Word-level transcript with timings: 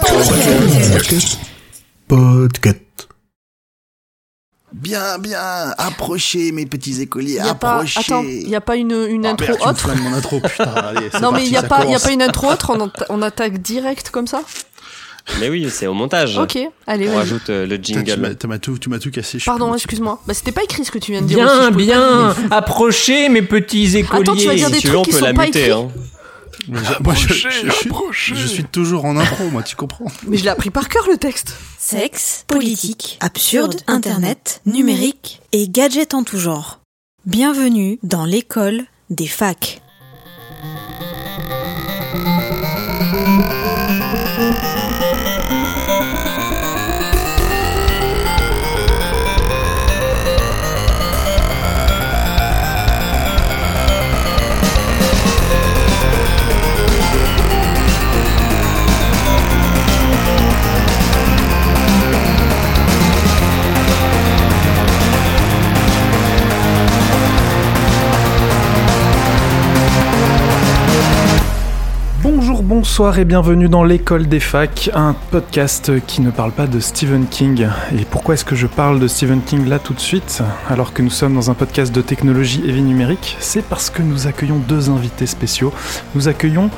Podcast. 0.00 1.38
Podcast. 2.06 2.78
Bien, 4.72 5.18
bien, 5.18 5.74
approchez 5.76 6.52
mes 6.52 6.66
petits 6.66 7.00
écoliers, 7.02 7.34
Y 7.34 7.38
a 7.40 7.54
pas, 7.54 7.76
approchez. 7.76 8.00
attends, 8.00 8.22
il 8.22 8.46
n'y 8.46 8.54
a 8.54 8.60
pas 8.60 8.76
une, 8.76 8.92
une 8.92 9.26
Ah, 9.26 9.30
intro 9.30 9.46
merde, 9.48 9.58
tu 9.60 9.64
me 9.66 9.70
autre 9.70 9.80
flingues 9.80 10.02
mon 10.02 10.12
intro, 10.14 10.40
putain, 10.40 10.64
allez, 10.76 11.08
c'est 11.10 11.20
Non, 11.20 11.32
mais 11.32 11.44
il 11.44 11.50
n'y 11.50 11.56
a, 11.56 11.62
pas- 11.64 11.84
y 11.86 11.94
a 11.94 11.98
pas 11.98 12.10
une 12.12 12.22
intro 12.22 12.48
autre, 12.50 12.72
on, 12.78 12.86
atta- 12.86 13.06
on 13.08 13.22
attaque 13.22 13.58
direct 13.60 14.10
comme 14.10 14.26
ça? 14.26 14.42
Mais 15.40 15.48
oui, 15.48 15.68
c'est 15.70 15.86
au 15.86 15.94
montage. 15.94 16.38
Ok, 16.38 16.58
allez, 16.86 17.08
On 17.08 17.16
rajoute 17.16 17.50
euh, 17.50 17.66
le 17.66 17.76
Putain, 17.78 18.02
tu 18.02 18.10
m'as- 18.20 18.28
jingle. 18.28 18.38
tu 18.78 18.88
m'as 18.88 18.98
tout, 18.98 19.10
cassé. 19.10 19.38
Pardon, 19.44 19.74
excuse-moi. 19.74 20.22
Bah, 20.26 20.34
c'était 20.34 20.52
pas 20.52 20.62
écrit 20.62 20.84
ce 20.84 20.90
que 20.90 20.98
tu 20.98 21.12
viens 21.12 21.22
de 21.22 21.26
dire. 21.26 21.38
Bien, 21.38 21.68
aussi, 21.68 21.76
bien 21.76 22.34
pas- 22.48 22.56
Approchez 22.56 23.28
mes 23.30 23.42
petits 23.42 23.96
écoliers 23.96 24.22
Attends, 24.22 24.36
tu 24.36 24.46
vas 24.46 24.54
dire 24.54 24.70
des 24.70 24.76
Si 24.76 24.82
tu 24.82 24.88
veux, 24.88 24.96
on 24.98 25.02
trucs 25.02 25.14
qui 25.14 25.18
peut 25.20 25.24
la 25.24 25.30
sont 25.30 25.36
pas 25.36 25.44
muter. 25.46 25.60
écrits. 25.66 25.72
Hein. 25.72 25.88
Je- 26.70 27.02
moi, 27.02 27.14
je, 27.14 27.28
je- 27.28 27.48
je 27.48 27.70
suis, 27.72 28.34
je 28.36 28.46
suis 28.46 28.64
toujours 28.64 29.04
en 29.06 29.16
impro, 29.16 29.48
moi, 29.50 29.62
tu 29.62 29.74
comprends 29.76 30.06
Mais 30.26 30.36
je 30.36 30.44
l'ai 30.44 30.50
appris 30.50 30.70
par 30.70 30.88
cœur 30.88 31.06
le 31.10 31.16
texte. 31.16 31.54
Sexe, 31.78 32.44
politique, 32.46 33.16
absurde, 33.20 33.76
internet, 33.86 34.60
numérique 34.66 35.40
et 35.52 35.68
gadgets 35.68 36.12
en 36.14 36.24
tout 36.24 36.38
genre. 36.38 36.80
Bienvenue 37.26 37.98
dans 38.02 38.24
l'école 38.24 38.82
des 39.10 39.26
facs. 39.26 39.80
Bonsoir 72.68 73.18
et 73.18 73.24
bienvenue 73.24 73.70
dans 73.70 73.82
l'école 73.82 74.26
des 74.26 74.40
facs, 74.40 74.90
un 74.92 75.16
podcast 75.30 75.90
qui 76.06 76.20
ne 76.20 76.30
parle 76.30 76.52
pas 76.52 76.66
de 76.66 76.80
Stephen 76.80 77.24
King. 77.26 77.66
Et 77.98 78.04
pourquoi 78.04 78.34
est-ce 78.34 78.44
que 78.44 78.54
je 78.54 78.66
parle 78.66 79.00
de 79.00 79.08
Stephen 79.08 79.40
King 79.40 79.66
là 79.66 79.78
tout 79.78 79.94
de 79.94 80.00
suite, 80.00 80.42
alors 80.68 80.92
que 80.92 81.00
nous 81.00 81.08
sommes 81.08 81.34
dans 81.34 81.50
un 81.50 81.54
podcast 81.54 81.94
de 81.94 82.02
technologie 82.02 82.62
et 82.66 82.70
vie 82.70 82.82
numérique 82.82 83.38
C'est 83.40 83.64
parce 83.64 83.88
que 83.88 84.02
nous 84.02 84.26
accueillons 84.26 84.58
deux 84.58 84.90
invités 84.90 85.24
spéciaux. 85.24 85.72
Nous 86.14 86.28
accueillons 86.28 86.68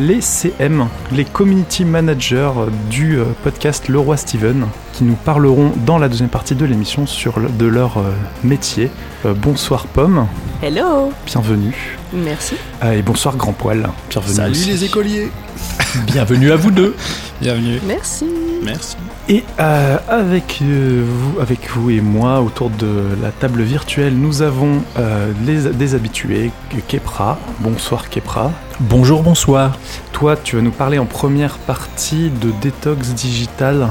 les 0.00 0.22
CM, 0.22 0.88
les 1.12 1.26
community 1.26 1.84
managers 1.84 2.52
du 2.88 3.18
euh, 3.18 3.24
podcast 3.42 3.88
Le 3.88 3.98
Roi 3.98 4.16
Steven, 4.16 4.64
qui 4.94 5.04
nous 5.04 5.14
parleront 5.16 5.72
dans 5.84 5.98
la 5.98 6.08
deuxième 6.08 6.28
partie 6.28 6.54
de 6.54 6.64
l'émission 6.64 7.06
sur 7.06 7.40
le- 7.40 7.48
de 7.48 7.66
leur 7.66 7.98
euh, 7.98 8.12
métier. 8.44 8.90
Euh, 9.26 9.34
bonsoir 9.34 9.86
Pomme, 9.86 10.26
Hello 10.62 11.12
bienvenue. 11.26 11.98
Merci. 12.12 12.54
Ah, 12.80 12.94
et 12.94 13.02
bonsoir 13.02 13.36
Grand 13.36 13.52
Poil, 13.52 13.88
bienvenue. 14.10 14.34
Salut 14.34 14.50
aussi. 14.52 14.68
les 14.70 14.84
écoliers 14.84 15.30
Bienvenue 16.06 16.52
à 16.52 16.56
vous 16.56 16.70
deux 16.70 16.94
Bienvenue. 17.40 17.80
Merci. 17.86 18.26
Merci. 18.62 18.96
Et 19.28 19.42
euh, 19.58 19.96
avec, 20.08 20.60
euh, 20.62 21.04
vous, 21.06 21.40
avec 21.40 21.68
vous 21.70 21.90
et 21.90 22.00
moi, 22.00 22.40
autour 22.40 22.70
de 22.70 23.08
la 23.22 23.30
table 23.30 23.62
virtuelle, 23.62 24.14
nous 24.16 24.42
avons 24.42 24.82
euh, 24.98 25.32
les, 25.44 25.70
des 25.72 25.94
habitués, 25.94 26.50
Kepra. 26.88 27.38
Bonsoir 27.60 28.08
Kepra. 28.10 28.52
Bonjour, 28.80 29.22
bonsoir. 29.22 29.76
Toi, 30.12 30.36
tu 30.36 30.56
vas 30.56 30.62
nous 30.62 30.70
parler 30.70 30.98
en 30.98 31.06
première 31.06 31.58
partie 31.58 32.30
de 32.30 32.52
détox 32.62 33.08
digital. 33.14 33.88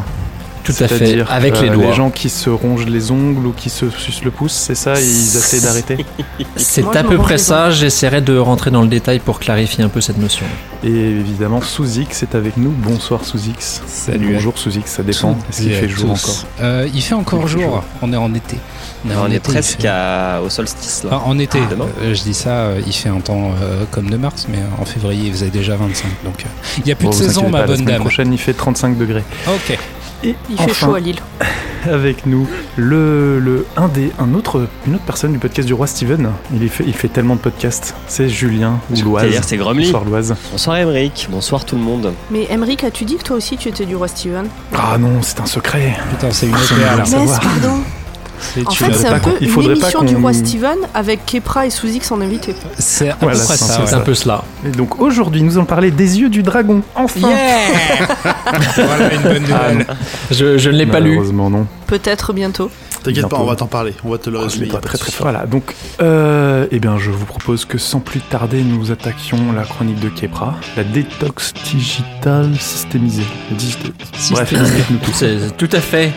Tout 0.64 0.73
à 0.80 0.88
fait, 0.88 1.22
avec 1.30 1.59
les 1.61 1.69
euh, 1.69 1.73
doigts. 1.73 1.86
Les 1.88 1.94
gens 1.94 2.09
qui 2.09 2.30
se 2.30 2.50
rongent 2.50 2.86
les 2.86 3.11
ongles 3.11 3.45
ou 3.47 3.52
qui 3.52 3.69
se 3.69 3.89
sucent 3.89 4.23
le 4.23 4.31
pouce, 4.31 4.53
c'est 4.53 4.75
ça 4.75 4.94
Ils 5.00 5.03
essayent 5.38 5.61
d'arrêter 5.61 6.06
C'est 6.56 6.96
à 6.96 7.03
peu 7.03 7.18
près 7.18 7.38
ça, 7.38 7.69
j'essaierai 7.72 8.22
de 8.22 8.38
rentrer 8.38 8.72
dans 8.72 8.81
le 8.81 8.88
détail 8.88 9.19
pour 9.19 9.40
clarifier 9.40 9.84
un 9.84 9.90
peu 9.90 10.02
cette 10.02 10.18
notion. 10.18 10.46
Et 10.84 10.90
évidemment, 10.90 11.62
Sous-X 11.62 12.23
est 12.23 12.35
avec 12.35 12.57
nous. 12.57 12.69
Bonsoir 12.72 13.25
Sous-X. 13.25 13.81
Salut. 13.88 14.34
Bonjour 14.34 14.57
Sous-X, 14.57 14.90
ça 14.91 15.03
dépend. 15.03 15.38
Est-ce 15.50 15.62
qu'il 15.62 15.73
fait 15.73 15.90
jour 15.90 16.13
tous. 16.13 16.23
encore 16.25 16.46
Euh, 16.62 16.88
Il 16.94 17.02
fait 17.02 17.16
encore 17.16 17.40
Il 17.41 17.47
fait 17.47 17.52
jour. 17.53 17.62
jour. 17.62 17.84
On 18.02 18.12
est 18.13 18.18
en 18.18 18.34
été. 18.34 18.57
On 19.06 19.25
est 19.29 19.35
été, 19.35 19.40
presque 19.52 19.84
à- 19.85 20.41
au 20.41 20.50
solstice 20.50 21.03
là. 21.03 21.09
Enfin, 21.18 21.25
en 21.29 21.38
été, 21.38 21.59
Ah. 21.62 21.84
Euh, 22.03 22.13
je 22.13 22.22
dis 22.23 22.34
ça, 22.34 22.50
euh, 22.52 22.81
il 22.88 22.94
fait 22.94 23.09
un 23.09 23.19
temps 23.19 23.52
euh, 23.62 23.84
comme 23.91 24.09
de 24.09 24.16
mars, 24.16 24.47
mais 24.50 24.59
en 24.79 24.85
février 24.85 25.25
il 25.28 25.31
faisait 25.34 25.50
déjà 25.50 25.75
25. 25.75 26.07
Donc 26.23 26.35
euh, 26.40 26.44
il 26.78 26.84
n'y 26.85 26.91
a 26.94 26.96
plus 26.96 27.06
Bon, 27.06 27.09
de 27.12 27.16
saison, 27.16 27.44
ma 27.50 27.52
pas, 27.52 27.57
la 27.59 27.68
bonne 27.68 27.75
semaine 27.78 27.94
dame. 27.96 28.02
prochaine, 28.02 28.31
il 28.31 28.40
fait 28.40 28.53
35 28.53 28.97
degrés. 28.97 29.23
Ok. 29.47 29.78
Et 30.23 30.35
Il 30.50 30.57
fait 30.57 30.73
chaud 30.73 30.95
à 30.95 31.00
Lille. 31.00 31.19
avec 31.89 32.25
nous 32.25 32.47
le, 32.78 33.39
le 33.39 33.66
un 33.75 33.89
des 33.89 34.11
un 34.17 34.34
autre 34.35 34.67
une 34.88 34.95
autre 34.95 35.03
personne 35.03 35.34
du 35.34 35.38
podcast 35.39 35.67
du 35.67 35.73
roi 35.73 35.88
Steven. 35.88 36.31
Il 36.53 36.69
fait 36.69 36.84
il 36.88 36.94
fait 36.94 37.09
tellement 37.09 37.35
de 37.35 37.41
podcasts. 37.41 37.95
C'est 38.07 38.29
Julien 38.29 38.79
ou 38.89 39.01
Loise. 39.01 39.23
C'est-à-dire, 39.23 39.44
c'est 39.44 39.57
Gromly. 39.57 39.85
Bonsoir 39.85 40.06
Loise. 40.06 40.35
Bonsoir 40.51 40.78
Emeric, 40.78 41.28
bonsoir 41.29 41.66
tout 41.66 41.75
le 41.75 41.81
monde. 41.81 42.13
Mais 42.31 42.47
Emmerich, 42.50 42.84
as-tu 42.84 43.06
dit 43.06 43.17
que 43.17 43.23
toi 43.23 43.35
aussi 43.35 43.57
tu 43.57 43.69
étais 43.69 43.85
du 43.85 43.95
roi 43.95 44.07
Steven? 44.07 44.47
Ah 44.73 44.97
non, 44.97 45.22
c'est 45.22 45.39
un 45.41 45.45
secret. 45.45 45.97
Putain, 46.11 46.31
c'est 46.31 46.47
une 46.47 46.53
va. 46.53 47.05
savoir. 47.05 47.40
pardon. 47.40 47.79
En 48.66 48.72
fait, 48.72 48.94
c'est 48.94 49.08
un 49.08 49.20
peu 49.20 49.31
il 49.42 49.48
une 49.48 49.54
faudrait 49.54 49.74
pas 49.76 49.80
émission 49.90 50.04
du 50.04 50.16
roi 50.16 50.34
Steven 50.34 50.78
avec 50.94 51.26
Kepra 51.26 51.66
et 51.66 51.70
Sous-X 51.70 52.12
en 52.12 52.22
invité. 52.22 52.56
C'est 52.78 53.09
à 53.09 53.18
Voilà, 53.22 53.38
peu 53.38 53.44
près 53.46 53.58
c'est 53.58 53.64
ça. 53.66 53.74
un 53.74 53.78
peu 53.78 53.81
ouais. 53.84 53.88
C'est 53.90 53.96
un 53.96 54.00
peu 54.02 54.14
cela. 54.14 54.44
Et 54.66 54.70
donc 54.72 55.00
aujourd'hui, 55.02 55.42
nous 55.44 55.58
allons 55.58 55.66
parler 55.66 55.92
des 55.92 56.20
yeux 56.20 56.30
du 56.30 56.44
dragon. 56.44 56.82
Enfin. 56.96 57.30
Yeah 57.30 58.36
Voilà 58.76 59.14
une 59.14 59.22
bonne 59.22 59.44
Ah, 59.53 59.72
nouvelle. 59.72 59.88
Je, 60.32 60.58
je 60.58 60.70
ne 60.70 60.76
l'ai 60.78 60.86
pas 60.86 61.00
lu. 61.00 61.09
Malheureusement 61.12 61.50
non. 61.50 61.66
Peut-être 61.88 62.34
bientôt. 62.34 62.70
T'inquiète 63.03 63.28
pas, 63.28 63.38
on 63.38 63.44
va 63.46 63.58
t'en 63.58 63.68
parler. 63.68 63.94
On 64.06 64.12
va 64.12 64.18
te 64.18 64.30
le 64.30 64.38
Oh, 64.38 64.42
je 64.44 64.46
résumer. 64.46 64.68
très 64.70 64.98
très 64.98 65.12
fort. 65.12 65.24
Voilà, 65.30 65.46
donc, 65.46 65.76
euh, 66.02 66.68
eh 66.72 66.80
bien, 66.80 66.98
je 66.98 67.12
vous 67.12 67.26
propose 67.26 67.66
que 67.66 67.78
sans 67.78 68.00
plus 68.00 68.22
tarder, 68.22 68.62
nous 68.64 68.92
attaquions 68.92 69.38
la 69.53 69.64
chronique 69.64 70.00
de 70.00 70.08
Kepra, 70.08 70.56
la 70.78 70.86
détox 70.86 71.52
digitale 71.70 72.52
systémisée. 72.58 73.26
Digi- 73.58 73.76
Bref, 74.32 74.53
explique-nous 74.53 74.98
tout. 75.00 75.12
C'est 75.14 75.58
tout 75.58 75.70
à 75.74 75.82
fait. 75.82 76.12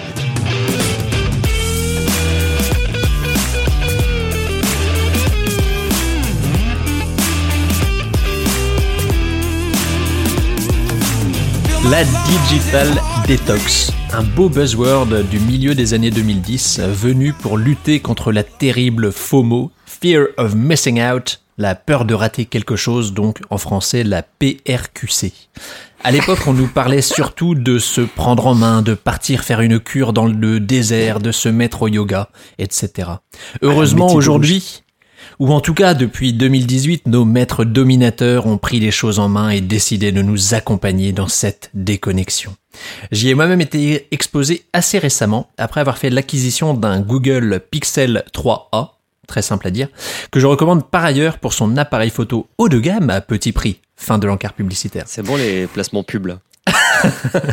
La 11.90 12.02
Digital 12.02 12.88
Detox, 13.28 13.92
un 14.12 14.24
beau 14.24 14.48
buzzword 14.48 15.22
du 15.30 15.38
milieu 15.38 15.76
des 15.76 15.94
années 15.94 16.10
2010 16.10 16.80
venu 16.80 17.32
pour 17.32 17.58
lutter 17.58 18.00
contre 18.00 18.32
la 18.32 18.42
terrible 18.42 19.12
FOMO, 19.12 19.70
Fear 19.86 20.26
of 20.36 20.56
Missing 20.56 21.00
Out, 21.00 21.40
la 21.58 21.76
peur 21.76 22.04
de 22.04 22.14
rater 22.14 22.44
quelque 22.44 22.74
chose, 22.74 23.12
donc 23.12 23.40
en 23.50 23.58
français 23.58 24.02
la 24.02 24.22
PRQC. 24.22 25.32
À 26.02 26.10
l'époque, 26.10 26.40
on 26.48 26.54
nous 26.54 26.66
parlait 26.66 27.02
surtout 27.02 27.54
de 27.54 27.78
se 27.78 28.00
prendre 28.00 28.48
en 28.48 28.56
main, 28.56 28.82
de 28.82 28.94
partir 28.94 29.44
faire 29.44 29.60
une 29.60 29.78
cure 29.78 30.12
dans 30.12 30.26
le 30.26 30.58
désert, 30.58 31.20
de 31.20 31.30
se 31.30 31.48
mettre 31.48 31.82
au 31.82 31.88
yoga, 31.88 32.30
etc. 32.58 33.10
Heureusement, 33.62 34.06
métier 34.06 34.14
de 34.14 34.18
aujourd'hui, 34.18 34.82
ou 35.38 35.52
en 35.52 35.60
tout 35.60 35.74
cas 35.74 35.94
depuis 35.94 36.32
2018, 36.32 37.06
nos 37.06 37.24
maîtres 37.24 37.64
dominateurs 37.64 38.46
ont 38.46 38.58
pris 38.58 38.80
les 38.80 38.90
choses 38.90 39.18
en 39.18 39.28
main 39.28 39.50
et 39.50 39.60
décidé 39.60 40.12
de 40.12 40.22
nous 40.22 40.54
accompagner 40.54 41.12
dans 41.12 41.28
cette 41.28 41.70
déconnexion. 41.74 42.56
J'y 43.10 43.30
ai 43.30 43.34
moi-même 43.34 43.60
été 43.60 44.08
exposé 44.10 44.64
assez 44.72 44.98
récemment, 44.98 45.48
après 45.58 45.80
avoir 45.80 45.98
fait 45.98 46.10
l'acquisition 46.10 46.74
d'un 46.74 47.00
Google 47.00 47.60
Pixel 47.70 48.24
3a, 48.34 48.90
très 49.26 49.42
simple 49.42 49.66
à 49.66 49.70
dire, 49.70 49.88
que 50.30 50.40
je 50.40 50.46
recommande 50.46 50.88
par 50.88 51.04
ailleurs 51.04 51.38
pour 51.38 51.52
son 51.52 51.76
appareil 51.76 52.10
photo 52.10 52.46
haut 52.58 52.68
de 52.68 52.78
gamme 52.78 53.10
à 53.10 53.20
petit 53.20 53.52
prix. 53.52 53.80
Fin 53.96 54.18
de 54.18 54.26
l'encart 54.26 54.52
publicitaire. 54.52 55.04
C'est 55.06 55.22
bon 55.22 55.36
les 55.36 55.66
placements 55.66 56.02
pubs 56.02 56.26
là. 56.26 56.38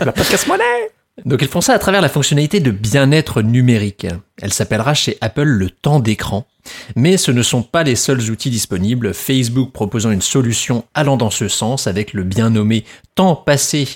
La 0.05 0.11
podcast 0.11 0.47
monnaie 0.47 0.91
Donc 1.25 1.41
ils 1.41 1.47
font 1.47 1.61
ça 1.61 1.73
à 1.73 1.79
travers 1.79 2.01
la 2.01 2.09
fonctionnalité 2.09 2.59
de 2.59 2.71
bien-être 2.71 3.41
numérique. 3.41 4.07
Elle 4.41 4.51
s'appellera 4.51 4.93
chez 4.93 5.17
Apple 5.21 5.43
le 5.43 5.69
temps 5.69 5.99
d'écran. 5.99 6.47
Mais 6.95 7.17
ce 7.17 7.31
ne 7.31 7.43
sont 7.43 7.61
pas 7.61 7.83
les 7.83 7.95
seuls 7.95 8.31
outils 8.31 8.49
disponibles, 8.49 9.13
Facebook 9.13 9.71
proposant 9.71 10.11
une 10.11 10.21
solution 10.21 10.85
allant 10.93 11.17
dans 11.17 11.29
ce 11.29 11.47
sens 11.47 11.87
avec 11.87 12.13
le 12.13 12.23
bien 12.23 12.49
nommé 12.49 12.83
temps 13.15 13.35
passé 13.35 13.87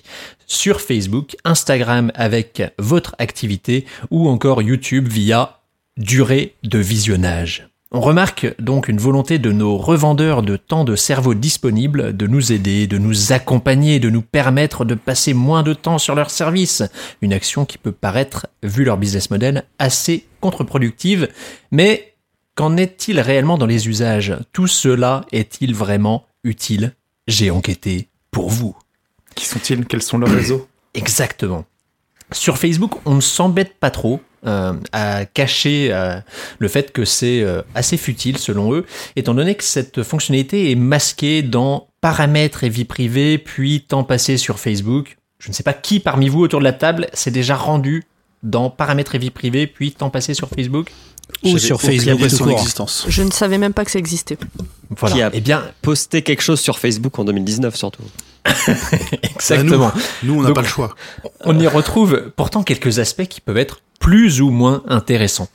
sur 0.45 0.79
Facebook, 0.79 1.35
Instagram 1.43 2.11
avec 2.13 2.61
votre 2.77 3.15
activité 3.17 3.85
ou 4.11 4.29
encore 4.29 4.61
YouTube 4.61 5.07
via 5.07 5.59
durée 5.97 6.55
de 6.63 6.77
visionnage. 6.77 7.67
On 7.97 8.01
remarque 8.01 8.53
donc 8.61 8.89
une 8.89 8.99
volonté 8.99 9.39
de 9.39 9.51
nos 9.51 9.75
revendeurs 9.75 10.43
de 10.43 10.55
temps 10.55 10.83
de 10.83 10.95
cerveau 10.95 11.33
disponible 11.33 12.15
de 12.15 12.27
nous 12.27 12.51
aider, 12.51 12.85
de 12.85 12.99
nous 12.99 13.33
accompagner, 13.33 13.99
de 13.99 14.11
nous 14.11 14.21
permettre 14.21 14.85
de 14.85 14.93
passer 14.93 15.33
moins 15.33 15.63
de 15.63 15.73
temps 15.73 15.97
sur 15.97 16.13
leur 16.13 16.29
service. 16.29 16.83
Une 17.23 17.33
action 17.33 17.65
qui 17.65 17.79
peut 17.79 17.91
paraître, 17.91 18.45
vu 18.61 18.83
leur 18.83 18.97
business 18.97 19.31
model, 19.31 19.63
assez 19.79 20.27
contre-productive. 20.41 21.27
Mais 21.71 22.13
qu'en 22.53 22.77
est-il 22.77 23.19
réellement 23.19 23.57
dans 23.57 23.65
les 23.65 23.87
usages? 23.87 24.37
Tout 24.53 24.67
cela 24.67 25.25
est-il 25.31 25.73
vraiment 25.73 26.27
utile? 26.43 26.93
J'ai 27.25 27.49
enquêté 27.49 28.09
pour 28.29 28.51
vous. 28.51 28.77
Qui 29.33 29.47
sont-ils? 29.47 29.87
Quels 29.87 30.03
sont 30.03 30.19
leurs 30.19 30.29
réseaux? 30.29 30.67
Exactement. 30.93 31.65
Sur 32.31 32.59
Facebook, 32.59 32.91
on 33.05 33.15
ne 33.15 33.21
s'embête 33.21 33.73
pas 33.79 33.89
trop 33.89 34.21
euh, 34.47 34.73
à 34.93 35.25
cacher 35.25 35.89
euh, 35.91 36.19
le 36.59 36.67
fait 36.69 36.93
que 36.93 37.03
c'est 37.03 37.41
euh, 37.41 37.61
assez 37.75 37.97
futile 37.97 38.37
selon 38.37 38.73
eux, 38.73 38.85
étant 39.17 39.33
donné 39.33 39.55
que 39.55 39.63
cette 39.63 40.03
fonctionnalité 40.03 40.71
est 40.71 40.75
masquée 40.75 41.41
dans 41.41 41.89
paramètres 41.99 42.63
et 42.63 42.69
vie 42.69 42.85
privée, 42.85 43.37
puis 43.37 43.81
temps 43.81 44.05
passé 44.05 44.37
sur 44.37 44.57
Facebook. 44.57 45.17
Je 45.39 45.49
ne 45.49 45.53
sais 45.53 45.63
pas 45.63 45.73
qui 45.73 45.99
parmi 45.99 46.29
vous 46.29 46.39
autour 46.39 46.59
de 46.59 46.63
la 46.63 46.71
table 46.71 47.07
s'est 47.11 47.31
déjà 47.31 47.55
rendu 47.57 48.05
dans 48.41 48.69
paramètres 48.69 49.15
et 49.15 49.17
vie 49.17 49.31
privée, 49.31 49.67
puis 49.67 49.91
temps 49.91 50.09
passé 50.09 50.33
sur 50.33 50.47
Facebook. 50.47 50.91
Ou 51.43 51.57
sur 51.57 51.81
Facebook 51.81 52.21
de 52.21 52.29
son 52.29 52.49
existence. 52.49 53.05
Je 53.09 53.23
ne 53.23 53.31
savais 53.31 53.57
même 53.57 53.73
pas 53.73 53.83
que 53.83 53.91
ça 53.91 53.99
existait. 53.99 54.37
Voilà. 54.91 55.15
Qui 55.15 55.21
a 55.23 55.29
Eh 55.33 55.41
bien, 55.41 55.61
posté 55.81 56.21
quelque 56.21 56.41
chose 56.41 56.61
sur 56.61 56.79
Facebook 56.79 57.19
en 57.19 57.25
2019 57.25 57.75
surtout. 57.75 58.03
exactement. 59.23 59.91
Nous, 60.23 60.39
on 60.39 60.43
n'a 60.43 60.53
pas 60.53 60.61
le 60.61 60.67
choix. 60.67 60.95
On 61.41 61.59
y 61.59 61.67
retrouve 61.67 62.31
pourtant 62.37 62.63
quelques 62.63 62.99
aspects 62.99 63.25
qui 63.25 63.41
peuvent 63.41 63.57
être 63.57 63.81
plus 63.99 64.41
ou 64.41 64.49
moins 64.49 64.83
intéressants. 64.87 65.49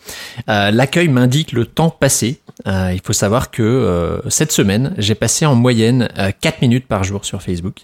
Euh, 0.48 0.70
L'accueil 0.70 1.08
m'indique 1.08 1.52
le 1.52 1.66
temps 1.66 1.90
passé. 1.90 2.40
Euh, 2.66 2.90
il 2.92 3.00
faut 3.02 3.12
savoir 3.12 3.50
que 3.50 3.62
euh, 3.62 4.18
cette 4.28 4.52
semaine, 4.52 4.94
j'ai 4.98 5.14
passé 5.14 5.46
en 5.46 5.54
moyenne 5.54 6.08
euh, 6.18 6.30
4 6.38 6.60
minutes 6.60 6.86
par 6.86 7.02
jour 7.02 7.24
sur 7.24 7.42
Facebook, 7.42 7.76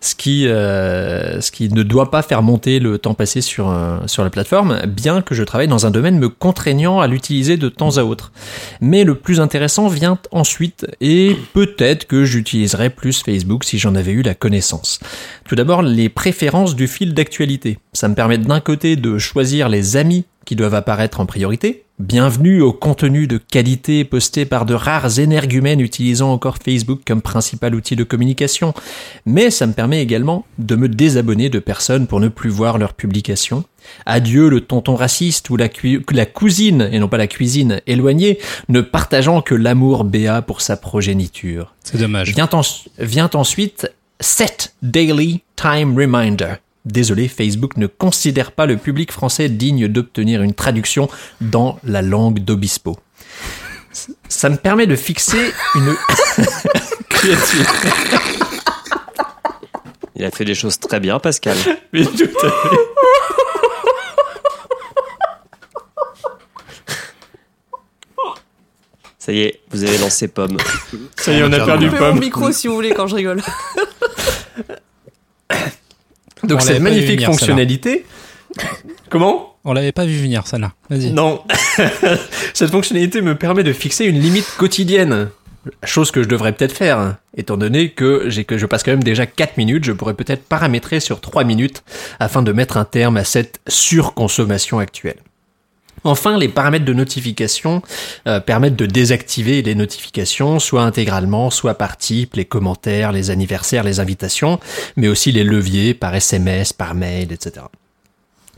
ce 0.00 0.14
qui, 0.14 0.44
ce 0.44 1.50
qui 1.50 1.68
ne 1.68 1.82
doit 1.82 2.10
pas 2.10 2.22
faire 2.22 2.42
monter 2.42 2.78
le 2.78 2.98
temps 2.98 3.14
passé 3.14 3.40
sur, 3.40 3.74
sur 4.06 4.24
la 4.24 4.30
plateforme, 4.30 4.80
bien 4.86 5.22
que 5.22 5.34
je 5.34 5.42
travaille 5.44 5.68
dans 5.68 5.86
un 5.86 5.90
domaine 5.90 6.18
me 6.18 6.28
contraignant 6.28 7.00
à 7.00 7.06
l'utiliser 7.06 7.56
de 7.56 7.68
temps 7.68 7.98
à 7.98 8.02
autre. 8.02 8.32
Mais 8.80 9.04
le 9.04 9.14
plus 9.14 9.40
intéressant 9.40 9.88
vient 9.88 10.18
ensuite, 10.32 10.86
et 11.00 11.36
peut-être 11.52 12.06
que 12.06 12.24
j'utiliserai 12.24 12.90
plus 12.90 13.22
Facebook 13.22 13.64
si 13.64 13.78
j'en 13.78 13.94
avais 13.94 14.12
eu 14.12 14.22
la 14.22 14.34
connaissance. 14.34 15.00
Tout 15.48 15.54
d'abord, 15.54 15.82
les 15.82 16.08
préférences 16.08 16.74
du 16.74 16.86
fil 16.86 17.14
d'actualité. 17.14 17.78
Ça 17.92 18.08
me 18.08 18.14
permet 18.14 18.38
d'un 18.38 18.60
côté 18.60 18.96
de 18.96 19.18
choisir 19.18 19.68
les 19.68 19.95
amis 19.96 20.24
qui 20.44 20.54
doivent 20.56 20.74
apparaître 20.74 21.20
en 21.20 21.26
priorité. 21.26 21.82
Bienvenue 21.98 22.60
au 22.60 22.72
contenu 22.74 23.26
de 23.26 23.38
qualité 23.38 24.04
posté 24.04 24.44
par 24.44 24.66
de 24.66 24.74
rares 24.74 25.18
énergumènes 25.18 25.80
utilisant 25.80 26.30
encore 26.30 26.58
Facebook 26.62 27.00
comme 27.06 27.22
principal 27.22 27.74
outil 27.74 27.96
de 27.96 28.04
communication. 28.04 28.74
Mais 29.24 29.50
ça 29.50 29.66
me 29.66 29.72
permet 29.72 30.02
également 30.02 30.44
de 30.58 30.76
me 30.76 30.88
désabonner 30.90 31.48
de 31.48 31.58
personnes 31.58 32.06
pour 32.06 32.20
ne 32.20 32.28
plus 32.28 32.50
voir 32.50 32.76
leurs 32.78 32.92
publications. 32.92 33.64
Adieu 34.04 34.50
le 34.50 34.60
tonton 34.60 34.94
raciste 34.94 35.48
ou 35.48 35.56
la, 35.56 35.68
la 36.12 36.26
cousine, 36.26 36.88
et 36.92 36.98
non 36.98 37.08
pas 37.08 37.16
la 37.16 37.28
cuisine, 37.28 37.80
éloignée, 37.86 38.38
ne 38.68 38.82
partageant 38.82 39.40
que 39.40 39.54
l'amour 39.54 40.04
béat 40.04 40.42
pour 40.42 40.60
sa 40.60 40.76
progéniture. 40.76 41.74
C'est 41.82 41.98
dommage. 41.98 42.32
Vient, 42.34 42.50
en- 42.52 42.60
vient 42.98 43.30
ensuite 43.32 43.90
Set 44.20 44.74
Daily 44.82 45.42
Time 45.56 45.96
Reminder. 45.98 46.56
Désolé, 46.86 47.26
Facebook 47.26 47.76
ne 47.76 47.88
considère 47.88 48.52
pas 48.52 48.64
le 48.64 48.76
public 48.76 49.10
français 49.10 49.48
digne 49.48 49.88
d'obtenir 49.88 50.40
une 50.42 50.54
traduction 50.54 51.08
dans 51.40 51.80
la 51.82 52.00
langue 52.00 52.38
d'Obispo. 52.38 52.96
Ça 54.28 54.48
me 54.50 54.56
permet 54.56 54.86
de 54.86 54.94
fixer 54.94 55.52
une 55.74 55.94
créature. 57.08 57.66
Il 60.14 60.24
a 60.24 60.30
fait 60.30 60.44
des 60.44 60.54
choses 60.54 60.78
très 60.78 61.00
bien, 61.00 61.18
Pascal. 61.18 61.56
Mais 61.92 62.04
tout 62.04 62.12
à 62.42 62.50
fait. 62.50 62.76
Ça 69.18 69.32
y 69.32 69.40
est, 69.40 69.60
vous 69.70 69.82
avez 69.82 69.98
lancé 69.98 70.28
pomme. 70.28 70.56
Ça 71.16 71.32
y 71.32 71.38
est, 71.38 71.42
on 71.42 71.52
a 71.52 71.58
perdu 71.64 71.86
Coupez 71.86 72.00
mon 72.00 72.10
pomme. 72.10 72.20
micro 72.20 72.52
si 72.52 72.68
vous 72.68 72.74
voulez 72.76 72.92
quand 72.92 73.08
je 73.08 73.16
rigole. 73.16 73.42
Donc 76.46 76.60
On 76.60 76.64
cette 76.64 76.80
magnifique 76.80 77.16
venir, 77.16 77.30
fonctionnalité. 77.30 78.04
Comment? 79.10 79.56
On 79.64 79.72
l'avait 79.72 79.92
pas 79.92 80.04
vu 80.04 80.16
venir, 80.16 80.46
celle-là. 80.46 80.72
Vas-y. 80.90 81.10
Non. 81.10 81.42
Cette 82.54 82.70
fonctionnalité 82.70 83.20
me 83.20 83.34
permet 83.36 83.64
de 83.64 83.72
fixer 83.72 84.04
une 84.04 84.20
limite 84.20 84.46
quotidienne. 84.56 85.28
Chose 85.82 86.12
que 86.12 86.22
je 86.22 86.28
devrais 86.28 86.52
peut-être 86.52 86.72
faire, 86.72 87.16
étant 87.36 87.56
donné 87.56 87.90
que, 87.90 88.28
que 88.42 88.58
je 88.58 88.66
passe 88.66 88.84
quand 88.84 88.92
même 88.92 89.02
déjà 89.02 89.26
4 89.26 89.56
minutes, 89.56 89.84
je 89.84 89.90
pourrais 89.90 90.14
peut-être 90.14 90.44
paramétrer 90.44 91.00
sur 91.00 91.20
3 91.20 91.42
minutes 91.42 91.82
afin 92.20 92.42
de 92.42 92.52
mettre 92.52 92.76
un 92.76 92.84
terme 92.84 93.16
à 93.16 93.24
cette 93.24 93.60
surconsommation 93.66 94.78
actuelle. 94.78 95.18
Enfin, 96.06 96.38
les 96.38 96.48
paramètres 96.48 96.84
de 96.84 96.92
notification 96.92 97.82
euh, 98.26 98.40
permettent 98.40 98.76
de 98.76 98.86
désactiver 98.86 99.62
les 99.62 99.74
notifications, 99.74 100.58
soit 100.58 100.82
intégralement, 100.82 101.50
soit 101.50 101.74
par 101.74 101.96
type, 101.96 102.34
les 102.34 102.44
commentaires, 102.44 103.12
les 103.12 103.30
anniversaires, 103.30 103.82
les 103.84 104.00
invitations, 104.00 104.60
mais 104.96 105.08
aussi 105.08 105.32
les 105.32 105.44
leviers 105.44 105.94
par 105.94 106.14
SMS, 106.14 106.72
par 106.72 106.94
mail, 106.94 107.32
etc. 107.32 107.66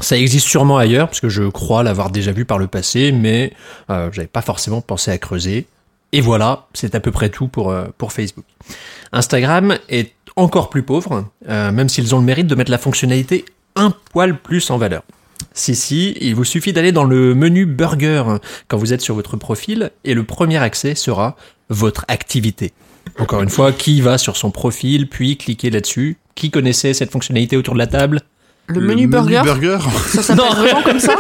Ça 0.01 0.17
existe 0.17 0.47
sûrement 0.47 0.79
ailleurs, 0.79 1.09
parce 1.09 1.21
que 1.21 1.29
je 1.29 1.43
crois 1.43 1.83
l'avoir 1.83 2.11
déjà 2.11 2.31
vu 2.31 2.45
par 2.45 2.59
le 2.59 2.69
passé, 2.69 3.11
mais 3.11 3.53
euh, 3.91 4.11
j'avais 4.13 4.29
pas 4.29 4.43
forcément 4.43 4.81
pensé 4.81 5.11
à 5.11 5.19
creuser. 5.19 5.67
Et 6.13 6.21
voilà, 6.21 6.67
c'est 6.73 6.95
à 6.95 7.01
peu 7.01 7.11
près 7.11 7.29
tout 7.29 7.49
pour, 7.49 7.71
euh, 7.71 7.87
Facebook. 8.09 8.45
Instagram 9.13 9.77
est 9.89 10.13
encore 10.37 10.71
plus 10.71 10.83
pauvre, 10.83 11.25
euh, 11.49 11.73
même 11.73 11.89
s'ils 11.89 12.15
ont 12.15 12.19
le 12.19 12.25
mérite 12.25 12.47
de 12.47 12.55
mettre 12.55 12.71
la 12.71 12.79
fonctionnalité 12.79 13.45
un 13.75 13.93
poil 14.13 14.39
plus 14.39 14.71
en 14.71 14.79
valeur. 14.79 15.03
Si, 15.55 15.75
si, 15.75 16.17
il 16.21 16.35
vous 16.35 16.45
suffit 16.45 16.73
d'aller 16.73 16.93
dans 16.93 17.05
le 17.05 17.35
menu 17.35 17.67
Burger 17.67 18.23
quand 18.69 18.77
vous 18.77 18.93
êtes 18.93 19.01
sur 19.01 19.15
votre 19.15 19.37
profil, 19.37 19.91
et 20.05 20.15
le 20.15 20.25
premier 20.25 20.59
accès 20.59 20.95
sera 20.95 21.37
votre 21.69 22.05
activité. 22.09 22.73
Encore 23.19 23.43
une 23.43 23.49
fois, 23.51 23.73
qui 23.73 24.01
va 24.01 24.19
sur 24.19 24.37
son 24.37 24.51
profil, 24.51 25.09
puis 25.09 25.37
cliquer 25.37 25.71
là-dessus 25.71 26.17
Qui 26.35 26.51
connaissait 26.51 26.93
cette 26.95 27.11
fonctionnalité 27.11 27.57
autour 27.57 27.75
de 27.75 27.79
la 27.79 27.87
table? 27.87 28.21
Le, 28.71 28.81
menu 28.83 29.07
burger, 29.07 29.41
burger 29.45 29.79
ça 30.09 30.23
s'appelle 30.23 30.45
Non. 30.45 30.53
vraiment 30.55 30.83
comme 30.83 31.01
ça? 31.01 31.17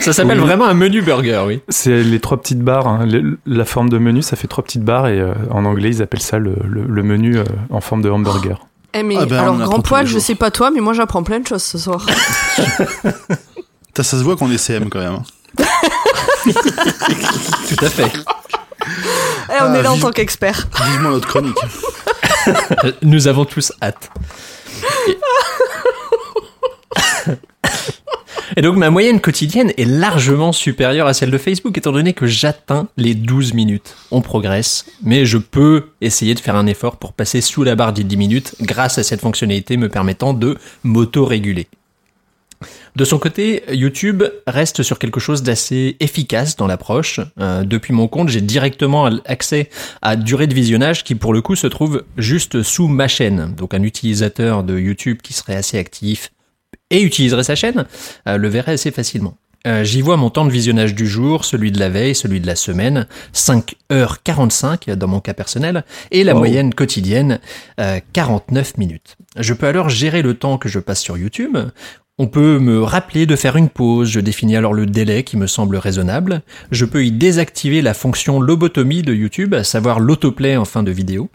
Ça 0.00 0.12
s'appelle 0.12 0.38
Oui. 0.38 0.46
vraiment 0.46 0.66
un 0.66 0.74
menu 0.74 1.02
burger, 1.02 1.42
oui. 1.46 1.60
C'est 1.68 2.04
les 2.04 2.20
trois 2.20 2.40
petites 2.40 2.60
barres. 2.60 2.86
hein. 2.86 3.04
Le- 3.04 3.36
la 3.46 3.64
forme 3.64 3.88
de 3.88 3.98
menu, 3.98 4.22
ça 4.22 4.36
fait 4.36 4.46
trois 4.46 4.62
petites 4.62 4.84
barres 4.84 5.08
et 5.08 5.18
euh, 5.18 5.34
en 5.50 5.64
anglais, 5.64 5.88
ils 5.90 6.02
appellent 6.02 6.22
ça 6.22 6.38
le, 6.38 6.54
le- 6.68 6.84
le 6.88 7.02
menu 7.02 7.36
euh, 7.36 7.44
en 7.70 7.80
forme 7.80 8.00
de 8.02 8.10
hamburger. 8.10 8.64
Eh 8.96 9.02
mais 9.02 9.16
Ah 9.18 9.26
ben, 9.26 9.38
alors 9.40 9.56
grand 9.58 9.80
poil, 9.80 10.06
je 10.06 10.20
sais 10.20 10.36
pas 10.36 10.52
toi, 10.52 10.70
mais 10.70 10.80
moi 10.80 10.92
j'apprends 10.92 11.24
plein 11.24 11.40
de 11.40 11.46
choses 11.48 11.64
ce 11.64 11.78
soir. 11.78 12.06
Ça 14.02 14.18
se 14.18 14.22
voit 14.22 14.36
qu'on 14.36 14.50
est 14.50 14.58
CM 14.58 14.88
quand 14.90 14.98
même. 15.00 15.14
hein. 15.14 15.22
Tout 16.44 17.84
à 17.84 17.88
fait. 17.90 18.12
Eh, 18.16 19.52
on 19.60 19.72
Ah, 19.72 19.76
est 19.78 19.82
là 19.82 19.92
en 19.92 19.98
tant 19.98 20.10
qu'expert. 20.10 20.68
Vivement 20.90 21.10
notre 21.10 21.28
chronique. 21.28 21.56
Euh, 22.48 22.92
Nous 23.02 23.28
avons 23.28 23.44
tous 23.46 23.72
hâte. 23.82 24.10
Et 28.56 28.62
donc 28.62 28.76
ma 28.76 28.90
moyenne 28.90 29.20
quotidienne 29.20 29.72
est 29.78 29.84
largement 29.84 30.52
supérieure 30.52 31.06
à 31.08 31.14
celle 31.14 31.30
de 31.32 31.38
Facebook 31.38 31.76
étant 31.76 31.90
donné 31.92 32.12
que 32.12 32.26
j'atteins 32.26 32.86
les 32.96 33.14
12 33.14 33.52
minutes. 33.54 33.96
On 34.12 34.20
progresse, 34.20 34.84
mais 35.02 35.24
je 35.26 35.38
peux 35.38 35.88
essayer 36.00 36.34
de 36.34 36.40
faire 36.40 36.54
un 36.54 36.66
effort 36.66 36.96
pour 36.98 37.14
passer 37.14 37.40
sous 37.40 37.64
la 37.64 37.74
barre 37.74 37.92
des 37.92 38.04
10 38.04 38.16
minutes 38.16 38.54
grâce 38.60 38.98
à 38.98 39.02
cette 39.02 39.22
fonctionnalité 39.22 39.76
me 39.76 39.88
permettant 39.88 40.34
de 40.34 40.56
m'auto-réguler. 40.84 41.66
De 42.96 43.04
son 43.04 43.18
côté, 43.18 43.64
YouTube 43.72 44.22
reste 44.46 44.82
sur 44.82 44.98
quelque 44.98 45.18
chose 45.20 45.42
d'assez 45.42 45.96
efficace 46.00 46.56
dans 46.56 46.66
l'approche. 46.66 47.20
Euh, 47.40 47.64
depuis 47.64 47.92
mon 47.92 48.06
compte, 48.08 48.28
j'ai 48.28 48.40
directement 48.40 49.06
accès 49.26 49.68
à 50.02 50.16
durée 50.16 50.46
de 50.46 50.54
visionnage 50.54 51.02
qui 51.04 51.14
pour 51.14 51.32
le 51.32 51.42
coup 51.42 51.56
se 51.56 51.66
trouve 51.66 52.04
juste 52.18 52.62
sous 52.62 52.86
ma 52.88 53.08
chaîne. 53.08 53.54
Donc 53.56 53.74
un 53.74 53.82
utilisateur 53.82 54.62
de 54.62 54.78
YouTube 54.78 55.18
qui 55.22 55.32
serait 55.32 55.56
assez 55.56 55.78
actif 55.78 56.30
et 56.90 57.02
utiliserait 57.02 57.44
sa 57.44 57.54
chaîne 57.56 57.86
euh, 58.28 58.36
le 58.36 58.48
verrait 58.48 58.72
assez 58.72 58.90
facilement. 58.90 59.36
Euh, 59.66 59.82
J'y 59.82 60.02
vois 60.02 60.18
mon 60.18 60.28
temps 60.28 60.44
de 60.44 60.50
visionnage 60.50 60.94
du 60.94 61.06
jour, 61.06 61.46
celui 61.46 61.72
de 61.72 61.78
la 61.80 61.88
veille, 61.88 62.14
celui 62.14 62.38
de 62.38 62.46
la 62.46 62.54
semaine, 62.54 63.06
5h45 63.90 64.94
dans 64.94 65.08
mon 65.08 65.20
cas 65.20 65.34
personnel, 65.34 65.84
et 66.10 66.24
la 66.24 66.32
Wow. 66.34 66.38
moyenne 66.40 66.74
quotidienne, 66.74 67.40
euh, 67.80 67.98
49 68.12 68.76
minutes. 68.78 69.16
Je 69.38 69.54
peux 69.54 69.66
alors 69.66 69.88
gérer 69.88 70.22
le 70.22 70.34
temps 70.34 70.58
que 70.58 70.68
je 70.68 70.78
passe 70.78 71.00
sur 71.00 71.16
YouTube, 71.16 71.56
on 72.18 72.28
peut 72.28 72.58
me 72.60 72.82
rappeler 72.82 73.26
de 73.26 73.34
faire 73.34 73.56
une 73.56 73.68
pause, 73.68 74.08
je 74.08 74.20
définis 74.20 74.56
alors 74.56 74.72
le 74.72 74.86
délai 74.86 75.24
qui 75.24 75.36
me 75.36 75.48
semble 75.48 75.76
raisonnable. 75.76 76.42
Je 76.70 76.84
peux 76.84 77.04
y 77.04 77.10
désactiver 77.10 77.82
la 77.82 77.92
fonction 77.92 78.40
lobotomie 78.40 79.02
de 79.02 79.12
YouTube, 79.12 79.54
à 79.54 79.64
savoir 79.64 79.98
l'autoplay 79.98 80.56
en 80.56 80.64
fin 80.64 80.84
de 80.84 80.92
vidéo. 80.92 81.28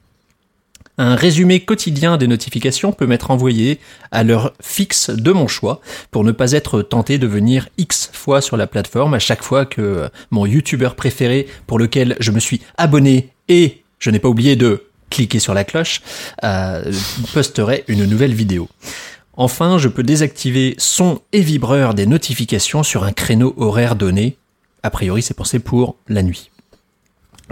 Un 0.98 1.15
résumé 1.15 1.62
quotidien 1.62 2.17
des 2.17 2.27
notifications 2.27 2.91
peut 2.91 3.07
m'être 3.07 3.31
envoyé 3.31 3.79
à 4.12 4.24
l'heure 4.24 4.53
fixe 4.62 5.09
de 5.09 5.31
mon 5.31 5.48
choix 5.48 5.81
pour 6.12 6.24
ne 6.24 6.31
pas 6.31 6.51
être 6.53 6.81
tenté 6.81 7.17
de 7.17 7.27
venir 7.27 7.69
X 7.77 8.09
fois 8.13 8.41
sur 8.41 8.57
la 8.57 8.67
plateforme 8.67 9.13
à 9.13 9.19
chaque 9.19 9.43
fois 9.43 9.65
que 9.65 10.09
mon 10.31 10.45
YouTuber 10.45 10.89
préféré 10.95 11.48
pour 11.67 11.79
lequel 11.79 12.17
je 12.19 12.31
me 12.31 12.39
suis 12.39 12.62
abonné 12.77 13.29
et 13.48 13.81
je 14.00 14.09
n'ai 14.12 14.19
pas 14.19 14.27
oublié 14.27 14.57
de 14.57 14.83
cliquer 15.09 15.39
sur 15.39 15.53
la 15.53 15.63
cloche 15.63 16.01
euh, 16.43 16.91
posterait 17.33 17.83
une 17.88 18.05
nouvelle 18.05 18.33
vidéo. 18.33 18.67
Enfin, 19.41 19.77
je 19.77 19.88
peux 19.88 20.03
désactiver 20.03 20.75
son 20.77 21.22
et 21.31 21.39
vibreur 21.39 21.93
des 21.93 22.05
notifications 22.05 22.84
sur 22.84 23.05
un 23.05 23.13
créneau 23.13 23.53
horaire 23.55 23.96
donné. 23.96 24.36
A 24.84 24.89
priori, 24.89 25.22
c'est 25.22 25.34
pensé 25.34 25.60
pour 25.60 25.96
la 26.10 26.24
nuit. 26.24 26.51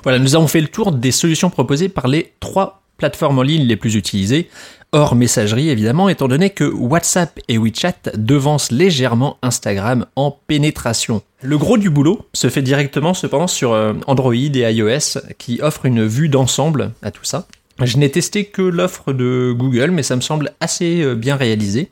Voilà, 0.04 0.20
nous 0.20 0.36
avons 0.36 0.50
fait 0.50 0.60
le 0.60 0.68
tour 0.68 0.92
des 0.92 1.14
solutions 1.14 1.50
proposées 1.50 1.88
par 1.88 2.10
les 2.10 2.34
trois 2.42 2.82
plateformes 2.98 3.40
en 3.40 3.42
ligne 3.42 3.64
les 3.64 3.78
plus 3.78 3.96
utilisées, 3.96 4.50
hors 4.92 5.16
messagerie 5.16 5.70
évidemment, 5.70 6.10
étant 6.10 6.28
donné 6.28 6.50
que 6.50 6.66
WhatsApp 6.66 7.40
et 7.48 7.58
WeChat 7.58 8.12
devancent 8.16 8.72
légèrement 8.72 9.38
Instagram 9.42 10.08
en 10.18 10.32
pénétration. 10.32 11.22
Le 11.42 11.58
gros 11.58 11.78
du 11.78 11.90
boulot 11.90 12.28
se 12.34 12.50
fait 12.50 12.64
directement 12.64 13.14
cependant 13.14 13.48
sur 13.48 13.72
euh, 13.72 13.94
Android 14.08 14.34
et 14.34 14.74
iOS 14.74 15.20
qui 15.38 15.62
offrent 15.62 15.86
une 15.86 16.06
vue 16.06 16.28
d'ensemble 16.28 16.92
à 17.02 17.12
tout 17.12 17.24
ça. 17.24 17.48
Je 17.84 17.98
n'ai 17.98 18.10
testé 18.10 18.46
que 18.46 18.62
l'offre 18.62 19.14
de 19.14 19.54
Google, 19.56 19.92
mais 19.92 20.04
ça 20.04 20.16
me 20.16 20.22
semble 20.22 20.54
assez 20.60 21.02
euh, 21.02 21.14
bien 21.14 21.36
réalisé. 21.36 21.92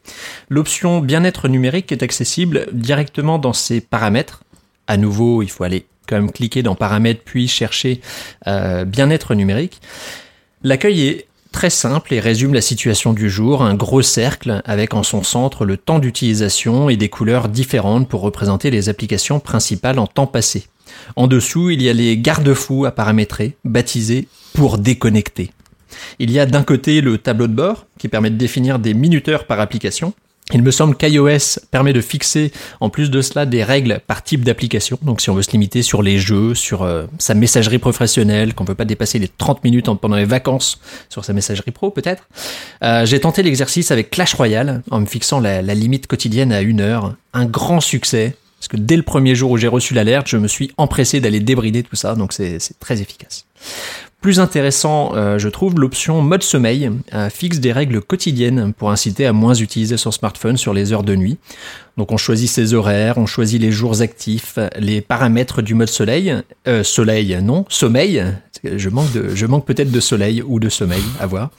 L'option 0.50 1.00
bien-être 1.00 1.48
numérique 1.48 1.92
est 1.92 2.02
accessible 2.02 2.68
directement 2.72 3.38
dans 3.38 3.54
ses 3.54 3.82
paramètres. 3.82 4.44
À 4.88 4.98
nouveau, 4.98 5.44
il 5.44 5.50
faut 5.50 5.64
aller 5.64 5.86
quand 6.08 6.16
même 6.16 6.32
cliquer 6.32 6.64
dans 6.64 6.76
paramètres 6.76 7.22
puis 7.24 7.48
chercher 7.48 8.02
euh, 8.48 8.84
bien-être 8.86 9.36
numérique. 9.36 9.80
L'accueil 10.64 11.08
est 11.08 11.28
très 11.52 11.70
simple 11.70 12.14
et 12.14 12.20
résume 12.20 12.54
la 12.54 12.62
situation 12.62 13.14
du 13.14 13.30
jour, 13.30 13.62
un 13.62 13.76
gros 13.76 14.02
cercle 14.02 14.62
avec 14.66 14.94
en 14.94 15.04
son 15.04 15.24
centre 15.24 15.66
le 15.66 15.78
temps 15.78 16.00
d'utilisation 16.00 16.90
et 16.90 16.98
des 16.98 17.10
couleurs 17.10 17.48
différentes 17.48 18.10
pour 18.10 18.22
représenter 18.22 18.72
les 18.72 18.90
applications 18.90 19.40
principales 19.40 20.00
en 20.00 20.08
temps 20.08 20.28
passé. 20.28 20.68
En 21.16 21.28
dessous, 21.28 21.70
il 21.70 21.82
y 21.82 21.90
a 21.90 21.94
les 21.94 22.18
garde-fous 22.18 22.86
à 22.86 22.92
paramétrer, 22.92 23.56
baptisés 23.64 24.28
pour 24.54 24.78
déconnecter. 24.78 25.52
Il 26.20 26.32
y 26.32 26.40
a 26.40 26.46
d'un 26.46 26.64
côté 26.64 27.02
le 27.02 27.18
tableau 27.18 27.48
de 27.48 27.54
bord 27.54 27.86
qui 27.98 28.08
permet 28.08 28.30
de 28.30 28.38
définir 28.38 28.80
des 28.80 28.94
minuteurs 28.94 29.46
par 29.46 29.60
application. 29.60 30.14
Il 30.54 30.62
me 30.62 30.70
semble 30.70 30.96
qu'iOS 30.96 31.60
permet 31.72 31.92
de 31.92 32.02
fixer 32.02 32.52
en 32.80 32.92
plus 32.92 33.10
de 33.10 33.22
cela 33.24 33.48
des 33.48 33.64
règles 33.64 34.00
par 34.06 34.24
type 34.24 34.44
d'application. 34.44 35.00
Donc 35.02 35.20
si 35.20 35.32
on 35.32 35.34
veut 35.34 35.42
se 35.42 35.50
limiter 35.52 35.82
sur 35.82 36.04
les 36.04 36.20
jeux, 36.20 36.54
sur 36.54 36.84
euh, 36.84 37.06
sa 37.18 37.34
messagerie 37.34 37.80
professionnelle, 37.80 38.54
qu'on 38.54 38.64
ne 38.64 38.70
veut 38.70 38.76
pas 38.76 38.86
dépasser 38.86 39.18
les 39.18 39.28
30 39.28 39.64
minutes 39.64 39.90
pendant 40.00 40.18
les 40.18 40.26
vacances 40.26 40.80
sur 41.10 41.26
sa 41.26 41.34
messagerie 41.34 41.72
pro 41.72 41.90
peut-être. 41.90 42.28
Euh, 42.84 43.08
J'ai 43.08 43.20
tenté 43.20 43.42
l'exercice 43.42 43.90
avec 43.90 44.12
Clash 44.12 44.36
Royale 44.36 44.84
en 44.92 45.00
me 45.00 45.08
fixant 45.08 45.40
la, 45.40 45.64
la 45.64 45.74
limite 45.74 46.06
quotidienne 46.06 46.52
à 46.52 46.62
une 46.62 46.80
heure. 46.80 47.16
Un 47.34 47.46
grand 47.46 47.80
succès. 47.80 48.36
Parce 48.60 48.68
que 48.68 48.78
dès 48.78 48.98
le 48.98 49.04
premier 49.04 49.36
jour 49.36 49.52
où 49.52 49.58
j'ai 49.58 49.68
reçu 49.68 49.94
l'alerte, 49.94 50.28
je 50.28 50.38
me 50.38 50.48
suis 50.48 50.72
empressé 50.78 51.20
d'aller 51.20 51.40
débrider 51.40 51.84
tout 51.84 51.96
ça, 51.96 52.16
donc 52.16 52.34
c'est 52.34 52.60
très 52.80 53.02
efficace. 53.02 53.46
Plus 54.26 54.40
intéressant, 54.40 55.12
euh, 55.14 55.38
je 55.38 55.48
trouve, 55.50 55.76
l'option 55.80 56.20
mode 56.24 56.42
sommeil 56.42 56.90
euh, 57.14 57.30
fixe 57.30 57.60
des 57.60 57.72
règles 57.72 58.02
quotidiennes 58.02 58.74
pour 58.74 58.90
inciter 58.90 59.28
à 59.28 59.34
moins 59.34 59.54
utiliser 59.54 59.98
son 59.98 60.10
smartphone 60.10 60.58
sur 60.58 60.74
les 60.74 60.92
heures 60.94 61.04
de 61.04 61.16
nuit. 61.16 61.38
Donc 61.96 62.12
on 62.12 62.18
choisit 62.18 62.50
ses 62.50 62.74
horaires, 62.74 63.20
on 63.20 63.28
choisit 63.28 63.62
les 63.62 63.72
jours 63.72 64.02
actifs, 64.02 64.58
les 64.80 65.02
paramètres 65.02 65.62
du 65.62 65.76
mode 65.76 65.90
soleil, 65.90 66.36
euh, 66.68 66.84
soleil 66.84 67.38
non, 67.44 67.66
sommeil. 67.70 68.26
Je 68.64 69.46
manque 69.46 69.66
peut-être 69.68 69.92
de 69.92 70.00
soleil 70.00 70.42
ou 70.42 70.60
de 70.60 70.70
sommeil, 70.70 71.04
à 71.20 71.28
voir. 71.28 71.52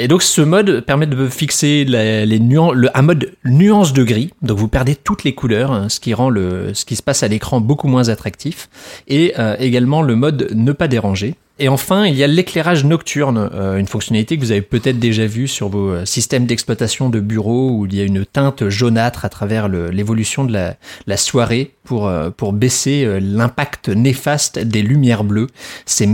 Et 0.00 0.08
donc 0.08 0.24
ce 0.24 0.40
mode 0.40 0.80
permet 0.80 1.06
de 1.06 1.28
fixer 1.28 1.84
le, 1.86 2.88
un 2.94 3.02
mode 3.02 3.30
nuance 3.44 3.92
de 3.92 4.02
gris. 4.02 4.32
Donc 4.42 4.58
vous 4.58 4.66
perdez 4.66 4.96
toutes 4.96 5.22
les 5.22 5.36
couleurs, 5.36 5.70
hein, 5.70 5.88
ce 5.88 6.00
qui 6.00 6.14
rend 6.14 6.34
ce 6.34 6.84
qui 6.84 6.96
se 6.96 7.02
passe 7.04 7.22
à 7.22 7.28
l'écran 7.28 7.60
beaucoup 7.60 7.86
moins 7.86 8.08
attractif. 8.08 8.68
Et 9.06 9.34
également 9.60 10.02
le 10.02 10.16
mode 10.16 10.50
ne 10.52 10.72
pas 10.72 10.88
déranger. 10.88 11.36
Et 11.62 11.68
enfin, 11.68 12.06
il 12.06 12.14
y 12.16 12.24
a 12.24 12.26
l'éclairage 12.26 12.86
nocturne, 12.86 13.50
euh, 13.52 13.76
une 13.76 13.86
fonctionnalité 13.86 14.38
que 14.38 14.40
vous 14.40 14.50
avez 14.50 14.62
peut-être 14.62 14.98
déjà 14.98 15.26
vue 15.26 15.46
sur 15.46 15.68
vos 15.68 15.90
euh, 15.90 16.06
systèmes 16.06 16.46
d'exploitation 16.46 17.10
de 17.10 17.20
bureaux 17.20 17.70
où 17.72 17.84
il 17.84 17.94
y 17.94 18.00
a 18.00 18.04
une 18.04 18.24
teinte 18.24 18.70
jaunâtre 18.70 19.26
à 19.26 19.28
travers 19.28 19.68
l'évolution 19.68 20.44
de 20.44 20.52
la, 21.06 21.16
soirée 21.18 21.74
pour, 21.84 22.08
euh, 22.08 22.30
baisser 22.52 23.20
l'impact 23.20 23.90
néfaste 23.90 24.58
des 24.58 24.80
lumières 24.80 25.22
bleues, 25.22 25.48
ces 25.84 26.08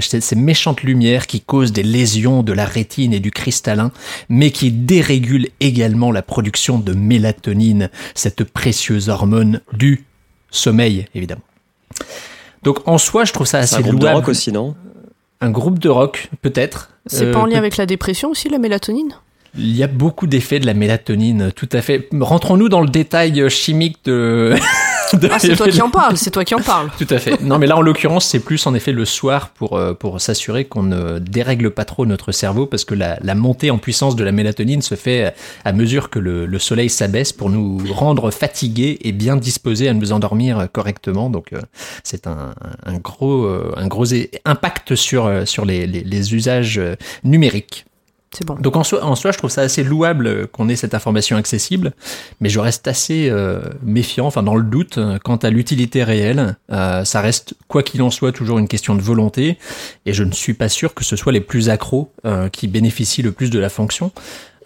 ces 0.00 0.36
méchantes 0.36 0.82
lumières 0.82 1.26
qui 1.26 1.40
causent 1.40 1.72
des 1.72 1.82
lésions 1.82 2.42
de 2.42 2.52
la 2.52 2.66
rétine 2.66 3.14
et 3.14 3.20
du 3.20 3.30
cristallin, 3.30 3.92
mais 4.28 4.50
qui 4.50 4.72
dérégulent 4.72 5.48
également 5.60 6.12
la 6.12 6.20
production 6.20 6.78
de 6.78 6.92
mélatonine, 6.92 7.88
cette 8.14 8.44
précieuse 8.44 9.08
hormone 9.08 9.62
du 9.72 10.04
sommeil, 10.50 11.06
évidemment. 11.14 11.42
Donc 12.62 12.86
en 12.86 12.98
soi, 12.98 13.24
je 13.24 13.32
trouve 13.32 13.46
ça 13.46 13.58
assez 13.58 13.76
un 13.76 13.80
groupe 13.80 13.98
de 14.00 14.06
rock 14.06 14.28
aussi, 14.28 14.52
non? 14.52 14.74
Un 15.40 15.50
groupe 15.50 15.78
de 15.78 15.88
rock, 15.88 16.28
peut-être. 16.42 16.90
C'est 17.06 17.26
Euh, 17.26 17.32
pas 17.32 17.38
en 17.40 17.46
lien 17.46 17.56
avec 17.58 17.76
la 17.78 17.86
dépression 17.86 18.30
aussi, 18.30 18.48
la 18.48 18.58
mélatonine? 18.58 19.12
Il 19.56 19.74
y 19.74 19.82
a 19.82 19.86
beaucoup 19.86 20.26
d'effets 20.26 20.60
de 20.60 20.66
la 20.66 20.74
mélatonine, 20.74 21.50
tout 21.56 21.68
à 21.72 21.80
fait. 21.82 22.08
Rentrons-nous 22.18 22.68
dans 22.68 22.80
le 22.82 22.88
détail 22.88 23.48
chimique 23.50 23.98
de. 24.04 24.54
Ah, 25.30 25.38
c'est 25.38 25.56
toi 25.56 25.68
qui 25.68 25.82
en 25.82 25.90
parles, 25.90 26.16
c'est 26.16 26.30
toi 26.30 26.44
qui 26.44 26.54
en 26.54 26.60
parles. 26.60 26.90
Tout 26.98 27.06
à 27.10 27.18
fait. 27.18 27.40
Non, 27.42 27.58
mais 27.58 27.66
là, 27.66 27.76
en 27.76 27.80
l'occurrence, 27.80 28.26
c'est 28.26 28.40
plus 28.40 28.66
en 28.66 28.74
effet 28.74 28.92
le 28.92 29.04
soir 29.04 29.50
pour, 29.50 29.76
euh, 29.76 29.94
pour 29.94 30.20
s'assurer 30.20 30.64
qu'on 30.64 30.82
ne 30.82 31.18
dérègle 31.18 31.70
pas 31.70 31.84
trop 31.84 32.06
notre 32.06 32.32
cerveau 32.32 32.66
parce 32.66 32.84
que 32.84 32.94
la, 32.94 33.18
la 33.22 33.34
montée 33.34 33.70
en 33.70 33.78
puissance 33.78 34.16
de 34.16 34.24
la 34.24 34.32
mélatonine 34.32 34.82
se 34.82 34.94
fait 34.94 35.34
à 35.64 35.72
mesure 35.72 36.10
que 36.10 36.18
le, 36.18 36.46
le 36.46 36.58
soleil 36.58 36.90
s'abaisse 36.90 37.32
pour 37.32 37.50
nous 37.50 37.80
rendre 37.92 38.30
fatigués 38.30 38.98
et 39.02 39.12
bien 39.12 39.36
disposés 39.36 39.88
à 39.88 39.94
nous 39.94 40.12
endormir 40.12 40.68
correctement. 40.72 41.30
Donc, 41.30 41.52
euh, 41.52 41.60
c'est 42.04 42.26
un, 42.26 42.54
un 42.84 42.98
gros, 42.98 43.44
euh, 43.44 43.72
un 43.76 43.86
gros 43.86 44.06
impact 44.44 44.94
sur, 44.94 45.26
euh, 45.26 45.44
sur 45.44 45.64
les, 45.64 45.86
les, 45.86 46.02
les 46.02 46.34
usages 46.34 46.78
euh, 46.78 46.96
numériques. 47.24 47.84
Donc 48.60 48.76
en 48.76 48.84
soi, 48.84 49.04
en 49.04 49.16
soi, 49.16 49.32
je 49.32 49.38
trouve 49.38 49.50
ça 49.50 49.62
assez 49.62 49.82
louable 49.82 50.26
euh, 50.28 50.46
qu'on 50.46 50.68
ait 50.68 50.76
cette 50.76 50.94
information 50.94 51.36
accessible, 51.36 51.92
mais 52.40 52.48
je 52.48 52.60
reste 52.60 52.86
assez 52.86 53.28
euh, 53.28 53.60
méfiant, 53.82 54.26
enfin 54.26 54.44
dans 54.44 54.54
le 54.54 54.62
doute, 54.62 54.98
euh, 54.98 55.18
quant 55.18 55.36
à 55.36 55.50
l'utilité 55.50 56.04
réelle. 56.04 56.56
Ça 56.68 57.20
reste, 57.20 57.54
quoi 57.66 57.82
qu'il 57.82 58.02
en 58.02 58.10
soit, 58.10 58.30
toujours 58.30 58.58
une 58.58 58.68
question 58.68 58.94
de 58.94 59.02
volonté, 59.02 59.58
et 60.06 60.12
je 60.12 60.22
ne 60.22 60.32
suis 60.32 60.54
pas 60.54 60.68
sûr 60.68 60.94
que 60.94 61.04
ce 61.04 61.16
soit 61.16 61.32
les 61.32 61.40
plus 61.40 61.68
accros 61.68 62.12
qui 62.52 62.68
bénéficient 62.68 63.22
le 63.22 63.32
plus 63.32 63.50
de 63.50 63.58
la 63.58 63.68
fonction. 63.68 64.12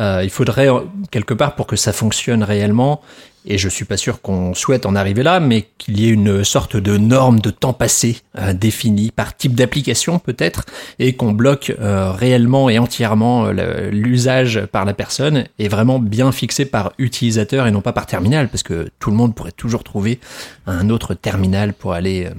Il 0.00 0.30
faudrait 0.30 0.68
quelque 1.10 1.34
part 1.34 1.54
pour 1.54 1.66
que 1.66 1.76
ça 1.76 1.92
fonctionne 1.92 2.42
réellement, 2.42 3.00
et 3.44 3.58
je 3.58 3.68
suis 3.68 3.84
pas 3.84 3.96
sûr 3.96 4.20
qu'on 4.20 4.54
souhaite 4.54 4.86
en 4.86 4.94
arriver 4.94 5.22
là, 5.22 5.40
mais 5.40 5.66
qu'il 5.78 6.00
y 6.00 6.06
ait 6.06 6.12
une 6.12 6.44
sorte 6.44 6.76
de 6.76 6.96
norme 6.96 7.40
de 7.40 7.50
temps 7.50 7.72
passé 7.72 8.18
euh, 8.38 8.52
définie 8.52 9.10
par 9.10 9.36
type 9.36 9.54
d'application 9.54 10.18
peut-être, 10.18 10.64
et 10.98 11.14
qu'on 11.14 11.32
bloque 11.32 11.74
euh, 11.80 12.10
réellement 12.12 12.70
et 12.70 12.78
entièrement 12.78 13.46
euh, 13.46 13.90
l'usage 13.90 14.64
par 14.72 14.84
la 14.84 14.94
personne 14.94 15.44
est 15.58 15.68
vraiment 15.68 15.98
bien 15.98 16.32
fixé 16.32 16.64
par 16.64 16.92
utilisateur 16.98 17.66
et 17.66 17.70
non 17.70 17.80
pas 17.80 17.92
par 17.92 18.06
terminal, 18.06 18.48
parce 18.48 18.62
que 18.62 18.88
tout 18.98 19.10
le 19.10 19.16
monde 19.16 19.34
pourrait 19.34 19.52
toujours 19.52 19.84
trouver 19.84 20.20
un 20.66 20.88
autre 20.90 21.14
terminal 21.14 21.74
pour 21.74 21.92
aller 21.92 22.30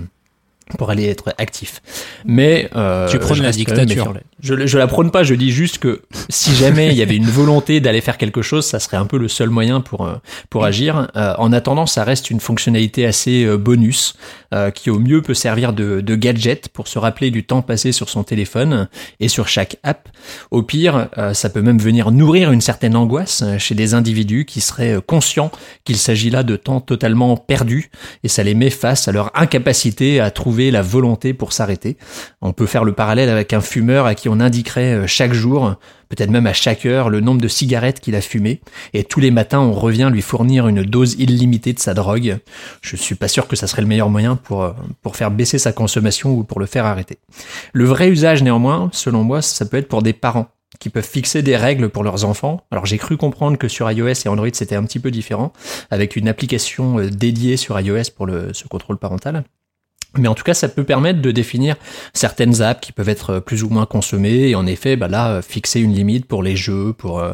pour 0.77 0.89
aller 0.89 1.05
être 1.05 1.33
actif. 1.37 1.81
Mais 2.25 2.69
euh, 2.75 3.07
Tu 3.07 3.19
prônes 3.19 3.37
je 3.37 3.43
la 3.43 3.51
dictature. 3.51 4.13
Je, 4.41 4.65
je 4.65 4.77
la 4.77 4.87
prône 4.87 5.11
pas, 5.11 5.23
je 5.23 5.35
dis 5.35 5.51
juste 5.51 5.77
que 5.77 6.01
si 6.29 6.55
jamais 6.55 6.87
il 6.87 6.97
y 6.97 7.01
avait 7.01 7.15
une 7.15 7.29
volonté 7.29 7.79
d'aller 7.79 8.01
faire 8.01 8.17
quelque 8.17 8.41
chose, 8.41 8.65
ça 8.65 8.79
serait 8.79 8.97
un 8.97 9.05
peu 9.05 9.17
le 9.17 9.27
seul 9.27 9.49
moyen 9.49 9.81
pour 9.81 10.05
euh, 10.05 10.15
pour 10.49 10.65
agir. 10.65 11.07
Euh, 11.15 11.33
en 11.37 11.53
attendant, 11.53 11.85
ça 11.85 12.03
reste 12.03 12.31
une 12.31 12.39
fonctionnalité 12.39 13.05
assez 13.05 13.45
euh, 13.45 13.57
bonus 13.57 14.15
euh, 14.53 14.71
qui 14.71 14.89
au 14.89 14.99
mieux 14.99 15.21
peut 15.21 15.33
servir 15.33 15.73
de, 15.73 16.01
de 16.01 16.15
gadget 16.15 16.69
pour 16.69 16.87
se 16.87 16.97
rappeler 16.99 17.29
du 17.31 17.43
temps 17.43 17.61
passé 17.61 17.91
sur 17.91 18.09
son 18.09 18.23
téléphone 18.23 18.87
et 19.19 19.27
sur 19.27 19.47
chaque 19.47 19.77
app. 19.83 20.09
Au 20.51 20.63
pire, 20.63 21.09
ça 21.33 21.49
peut 21.49 21.61
même 21.61 21.77
venir 21.77 22.11
nourrir 22.11 22.51
une 22.51 22.61
certaine 22.61 22.95
angoisse 22.95 23.43
chez 23.57 23.75
des 23.75 23.93
individus 23.93 24.45
qui 24.45 24.61
seraient 24.61 24.97
conscients 25.05 25.51
qu'il 25.83 25.97
s'agit 25.97 26.29
là 26.29 26.43
de 26.43 26.55
temps 26.55 26.81
totalement 26.81 27.37
perdu 27.37 27.91
et 28.23 28.27
ça 28.27 28.43
les 28.43 28.55
met 28.55 28.69
face 28.69 29.07
à 29.07 29.11
leur 29.11 29.31
incapacité 29.37 30.19
à 30.19 30.31
trouver 30.31 30.54
la 30.55 30.81
volonté 30.81 31.33
pour 31.33 31.53
s'arrêter. 31.53 31.97
On 32.41 32.53
peut 32.53 32.65
faire 32.65 32.83
le 32.83 32.93
parallèle 32.93 33.29
avec 33.29 33.53
un 33.53 33.61
fumeur 33.61 34.05
à 34.05 34.15
qui 34.15 34.29
on 34.29 34.39
indiquerait 34.39 34.93
euh, 34.93 35.07
chaque 35.07 35.33
jour, 35.33 35.75
peut-être 36.09 36.29
même 36.29 36.47
à 36.47 36.53
chaque 36.53 36.85
heure, 36.85 37.09
le 37.09 37.19
nombre 37.19 37.41
de 37.41 37.47
cigarettes 37.47 37.99
qu'il 37.99 38.15
a 38.15 38.21
fumé, 38.21 38.61
et 38.93 39.03
tous 39.03 39.19
les 39.19 39.31
matins 39.31 39.59
on 39.59 39.73
revient 39.73 40.09
lui 40.11 40.21
fournir 40.21 40.67
une 40.67 40.83
dose 40.83 41.15
illimitée 41.19 41.73
de 41.73 41.79
sa 41.79 41.93
drogue. 41.93 42.37
Je 42.81 42.95
suis 42.95 43.15
pas 43.15 43.27
sûr 43.27 43.47
que 43.47 43.55
ça 43.55 43.67
serait 43.67 43.81
le 43.81 43.87
meilleur 43.87 44.09
moyen 44.09 44.35
pour, 44.35 44.63
euh, 44.63 44.71
pour 45.01 45.15
faire 45.15 45.31
baisser 45.31 45.57
sa 45.57 45.71
consommation 45.71 46.31
ou 46.31 46.43
pour 46.43 46.59
le 46.59 46.65
faire 46.65 46.85
arrêter. 46.85 47.17
Le 47.73 47.85
vrai 47.85 48.09
usage 48.09 48.43
néanmoins, 48.43 48.89
selon 48.93 49.23
moi, 49.23 49.41
ça 49.41 49.65
peut 49.65 49.77
être 49.77 49.87
pour 49.87 50.01
des 50.01 50.13
parents 50.13 50.47
qui 50.79 50.89
peuvent 50.89 51.07
fixer 51.07 51.41
des 51.41 51.57
règles 51.57 51.89
pour 51.89 52.03
leurs 52.03 52.25
enfants. 52.25 52.65
Alors 52.71 52.85
j'ai 52.85 52.97
cru 52.97 53.17
comprendre 53.17 53.57
que 53.57 53.67
sur 53.67 53.89
iOS 53.89 54.25
et 54.25 54.27
Android 54.27 54.49
c'était 54.53 54.75
un 54.75 54.83
petit 54.83 54.99
peu 54.99 55.11
différent, 55.11 55.53
avec 55.91 56.15
une 56.15 56.27
application 56.27 56.99
euh, 56.99 57.09
dédiée 57.09 57.57
sur 57.57 57.79
iOS 57.79 58.11
pour 58.15 58.25
le, 58.25 58.53
ce 58.53 58.67
contrôle 58.67 58.97
parental. 58.97 59.43
Mais 60.17 60.27
en 60.27 60.35
tout 60.35 60.43
cas, 60.43 60.53
ça 60.53 60.69
peut 60.69 60.83
permettre 60.83 61.21
de 61.21 61.31
définir 61.31 61.75
certaines 62.13 62.61
apps 62.61 62.81
qui 62.81 62.91
peuvent 62.91 63.09
être 63.09 63.39
plus 63.39 63.63
ou 63.63 63.69
moins 63.69 63.85
consommées 63.85 64.49
et 64.49 64.55
en 64.55 64.65
effet, 64.65 64.95
bah 64.95 65.07
là, 65.07 65.41
fixer 65.41 65.79
une 65.79 65.93
limite 65.93 66.25
pour 66.25 66.43
les 66.43 66.55
jeux, 66.55 66.93
pour 66.93 67.19
euh, 67.19 67.33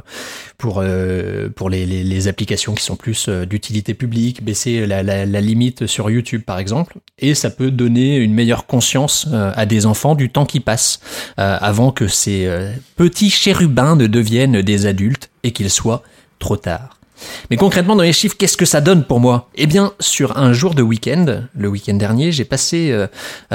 pour 0.58 0.80
euh, 0.80 1.50
pour 1.56 1.70
les, 1.70 2.28
applications 2.28 2.76
qui 2.76 2.84
sont 2.84 2.96
plus 2.96 3.28
euh, 3.28 3.46
d'utilité 3.46 3.94
publique, 3.94 4.44
baisser 4.44 4.86
la, 4.86 5.02
la, 5.02 5.42
limite 5.42 5.88
sur 5.88 6.10
YouTube 6.10 6.44
par 6.46 6.60
exemple, 6.60 6.98
et 7.18 7.34
ça 7.34 7.50
peut 7.50 7.72
donner 7.72 8.18
une 8.18 8.34
meilleure 8.34 8.66
conscience 8.66 9.28
euh, 9.32 9.52
à 9.56 9.66
des 9.66 9.86
enfants 9.86 10.16
du 10.16 10.30
temps 10.30 10.46
qui 10.46 10.60
passe 10.60 11.00
euh, 11.40 11.58
avant 11.60 11.92
que 11.92 12.08
ces 12.08 12.46
euh, 12.46 12.72
petits 12.96 13.30
chérubins 13.30 13.96
ne 13.96 14.08
deviennent 14.08 14.62
des 14.62 14.86
adultes 14.86 15.30
et 15.44 15.52
qu'il 15.52 15.70
soit 15.70 16.04
trop 16.40 16.58
tard. 16.58 17.01
Mais 17.50 17.58
concrètement, 17.58 17.96
dans 17.96 18.04
les 18.04 18.14
chiffres, 18.14 18.36
qu'est-ce 18.38 18.58
que 18.58 18.66
ça 18.66 18.82
donne 18.82 19.04
pour 19.04 19.20
moi? 19.20 19.50
Eh 19.56 19.68
bien, 19.68 19.94
sur 20.00 20.38
un 20.38 20.54
jour 20.54 20.74
de 20.76 20.82
week-end, 20.82 21.44
le 21.56 21.68
week-end 21.68 21.94
dernier, 21.96 22.32
j'ai 22.32 22.46
passé 22.46 22.92
euh, 22.92 23.08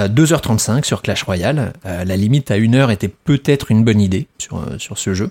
2h35 0.08 0.85
sur 0.85 1.02
Clash 1.02 1.23
Royale. 1.23 1.73
Euh, 1.87 2.04
la 2.04 2.16
limite 2.16 2.50
à 2.50 2.58
1h 2.58 2.90
était 2.92 3.08
peut-être 3.08 3.70
une 3.70 3.85
bonne 3.85 4.00
idée 4.00 4.26
sur, 4.38 4.58
euh, 4.58 4.78
sur 4.78 4.99
ce 4.99 5.14
jeu. 5.14 5.30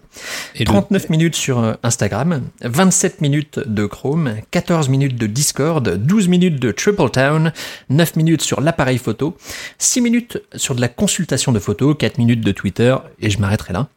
Et 0.56 0.60
le- 0.60 0.66
39 0.66 1.10
minutes 1.10 1.36
sur 1.36 1.60
euh, 1.60 1.74
Instagram, 1.84 2.42
27 2.64 3.22
minutes 3.22 3.60
de 3.66 3.86
Chrome, 3.86 4.36
14 4.52 4.90
minutes 4.90 5.16
de 5.18 5.28
Discord, 5.28 5.88
12 5.98 6.28
minutes 6.28 6.60
de 6.60 6.72
Triple 6.72 7.10
Town, 7.10 7.52
9 7.90 8.16
minutes 8.16 8.42
sur 8.42 8.62
l'appareil 8.62 8.98
photo, 8.98 9.38
6 9.80 10.02
minutes 10.02 10.42
sur 10.56 10.76
de 10.76 10.82
la 10.82 10.88
consultation 10.88 11.52
de 11.52 11.60
photos, 11.60 11.96
4 11.98 12.18
minutes 12.18 12.42
de 12.42 12.52
Twitter, 12.52 12.96
et 13.20 13.30
je 13.30 13.40
m'arrêterai 13.40 13.74
là. 13.74 13.88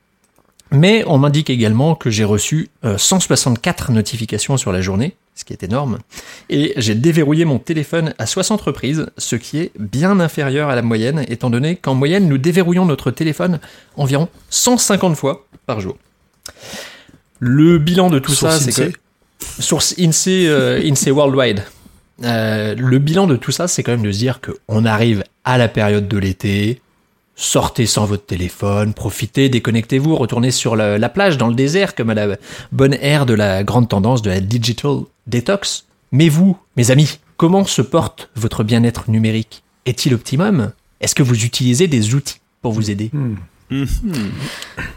Mais 0.70 1.02
on 1.06 1.18
m'indique 1.18 1.50
également 1.50 1.94
que 1.94 2.10
j'ai 2.10 2.24
reçu 2.24 2.68
euh, 2.84 2.98
164 2.98 3.90
notifications 3.90 4.56
sur 4.56 4.70
la 4.70 4.80
journée, 4.82 5.16
ce 5.34 5.44
qui 5.44 5.52
est 5.52 5.62
énorme, 5.62 5.98
et 6.50 6.74
j'ai 6.76 6.94
déverrouillé 6.94 7.44
mon 7.44 7.58
téléphone 7.58 8.14
à 8.18 8.26
60 8.26 8.60
reprises, 8.60 9.06
ce 9.16 9.36
qui 9.36 9.58
est 9.58 9.72
bien 9.78 10.20
inférieur 10.20 10.68
à 10.68 10.74
la 10.74 10.82
moyenne, 10.82 11.24
étant 11.28 11.48
donné 11.48 11.76
qu'en 11.76 11.94
moyenne, 11.94 12.28
nous 12.28 12.38
déverrouillons 12.38 12.84
notre 12.84 13.10
téléphone 13.10 13.60
environ 13.96 14.28
150 14.50 15.16
fois 15.16 15.46
par 15.64 15.80
jour. 15.80 15.96
Le 17.38 17.78
bilan 17.78 18.10
de 18.10 18.18
tout 18.18 18.32
Source 18.32 18.58
ça, 18.58 18.60
c'est 18.60 18.82
INSEE. 18.82 18.92
que... 18.92 19.62
Source 19.62 19.94
INSEE, 19.98 20.48
euh, 20.48 20.82
INSEE 20.84 21.10
Worldwide. 21.10 21.62
Euh, 22.24 22.74
le 22.74 22.98
bilan 22.98 23.26
de 23.26 23.36
tout 23.36 23.52
ça, 23.52 23.68
c'est 23.68 23.82
quand 23.82 23.92
même 23.92 24.02
de 24.02 24.10
se 24.10 24.18
dire 24.18 24.40
qu'on 24.40 24.84
arrive 24.84 25.22
à 25.44 25.56
la 25.56 25.68
période 25.68 26.08
de 26.08 26.18
l'été, 26.18 26.80
sortez 27.40 27.86
sans 27.86 28.04
votre 28.04 28.26
téléphone, 28.26 28.92
profitez, 28.92 29.48
déconnectez-vous, 29.48 30.16
retournez 30.16 30.50
sur 30.50 30.74
la, 30.74 30.98
la 30.98 31.08
plage, 31.08 31.38
dans 31.38 31.46
le 31.46 31.54
désert, 31.54 31.94
comme 31.94 32.10
à 32.10 32.14
la 32.14 32.36
bonne 32.72 32.94
ère 32.94 33.26
de 33.26 33.34
la 33.34 33.62
grande 33.62 33.88
tendance 33.88 34.22
de 34.22 34.28
la 34.28 34.40
digital 34.40 35.02
detox. 35.28 35.86
Mais 36.10 36.28
vous, 36.28 36.58
mes 36.76 36.90
amis, 36.90 37.20
comment 37.36 37.64
se 37.64 37.80
porte 37.80 38.28
votre 38.34 38.64
bien-être 38.64 39.08
numérique? 39.08 39.62
Est-il 39.86 40.14
optimum? 40.14 40.72
Est-ce 41.00 41.14
que 41.14 41.22
vous 41.22 41.44
utilisez 41.44 41.86
des 41.86 42.14
outils 42.16 42.40
pour 42.60 42.72
vous 42.72 42.90
aider? 42.90 43.10
Hmm. 43.12 43.36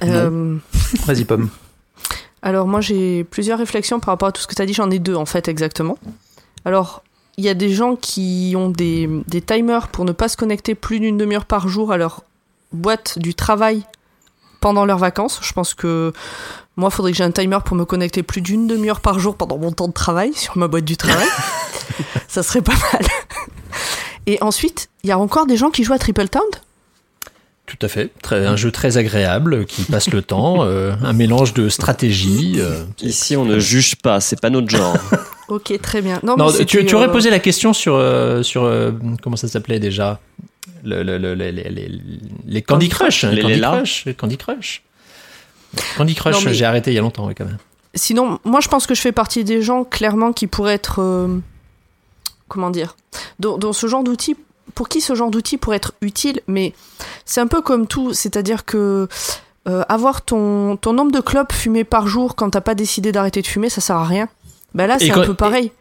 Euh, 0.03 0.57
Vas-y, 1.05 1.25
Pomme. 1.25 1.49
alors 2.41 2.67
moi 2.67 2.81
j'ai 2.81 3.23
plusieurs 3.25 3.59
réflexions 3.59 3.99
par 3.99 4.07
rapport 4.13 4.29
à 4.29 4.31
tout 4.31 4.41
ce 4.41 4.47
que 4.47 4.55
tu 4.55 4.61
as 4.61 4.65
dit, 4.65 4.73
j'en 4.73 4.89
ai 4.89 4.97
deux 4.97 5.15
en 5.15 5.25
fait 5.25 5.47
exactement. 5.47 5.97
Alors 6.65 7.03
il 7.37 7.43
y 7.43 7.49
a 7.49 7.53
des 7.53 7.73
gens 7.73 7.95
qui 7.95 8.53
ont 8.57 8.69
des, 8.69 9.09
des 9.27 9.41
timers 9.41 9.89
pour 9.89 10.05
ne 10.05 10.11
pas 10.13 10.27
se 10.29 10.37
connecter 10.37 10.73
plus 10.73 10.99
d'une 10.99 11.17
demi-heure 11.17 11.45
par 11.45 11.67
jour 11.67 11.91
à 11.91 11.97
leur 11.97 12.23
boîte 12.73 13.19
du 13.19 13.33
travail 13.35 13.83
pendant 14.59 14.85
leurs 14.85 14.97
vacances. 14.99 15.39
Je 15.41 15.53
pense 15.53 15.73
que 15.73 16.13
moi 16.77 16.89
il 16.91 16.95
faudrait 16.95 17.11
que 17.11 17.17
j'ai 17.17 17.23
un 17.23 17.31
timer 17.31 17.57
pour 17.65 17.75
me 17.75 17.85
connecter 17.85 18.23
plus 18.23 18.41
d'une 18.41 18.67
demi-heure 18.67 19.01
par 19.01 19.19
jour 19.19 19.35
pendant 19.35 19.57
mon 19.57 19.71
temps 19.71 19.87
de 19.87 19.93
travail 19.93 20.33
sur 20.33 20.57
ma 20.57 20.67
boîte 20.67 20.85
du 20.85 20.97
travail. 20.97 21.27
Ça 22.27 22.43
serait 22.43 22.61
pas 22.61 22.73
mal. 22.93 23.05
Et 24.27 24.37
ensuite, 24.41 24.89
il 25.03 25.09
y 25.09 25.11
a 25.11 25.17
encore 25.19 25.45
des 25.47 25.57
gens 25.57 25.69
qui 25.71 25.83
jouent 25.83 25.93
à 25.93 25.99
Triple 25.99 26.27
Town? 26.27 26.43
Tout 27.65 27.77
à 27.81 27.87
fait. 27.87 28.11
Très- 28.21 28.45
un 28.45 28.55
jeu 28.55 28.71
très 28.71 28.97
agréable 28.97 29.65
qui 29.65 29.83
passe 29.83 30.09
le 30.11 30.21
temps, 30.21 30.57
euh, 30.63 30.93
un 31.03 31.13
mélange 31.13 31.53
de 31.53 31.69
stratégie. 31.69 32.55
euh, 32.59 32.83
Ici, 33.01 33.35
on 33.35 33.45
ne 33.45 33.59
juge 33.59 33.95
pas, 33.95 34.19
c'est 34.19 34.39
pas 34.39 34.49
notre 34.49 34.69
genre. 34.69 34.95
Ok, 35.47 35.73
très 35.81 36.01
bien. 36.01 36.17
Non, 36.23 36.37
Non, 36.37 36.49
mais 36.57 36.63
tu, 36.63 36.85
tu 36.85 36.95
aurais 36.95 37.09
euh, 37.09 37.11
posé 37.11 37.29
la 37.29 37.39
question 37.39 37.73
sur, 37.73 38.01
sur 38.41 38.71
comment 39.21 39.35
ça 39.35 39.49
s'appelait 39.49 39.79
déjà? 39.79 40.21
Le, 40.83 41.03
le- 41.03 41.17
le- 41.17 41.33
les, 41.33 41.51
les, 41.51 41.69
les- 41.69 42.01
les 42.45 42.61
Candy 42.61 42.89
Crush. 42.89 43.23
Les 43.25 43.41
Candy. 43.41 43.59
Crush. 43.61 44.05
Candy 44.17 44.37
Crush. 44.37 44.83
Candy 45.97 46.15
Crush, 46.15 46.47
j'ai 46.53 46.65
arrêté 46.65 46.91
il 46.91 46.95
y 46.95 46.97
a 46.97 47.01
longtemps 47.01 47.29
quand 47.35 47.45
même. 47.45 47.57
Sinon, 47.95 48.39
moi 48.45 48.59
je 48.61 48.67
pense 48.67 48.87
que 48.87 48.95
je 48.95 49.01
fais 49.01 49.11
partie 49.11 49.43
des 49.43 49.61
gens 49.61 49.83
clairement 49.83 50.33
qui 50.33 50.47
pourraient 50.47 50.73
être. 50.75 51.01
euh, 51.01 51.37
comment 52.47 52.69
dire 52.69 52.95
dans, 53.39 53.57
dans 53.57 53.73
ce 53.73 53.87
genre 53.87 54.03
d'outil, 54.03 54.35
pour 54.75 54.87
qui 54.89 55.01
ce 55.01 55.15
genre 55.15 55.31
d'outil 55.31 55.57
pourrait 55.57 55.77
être 55.77 55.93
utile, 56.01 56.41
mais 56.47 56.73
c'est 57.25 57.41
un 57.41 57.47
peu 57.47 57.61
comme 57.61 57.87
tout, 57.87 58.13
c'est-à-dire 58.13 58.65
que. 58.65 59.07
euh, 59.67 59.83
avoir 59.89 60.23
ton, 60.23 60.75
ton 60.77 60.93
nombre 60.93 61.11
de 61.11 61.19
clopes 61.19 61.53
fumées 61.53 61.83
par 61.83 62.07
jour 62.07 62.35
quand 62.35 62.49
t'as 62.51 62.61
pas 62.61 62.73
décidé 62.75 63.11
d'arrêter 63.11 63.41
de 63.41 63.47
fumer, 63.47 63.69
ça 63.69 63.79
sert 63.81 63.95
à 63.97 64.05
rien. 64.05 64.27
Ben 64.73 64.87
là, 64.87 64.97
c'est 64.99 65.11
un 65.11 65.15
peu 65.27 65.33
pareil. 65.35 65.71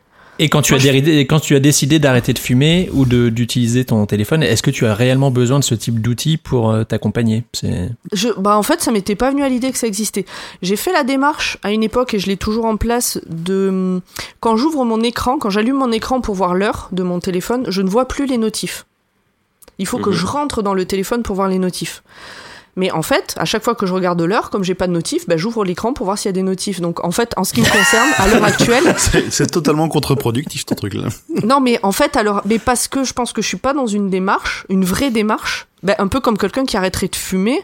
Et 0.43 0.49
quand 0.49 0.63
tu, 0.63 0.73
Moi, 0.73 0.79
as 0.79 0.81
je- 0.83 0.89
déridé- 0.89 1.27
quand 1.27 1.39
tu 1.39 1.55
as 1.55 1.61
décidé 1.61 1.99
d'arrêter 1.99 2.33
de 2.33 2.39
fumer 2.39 2.89
ou 2.95 3.05
de- 3.05 3.29
d'utiliser 3.29 3.85
ton 3.85 4.07
téléphone, 4.07 4.43
est-ce 4.43 4.63
que 4.63 4.71
tu 4.71 4.87
as 4.87 4.95
réellement 4.95 5.31
besoin 5.31 5.59
de 5.59 5.65
ce 5.65 5.75
type 5.75 6.01
d'outil 6.01 6.39
pour 6.39 6.71
euh, 6.71 6.83
t'accompagner? 6.83 7.45
C'est- 7.53 7.91
Je, 8.13 8.29
bah 8.39 8.57
en 8.57 8.63
fait, 8.63 8.81
ça 8.81 8.91
m'était 8.91 9.17
pas 9.17 9.31
venu 9.31 9.43
à 9.43 9.51
l'idée 9.51 9.71
que 9.71 9.77
ça 9.77 9.87
existait. 9.87 10.25
J'ai 10.63 10.77
fait 10.77 10.93
la 10.95 11.05
démarche 11.05 11.59
à 11.63 11.73
une 11.73 11.83
époque 11.83 12.15
et 12.15 12.19
je 12.19 12.27
l'ai 12.27 12.39
toujours 12.39 12.65
en 12.65 12.79
place 12.79 13.21
de 13.29 14.01
quand 14.41 14.57
j'ouvre 14.57 14.87
mon 14.87 15.03
écran, 15.03 15.37
quand 15.39 15.51
j'allume 15.51 15.77
mon 15.77 15.93
écran 15.93 16.23
pour 16.23 16.35
voir 16.35 16.55
l'heure 16.55 16.89
de 16.93 17.03
mon 17.03 17.21
téléphone, 17.21 17.67
je 17.69 17.83
ne 17.83 17.91
vois 17.91 18.09
plus 18.09 18.25
les 18.25 18.39
notifs. 18.39 18.87
Il 19.79 19.87
faut 19.87 19.99
que 19.99 20.09
Mhm. 20.09 20.17
je 20.17 20.25
rentre 20.27 20.63
dans 20.63 20.73
le 20.75 20.87
téléphone 20.87 21.23
pour 21.23 21.37
voir 21.37 21.49
les 21.49 21.59
notifs. 21.59 22.03
Mais 22.81 22.91
en 22.91 23.03
fait, 23.03 23.35
à 23.37 23.45
chaque 23.45 23.63
fois 23.63 23.75
que 23.75 23.85
je 23.85 23.93
regarde 23.93 24.21
l'heure, 24.23 24.49
comme 24.49 24.65
j'ai 24.65 24.75
pas 24.75 24.87
de 24.87 24.93
notifs, 24.93 25.29
bah, 25.29 25.37
j'ouvre 25.37 25.65
l'écran 25.65 25.93
pour 25.93 26.07
voir 26.07 26.17
s'il 26.17 26.31
y 26.31 26.31
a 26.31 26.33
des 26.33 26.43
notifs. 26.43 26.81
Donc 26.81 27.05
en 27.05 27.11
fait, 27.11 27.35
en 27.37 27.45
ce 27.45 27.53
qui 27.53 27.61
me 27.61 27.67
concerne, 27.71 28.09
à 28.17 28.27
l'heure 28.27 28.43
actuelle, 28.45 28.95
C'est 29.31 29.51
totalement 29.51 29.89
contre-productif 29.91 30.65
ton 30.65 30.75
truc 30.77 30.95
là. 30.95 31.09
non, 31.45 31.61
mais 31.61 31.79
en 31.83 31.93
fait, 31.93 32.17
alors, 32.17 32.41
mais 32.47 32.59
parce 32.59 32.89
que 32.89 33.05
je 33.05 33.13
pense 33.13 33.35
que 33.35 33.43
je 33.43 33.49
suis 33.49 33.59
pas 33.59 33.75
dans 33.75 33.87
une 33.87 34.09
démarche, 34.09 34.65
une 34.71 34.85
vraie 34.87 35.11
démarche, 35.11 35.67
ben, 35.83 35.95
un 35.99 36.09
peu 36.09 36.21
comme 36.21 36.39
quelqu'un 36.39 36.65
qui 36.65 36.77
arrêterait 36.79 37.09
de 37.09 37.17
fumer, 37.17 37.61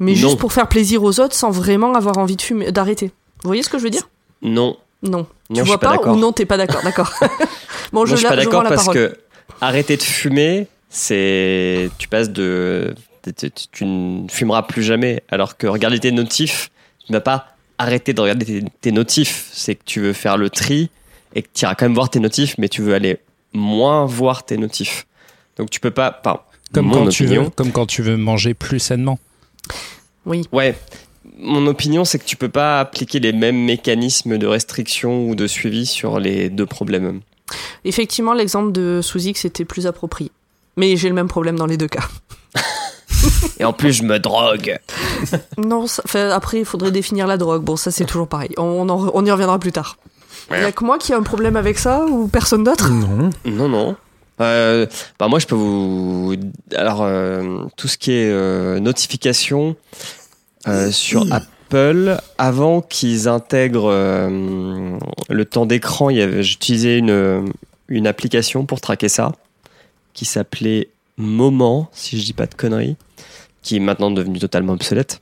mais 0.00 0.10
Non. 0.12 0.16
juste 0.18 0.38
pour 0.38 0.52
faire 0.52 0.66
plaisir 0.68 1.04
aux 1.04 1.20
autres 1.20 1.34
sans 1.36 1.50
vraiment 1.52 1.94
avoir 1.94 2.18
envie 2.18 2.36
de 2.36 2.42
fumer, 2.42 2.72
d'arrêter. 2.72 3.12
Vous 3.44 3.48
voyez 3.48 3.62
ce 3.62 3.68
que 3.68 3.78
je 3.78 3.84
veux 3.84 3.90
dire? 3.90 4.08
Non. 4.42 4.76
Non. 5.04 5.26
Non, 5.50 5.62
tu 5.62 5.62
vois 5.62 5.78
pas 5.78 5.96
ou 6.04 6.16
non, 6.16 6.32
t'es 6.32 6.46
pas 6.46 6.56
d'accord, 6.56 6.82
d'accord. 6.82 7.12
bon, 7.92 8.00
Moi, 8.00 8.06
je, 8.06 8.10
je 8.12 8.16
suis 8.16 8.24
la- 8.24 8.30
pas 8.30 8.36
d'accord 8.36 8.64
parce 8.64 8.86
parole. 8.86 8.94
que 8.94 9.16
arrêter 9.60 9.96
de 9.96 10.02
fumer, 10.02 10.66
c'est 10.90 11.90
tu 11.98 12.08
passes 12.08 12.30
de 12.30 12.94
tu- 13.32 13.50
tu- 13.50 13.66
tu 13.72 13.84
ne 13.84 14.28
fumeras 14.28 14.62
plus 14.62 14.82
jamais, 14.82 15.22
alors 15.30 15.56
que 15.56 15.66
regarder 15.66 15.98
tes 15.98 16.12
notifs, 16.12 16.70
tu 17.04 17.12
ne 17.12 17.16
vas 17.16 17.20
pas 17.22 17.46
arrêter 17.78 18.12
de 18.12 18.20
regarder 18.20 18.44
tes, 18.44 18.64
tes 18.80 18.92
notifs. 18.92 19.48
C'est 19.52 19.74
que 19.74 19.82
tu 19.84 20.00
veux 20.00 20.12
faire 20.12 20.36
le 20.36 20.50
tri 20.50 20.90
et 21.34 21.42
que 21.42 21.48
tu 21.52 21.64
iras 21.64 21.74
quand 21.74 21.84
même 21.86 21.94
voir 21.94 22.10
tes 22.10 22.20
notifs, 22.20 22.56
mais 22.58 22.68
tu 22.68 22.82
veux 22.82 22.94
aller 22.94 23.18
moins 23.52 24.04
voir 24.06 24.44
tes 24.44 24.56
notifs. 24.56 25.06
Donc 25.56 25.70
tu 25.70 25.80
peux 25.80 25.90
pas. 25.90 26.20
Enfin, 26.20 26.40
Comme 26.72 26.90
quand, 26.92 27.08
tu 27.08 27.24
opinion. 27.24 27.44
veux, 27.44 27.50
comme 27.50 27.72
quand 27.72 27.86
tu 27.86 28.02
veux 28.02 28.16
manger 28.16 28.54
plus 28.54 28.78
sainement. 28.80 29.18
Ouais. 30.52 30.76
Mon 31.40 31.66
opinion, 31.68 32.04
c'est 32.04 32.18
que 32.18 32.24
tu 32.24 32.36
peux 32.36 32.48
pas 32.48 32.80
appliquer 32.80 33.20
les 33.20 33.32
mêmes 33.32 33.64
mécanismes 33.64 34.38
de 34.38 34.46
restriction 34.46 35.28
ou 35.28 35.34
de 35.36 35.46
suivi 35.46 35.86
sur 35.86 36.18
les 36.18 36.50
deux 36.50 36.66
problèmes. 36.66 37.20
Effectivement, 37.84 38.34
l'exemple 38.34 38.72
de 38.72 39.00
Suzy, 39.02 39.32
c'était 39.36 39.64
plus 39.64 39.86
approprié. 39.86 40.30
Mais 40.76 40.96
j'ai 40.96 41.08
le 41.08 41.14
même 41.14 41.28
problème 41.28 41.56
dans 41.56 41.66
les 41.66 41.76
deux 41.76 41.86
cas. 41.88 42.06
Et 43.58 43.64
en 43.64 43.72
plus, 43.72 43.92
je 43.92 44.02
me 44.04 44.18
drogue. 44.18 44.78
Non, 45.58 45.86
ça- 45.86 46.02
après, 46.34 46.58
il 46.60 46.64
faudrait 46.64 46.90
définir 46.90 47.26
la 47.26 47.36
drogue. 47.36 47.62
Bon, 47.62 47.76
ça, 47.76 47.90
c'est 47.90 48.04
toujours 48.04 48.28
pareil. 48.28 48.50
On, 48.56 48.88
en- 48.88 49.10
on 49.14 49.24
y 49.24 49.30
reviendra 49.30 49.58
plus 49.58 49.72
tard. 49.72 49.96
Il 50.50 50.56
y 50.60 50.64
a 50.64 50.72
que 50.72 50.84
moi 50.84 50.96
qui 50.98 51.12
ai 51.12 51.14
un 51.14 51.22
problème 51.22 51.56
avec 51.56 51.78
ça 51.78 52.06
ou 52.06 52.26
personne 52.28 52.64
d'autre? 52.64 52.90
Non. 52.90 53.30
Non, 53.44 53.68
non. 53.68 53.96
Euh, 54.40 54.86
bah 55.18 55.28
moi, 55.28 55.38
je 55.40 55.46
peux 55.46 55.56
vous. 55.56 56.34
Alors, 56.74 57.00
euh, 57.02 57.64
tout 57.76 57.88
ce 57.88 57.98
qui 57.98 58.12
est 58.12 58.30
euh, 58.30 58.78
notification 58.80 59.76
euh, 60.68 60.90
sur 60.90 61.26
Apple, 61.32 62.16
avant 62.38 62.80
qu'ils 62.80 63.28
intègrent 63.28 63.90
euh, 63.92 64.96
le 65.28 65.44
temps 65.44 65.66
d'écran, 65.66 66.08
j'utilisais 66.40 66.98
une, 66.98 67.52
une 67.88 68.06
application 68.06 68.64
pour 68.64 68.80
traquer 68.80 69.08
ça, 69.08 69.32
qui 70.14 70.24
s'appelait 70.24 70.88
Moment, 71.18 71.90
si 71.92 72.18
je 72.18 72.24
dis 72.24 72.32
pas 72.32 72.46
de 72.46 72.54
conneries, 72.54 72.96
qui 73.62 73.76
est 73.76 73.80
maintenant 73.80 74.10
devenue 74.10 74.38
totalement 74.38 74.72
obsolète. 74.72 75.20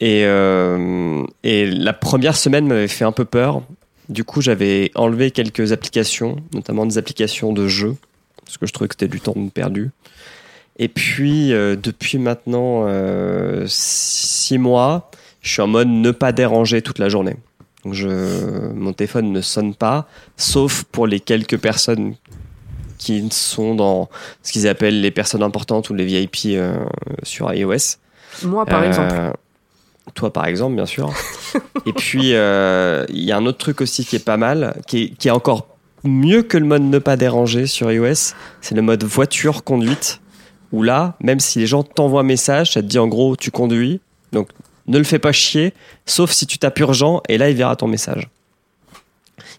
Et, 0.00 0.24
euh, 0.24 1.22
et 1.44 1.66
la 1.66 1.92
première 1.92 2.36
semaine 2.36 2.66
m'avait 2.66 2.88
fait 2.88 3.04
un 3.04 3.12
peu 3.12 3.24
peur. 3.24 3.62
Du 4.08 4.24
coup, 4.24 4.40
j'avais 4.40 4.90
enlevé 4.94 5.30
quelques 5.30 5.72
applications, 5.72 6.36
notamment 6.52 6.86
des 6.86 6.98
applications 6.98 7.52
de 7.52 7.68
jeux, 7.68 7.96
parce 8.44 8.58
que 8.58 8.66
je 8.66 8.72
trouvais 8.72 8.88
que 8.88 8.94
c'était 8.94 9.08
du 9.08 9.20
temps 9.20 9.34
perdu. 9.54 9.90
Et 10.78 10.88
puis, 10.88 11.52
euh, 11.52 11.76
depuis 11.76 12.18
maintenant 12.18 12.84
euh, 12.86 13.64
six 13.68 14.58
mois, 14.58 15.10
je 15.40 15.52
suis 15.52 15.62
en 15.62 15.68
mode 15.68 15.88
ne 15.88 16.10
pas 16.10 16.32
déranger 16.32 16.82
toute 16.82 16.98
la 16.98 17.08
journée. 17.08 17.36
Donc, 17.84 17.96
mon 18.74 18.92
téléphone 18.92 19.32
ne 19.32 19.40
sonne 19.40 19.74
pas, 19.74 20.06
sauf 20.36 20.84
pour 20.84 21.08
les 21.08 21.18
quelques 21.18 21.58
personnes 21.58 22.14
qui 23.02 23.26
sont 23.30 23.74
dans 23.74 24.08
ce 24.42 24.52
qu'ils 24.52 24.68
appellent 24.68 25.00
les 25.00 25.10
personnes 25.10 25.42
importantes 25.42 25.90
ou 25.90 25.94
les 25.94 26.04
VIP 26.04 26.36
euh, 26.46 26.84
sur 27.22 27.52
iOS. 27.52 27.98
Moi, 28.44 28.64
par 28.66 28.82
Euh, 28.82 28.86
exemple. 28.86 29.32
Toi, 30.14 30.32
par 30.32 30.46
exemple, 30.46 30.74
bien 30.74 30.86
sûr. 30.86 31.12
Et 31.86 31.92
puis, 31.92 32.34
euh, 32.34 33.04
il 33.08 33.22
y 33.22 33.32
a 33.32 33.36
un 33.36 33.46
autre 33.46 33.58
truc 33.58 33.80
aussi 33.80 34.04
qui 34.04 34.16
est 34.16 34.24
pas 34.24 34.36
mal, 34.36 34.74
qui 34.86 35.04
est, 35.04 35.08
qui 35.10 35.28
est 35.28 35.32
encore 35.32 35.68
mieux 36.04 36.42
que 36.42 36.58
le 36.58 36.64
mode 36.66 36.82
ne 36.82 36.98
pas 36.98 37.16
déranger 37.16 37.66
sur 37.66 37.90
iOS. 37.92 38.34
C'est 38.60 38.74
le 38.74 38.82
mode 38.82 39.04
voiture 39.04 39.62
conduite, 39.62 40.20
où 40.72 40.82
là, 40.82 41.14
même 41.20 41.38
si 41.40 41.60
les 41.60 41.66
gens 41.66 41.82
t'envoient 41.84 42.22
un 42.22 42.24
message, 42.24 42.72
ça 42.72 42.82
te 42.82 42.86
dit 42.86 42.98
en 42.98 43.06
gros, 43.06 43.36
tu 43.36 43.50
conduis. 43.52 44.00
Donc, 44.32 44.48
ne 44.88 44.98
le 44.98 45.04
fais 45.04 45.20
pas 45.20 45.30
chier, 45.30 45.72
sauf 46.06 46.32
si 46.32 46.46
tu 46.46 46.58
tapes 46.58 46.80
urgent, 46.80 47.22
et 47.28 47.38
là, 47.38 47.48
il 47.50 47.56
verra 47.56 47.76
ton 47.76 47.86
message. 47.86 48.28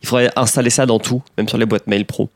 Il 0.01 0.07
faudrait 0.09 0.31
installer 0.35 0.69
ça 0.69 0.85
dans 0.85 0.99
tout, 0.99 1.23
même 1.37 1.47
sur 1.47 1.57
les 1.57 1.65
boîtes 1.65 1.87
mail 1.87 2.05
pro. 2.05 2.29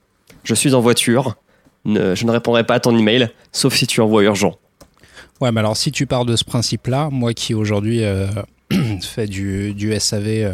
Je 0.47 0.55
suis 0.55 0.73
en 0.73 0.79
voiture, 0.79 1.35
ne- 1.83 2.15
je 2.15 2.25
ne 2.25 2.31
répondrai 2.31 2.63
pas 2.65 2.75
à 2.75 2.79
ton 2.79 2.97
email, 2.97 3.29
sauf 3.51 3.75
si 3.75 3.85
tu 3.85 3.99
envoies 3.99 4.23
urgent. 4.23 4.55
Ouais, 5.41 5.51
mais 5.51 5.59
alors 5.59 5.75
si 5.75 5.91
tu 5.91 6.05
pars 6.07 6.23
de 6.23 6.35
ce 6.37 6.45
principe-là, 6.45 7.09
moi 7.11 7.33
qui 7.33 7.53
aujourd'hui 7.53 8.03
euh, 8.05 8.27
fais 9.01 9.27
du, 9.27 9.73
du 9.73 9.93
SAV 9.99 10.25
euh, 10.27 10.53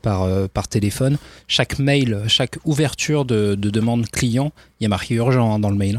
par, 0.00 0.22
euh, 0.22 0.46
par 0.46 0.68
téléphone, 0.68 1.18
chaque 1.48 1.80
mail, 1.80 2.22
chaque 2.28 2.56
ouverture 2.64 3.24
de, 3.24 3.56
de 3.56 3.68
demande 3.70 4.06
client, 4.08 4.52
il 4.78 4.84
y 4.84 4.86
a 4.86 4.88
marqué 4.88 5.14
urgent 5.16 5.52
hein, 5.54 5.58
dans 5.58 5.70
le 5.70 5.76
mail. 5.76 5.98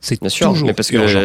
C'est 0.00 0.20
Bien 0.20 0.28
sûr, 0.30 0.52
mais 0.64 0.72
parce 0.72 0.90
que 0.90 0.96
urgent. 0.96 1.20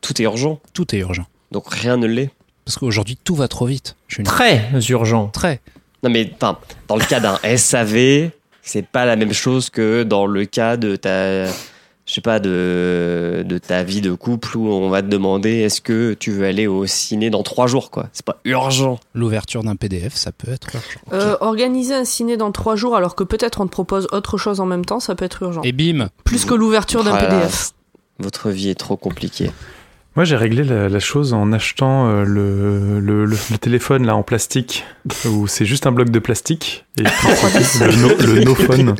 tout 0.00 0.20
est 0.22 0.24
urgent, 0.24 0.60
Tout 0.74 0.94
est 0.94 0.98
urgent. 0.98 1.26
donc 1.50 1.68
rien 1.72 1.96
ne 1.96 2.06
l'est. 2.06 2.30
Parce 2.64 2.78
qu'aujourd'hui, 2.78 3.18
tout 3.24 3.34
va 3.34 3.48
trop 3.48 3.66
vite. 3.66 3.96
Je 4.06 4.14
suis 4.14 4.20
une- 4.20 4.26
Très 4.28 4.62
urgent. 4.90 5.26
très. 5.28 5.60
Non 6.04 6.10
mais 6.10 6.30
enfin, 6.34 6.58
dans 6.88 6.96
le 6.96 7.04
cas 7.04 7.18
d'un 7.20 7.38
SAV, 7.56 8.30
c'est 8.62 8.86
pas 8.86 9.04
la 9.04 9.16
même 9.16 9.32
chose 9.32 9.70
que 9.70 10.02
dans 10.04 10.26
le 10.26 10.44
cas 10.44 10.76
de 10.76 10.96
ta, 10.96 11.46
je 11.46 11.52
sais 12.06 12.20
pas, 12.20 12.38
de, 12.40 13.44
de 13.46 13.58
ta 13.58 13.82
vie 13.82 14.00
de 14.00 14.12
couple 14.12 14.56
où 14.56 14.68
on 14.68 14.88
va 14.88 15.02
te 15.02 15.08
demander 15.08 15.50
est-ce 15.60 15.80
que 15.80 16.14
tu 16.14 16.30
veux 16.30 16.46
aller 16.46 16.66
au 16.66 16.86
ciné 16.86 17.28
dans 17.30 17.42
trois 17.42 17.66
jours 17.66 17.90
quoi? 17.90 18.08
C'est 18.12 18.24
pas 18.24 18.38
urgent. 18.44 18.98
L'ouverture 19.14 19.62
d'un 19.64 19.76
PDF, 19.76 20.14
ça 20.14 20.32
peut 20.32 20.50
être 20.52 20.68
urgent. 20.74 21.00
Euh, 21.12 21.36
organiser 21.40 21.94
un 21.94 22.04
ciné 22.04 22.36
dans 22.36 22.52
trois 22.52 22.76
jours 22.76 22.96
alors 22.96 23.14
que 23.14 23.24
peut-être 23.24 23.60
on 23.60 23.66
te 23.66 23.72
propose 23.72 24.06
autre 24.12 24.38
chose 24.38 24.60
en 24.60 24.66
même 24.66 24.84
temps, 24.84 25.00
ça 25.00 25.14
peut 25.14 25.24
être 25.24 25.42
urgent. 25.42 25.62
Et 25.62 25.72
bim, 25.72 26.08
Plus 26.24 26.44
que 26.44 26.54
l'ouverture 26.54 27.04
d'un 27.04 27.16
PDF. 27.16 27.72
Votre 28.18 28.50
vie 28.50 28.68
est 28.68 28.78
trop 28.78 28.96
compliquée. 28.96 29.50
Moi, 30.14 30.24
j'ai 30.26 30.36
réglé 30.36 30.62
la, 30.62 30.90
la 30.90 31.00
chose 31.00 31.32
en 31.32 31.52
achetant 31.52 32.06
euh, 32.08 32.24
le, 32.24 33.00
le, 33.00 33.24
le- 33.24 33.36
le 33.50 33.58
téléphone 33.58 34.04
là 34.04 34.14
en 34.14 34.22
plastique, 34.22 34.84
où 35.24 35.46
c'est 35.46 35.64
juste 35.64 35.86
un 35.86 35.92
bloc 35.92 36.10
de 36.10 36.18
plastique 36.18 36.84
et 36.98 37.02
le, 37.80 37.96
no, 38.02 38.08
le 38.34 38.44
no 38.44 38.54
phone. 38.54 38.94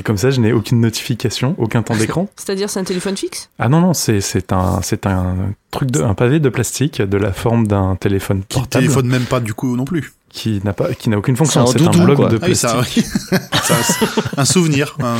Et 0.00 0.02
comme 0.02 0.16
ça, 0.16 0.30
je 0.30 0.40
n'ai 0.40 0.52
aucune 0.52 0.80
notification, 0.80 1.54
aucun 1.58 1.82
temps 1.82 1.94
d'écran. 1.96 2.28
C'est-à-dire 2.34 2.68
c'est 2.70 2.80
un 2.80 2.84
téléphone 2.84 3.16
fixe? 3.16 3.50
Ah 3.60 3.68
non 3.68 3.80
non, 3.80 3.94
c'est 3.94 4.20
c'est 4.20 4.52
un 4.52 4.80
c'est 4.82 5.06
un 5.06 5.52
truc 5.70 5.92
de 5.92 6.02
un 6.02 6.14
pavé 6.14 6.40
de 6.40 6.48
plastique 6.48 7.00
de 7.00 7.16
la 7.16 7.32
forme 7.32 7.68
d'un 7.68 7.94
téléphone 7.94 8.42
Qui 8.48 8.58
ne 8.58 8.62
portable 8.62 8.84
téléphone 8.86 9.06
même 9.06 9.24
pas 9.26 9.38
du 9.38 9.54
coup 9.54 9.76
non 9.76 9.84
plus. 9.84 10.12
Qui 10.30 10.60
n'a 10.64 10.72
pas 10.72 10.94
qui 10.94 11.10
n'a 11.10 11.18
aucune 11.18 11.36
fonction. 11.36 11.66
C'est 11.66 11.82
un 11.82 11.90
bloc 11.90 12.16
quoi. 12.16 12.28
de 12.28 12.38
Ah 12.40 12.46
oui, 12.46 12.54
plastique. 12.54 13.04
ça, 13.04 13.36
oui. 13.36 13.38
C'est 13.62 14.38
un, 14.40 14.44
souvenir. 14.44 14.96
un- 15.02 15.16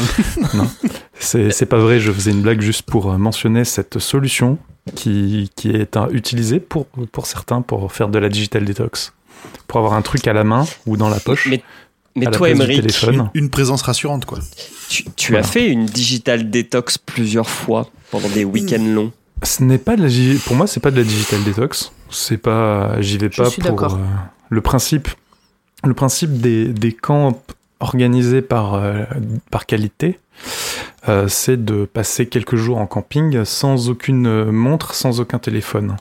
C'est 1.18 1.50
c'est 1.52 1.66
pas 1.66 1.78
vrai, 1.78 2.00
je 2.00 2.10
faisais 2.12 2.30
une 2.30 2.42
blague 2.42 2.60
juste 2.60 2.82
pour 2.82 3.10
euh, 3.12 3.18
mentionner 3.18 3.64
cette 3.64 3.98
solution 3.98 4.58
qui, 4.94 5.50
qui 5.56 5.70
est 5.70 5.96
un- 5.96 6.08
utilisée 6.10 6.60
pour, 6.60 6.86
pour 6.86 7.26
certains 7.26 7.60
pour 7.62 7.92
faire 7.92 8.08
de 8.08 8.18
la 8.18 8.28
digital 8.28 8.64
detox. 8.64 9.12
Pour 9.66 9.78
avoir 9.78 9.94
un 9.94 10.02
truc 10.02 10.26
à 10.28 10.32
la 10.32 10.44
main 10.44 10.64
ou 10.86 10.96
dans 10.96 11.08
la 11.08 11.20
poche. 11.20 11.46
Mais, 11.50 11.62
mais 12.16 12.26
à 12.26 12.30
la 12.30 12.36
toi, 12.36 12.52
du 12.52 12.58
téléphone. 12.58 13.30
Une 13.34 13.50
présence 13.50 13.82
rassurante, 13.82 14.24
quoi. 14.26 14.38
tu, 14.88 15.04
tu 15.16 15.32
Voilà. 15.32 15.46
as 15.46 15.48
fait 15.50 15.68
une 15.68 15.86
digital 15.86 16.50
détox 16.50 16.98
plusieurs 16.98 17.48
fois 17.48 17.88
pendant 18.10 18.28
des 18.28 18.44
week-ends 18.44 18.84
longs. 18.84 19.12
Ce 19.42 19.62
n'est 19.62 19.78
pas 19.78 19.96
de 19.96 20.02
la 20.06 20.38
pour 20.44 20.56
moi, 20.56 20.66
c'est 20.66 20.80
pas 20.80 20.90
de 20.90 20.96
la 20.96 21.04
digital 21.04 21.42
detox. 21.44 21.92
C'est 22.10 22.36
pas, 22.36 23.00
j'y 23.00 23.16
vais 23.16 23.30
Je 23.32 23.42
pas 23.42 23.48
suis 23.48 23.62
pour 23.62 23.82
euh, 23.82 23.98
le 24.50 24.60
principe. 24.60 25.08
Le 25.82 25.94
principe 25.94 26.42
des, 26.42 26.66
des 26.68 26.92
camps 26.92 27.42
organisés 27.78 28.42
par 28.42 28.74
euh, 28.74 29.04
par 29.50 29.64
qualité, 29.64 30.18
euh, 31.08 31.26
c'est 31.26 31.64
de 31.64 31.86
passer 31.86 32.26
quelques 32.26 32.56
jours 32.56 32.76
en 32.76 32.86
camping 32.86 33.46
sans 33.46 33.88
aucune 33.88 34.50
montre, 34.50 34.92
sans 34.92 35.20
aucun 35.20 35.38
téléphone. 35.38 35.96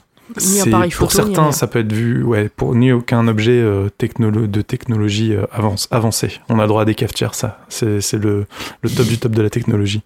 Ni 0.46 0.60
appareil 0.60 0.90
pour 0.90 1.10
photo, 1.10 1.26
ni 1.28 1.34
certains, 1.34 1.52
ça 1.52 1.66
peut 1.66 1.78
être 1.78 1.92
vu, 1.92 2.22
ouais, 2.22 2.50
pour 2.54 2.74
ni 2.74 2.92
aucun 2.92 3.26
objet 3.26 3.58
euh, 3.58 3.88
technolo- 3.98 4.46
de 4.46 4.60
technologie 4.62 5.34
euh, 5.34 5.46
avance, 5.50 5.88
avancée. 5.90 6.40
On 6.50 6.58
a 6.58 6.66
droit 6.66 6.82
à 6.82 6.84
des 6.84 6.94
cafetières, 6.94 7.34
ça. 7.34 7.58
C'est 7.70 8.02
c'est 8.02 8.18
le, 8.18 8.46
le 8.82 8.90
top 8.90 9.06
du 9.06 9.18
top 9.18 9.32
de 9.32 9.40
la 9.42 9.48
technologie. 9.48 10.02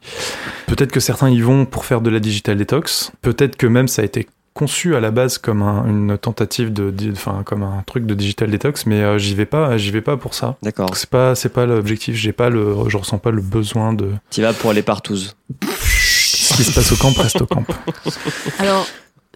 Peut-être 0.69 0.93
que 0.93 1.01
certains 1.01 1.31
y 1.31 1.41
vont 1.41 1.67
pour 1.67 1.85
faire 1.85 2.01
de 2.01 2.11
la 2.11 2.21
digital 2.21 2.57
detox. 2.57 3.11
Peut-être 3.23 3.57
que 3.57 3.67
même 3.67 3.89
ça 3.89 4.03
a 4.03 4.05
été 4.05 4.29
conçu 4.55 4.95
à 4.95 5.01
la 5.01 5.11
base 5.11 5.39
comme 5.39 5.63
un- 5.63 5.85
une 5.87 6.17
tentative 6.17 6.73
de, 6.73 6.95
enfin 7.13 7.43
comme 7.45 7.63
un 7.65 7.83
truc 7.87 8.07
de 8.07 8.15
digital 8.15 8.51
detox, 8.51 8.87
mais 8.87 9.03
euh, 9.03 9.19
j'y 9.19 9.35
vais 9.35 9.47
pas, 9.47 9.77
j'y 9.77 9.91
vais 9.91 10.01
pas 10.01 10.17
pour 10.17 10.33
ça. 10.35 10.57
D'accord. 10.63 10.97
C'est 10.97 11.11
pas, 11.11 11.35
c'est 11.35 11.49
pas 11.49 11.67
l'objectif. 11.67 12.15
J'ai 12.15 12.33
pas 12.33 12.51
le, 12.51 12.75
je 12.89 12.97
ressens 12.97 13.19
pas 13.19 13.31
le 13.33 13.43
besoin 13.43 13.93
de. 13.93 14.11
Tu 14.31 14.41
vas 14.43 14.53
pour 14.53 14.73
les 14.73 14.83
partouzes. 14.83 15.37
Ce 15.63 16.55
qui 16.57 16.65
se 16.65 16.73
passe 16.73 16.93
au 16.93 16.97
camp 16.97 17.13
reste 17.21 17.41
au 17.43 17.47
camp. 17.47 17.65
Alors, 18.59 18.87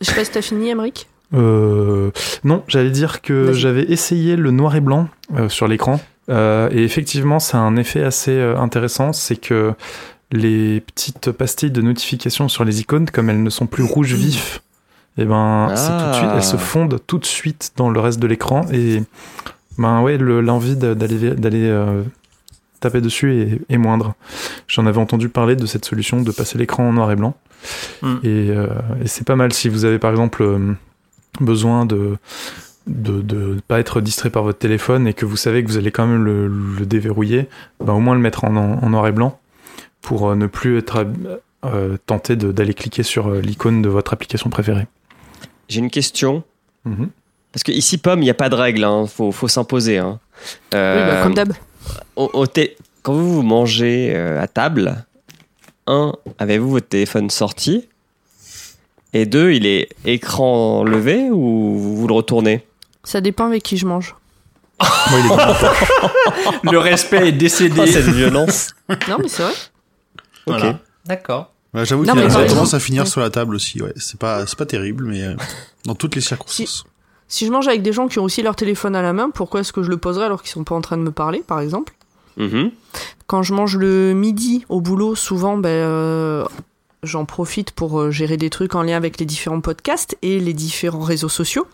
je 0.01 0.07
sais 0.07 0.15
pas 0.15 0.25
si 0.25 0.31
t'as 0.31 0.43
fini, 0.43 0.71
Emric 0.71 1.09
Euh, 1.35 2.11
non, 2.45 2.63
j'allais 2.69 2.91
dire 2.91 3.21
que 3.21 3.53
j'avais 3.53 3.83
essayé 3.91 4.37
le 4.37 4.51
noir 4.53 4.77
et 4.77 4.81
blanc 4.81 5.09
euh, 5.37 5.49
sur 5.49 5.67
l'écran. 5.69 6.01
Euh, 6.31 6.69
et 6.73 6.85
effectivement, 6.85 7.39
ça 7.41 7.59
a 7.59 7.61
un 7.63 7.77
effet 7.77 8.03
assez 8.05 8.31
euh, 8.33 8.57
intéressant. 8.59 9.13
C'est 9.13 9.37
que 9.37 9.73
les 10.31 10.81
petites 10.81 11.33
pastilles 11.33 11.71
de 11.71 11.81
notification 11.83 12.49
sur 12.49 12.65
les 12.65 12.81
icônes, 12.81 13.09
comme 13.11 13.31
elles 13.31 13.43
ne 13.43 13.51
sont 13.51 13.67
plus 13.67 13.83
rouges 13.83 14.13
vifs, 14.15 14.61
et 15.19 15.25
ben, 15.25 15.71
c'est 15.75 15.89
tout 15.91 16.09
de 16.11 16.15
suite, 16.15 16.29
Ah. 16.31 16.37
elles 16.37 16.43
se 16.45 16.57
fondent 16.57 16.99
tout 17.07 17.19
de 17.19 17.27
suite 17.27 17.73
dans 17.77 17.91
le 17.91 18.01
reste 18.01 18.19
de 18.21 18.27
l'écran. 18.27 18.65
Et 18.73 19.03
ben 19.77 20.01
ouais, 20.01 20.17
le- 20.17 20.41
l'envie 20.41 20.77
de- 20.77 20.95
d'aller 20.95 21.31
d'aller 21.35 21.67
euh, 21.69 22.03
taper 22.81 23.01
dessus 23.01 23.35
est, 23.41 23.61
est 23.75 23.79
moindre. 23.79 24.15
J'en 24.69 24.87
avais 24.87 24.99
entendu 25.01 25.29
parler 25.29 25.57
de 25.57 25.67
cette 25.67 25.85
solution 25.85 26.21
de 26.23 26.31
passer 26.31 26.57
l'écran 26.59 26.89
en 26.89 26.93
noir 26.93 27.11
et 27.13 27.17
blanc. 27.17 27.35
Mm. 28.03 28.15
Et, 28.23 28.51
euh, 28.51 28.69
et 29.05 29.09
c'est 29.09 29.27
pas 29.27 29.35
mal 29.37 29.53
si 29.53 29.69
vous 29.69 29.85
avez 29.85 29.99
par 29.99 30.11
exemple 30.13 30.43
euh, 30.43 30.73
besoin 31.41 31.85
de 31.87 32.17
de 32.87 33.21
de 33.21 33.61
pas 33.69 33.81
être 33.81 34.01
distrait 34.01 34.31
par 34.31 34.45
votre 34.45 34.59
téléphone 34.59 35.07
et 35.09 35.13
que 35.13 35.27
vous 35.27 35.37
savez 35.37 35.63
que 35.63 35.69
vous 35.69 35.77
allez 35.77 35.91
quand 35.91 36.07
même 36.07 36.25
le, 36.25 36.47
le 36.49 36.87
déverrouiller, 36.87 37.49
ben 37.85 37.93
au 37.93 38.01
moins 38.01 38.15
le 38.15 38.21
mettre 38.21 38.45
en, 38.45 38.57
en 38.57 38.89
noir 38.89 39.07
et 39.09 39.13
blanc 39.13 39.39
pour 40.01 40.35
ne 40.37 40.47
plus 40.47 40.79
être 40.79 41.05
euh, 41.65 41.97
tenté 42.07 42.37
d'aller 42.37 42.73
cliquer 42.73 43.03
sur 43.03 43.31
l'icône 43.33 43.83
de 43.83 43.89
votre 43.89 44.13
application 44.15 44.49
préférée. 44.49 44.87
J'ai 45.69 45.81
une 45.81 45.91
question. 45.91 46.43
Mhm. 46.85 47.11
Parce 47.53 47.63
que 47.63 47.73
ici, 47.73 47.99
Pomme, 47.99 48.21
il 48.21 48.25
n'y 48.25 48.31
a 48.31 48.35
pas 48.35 48.49
de 48.49 48.55
règle. 48.55 48.85
Hein. 48.85 49.07
Faut, 49.07 49.33
faut 49.33 49.49
s'imposer. 49.49 49.99
Hein. 49.99 50.21
Oui, 50.41 50.79
Euh, 50.79 51.07
bah, 51.17 51.23
comme 51.23 51.35
d'hab. 51.35 51.53
quand 53.03 53.13
vous 53.13 53.35
vous 53.37 53.43
mangez 53.43 54.13
euh, 54.15 54.41
à 54.41 54.47
table, 54.47 55.05
un, 55.87 56.13
avez-vous 56.39 56.71
votre 56.71 56.89
téléphone 56.89 57.31
sorti? 57.31 57.89
Et 59.15 59.25
deux, 59.25 59.53
il 59.53 59.65
est 59.67 59.89
écran 60.05 60.85
levé 60.85 61.31
ou 61.31 61.79
vous 61.97 62.07
le 62.07 62.13
retournez? 62.15 62.67
Ça 63.05 63.21
dépend 63.23 63.47
avec 63.47 63.63
qui 63.63 63.79
je 63.79 63.87
mange. 63.87 64.15
Moi, 64.81 65.19
il 65.19 65.27
est. 65.27 66.71
Le 66.73 66.79
respect 66.79 67.29
est 67.29 67.33
décédé. 67.33 67.81
Oh, 67.83 67.87
cette 67.87 68.05
violence 68.11 68.75
Non, 69.09 69.17
mais 69.21 69.29
c'est 69.29 69.43
vrai. 69.43 69.53
Voilà. 70.47 70.79
D'accord. 71.07 71.53
Ouais, 71.75 71.85
J'avoue 71.85 72.03
qu'il 72.03 72.11
a 72.11 72.15
tendance 72.15 72.37
exemple- 72.43 72.77
à 72.77 72.81
finir 72.81 73.03
Ouais. 73.03 73.09
sur 73.09 73.21
la 73.21 73.31
table 73.31 73.55
aussi. 73.55 73.83
Ouais, 73.83 73.93
c'est 73.97 74.19
pas, 74.19 74.47
c'est 74.47 74.57
pas 74.59 74.67
terrible, 74.67 75.05
mais 75.05 75.23
euh, 75.23 75.35
dans 75.85 75.95
toutes 75.95 76.15
les 76.15 76.21
circonstances. 76.23 76.85
Si 77.31 77.45
je 77.47 77.53
mange 77.53 77.69
avec 77.69 77.83
des 77.83 77.93
gens 77.93 78.09
qui 78.09 78.19
ont 78.19 78.25
aussi 78.25 78.43
leur 78.43 78.57
téléphone 78.57 78.97
à 78.97 79.03
la 79.03 79.13
main, 79.13 79.29
pourquoi 79.31 79.61
est-ce 79.61 79.73
que 79.73 79.83
je 79.83 79.91
le 79.91 79.99
poserais 79.99 80.25
alors 80.25 80.41
qu'ils 80.43 80.51
sont 80.51 80.65
pas 80.65 80.75
en 80.75 80.81
train 80.81 80.97
de 80.97 81.03
me 81.03 81.11
parler, 81.13 81.45
par 81.47 81.61
exemple? 81.61 81.93
Mhm. 82.39 82.71
Quand 83.27 83.43
je 83.43 83.53
mange 83.53 83.77
le 83.77 84.15
midi 84.15 84.65
au 84.71 84.81
boulot, 84.81 85.15
souvent, 85.15 85.59
ben, 85.59 85.69
euh, 85.69 86.47
j'en 87.03 87.27
profite 87.27 87.73
pour 87.73 88.01
euh, 88.01 88.11
gérer 88.11 88.39
des 88.39 88.49
trucs 88.49 88.75
en 88.75 88.83
lien 88.83 88.97
avec 88.97 89.21
les 89.21 89.27
différents 89.27 89.61
podcasts 89.61 90.17
et 90.23 90.41
les 90.41 90.55
différents 90.55 91.01
réseaux 91.01 91.29
sociaux. 91.29 91.67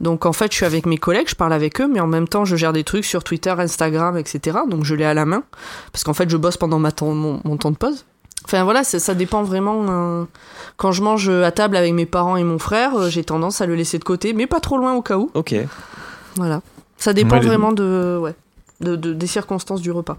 Donc 0.00 0.26
en 0.26 0.32
fait, 0.32 0.50
je 0.50 0.56
suis 0.56 0.66
avec 0.66 0.84
mes 0.84 0.98
collègues, 0.98 1.28
je 1.28 1.36
parle 1.36 1.52
avec 1.52 1.80
eux, 1.80 1.86
mais 1.86 2.00
en 2.00 2.08
même 2.08 2.26
temps, 2.26 2.44
je 2.44 2.56
gère 2.56 2.72
des 2.72 2.82
trucs 2.82 3.04
sur 3.04 3.22
Twitter, 3.22 3.50
Instagram, 3.56 4.16
etc. 4.18 4.58
Donc 4.68 4.84
je 4.84 4.96
l'ai 4.96 5.04
à 5.04 5.14
la 5.14 5.26
main, 5.26 5.44
parce 5.92 6.02
qu'en 6.02 6.14
fait, 6.14 6.28
je 6.28 6.36
bosse 6.36 6.56
pendant 6.56 6.80
ma 6.80 6.90
temps- 6.90 7.12
mon, 7.14 7.40
mon 7.44 7.56
temps 7.56 7.70
de 7.70 7.76
pause. 7.76 8.04
Enfin 8.44 8.64
voilà, 8.64 8.84
ça, 8.84 8.98
ça 8.98 9.14
dépend 9.14 9.42
vraiment. 9.42 9.86
euh, 9.88 10.24
Quand 10.76 10.92
je 10.92 11.02
mange 11.02 11.28
à 11.28 11.50
table 11.50 11.76
avec 11.76 11.92
mes 11.92 12.06
parents 12.06 12.36
et 12.36 12.44
mon 12.44 12.58
frère, 12.58 12.96
euh, 12.96 13.08
j'ai 13.10 13.24
tendance 13.24 13.60
à 13.60 13.66
le 13.66 13.74
laisser 13.74 13.98
de 13.98 14.04
côté, 14.04 14.32
mais 14.32 14.46
pas 14.46 14.60
trop 14.60 14.78
loin 14.78 14.94
au 14.94 15.02
cas 15.02 15.16
où. 15.18 15.30
Ok. 15.34 15.54
Voilà. 16.36 16.62
Ça 16.96 17.12
dépend 17.12 17.36
Moi, 17.36 17.40
les- 17.40 17.46
vraiment 17.46 17.72
de, 17.72 18.18
ouais, 18.20 18.34
de, 18.80 18.96
de- 18.96 19.12
des 19.12 19.26
circonstances 19.26 19.80
du 19.82 19.90
repas. 19.90 20.18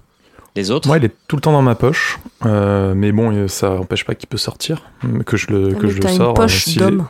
Les 0.55 0.71
autres? 0.71 0.87
Moi, 0.87 0.97
il 0.97 1.05
est 1.05 1.13
tout 1.27 1.35
le 1.35 1.41
temps 1.41 1.51
dans 1.51 1.61
ma 1.61 1.75
poche, 1.75 2.19
euh, 2.45 2.93
mais 2.95 3.11
bon, 3.11 3.47
ça 3.47 3.69
n'empêche 3.69 4.03
pas 4.05 4.15
qu'il 4.15 4.27
peut 4.27 4.37
sortir, 4.37 4.81
que 5.25 5.37
je 5.37 5.47
le, 5.47 5.73
que 5.75 5.83
Mais 5.85 5.89
je 5.91 5.95
le 5.95 5.99
t'as 6.01 6.09
sors. 6.09 6.29
une 6.29 6.33
poche 6.35 6.63
si 6.65 6.77
d'homme. 6.77 7.07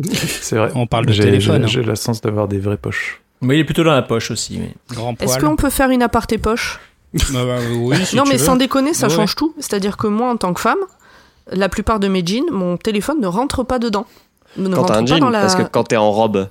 C'est 0.04 0.56
vrai. 0.56 0.70
On 0.74 0.86
parle 0.86 1.06
de 1.06 1.12
téléphone, 1.14 1.66
J'ai 1.66 1.82
j'ai 1.82 1.88
la 1.88 1.94
chance 1.94 2.20
d'avoir 2.20 2.48
des 2.48 2.58
vraies 2.58 2.76
poches. 2.76 3.20
Mais 3.40 3.56
il 3.56 3.60
est 3.60 3.64
plutôt 3.64 3.84
dans 3.84 3.92
la 3.92 4.02
poche 4.02 4.30
aussi. 4.30 4.58
mais- 4.58 4.74
grand 4.94 5.14
poil. 5.14 5.28
Est-ce 5.28 5.38
qu'on 5.38 5.56
peut 5.56 5.70
faire 5.70 5.90
une 5.90 6.02
aparté 6.02 6.38
poche? 6.38 6.80
Bah, 7.14 7.44
bah, 7.44 7.58
oui, 7.76 7.96
si 8.06 8.16
Non, 8.16 8.24
mais 8.26 8.36
veux. 8.36 8.44
sans 8.44 8.56
déconner, 8.56 8.94
ça 8.94 9.08
Ouais, 9.08 9.14
change 9.14 9.34
tout. 9.36 9.54
C'est-à-dire 9.58 9.96
que 9.96 10.06
moi, 10.06 10.30
en 10.30 10.36
tant 10.36 10.52
que 10.54 10.60
femme, 10.60 10.78
la 11.50 11.68
plupart 11.68 12.00
de 12.00 12.08
mes 12.08 12.24
jeans, 12.24 12.50
mon 12.50 12.76
téléphone 12.76 13.20
ne 13.20 13.26
rentre 13.26 13.64
pas 13.64 13.78
dedans. 13.78 14.06
Ne 14.56 14.68
Quand 14.68 14.82
rentre 14.82 14.92
t'as 14.92 14.98
un 14.98 15.02
pas 15.04 15.06
jean, 15.06 15.18
dans 15.18 15.30
la... 15.30 15.40
parce 15.40 15.54
que 15.56 15.62
quand 15.62 15.84
t'es 15.84 15.96
en 15.96 16.10
robe, 16.10 16.48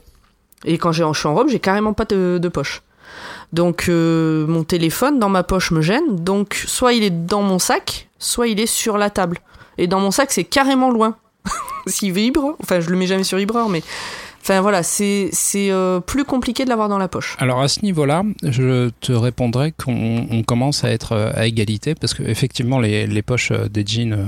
Et 0.66 0.78
quand 0.78 0.92
j'ai- 0.92 1.06
je 1.14 1.18
suis 1.20 1.28
en 1.28 1.34
robe, 1.36 1.50
j'ai 1.50 1.60
carrément 1.60 1.94
pas 1.94 2.06
de, 2.06 2.40
de 2.42 2.50
poche. 2.50 2.82
Donc 3.54 3.86
euh, 3.90 4.46
mon 4.48 4.64
téléphone 4.64 5.20
dans 5.20 5.30
ma 5.30 5.44
poche 5.44 5.72
me 5.72 5.82
gêne. 5.82 6.16
Donc 6.16 6.54
soit 6.68 6.94
il 6.94 7.04
est 7.04 7.10
dans 7.26 7.42
mon 7.42 7.60
sac, 7.60 8.10
soit 8.20 8.48
il 8.48 8.60
est 8.60 8.66
sur 8.66 8.98
la 8.98 9.10
table. 9.10 9.40
Et 9.78 9.88
dans 9.88 10.00
mon 10.00 10.12
sac, 10.12 10.32
c'est 10.32 10.44
carrément 10.46 10.90
loin. 10.92 11.16
S'il 11.88 12.12
vibre, 12.14 12.56
enfin 12.62 12.80
je 12.80 12.90
le 12.90 12.96
mets 12.98 13.08
jamais 13.08 13.24
sur 13.24 13.38
vibreur, 13.38 13.68
mais 13.70 13.82
Enfin 14.42 14.60
voilà, 14.62 14.82
c'est 14.84 15.30
c'est 15.32 15.72
euh, 15.72 16.00
plus 16.00 16.26
compliqué 16.26 16.64
de 16.64 16.70
l'avoir 16.70 16.90
dans 16.90 16.98
la 16.98 17.08
poche. 17.08 17.36
Alors 17.40 17.62
à 17.62 17.68
ce 17.68 17.82
niveau-là, 17.84 18.24
je 18.44 18.90
te 19.02 19.12
répondrai 19.12 19.72
qu'on 19.72 20.28
on 20.32 20.42
commence 20.44 20.84
à 20.84 20.90
être 20.90 21.12
euh, 21.12 21.32
à 21.36 21.46
égalité 21.46 21.94
parce 21.96 22.14
que 22.14 22.24
effectivement 22.24 22.80
les, 22.80 23.06
les 23.06 23.22
poches 23.22 23.52
euh, 23.52 23.70
des 23.70 23.86
jeans, 23.86 24.14
euh, 24.14 24.26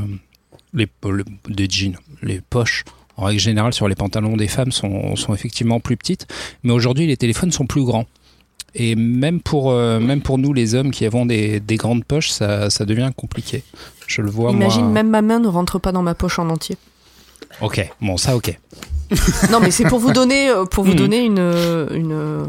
les, 0.73 0.88
le- 1.10 1.26
des 1.49 1.67
jeans, 1.69 1.97
les 2.21 2.41
poches 2.41 2.84
en 3.17 3.26
règle 3.26 3.39
générale 3.39 3.73
sur 3.73 3.88
les 3.88 3.95
pantalons 3.95 4.38
des 4.38 4.47
femmes 4.47 4.71
sont, 4.71 5.15
sont 5.15 5.34
effectivement 5.34 5.80
plus 5.80 5.97
petites, 5.97 6.28
mais 6.63 6.71
aujourd'hui 6.73 7.08
les 7.08 7.17
téléphones 7.17 7.52
sont 7.52 7.65
plus 7.67 7.84
grands. 7.84 8.06
Et 8.76 8.95
même 8.95 9.39
pour, 9.39 9.71
euh, 9.71 9.99
même 9.99 10.21
pour 10.21 10.39
nous 10.39 10.52
les 10.52 10.73
hommes 10.73 10.89
qui 10.89 11.06
avons 11.06 11.28
des, 11.28 11.60
des 11.60 11.76
grandes 11.76 12.04
poches, 12.06 12.30
ça, 12.32 12.71
ça 12.71 12.86
devient 12.86 13.12
compliqué. 13.15 13.63
Je 14.08 14.23
le 14.23 14.32
vois 14.32 14.49
Imagine, 14.52 14.82
moi. 14.86 14.89
même 14.93 15.10
ma 15.10 15.21
main 15.21 15.39
ne 15.39 15.47
rentre 15.47 15.78
pas 15.78 15.91
dans 15.91 16.02
ma 16.02 16.15
poche 16.15 16.39
en 16.39 16.49
entier. 16.49 16.76
Ok, 17.62 17.88
bon 18.02 18.17
ça 18.17 18.36
ok. 18.36 18.58
Non, 19.52 19.60
mais 19.60 19.71
c'est 19.71 19.86
pour 19.86 19.99
vous 19.99 20.12
donner, 20.13 20.49
euh, 20.49 20.65
pour 20.65 20.84
vous 20.84 20.91
Mhm. 20.91 20.97
donner 20.97 21.23
une, 21.26 21.39
euh, 21.39 21.88
une, 21.95 22.12
euh, 22.13 22.43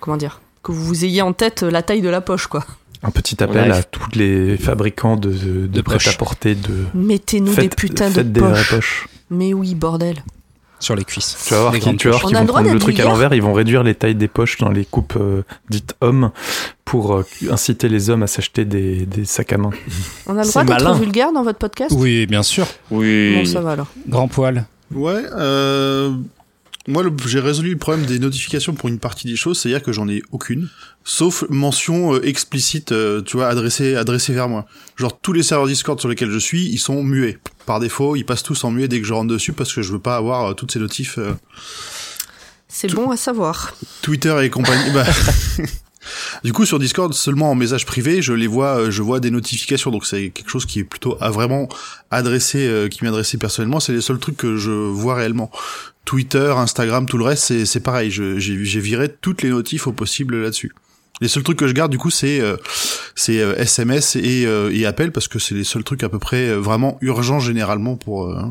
comment 0.00 0.16
dire, 0.16 0.40
que 0.62 0.72
vous 0.72 1.04
ayez 1.04 1.22
en 1.22 1.32
tête 1.32 1.62
la 1.62 1.82
taille 1.82 2.02
de 2.02 2.08
la 2.08 2.20
poche, 2.20 2.46
quoi. 2.46 2.64
Un 3.02 3.10
petit 3.10 3.42
appel 3.42 3.72
à 3.72 3.82
tous 3.82 4.10
les 4.14 4.58
fabricants 4.58 5.16
de, 5.16 5.30
de, 5.66 5.80
prêt-à-porter 5.80 6.54
de. 6.54 6.84
Mettez-nous 6.94 7.54
des 7.54 7.70
putains 7.70 8.10
de 8.10 8.20
des 8.22 8.40
poches. 8.40 9.08
Mais 9.30 9.54
oui, 9.54 9.74
bordel. 9.74 10.22
Sur 10.80 10.96
les 10.96 11.04
cuisses. 11.04 11.36
Tu 11.46 11.52
vas 11.54 11.60
voir 11.60 11.72
Des 11.72 11.80
qu'ils 11.80 12.08
a 12.08 12.12
vont 12.40 12.46
prendre 12.46 12.72
le 12.72 12.78
truc 12.78 12.98
à 13.00 13.04
l'envers, 13.04 13.34
ils 13.34 13.42
vont 13.42 13.52
réduire 13.52 13.82
les 13.82 13.94
tailles 13.94 14.14
des 14.14 14.28
poches 14.28 14.56
dans 14.58 14.70
les 14.70 14.86
coupes 14.86 15.16
euh, 15.20 15.42
dites 15.68 15.94
hommes 16.00 16.30
pour 16.86 17.14
euh, 17.16 17.26
inciter 17.50 17.88
les 17.90 18.08
hommes 18.08 18.22
à 18.22 18.26
s'acheter 18.26 18.64
des, 18.64 19.04
des 19.04 19.26
sacs 19.26 19.52
à 19.52 19.58
main. 19.58 19.70
On 20.26 20.36
a 20.38 20.42
le 20.42 20.48
droit 20.48 20.64
d'être 20.64 20.94
vulgaire 20.94 21.32
dans 21.34 21.42
votre 21.42 21.58
podcast? 21.58 21.94
Oui, 21.96 22.24
bien 22.26 22.42
sûr. 22.42 22.66
Oui. 22.90 23.34
Bon, 23.36 23.44
ça 23.44 23.60
va 23.60 23.72
alors. 23.72 23.88
Grand 24.08 24.26
poil. 24.28 24.64
Ouais, 24.92 25.22
euh, 25.36 26.12
moi 26.88 27.04
j'ai 27.26 27.38
résolu 27.40 27.70
le 27.70 27.78
problème 27.78 28.06
des 28.06 28.18
notifications 28.18 28.74
pour 28.74 28.88
une 28.88 28.98
partie 28.98 29.28
des 29.28 29.36
choses, 29.36 29.60
c'est-à-dire 29.60 29.82
que 29.82 29.92
j'en 29.92 30.08
ai 30.08 30.22
aucune, 30.32 30.68
sauf 31.04 31.44
mention 31.48 32.14
euh, 32.14 32.26
explicite, 32.26 32.92
euh, 32.92 33.22
tu 33.22 33.36
vois, 33.36 33.48
adressée, 33.48 33.94
adressée 33.94 34.32
vers 34.32 34.48
moi. 34.48 34.66
Genre 34.96 35.18
tous 35.20 35.32
les 35.32 35.42
serveurs 35.42 35.68
Discord 35.68 36.00
sur 36.00 36.08
lesquels 36.08 36.30
je 36.30 36.38
suis, 36.38 36.66
ils 36.66 36.78
sont 36.78 37.02
muets. 37.04 37.38
Par 37.66 37.78
défaut, 37.80 38.16
ils 38.16 38.24
passent 38.24 38.42
tous 38.42 38.64
en 38.64 38.70
muet 38.70 38.88
dès 38.88 39.00
que 39.00 39.06
je 39.06 39.12
rentre 39.12 39.28
dessus 39.28 39.52
parce 39.52 39.72
que 39.72 39.82
je 39.82 39.92
veux 39.92 40.00
pas 40.00 40.16
avoir 40.16 40.46
euh, 40.46 40.54
toutes 40.54 40.72
ces 40.72 40.80
notifs 40.80 41.18
euh, 41.18 41.34
C'est 42.68 42.92
bon 42.92 43.10
à 43.10 43.16
savoir. 43.16 43.76
Twitter 44.02 44.36
et 44.42 44.50
compagnie. 44.50 44.90
bah, 44.92 45.06
Du 46.44 46.52
coup, 46.52 46.64
sur 46.64 46.78
Discord, 46.78 47.12
seulement 47.12 47.50
en 47.50 47.54
message 47.54 47.86
privé, 47.86 48.22
je 48.22 48.32
les 48.32 48.46
vois, 48.46 48.80
euh, 48.80 48.90
je 48.90 49.02
vois 49.02 49.20
des 49.20 49.30
notifications. 49.30 49.90
Donc 49.90 50.06
c'est 50.06 50.30
quelque 50.30 50.50
chose 50.50 50.66
qui 50.66 50.80
est 50.80 50.84
plutôt 50.84 51.16
à 51.20 51.30
vraiment 51.30 51.68
adressé, 52.10 52.66
euh, 52.66 52.88
qui 52.88 53.04
m'est 53.04 53.08
adressé 53.08 53.38
personnellement. 53.38 53.80
C'est 53.80 53.92
les 53.92 54.00
seuls 54.00 54.18
trucs 54.18 54.36
que 54.36 54.56
je 54.56 54.70
vois 54.70 55.14
réellement. 55.14 55.50
Twitter, 56.04 56.52
Instagram, 56.56 57.06
tout 57.06 57.18
le 57.18 57.24
reste, 57.24 57.64
c'est 57.64 57.80
pareil. 57.80 58.10
J'ai 58.10 58.80
viré 58.80 59.08
toutes 59.08 59.42
les 59.42 59.50
notifs 59.50 59.86
au 59.86 59.92
possible 59.92 60.42
là-dessus. 60.42 60.72
Les 61.20 61.28
seuls 61.28 61.42
trucs 61.42 61.58
que 61.58 61.66
je 61.66 61.74
garde, 61.74 61.90
du 61.90 61.98
coup, 61.98 62.10
c'est 62.10 62.40
euh, 62.40 62.56
c'est 63.14 63.34
SMS 63.34 64.16
et, 64.16 64.46
euh, 64.46 64.70
et 64.72 64.86
appel 64.86 65.12
parce 65.12 65.28
que 65.28 65.38
c'est 65.38 65.54
les 65.54 65.64
seuls 65.64 65.84
trucs 65.84 66.02
à 66.02 66.08
peu 66.08 66.18
près 66.18 66.54
vraiment 66.54 66.96
urgents 67.02 67.40
généralement 67.40 67.96
pour 67.96 68.26
euh, 68.26 68.42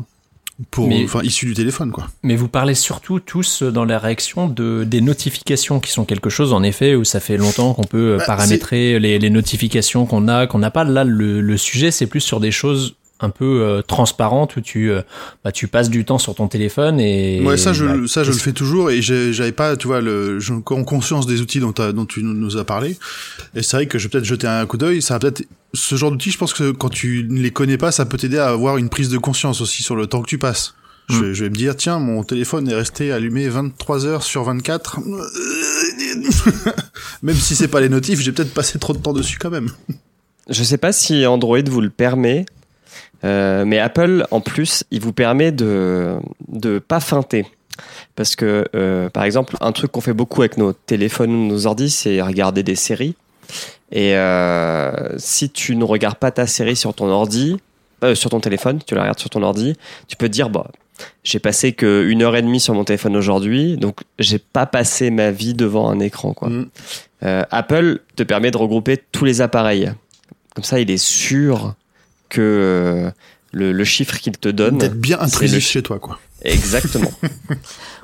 pour 0.70 0.88
Mais- 0.88 1.04
enfin 1.04 1.20
issus 1.22 1.46
du 1.46 1.54
téléphone 1.54 1.90
quoi. 1.92 2.08
Mais 2.22 2.36
vous 2.36 2.48
parlez 2.48 2.74
surtout 2.74 3.20
tous 3.20 3.62
dans 3.62 3.84
la 3.84 3.98
réaction 3.98 4.48
de 4.48 4.84
des 4.84 5.00
notifications 5.00 5.80
qui 5.80 5.90
sont 5.90 6.04
quelque 6.04 6.30
chose 6.30 6.52
en 6.52 6.62
effet 6.62 6.94
où 6.94 7.04
ça 7.04 7.20
fait 7.20 7.36
longtemps 7.36 7.72
qu'on 7.74 7.84
peut 7.84 8.12
euh, 8.14 8.16
Bah, 8.18 8.24
paramétrer 8.26 8.98
les, 8.98 9.18
les 9.18 9.30
notifications 9.30 10.06
qu'on 10.06 10.28
a, 10.28 10.46
qu'on 10.46 10.58
n'a 10.58 10.70
pas. 10.70 10.84
Là, 10.84 11.04
le, 11.04 11.40
le 11.40 11.56
sujet 11.56 11.90
c'est 11.90 12.06
plus 12.06 12.20
sur 12.20 12.40
des 12.40 12.50
choses 12.50 12.94
un 13.22 13.30
peu 13.30 13.62
euh, 13.62 13.82
transparentes 13.82 14.56
où 14.56 14.60
tu 14.60 14.90
euh, 14.90 15.02
bah, 15.44 15.52
tu 15.52 15.68
passes 15.68 15.90
du 15.90 16.04
temps 16.04 16.18
sur 16.18 16.34
ton 16.34 16.48
téléphone 16.48 17.00
et 17.00 17.40
Ouais, 17.44 17.56
ça 17.56 17.72
je, 17.72 17.84
bah, 17.84 17.94
ça 18.06 18.24
je 18.24 18.30
le 18.32 18.38
fais 18.38 18.52
toujours 18.52 18.90
et 18.90 19.02
j'ai- 19.02 19.32
j'avais 19.32 19.52
pas, 19.52 19.76
tu 19.76 19.86
vois, 19.88 20.00
le, 20.00 20.40
j'ai 20.40 20.52
encore 20.54 20.84
conscience 20.84 21.26
des 21.26 21.40
outils 21.40 21.60
dont, 21.60 21.72
dont 21.92 22.06
tu 22.06 22.22
nous- 22.22 22.56
as 22.56 22.64
parlé. 22.64 22.96
Et 23.54 23.62
c'est 23.62 23.76
vrai 23.76 23.86
que 23.86 23.98
je 23.98 24.04
vais 24.04 24.10
peut-être 24.10 24.24
jeter 24.24 24.46
un 24.46 24.64
coup 24.66 24.78
d'œil. 24.78 25.02
Ça 25.02 25.14
va 25.14 25.20
peut-être, 25.20 25.44
ce 25.74 25.94
genre 25.96 26.10
d'outils, 26.10 26.30
je 26.30 26.38
pense 26.38 26.54
que 26.54 26.70
quand 26.70 26.88
tu 26.88 27.26
ne 27.28 27.40
les 27.40 27.50
connais 27.50 27.76
pas, 27.78 27.92
ça 27.92 28.06
peut 28.06 28.16
t'aider 28.16 28.38
à 28.38 28.48
avoir 28.48 28.76
une 28.78 28.88
prise 28.88 29.08
de 29.10 29.18
conscience 29.18 29.60
aussi 29.60 29.82
sur 29.82 29.96
le 29.96 30.06
temps 30.06 30.22
que 30.22 30.28
tu 30.28 30.38
passes. 30.38 30.74
Je, 31.08 31.16
Mm. 31.16 31.22
vais- 31.22 31.34
je 31.34 31.44
vais 31.44 31.50
me 31.50 31.56
dire, 31.56 31.76
tiens, 31.76 31.98
mon 31.98 32.22
téléphone 32.22 32.68
est 32.70 32.74
resté 32.74 33.12
allumé 33.12 33.48
23 33.48 34.06
heures 34.06 34.22
sur 34.22 34.44
24. 34.44 34.98
même 37.22 37.36
si 37.36 37.56
c'est 37.56 37.68
pas 37.68 37.80
les 37.80 37.88
notifs, 37.88 38.20
j'ai 38.20 38.32
peut-être 38.32 38.54
passé 38.54 38.78
trop 38.78 38.92
de 38.92 38.98
temps 38.98 39.12
dessus 39.12 39.38
quand 39.38 39.50
même. 39.50 39.70
Je 40.48 40.62
sais 40.64 40.78
pas 40.78 40.92
si 40.92 41.24
Android 41.26 41.58
vous 41.68 41.80
le 41.80 41.90
permet, 41.90 42.46
euh, 43.24 43.64
mais 43.64 43.78
Apple, 43.78 44.26
en 44.30 44.40
plus, 44.40 44.84
il 44.90 45.00
vous 45.00 45.12
permet 45.12 45.52
de 45.52 46.16
de 46.48 46.78
pas 46.78 47.00
feinter. 47.00 47.46
Parce 48.16 48.36
que, 48.36 48.66
euh, 48.74 49.08
par 49.08 49.24
exemple, 49.24 49.56
un 49.60 49.72
truc 49.72 49.92
qu'on 49.92 50.00
fait 50.00 50.12
beaucoup 50.12 50.42
avec 50.42 50.58
nos 50.58 50.72
téléphones 50.72 51.30
ou 51.30 51.46
nos 51.46 51.66
ordis, 51.66 51.90
c'est 51.90 52.20
regarder 52.20 52.62
des 52.62 52.74
séries. 52.74 53.14
Et 53.90 54.14
euh, 54.16 55.18
si 55.18 55.50
tu 55.50 55.76
ne 55.76 55.84
regardes 55.84 56.18
pas 56.18 56.30
ta 56.30 56.46
série 56.46 56.76
sur 56.76 56.94
ton 56.94 57.08
ordi, 57.08 57.56
sur 58.14 58.30
ton 58.30 58.40
téléphone, 58.40 58.80
tu 58.86 58.94
la 58.94 59.02
regardes 59.02 59.18
sur 59.18 59.28
ton 59.28 59.42
ordi, 59.42 59.74
tu 60.08 60.16
peux 60.16 60.28
te 60.28 60.32
dire, 60.32 60.48
bah, 60.48 60.70
j'ai 61.22 61.38
passé 61.38 61.72
que 61.72 62.06
une 62.08 62.22
heure 62.22 62.36
et 62.36 62.42
demie 62.42 62.60
sur 62.60 62.74
mon 62.74 62.84
téléphone 62.84 63.16
aujourd'hui, 63.16 63.76
donc 63.76 64.00
j'ai 64.18 64.38
pas 64.38 64.64
passé 64.64 65.10
ma 65.10 65.30
vie 65.30 65.52
devant 65.52 65.90
un 65.90 66.00
écran, 66.00 66.32
quoi. 66.32 66.48
Mm. 66.48 66.70
Apple 67.22 68.00
te 68.16 68.22
permet 68.22 68.50
de 68.50 68.56
regrouper 68.56 68.98
tous 69.12 69.26
les 69.26 69.42
appareils. 69.42 69.92
Comme 70.54 70.64
ça, 70.64 70.80
il 70.80 70.90
est 70.90 71.02
sûr 71.02 71.74
que 72.30 72.40
euh, 72.40 73.10
le, 73.52 73.72
le 73.72 73.84
chiffre 73.84 74.16
qu'il 74.18 74.32
te 74.38 74.48
donne. 74.48 74.78
D'être 74.78 74.94
bien 74.98 75.18
c'est 75.18 75.24
intrusif 75.24 75.54
le- 75.56 75.60
chez 75.60 75.82
toi, 75.82 75.98
quoi. 75.98 76.18
Exactement. 76.42 77.12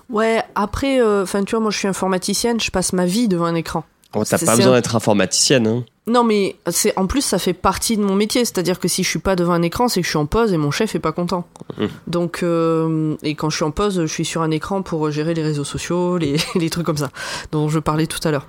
Ouais, 0.08 0.40
après, 0.54 1.02
enfin, 1.02 1.42
tu 1.42 1.50
vois, 1.56 1.60
moi 1.60 1.70
je 1.72 1.78
suis 1.78 1.88
informaticienne, 1.88 2.60
je 2.60 2.70
passe 2.70 2.92
ma 2.92 3.06
vie 3.06 3.26
devant 3.26 3.46
un 3.46 3.56
écran. 3.56 3.84
Oh, 4.14 4.22
T'as 4.24 4.38
pas 4.38 4.54
besoin 4.56 4.74
d'être 4.74 4.94
informaticienne. 4.94 5.66
Hein. 5.66 5.84
Non, 6.06 6.22
mais 6.22 6.54
c'est 6.70 6.96
en 6.96 7.08
plus 7.08 7.22
ça 7.22 7.40
fait 7.40 7.52
partie 7.52 7.96
de 7.96 8.02
mon 8.02 8.14
métier, 8.14 8.44
c'est-à-dire 8.44 8.78
que 8.78 8.86
si 8.86 9.02
je 9.02 9.08
suis 9.08 9.18
pas 9.18 9.34
devant 9.34 9.52
un 9.54 9.62
écran, 9.62 9.88
c'est 9.88 10.00
que 10.00 10.04
je 10.04 10.10
suis 10.10 10.18
en 10.18 10.26
pause 10.26 10.52
et 10.52 10.56
mon 10.58 10.70
chef 10.70 10.94
est 10.94 11.00
pas 11.00 11.10
content. 11.10 11.48
Mhm. 11.78 11.88
Donc, 12.06 12.44
euh, 12.44 13.16
et 13.24 13.34
quand 13.34 13.50
je 13.50 13.56
suis 13.56 13.64
en 13.64 13.72
pause, 13.72 14.00
je 14.02 14.06
suis 14.06 14.24
sur 14.24 14.42
un 14.42 14.52
écran 14.52 14.82
pour 14.82 15.10
gérer 15.10 15.34
les 15.34 15.42
réseaux 15.42 15.64
sociaux, 15.64 16.18
les, 16.18 16.36
les 16.54 16.70
trucs 16.70 16.86
comme 16.86 16.96
ça, 16.98 17.10
dont 17.50 17.68
je 17.68 17.80
parlais 17.80 18.06
tout 18.06 18.20
à 18.22 18.30
l'heure. 18.30 18.46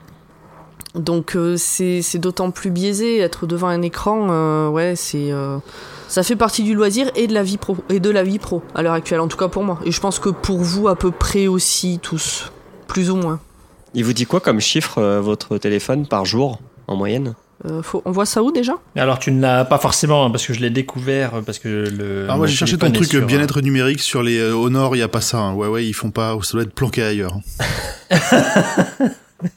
Donc 0.97 1.35
euh, 1.35 1.55
c'est 1.57 2.01
c'est 2.01 2.17
d'autant 2.19 2.51
plus 2.51 2.71
biaisé 2.71 3.19
être 3.19 3.45
devant 3.45 3.67
un 3.67 3.81
écran, 3.81 4.27
euh, 4.31 4.69
ouais, 4.69 4.95
c'est 4.95 5.31
euh, 5.31 5.57
ça 6.07 6.23
fait 6.23 6.35
partie 6.35 6.63
du 6.63 6.73
loisir 6.73 7.11
et 7.15 7.27
de 7.27 7.33
la 7.33 7.43
vie 7.43 7.57
pro 7.57 7.77
et 7.89 7.99
de 7.99 8.09
la 8.09 8.23
vie 8.23 8.39
pro 8.39 8.61
à 8.75 8.81
l'heure 8.81 8.93
actuelle, 8.93 9.19
en 9.19 9.27
tout 9.27 9.37
cas 9.37 9.47
pour 9.47 9.63
moi. 9.63 9.79
Et 9.85 9.91
je 9.91 9.99
pense 10.01 10.19
que 10.19 10.29
pour 10.29 10.57
vous 10.59 10.87
à 10.87 10.95
peu 10.95 11.11
près 11.11 11.47
aussi 11.47 11.99
tous, 12.01 12.51
plus 12.87 13.09
ou 13.11 13.15
moins. 13.15 13.39
Il 13.93 14.03
vous 14.05 14.13
dit 14.13 14.25
quoi 14.25 14.39
comme 14.39 14.59
chiffre 14.59 14.97
euh, 14.99 15.21
votre 15.21 15.57
téléphone 15.57 16.07
par 16.07 16.25
jour 16.25 16.59
en 16.87 16.95
moyenne? 16.95 17.35
Euh, 17.65 17.81
faut, 17.81 18.03
on 18.05 18.11
voit 18.11 18.27
ça 18.27 18.43
où 18.43 18.51
déjà? 18.51 18.73
Alors 18.95 19.17
tu 19.17 19.31
ne 19.31 19.41
l'as 19.41 19.65
pas 19.65 19.79
forcément 19.79 20.25
hein, 20.25 20.29
parce 20.29 20.45
que 20.45 20.53
je 20.53 20.59
l'ai 20.59 20.69
découvert 20.69 21.41
parce 21.45 21.57
que 21.57 21.67
le. 21.89 22.23
Alors 22.25 22.37
moi 22.37 22.45
mon 22.45 22.51
j'ai 22.51 22.55
cherché 22.55 22.77
ton 22.77 22.91
truc 22.91 23.07
sur, 23.09 23.25
bien-être 23.25 23.61
numérique 23.61 23.99
sur 23.99 24.21
les 24.21 24.37
euh, 24.37 24.53
au 24.55 24.69
nord, 24.69 24.95
il 24.95 24.99
y 24.99 25.03
a 25.03 25.07
pas 25.07 25.21
ça. 25.21 25.39
Hein. 25.39 25.53
Ouais 25.55 25.67
ouais, 25.67 25.83
ils 25.85 25.93
font 25.93 26.11
pas, 26.11 26.37
ça 26.43 26.53
doit 26.53 26.61
être 26.63 26.73
planqué 26.73 27.01
ailleurs. 27.03 27.35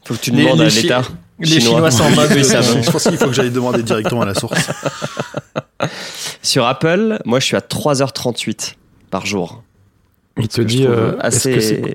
Faut 0.05 0.15
que 0.15 0.21
tu 0.21 0.31
Les- 0.31 0.43
demandes 0.45 0.61
les 0.61 0.67
à 0.67 0.71
Chi- 0.71 0.83
l'État. 0.83 1.03
Les 1.41 1.61
Chinois 1.61 1.91
sont 1.91 2.05
en 2.05 2.11
mode 2.11 2.31
Oui, 2.31 2.39
ils 2.39 2.45
savent. 2.45 2.83
je 2.83 2.91
pense 2.91 3.03
qu'il 3.05 3.17
faut 3.17 3.27
que 3.27 3.33
j'aille 3.33 3.51
demander 3.51 3.83
directement 3.83 4.23
à 4.23 4.27
la 4.27 4.35
source. 4.35 4.59
Sur 6.43 6.67
Apple, 6.67 7.19
moi 7.25 7.41
je 7.41 7.47
suis 7.47 7.57
à 7.57 7.61
3h38 7.61 8.75
par 9.11 9.27
jour. 9.27 9.63
Il 10.39 10.49
te 10.49 10.61
dit 10.61 10.87
euh, 10.87 11.13
que 11.31 11.31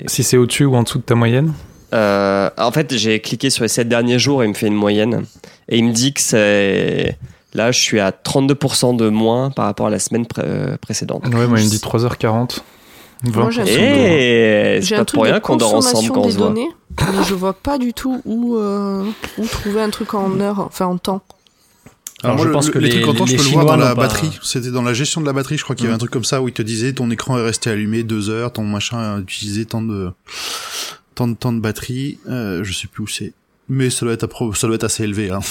si 0.08 0.24
c'est 0.24 0.38
au-dessus 0.38 0.66
ou 0.66 0.76
en 0.76 0.84
dessous 0.84 0.98
de 1.00 1.04
ta 1.04 1.16
moyenne 1.16 1.54
Euh, 1.94 2.50
en 2.58 2.72
fait, 2.72 2.96
j'ai 2.98 3.20
cliqué 3.22 3.50
sur 3.50 3.64
les 3.64 3.68
7 3.70 3.88
derniers 3.88 4.20
jours 4.20 4.44
et 4.44 4.46
il 4.46 4.50
me 4.50 4.54
fait 4.54 4.68
une 4.68 4.74
moyenne. 4.76 5.26
Et 5.70 5.78
il 5.78 5.86
me 5.86 5.94
dit 5.94 6.14
que 6.14 6.22
c'est. 6.22 7.18
Là, 7.54 7.72
je 7.72 7.80
suis 7.80 8.00
à 8.02 8.12
32% 8.12 8.98
de 8.98 9.08
moins 9.10 9.50
par 9.50 9.66
rapport 9.66 9.88
à 9.88 9.90
la 9.90 10.00
semaine 10.00 10.26
pré- 10.26 10.42
euh, 10.46 10.78
précédente. 10.78 11.24
Ouais, 11.28 11.48
moi 11.48 11.58
il 11.60 11.66
me 11.66 11.70
dit 11.70 11.78
3h40. 11.78 12.60
Moi, 13.24 13.50
j'ai 13.52 13.62
un 13.62 13.66
20%. 13.66 13.68
truc 13.68 13.80
Et 13.80 14.78
J'ai 14.82 14.88
c'est 14.88 14.96
pas 14.98 15.06
pour 15.06 15.24
rien 15.24 15.36
de 15.36 15.40
qu'on 15.40 15.56
dort 15.56 15.74
ensemble 15.74 15.94
consommation 16.10 16.14
quand 16.14 16.22
on 16.22 16.26
des 16.28 16.32
se 16.34 16.38
voit. 16.38 16.48
données, 16.50 16.70
mais 17.00 17.24
je 17.28 17.34
vois 17.34 17.54
pas 17.54 17.78
du 17.78 17.94
tout 17.94 18.22
où, 18.26 18.56
euh, 18.58 19.06
où 19.38 19.46
trouver 19.48 19.82
un 19.82 19.90
truc 19.90 20.14
en 20.14 20.40
heure, 20.40 20.60
enfin 20.60 20.86
en 20.86 20.98
temps. 20.98 21.22
Alors, 22.24 22.38
moi, 22.38 22.46
je 22.46 22.52
pense 22.52 22.68
le- 22.68 22.74
que 22.74 22.80
les, 22.80 22.90
les- 22.90 23.02
trucs 23.02 23.08
en 23.08 23.14
temps, 23.18 23.26
je 23.26 23.36
peux 23.36 23.44
le 23.44 23.50
voir 23.50 23.66
dans 23.66 23.76
la 23.76 23.96
pas- 23.96 24.02
batterie. 24.04 24.32
C'était 24.42 24.72
dans 24.72 24.82
la 24.82 24.94
gestion 24.94 25.22
de 25.22 25.26
la 25.26 25.34
batterie, 25.34 25.58
je 25.58 25.64
crois 25.64 25.76
qu'il 25.76 25.86
y 25.86 25.88
avait 25.88 25.94
Mm. 25.94 25.96
un 25.96 26.00
truc 26.00 26.12
comme 26.12 26.24
ça 26.24 26.42
où 26.42 26.48
il 26.48 26.54
te 26.54 26.62
disait 26.62 26.94
ton 26.94 27.10
écran 27.12 27.38
est 27.38 27.44
resté 27.44 27.70
allumé 27.70 28.04
deux 28.04 28.30
heures, 28.30 28.52
ton 28.54 28.64
machin 28.64 28.98
a 28.98 29.20
utilisé 29.20 29.66
tant 29.66 29.82
de 29.82 30.12
tant 31.14 31.28
de 31.28 31.36
temps 31.36 31.54
de 31.54 31.60
batterie. 31.60 32.20
Euh, 32.28 32.64
je 32.64 32.74
sais 32.74 32.88
plus 32.88 33.04
où 33.04 33.08
c'est, 33.08 33.34
mais 33.68 33.90
ça 33.90 34.06
doit 34.06 34.14
être 34.14 34.26
appro- 34.28 34.54
ça 34.56 34.68
doit 34.68 34.76
être 34.76 34.84
assez 34.84 35.04
élevé. 35.04 35.32
Hein. 35.32 35.40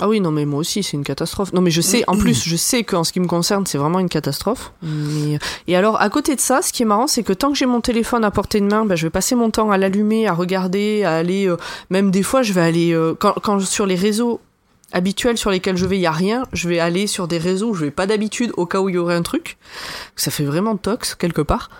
Ah 0.00 0.08
oui, 0.08 0.20
non 0.20 0.30
mais 0.30 0.44
moi 0.44 0.60
aussi 0.60 0.82
c'est 0.82 0.96
une 0.96 1.02
catastrophe. 1.02 1.52
Non 1.52 1.60
mais 1.60 1.70
je 1.72 1.80
sais, 1.80 2.04
en 2.06 2.16
plus 2.16 2.44
je 2.46 2.54
sais 2.56 2.84
qu'en 2.84 3.02
ce 3.04 3.12
qui 3.12 3.18
me 3.20 3.26
concerne 3.26 3.66
c'est 3.66 3.78
vraiment 3.78 3.98
une 3.98 4.08
catastrophe. 4.08 4.72
Mais... 4.82 5.38
Et 5.66 5.74
alors 5.76 6.00
à 6.00 6.08
côté 6.10 6.36
de 6.36 6.40
ça, 6.40 6.62
ce 6.62 6.72
qui 6.72 6.82
est 6.82 6.86
marrant 6.86 7.06
c'est 7.08 7.22
que 7.24 7.32
tant 7.32 7.50
que 7.50 7.58
j'ai 7.58 7.66
mon 7.66 7.80
téléphone 7.80 8.22
à 8.24 8.30
portée 8.30 8.60
de 8.60 8.66
main, 8.66 8.84
bah, 8.84 8.94
je 8.96 9.06
vais 9.06 9.10
passer 9.10 9.34
mon 9.34 9.50
temps 9.50 9.70
à 9.72 9.78
l'allumer, 9.78 10.28
à 10.28 10.34
regarder, 10.34 11.02
à 11.04 11.16
aller... 11.16 11.48
euh, 11.48 11.56
Même 11.90 12.10
des 12.12 12.22
fois 12.22 12.42
je 12.42 12.52
vais 12.52 12.60
aller... 12.60 12.92
euh, 12.92 13.14
Quand, 13.18 13.32
quand 13.42 13.58
sur 13.60 13.86
les 13.86 13.96
réseaux 13.96 14.40
habituels 14.92 15.36
sur 15.36 15.50
lesquels 15.50 15.76
je 15.76 15.84
vais, 15.86 15.98
il 15.98 16.02
y 16.02 16.06
a 16.06 16.12
rien, 16.12 16.44
je 16.52 16.68
vais 16.68 16.78
aller 16.78 17.06
sur 17.06 17.26
des 17.28 17.38
réseaux 17.38 17.70
où 17.70 17.74
je 17.74 17.84
vais 17.86 17.90
pas 17.90 18.06
d'habitude 18.06 18.52
au 18.56 18.66
cas 18.66 18.80
où 18.80 18.88
il 18.88 18.94
y 18.94 18.98
aurait 18.98 19.14
un 19.16 19.22
truc. 19.22 19.58
Ça 20.16 20.30
fait 20.30 20.44
vraiment 20.44 20.76
tox 20.76 21.14
quelque 21.14 21.42
part. 21.42 21.70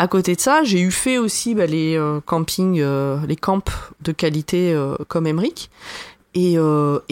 À 0.00 0.08
côté 0.08 0.34
de 0.34 0.40
ça, 0.40 0.64
j'ai 0.64 0.80
eu 0.80 0.90
fait 0.90 1.18
aussi 1.18 1.54
bah, 1.54 1.66
les 1.66 1.94
euh, 1.94 2.20
campings, 2.24 2.80
euh, 2.80 3.18
les 3.26 3.36
camps 3.36 3.60
de 4.00 4.12
qualité 4.12 4.72
euh, 4.72 4.96
comme 5.08 5.26
Emmerich. 5.26 5.68
Et, 6.34 6.56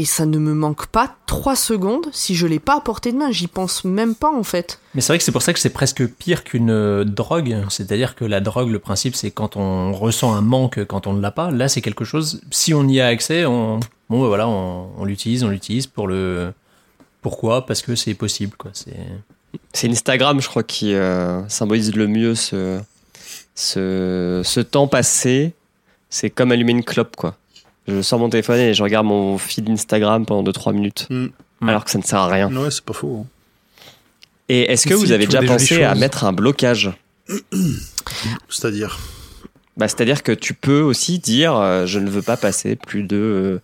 ça 0.07 0.25
ne 0.25 0.39
me 0.39 0.55
manque 0.55 0.87
pas 0.87 1.15
trois 1.27 1.55
secondes 1.55 2.07
si 2.13 2.35
je 2.35 2.47
l'ai 2.47 2.61
pas 2.61 2.79
à 2.79 2.81
portée 2.81 3.13
de 3.13 3.19
main. 3.19 3.31
J'y 3.31 3.47
pense 3.47 3.85
même 3.85 4.15
pas 4.15 4.31
en 4.31 4.43
fait. 4.43 4.81
Mais 4.95 5.03
c'est 5.03 5.13
vrai 5.13 5.19
que 5.19 5.25
c'est 5.25 5.33
pour 5.33 5.43
ça 5.43 5.53
que 5.53 5.59
c'est 5.59 5.69
presque 5.69 6.07
pire 6.07 6.45
qu'une 6.45 7.05
drogue. 7.05 7.59
C'est-à-dire 7.69 8.15
que 8.15 8.25
la 8.25 8.41
drogue, 8.41 8.71
le 8.71 8.79
principe, 8.79 9.17
c'est 9.17 9.33
quand 9.33 9.57
on 9.57 9.93
ressent 9.93 10.35
un 10.35 10.41
manque 10.41 10.83
quand 10.87 11.07
on 11.07 11.13
ne 11.13 11.21
l'a 11.21 11.31
pas. 11.31 11.51
Là, 11.51 11.69
c'est 11.69 11.83
quelque 11.83 12.07
chose. 12.07 12.41
Si 12.51 12.73
on 12.73 12.89
y 12.89 13.03
a 13.03 13.09
accès, 13.09 13.45
on, 13.45 13.81
bon, 14.09 14.23
bah 14.23 14.29
voilà, 14.29 14.49
on 14.49 15.05
l'utilise, 15.05 15.45
on 15.45 15.49
l'utilise 15.49 15.87
pour 15.87 16.07
le. 16.07 16.55
Pourquoi? 17.21 17.67
Parce 17.67 17.83
que 17.83 17.97
c'est 17.97 18.15
possible, 18.15 18.57
quoi. 18.57 18.71
C'est. 18.73 18.97
C'est 19.73 19.89
Instagram, 19.89 20.41
je 20.41 20.49
crois, 20.49 20.63
qui 20.63 20.95
euh, 20.95 21.47
symbolise 21.49 21.95
le 21.95 22.07
mieux 22.09 22.35
ce, 22.35 22.81
ce, 23.55 24.41
ce 24.45 24.61
temps 24.61 24.89
passé. 24.89 25.53
C'est 26.11 26.31
comme 26.31 26.53
allumer 26.53 26.73
une 26.73 26.85
clope, 26.85 27.17
quoi. 27.17 27.37
Je 27.87 28.03
sors 28.03 28.19
mon 28.19 28.29
téléphone 28.31 28.59
et 28.61 28.75
je 28.75 28.83
regarde 28.83 29.07
mon 29.07 29.39
feed 29.39 29.69
Instagram 29.71 30.27
pendant 30.27 30.51
2-3 30.51 30.73
minutes. 30.75 31.07
Mm. 31.11 31.27
Alors 31.67 31.85
que 31.85 31.91
ça 31.91 31.99
ne 31.99 32.03
sert 32.05 32.19
à 32.19 32.29
rien. 32.29 32.55
Ouais, 32.55 32.71
c'est 32.71 32.85
pas 32.85 32.93
faux. 32.93 33.25
hein. 33.25 33.27
Et 34.49 34.73
est-ce 34.73 34.87
que 34.87 34.95
Si, 34.97 35.01
vous 35.01 35.13
avez 35.13 35.27
déjà 35.27 35.43
pensé 35.43 35.83
à 35.83 35.95
mettre 35.95 36.25
un 36.25 36.33
blocage 36.33 36.91
C'est-à-dire? 38.49 38.99
bah, 39.77 39.89
C'est-à-dire 39.89 40.23
que 40.23 40.33
tu 40.33 40.55
peux 40.55 40.81
aussi 40.81 41.19
dire 41.19 41.55
euh, 41.55 41.87
je 41.87 41.99
ne 41.99 42.09
veux 42.09 42.23
pas 42.23 42.37
passer 42.37 42.77
plus 42.77 43.03
de 43.03 43.61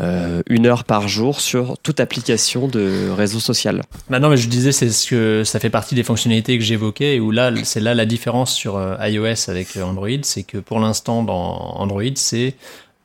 euh, 0.00 0.42
une 0.48 0.66
heure 0.66 0.84
par 0.84 1.06
jour 1.06 1.40
sur 1.40 1.78
toute 1.82 2.00
application 2.00 2.66
de 2.66 3.10
réseau 3.16 3.38
social. 3.38 3.82
Bah 4.10 4.18
non, 4.18 4.28
mais 4.28 4.36
je 4.36 4.48
disais, 4.48 4.72
c'est 4.72 4.90
ce 4.90 5.06
que 5.08 5.42
ça 5.44 5.60
fait 5.60 5.70
partie 5.70 5.94
des 5.94 6.02
fonctionnalités 6.02 6.58
que 6.58 6.64
j'évoquais, 6.64 7.16
et 7.16 7.20
où 7.20 7.30
là, 7.30 7.52
c'est 7.64 7.80
là 7.80 7.94
la 7.94 8.04
différence 8.06 8.52
sur 8.52 8.76
euh, 8.76 8.96
iOS 9.06 9.48
avec 9.48 9.76
euh, 9.76 9.82
Android, 9.82 10.08
c'est 10.22 10.42
que 10.42 10.58
pour 10.58 10.80
l'instant, 10.80 11.22
dans 11.22 11.76
Android, 11.76 12.02
c'est 12.16 12.54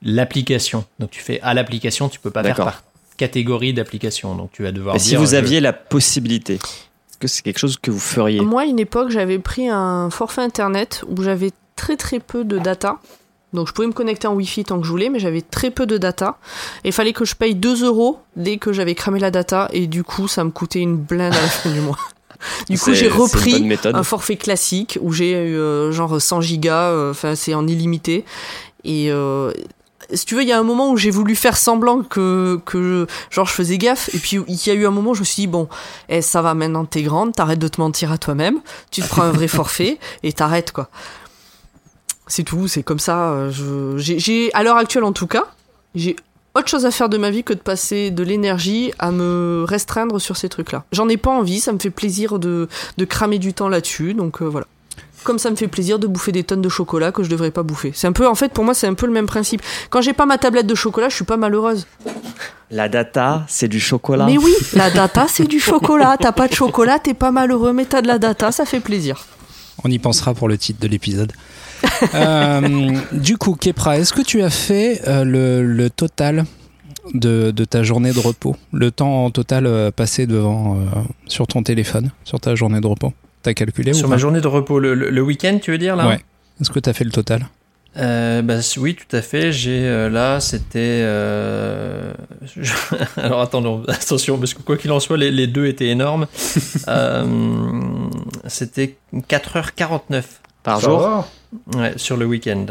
l'application. 0.01 0.85
Donc 0.99 1.11
tu 1.11 1.21
fais 1.21 1.39
à 1.41 1.53
l'application, 1.53 2.09
tu 2.09 2.19
peux 2.19 2.31
pas 2.31 2.43
faire 2.43 2.55
par 2.55 2.83
catégorie 3.17 3.73
d'application. 3.73 4.35
Donc 4.35 4.51
tu 4.53 4.63
vas 4.63 4.71
devoir 4.71 4.95
Mais 4.95 4.99
si 4.99 5.15
vous 5.15 5.27
je- 5.27 5.35
aviez 5.35 5.59
la 5.59 5.73
possibilité, 5.73 6.55
est-ce 6.55 7.17
que 7.19 7.27
c'est 7.27 7.41
quelque 7.43 7.59
chose 7.59 7.77
que 7.77 7.91
vous 7.91 7.99
feriez? 7.99 8.39
Moi, 8.41 8.61
à 8.61 8.65
une 8.65 8.79
époque, 8.79 9.09
j'avais 9.11 9.39
pris 9.39 9.67
un 9.69 10.09
forfait 10.09 10.41
internet 10.41 11.03
où 11.07 11.21
j'avais 11.21 11.51
très 11.75 11.97
très 11.97 12.19
peu 12.19 12.43
de 12.45 12.57
data. 12.59 12.97
Donc 13.53 13.67
je 13.67 13.73
pouvais 13.73 13.87
me 13.87 13.93
connecter 13.93 14.27
en 14.27 14.35
Wi-Fi 14.35 14.63
tant 14.63 14.79
que 14.79 14.85
je 14.85 14.91
voulais, 14.91 15.09
mais 15.09 15.19
j'avais 15.19 15.41
très 15.41 15.71
peu 15.71 15.85
de 15.85 15.97
data. 15.97 16.37
Et 16.83 16.89
il 16.89 16.93
fallait 16.93 17.13
que 17.13 17.25
je 17.25 17.35
paye 17.35 17.55
2 17.55 17.83
euros 17.85 18.19
dès 18.35 18.57
que 18.57 18.73
j'avais 18.73 18.95
cramé 18.95 19.19
la 19.19 19.31
data. 19.31 19.67
Et 19.73 19.87
du 19.87 20.03
coup, 20.03 20.27
ça 20.27 20.43
me 20.43 20.51
coûtait 20.51 20.79
une 20.79 20.97
blinde 20.97 21.33
à 21.33 21.41
la 21.41 21.47
fin 21.47 21.69
du 21.69 21.81
mois. 21.81 21.97
Du 22.69 22.79
coup, 22.79 22.93
j'ai 22.93 23.09
repris 23.09 23.69
un 23.83 24.03
forfait 24.03 24.37
classique 24.37 24.97
où 25.01 25.11
j'ai 25.11 25.31
eu 25.31 25.57
euh, 25.57 25.91
genre 25.91 26.21
100 26.21 26.39
gigas, 26.39 26.91
euh, 26.91 27.11
enfin 27.11 27.35
c'est 27.35 27.53
en 27.53 27.67
illimité. 27.67 28.23
Et 28.85 29.11
euh, 29.11 29.51
si 30.13 30.25
tu 30.25 30.35
veux, 30.35 30.41
il 30.41 30.47
y 30.47 30.51
a 30.51 30.59
un 30.59 30.63
moment 30.63 30.91
où 30.91 30.97
j'ai 30.97 31.11
voulu 31.11 31.35
faire 31.35 31.57
semblant 31.57 32.01
que, 32.01 32.59
que 32.65 33.07
genre 33.29 33.45
je 33.45 33.53
faisais 33.53 33.77
gaffe. 33.77 34.09
Et 34.13 34.17
puis 34.17 34.37
il 34.47 34.67
y 34.67 34.69
a 34.69 34.73
eu 34.73 34.85
un 34.85 34.91
moment 34.91 35.11
où 35.11 35.15
je 35.15 35.19
me 35.19 35.25
suis 35.25 35.41
dit, 35.41 35.47
bon, 35.47 35.67
eh, 36.07 36.21
ça 36.21 36.41
va 36.41 36.53
maintenant, 36.53 36.85
t'es 36.85 37.03
grande, 37.03 37.35
t'arrêtes 37.35 37.59
de 37.59 37.67
te 37.67 37.79
mentir 37.81 38.11
à 38.11 38.17
toi-même, 38.17 38.59
tu 38.91 39.01
te 39.01 39.07
prends 39.07 39.23
un 39.23 39.31
vrai 39.31 39.47
forfait 39.47 39.99
et 40.23 40.33
t'arrêtes 40.33 40.71
quoi. 40.71 40.89
C'est 42.29 42.43
tout, 42.43 42.67
c'est 42.69 42.83
comme 42.83 42.99
ça. 42.99 43.31
euh, 43.31 43.51
je- 43.51 43.97
j'ai- 43.97 44.19
J'ai, 44.19 44.53
à 44.53 44.63
l'heure 44.63 44.77
actuelle 44.77 45.03
en 45.03 45.11
tout 45.13 45.27
cas, 45.27 45.47
j'ai 45.95 46.15
autre 46.55 46.67
chose 46.69 46.85
à 46.85 46.91
faire 46.91 47.09
de 47.09 47.17
ma 47.17 47.29
vie 47.31 47.43
que 47.43 47.53
de 47.53 47.59
passer 47.59 48.11
de 48.11 48.23
l'énergie 48.23 48.91
à 48.99 49.11
me 49.11 49.65
restreindre 49.67 50.19
sur 50.21 50.37
ces 50.37 50.47
trucs-là. 50.49 50.83
J'en 50.91 51.09
ai 51.09 51.17
pas 51.17 51.31
envie, 51.31 51.59
ça 51.59 51.71
me 51.73 51.79
fait 51.79 51.89
plaisir 51.89 52.39
de, 52.39 52.67
de 52.97 53.05
cramer 53.05 53.39
du 53.39 53.53
temps 53.53 53.67
là-dessus, 53.69 54.13
donc 54.13 54.41
euh, 54.41 54.45
voilà. 54.45 54.65
Comme 55.23 55.37
ça 55.37 55.51
me 55.51 55.57
fait 55.57 55.67
plaisir 55.67 55.99
de 55.99 56.07
bouffer 56.07 56.31
des 56.31 56.43
tonnes 56.45 56.61
de 56.61 56.69
chocolat 56.69 57.11
que 57.11 57.23
je 57.23 57.29
devrais 57.29 57.51
pas 57.51 57.61
bouffer. 57.61 57.91
C'est 57.93 58.07
un 58.07 58.13
peu, 58.13 58.25
en 58.25 58.35
fait, 58.35 58.53
pour 58.53 58.63
moi, 58.63 58.73
c'est 58.73 58.87
un 58.87 58.93
peu 58.93 59.05
le 59.05 59.11
même 59.11 59.25
principe. 59.25 59.61
Quand 59.89 59.99
j'ai 59.99 60.13
pas 60.13 60.25
ma 60.25 60.37
tablette 60.37 60.65
de 60.65 60.75
chocolat, 60.75 61.09
je 61.09 61.15
suis 61.15 61.25
pas 61.25 61.35
malheureuse. 61.35 61.87
La 62.71 62.87
data, 62.87 63.43
c'est 63.49 63.67
du 63.67 63.79
chocolat. 63.81 64.25
Mais 64.25 64.37
oui, 64.37 64.53
la 64.73 64.89
data, 65.01 65.25
c'est 65.27 65.43
du 65.45 65.59
chocolat. 65.59 66.15
T'as 66.19 66.31
pas 66.31 66.47
de 66.47 66.53
chocolat, 66.53 66.99
t'es 66.99 67.13
pas 67.13 67.31
malheureux, 67.31 67.73
mais 67.73 67.83
t'as 67.85 68.01
de 68.01 68.07
la 68.07 68.17
data, 68.17 68.51
ça 68.53 68.63
fait 68.65 68.79
plaisir. 68.79 69.25
On 69.83 69.89
y 69.89 69.99
pensera 69.99 70.33
pour 70.33 70.47
le 70.47 70.57
titre 70.57 70.79
de 70.79 70.87
l'épisode. 70.87 71.33
Euh, 72.15 72.91
du 73.11 73.37
coup, 73.37 73.55
Kepra, 73.55 73.97
est-ce 73.99 74.13
que 74.13 74.21
tu 74.21 74.41
as 74.41 74.49
fait 74.49 75.01
euh, 75.07 75.23
le, 75.23 75.63
le 75.63 75.89
total 75.89 76.45
de, 77.13 77.51
de 77.51 77.65
ta 77.65 77.83
journée 77.83 78.11
de 78.13 78.19
repos? 78.19 78.55
Le 78.71 78.89
temps 78.91 79.25
en 79.25 79.31
total 79.31 79.65
euh, 79.65 79.91
passé 79.91 80.25
devant 80.27 80.77
sur 81.27 81.45
ton 81.47 81.61
téléphone, 81.63 82.11
sur 82.23 82.39
ta 82.39 82.55
journée 82.55 82.79
de 82.81 82.87
repos? 82.87 83.13
T'as 83.43 83.53
calculé 83.53 83.93
Sur 83.93 84.07
ou 84.07 84.09
ma 84.09 84.17
journée 84.17 84.41
de 84.41 84.47
repos, 84.47 84.79
le, 84.79 84.93
le- 84.95 85.09
le 85.09 85.21
week-end, 85.21 85.59
tu 85.61 85.71
veux 85.71 85.77
dire 85.77 85.95
là? 85.95 86.07
Ouais. 86.07 86.19
Est-ce 86.61 86.69
que 86.69 86.79
tu 86.79 86.89
as 86.89 86.93
fait 86.93 87.03
le 87.05 87.11
total? 87.11 87.47
Euh, 87.97 88.41
bah, 88.43 88.55
oui, 88.77 88.95
tout 88.95 89.15
à 89.15 89.21
fait. 89.21 89.51
J'ai 89.51 89.81
euh, 89.85 90.09
là, 90.09 90.39
c'était. 90.39 90.79
euh, 91.03 92.13
je- 92.45 92.71
Alors 93.17 93.41
attends, 93.41 93.61
non, 93.61 93.83
attention, 93.87 94.37
parce 94.37 94.53
que 94.53 94.61
quoi 94.61 94.77
qu'il 94.77 94.91
en 94.91 94.99
soit, 94.99 95.17
les, 95.17 95.31
les 95.31 95.47
deux 95.47 95.65
étaient 95.67 95.87
énormes. 95.87 96.27
C'était 98.47 98.95
4h49 99.29 100.23
Par 100.63 100.81
Ça 100.81 100.87
jour 100.87 101.27
ouais, 101.75 101.93
sur 101.97 102.17
le 102.17 102.25
week-end. 102.25 102.65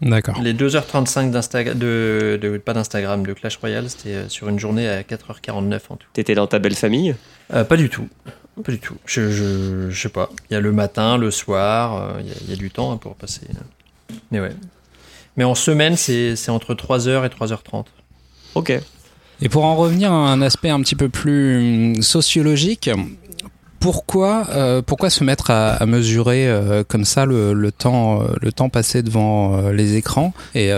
D'accord. 0.00 0.38
Les 0.40 0.52
2h35 0.54 1.30
d'Instagram, 1.30 1.78
de, 1.78 2.38
de, 2.40 2.58
pas 2.58 2.74
d'Instagram, 2.74 3.24
de 3.24 3.32
Clash 3.32 3.56
Royale, 3.56 3.88
c'était 3.88 4.10
euh, 4.14 4.28
sur 4.28 4.48
une 4.48 4.58
journée 4.58 4.88
à 4.88 5.02
4h49 5.02 5.80
en 5.88 5.96
tout. 5.96 6.06
T'étais 6.12 6.34
dans 6.34 6.46
ta 6.46 6.58
belle 6.58 6.74
famille? 6.74 7.14
Euh, 7.52 7.64
pas 7.64 7.76
du 7.76 7.88
tout. 7.88 8.08
Pas 8.64 8.72
du 8.72 8.78
tout. 8.78 8.96
Je, 9.06 9.30
je, 9.30 9.90
je 9.90 10.00
sais 10.02 10.08
pas. 10.08 10.30
Il 10.50 10.54
y 10.54 10.56
a 10.56 10.60
le 10.60 10.72
matin, 10.72 11.16
le 11.16 11.30
soir, 11.30 11.96
euh, 11.96 12.20
il 12.20 12.26
y 12.26 12.30
a- 12.30 12.34
il 12.44 12.50
y, 12.50 12.52
a 12.52 12.56
du 12.56 12.70
temps 12.70 12.92
hein, 12.92 12.96
pour 12.96 13.14
passer. 13.14 13.42
Mais 14.30 14.40
ouais. 14.40 14.52
Mais 15.36 15.44
en 15.44 15.54
semaine, 15.54 15.96
c'est 15.96 16.36
c'est 16.36 16.50
entre 16.50 16.74
3h 16.74 17.24
et 17.24 17.28
3h30. 17.28 17.86
Ok. 18.54 18.72
Et 19.42 19.48
pour 19.48 19.64
en 19.64 19.74
revenir 19.74 20.12
à 20.12 20.30
un 20.30 20.40
aspect 20.42 20.70
un 20.70 20.80
petit 20.80 20.94
peu 20.94 21.08
plus 21.08 21.94
hum, 21.96 22.02
sociologique, 22.02 22.90
pourquoi, 23.84 24.46
euh, 24.48 24.80
pourquoi 24.80 25.10
se 25.10 25.22
mettre 25.24 25.50
à, 25.50 25.84
mesurer 25.84 26.48
euh, 26.48 26.84
comme 26.88 27.04
ça 27.04 27.26
le, 27.26 27.70
temps, 27.70 28.22
euh, 28.22 28.28
le 28.40 28.50
temps 28.50 28.70
passé 28.70 29.02
devant 29.02 29.68
les 29.72 29.96
écrans 29.96 30.32
et 30.54 30.72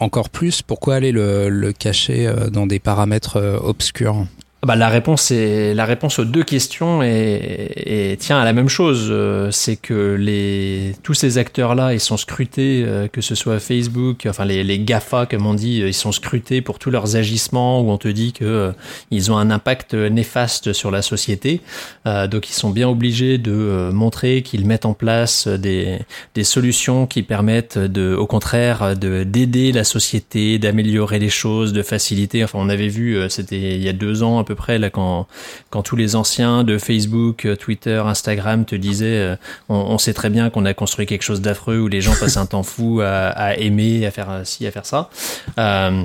encore 0.00 0.30
plus, 0.30 0.60
pourquoi 0.60 0.96
aller 0.96 1.12
le, 1.12 1.70
cacher 1.70 2.28
dans 2.50 2.66
des 2.66 2.80
paramètres 2.80 3.38
obscurs? 3.62 4.26
Bah, 4.64 4.76
la 4.76 4.88
réponse 4.88 5.30
est 5.30 5.74
la 5.74 5.84
réponse 5.84 6.18
aux 6.18 6.24
deux 6.24 6.42
questions 6.42 7.02
et, 7.02 8.12
et 8.12 8.16
tient 8.16 8.38
à 8.38 8.44
la 8.44 8.54
même 8.54 8.70
chose. 8.70 9.08
Euh, 9.10 9.50
C'est 9.50 9.76
que 9.76 10.14
les 10.14 10.94
tous 11.02 11.12
ces 11.12 11.36
acteurs 11.36 11.74
là, 11.74 11.92
ils 11.92 12.00
sont 12.00 12.16
scrutés, 12.16 12.82
euh, 12.86 13.06
que 13.06 13.20
ce 13.20 13.34
soit 13.34 13.60
Facebook, 13.60 14.26
enfin 14.26 14.46
les, 14.46 14.64
les 14.64 14.78
Gafa 14.78 15.26
comme 15.26 15.44
on 15.44 15.52
dit, 15.52 15.80
ils 15.80 15.92
sont 15.92 16.12
scrutés 16.12 16.62
pour 16.62 16.78
tous 16.78 16.90
leurs 16.90 17.16
agissements 17.16 17.82
où 17.82 17.90
on 17.90 17.98
te 17.98 18.08
dit 18.08 18.32
que 18.32 18.44
euh, 18.44 18.72
ils 19.10 19.30
ont 19.30 19.36
un 19.36 19.50
impact 19.50 19.92
néfaste 19.92 20.72
sur 20.72 20.90
la 20.90 21.02
société. 21.02 21.60
Donc 22.04 22.48
ils 22.48 22.52
sont 22.52 22.70
bien 22.70 22.88
obligés 22.88 23.38
de 23.38 23.90
montrer 23.92 24.42
qu'ils 24.42 24.66
mettent 24.66 24.86
en 24.86 24.94
place 24.94 25.48
des 25.48 25.98
des 26.34 26.44
solutions 26.44 27.06
qui 27.06 27.22
permettent 27.22 27.78
de, 27.78 28.14
au 28.14 28.26
contraire, 28.26 28.96
de 28.96 29.24
d'aider 29.24 29.72
la 29.72 29.84
société, 29.84 30.58
d'améliorer 30.58 31.18
les 31.18 31.28
choses, 31.28 31.72
de 31.72 31.82
faciliter. 31.82 32.44
Enfin, 32.44 32.58
on 32.60 32.68
avait 32.68 32.88
vu, 32.88 33.18
c'était 33.28 33.76
il 33.76 33.82
y 33.82 33.88
a 33.88 33.92
deux 33.92 34.22
ans 34.22 34.38
à 34.38 34.44
peu 34.44 34.53
près 34.54 34.78
là 34.78 34.90
quand 34.90 35.26
quand 35.70 35.82
tous 35.82 35.96
les 35.96 36.16
anciens 36.16 36.64
de 36.64 36.78
Facebook, 36.78 37.44
euh, 37.44 37.56
Twitter, 37.56 38.02
Instagram 38.04 38.64
te 38.64 38.74
disaient, 38.76 39.06
euh, 39.06 39.36
on, 39.68 39.76
on 39.76 39.98
sait 39.98 40.14
très 40.14 40.30
bien 40.30 40.50
qu'on 40.50 40.64
a 40.64 40.74
construit 40.74 41.06
quelque 41.06 41.22
chose 41.22 41.40
d'affreux 41.40 41.80
où 41.80 41.88
les 41.88 42.00
gens 42.00 42.14
passent 42.18 42.36
un 42.36 42.46
temps 42.54 42.62
fou 42.62 43.00
à, 43.00 43.28
à 43.28 43.54
aimer, 43.54 44.06
à 44.06 44.10
faire 44.10 44.30
euh, 44.30 44.44
ci, 44.44 44.66
à 44.66 44.70
faire 44.70 44.86
ça. 44.86 45.10
Euh, 45.58 46.04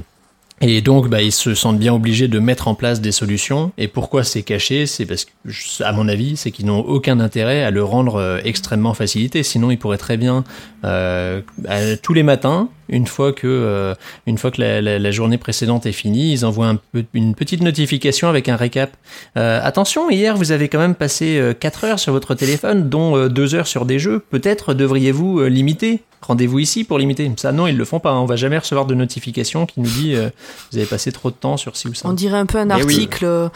et 0.61 0.81
donc, 0.81 1.07
bah, 1.07 1.21
ils 1.21 1.31
se 1.31 1.53
sentent 1.53 1.79
bien 1.79 1.93
obligés 1.93 2.27
de 2.27 2.37
mettre 2.37 2.67
en 2.67 2.75
place 2.75 2.99
des 2.99 3.13
solutions. 3.13 3.71
Et 3.77 3.87
pourquoi 3.87 4.25
c'est 4.25 4.43
caché? 4.43 4.87
C'est 4.87 5.05
parce 5.05 5.23
que, 5.23 5.83
à 5.83 5.93
mon 5.93 6.09
avis, 6.09 6.35
c'est 6.35 6.51
qu'ils 6.51 6.65
n'ont 6.65 6.81
aucun 6.81 7.21
intérêt 7.21 7.63
à 7.63 7.71
le 7.71 7.81
rendre 7.81 8.41
extrêmement 8.43 8.93
facilité. 8.93 9.41
Sinon, 9.43 9.71
ils 9.71 9.77
pourraient 9.77 9.97
très 9.97 10.17
bien, 10.17 10.43
euh, 10.85 11.41
à- 11.67 11.95
tous 11.97 12.13
les 12.13 12.23
matins, 12.23 12.69
une 12.89 13.05
fois 13.07 13.33
que, 13.33 13.47
euh, 13.47 13.93
une 14.25 14.37
fois 14.37 14.49
que 14.51 14.61
la, 14.61 14.81
la- 14.81 14.97
la 14.99 15.11
journée 15.11 15.37
précédente 15.37 15.85
est 15.85 15.91
finie, 15.91 16.31
ils 16.33 16.45
envoient 16.45 16.67
un 16.67 16.75
peu, 16.75 17.03
une 17.13 17.35
petite 17.35 17.61
notification 17.61 18.27
avec 18.29 18.49
un 18.49 18.55
récap. 18.55 18.95
Euh, 19.37 19.59
attention, 19.63 20.09
hier, 20.09 20.35
vous 20.35 20.51
avez 20.51 20.69
quand 20.69 20.79
même 20.79 20.95
passé 20.95 21.53
4 21.59 21.83
heures 21.85 21.99
sur 21.99 22.13
votre 22.13 22.33
téléphone, 22.35 22.89
dont 22.89 23.27
2 23.27 23.55
heures 23.55 23.67
sur 23.67 23.85
des 23.85 23.99
jeux. 23.99 24.19
Peut-être 24.29 24.73
devriez-vous 24.73 25.39
euh, 25.41 25.47
limiter 25.49 26.01
Rendez-vous 26.21 26.59
ici 26.59 26.83
pour 26.83 26.99
limiter. 26.99 27.31
Ça, 27.37 27.53
non, 27.53 27.65
ils 27.65 27.77
le 27.77 27.85
font 27.85 28.01
pas. 28.01 28.09
hein. 28.11 28.19
On 28.19 28.25
va 28.25 28.35
jamais 28.35 28.57
recevoir 28.57 28.85
de 28.85 28.93
notification 28.93 29.65
qui 29.65 29.79
nous 29.79 29.87
dit 29.89 30.15
euh, 30.15 30.29
vous 30.69 30.77
avez 30.77 30.85
passé 30.85 31.13
trop 31.13 31.29
de 31.29 31.35
temps 31.35 31.55
sur 31.55 31.77
ci 31.77 31.87
ou 31.87 31.93
ça. 31.93 32.09
On 32.09 32.13
dirait 32.13 32.37
un 32.37 32.45
peu 32.45 32.57
un 32.57 32.65
oui. 32.65 32.81
article. 32.81 33.23
euh, 33.23 33.47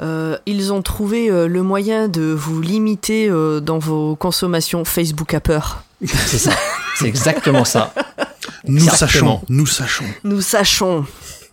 euh, 0.00 0.38
ils 0.46 0.72
ont 0.72 0.80
trouvé 0.80 1.30
euh, 1.30 1.46
le 1.46 1.62
moyen 1.62 2.08
de 2.08 2.22
vous 2.22 2.62
limiter 2.62 3.28
euh, 3.28 3.60
dans 3.60 3.78
vos 3.78 4.16
consommations 4.16 4.86
Facebook 4.86 5.34
à 5.34 5.40
peur. 5.40 5.82
C'est 6.04 6.38
ça. 6.38 6.50
C'est 6.96 7.06
exactement 7.06 7.64
ça. 7.64 7.92
Nous 8.64 8.82
Exactement. 8.84 9.38
sachons, 9.38 9.42
nous 9.48 9.66
sachons. 9.66 10.04
Nous 10.24 10.40
sachons. 10.40 11.04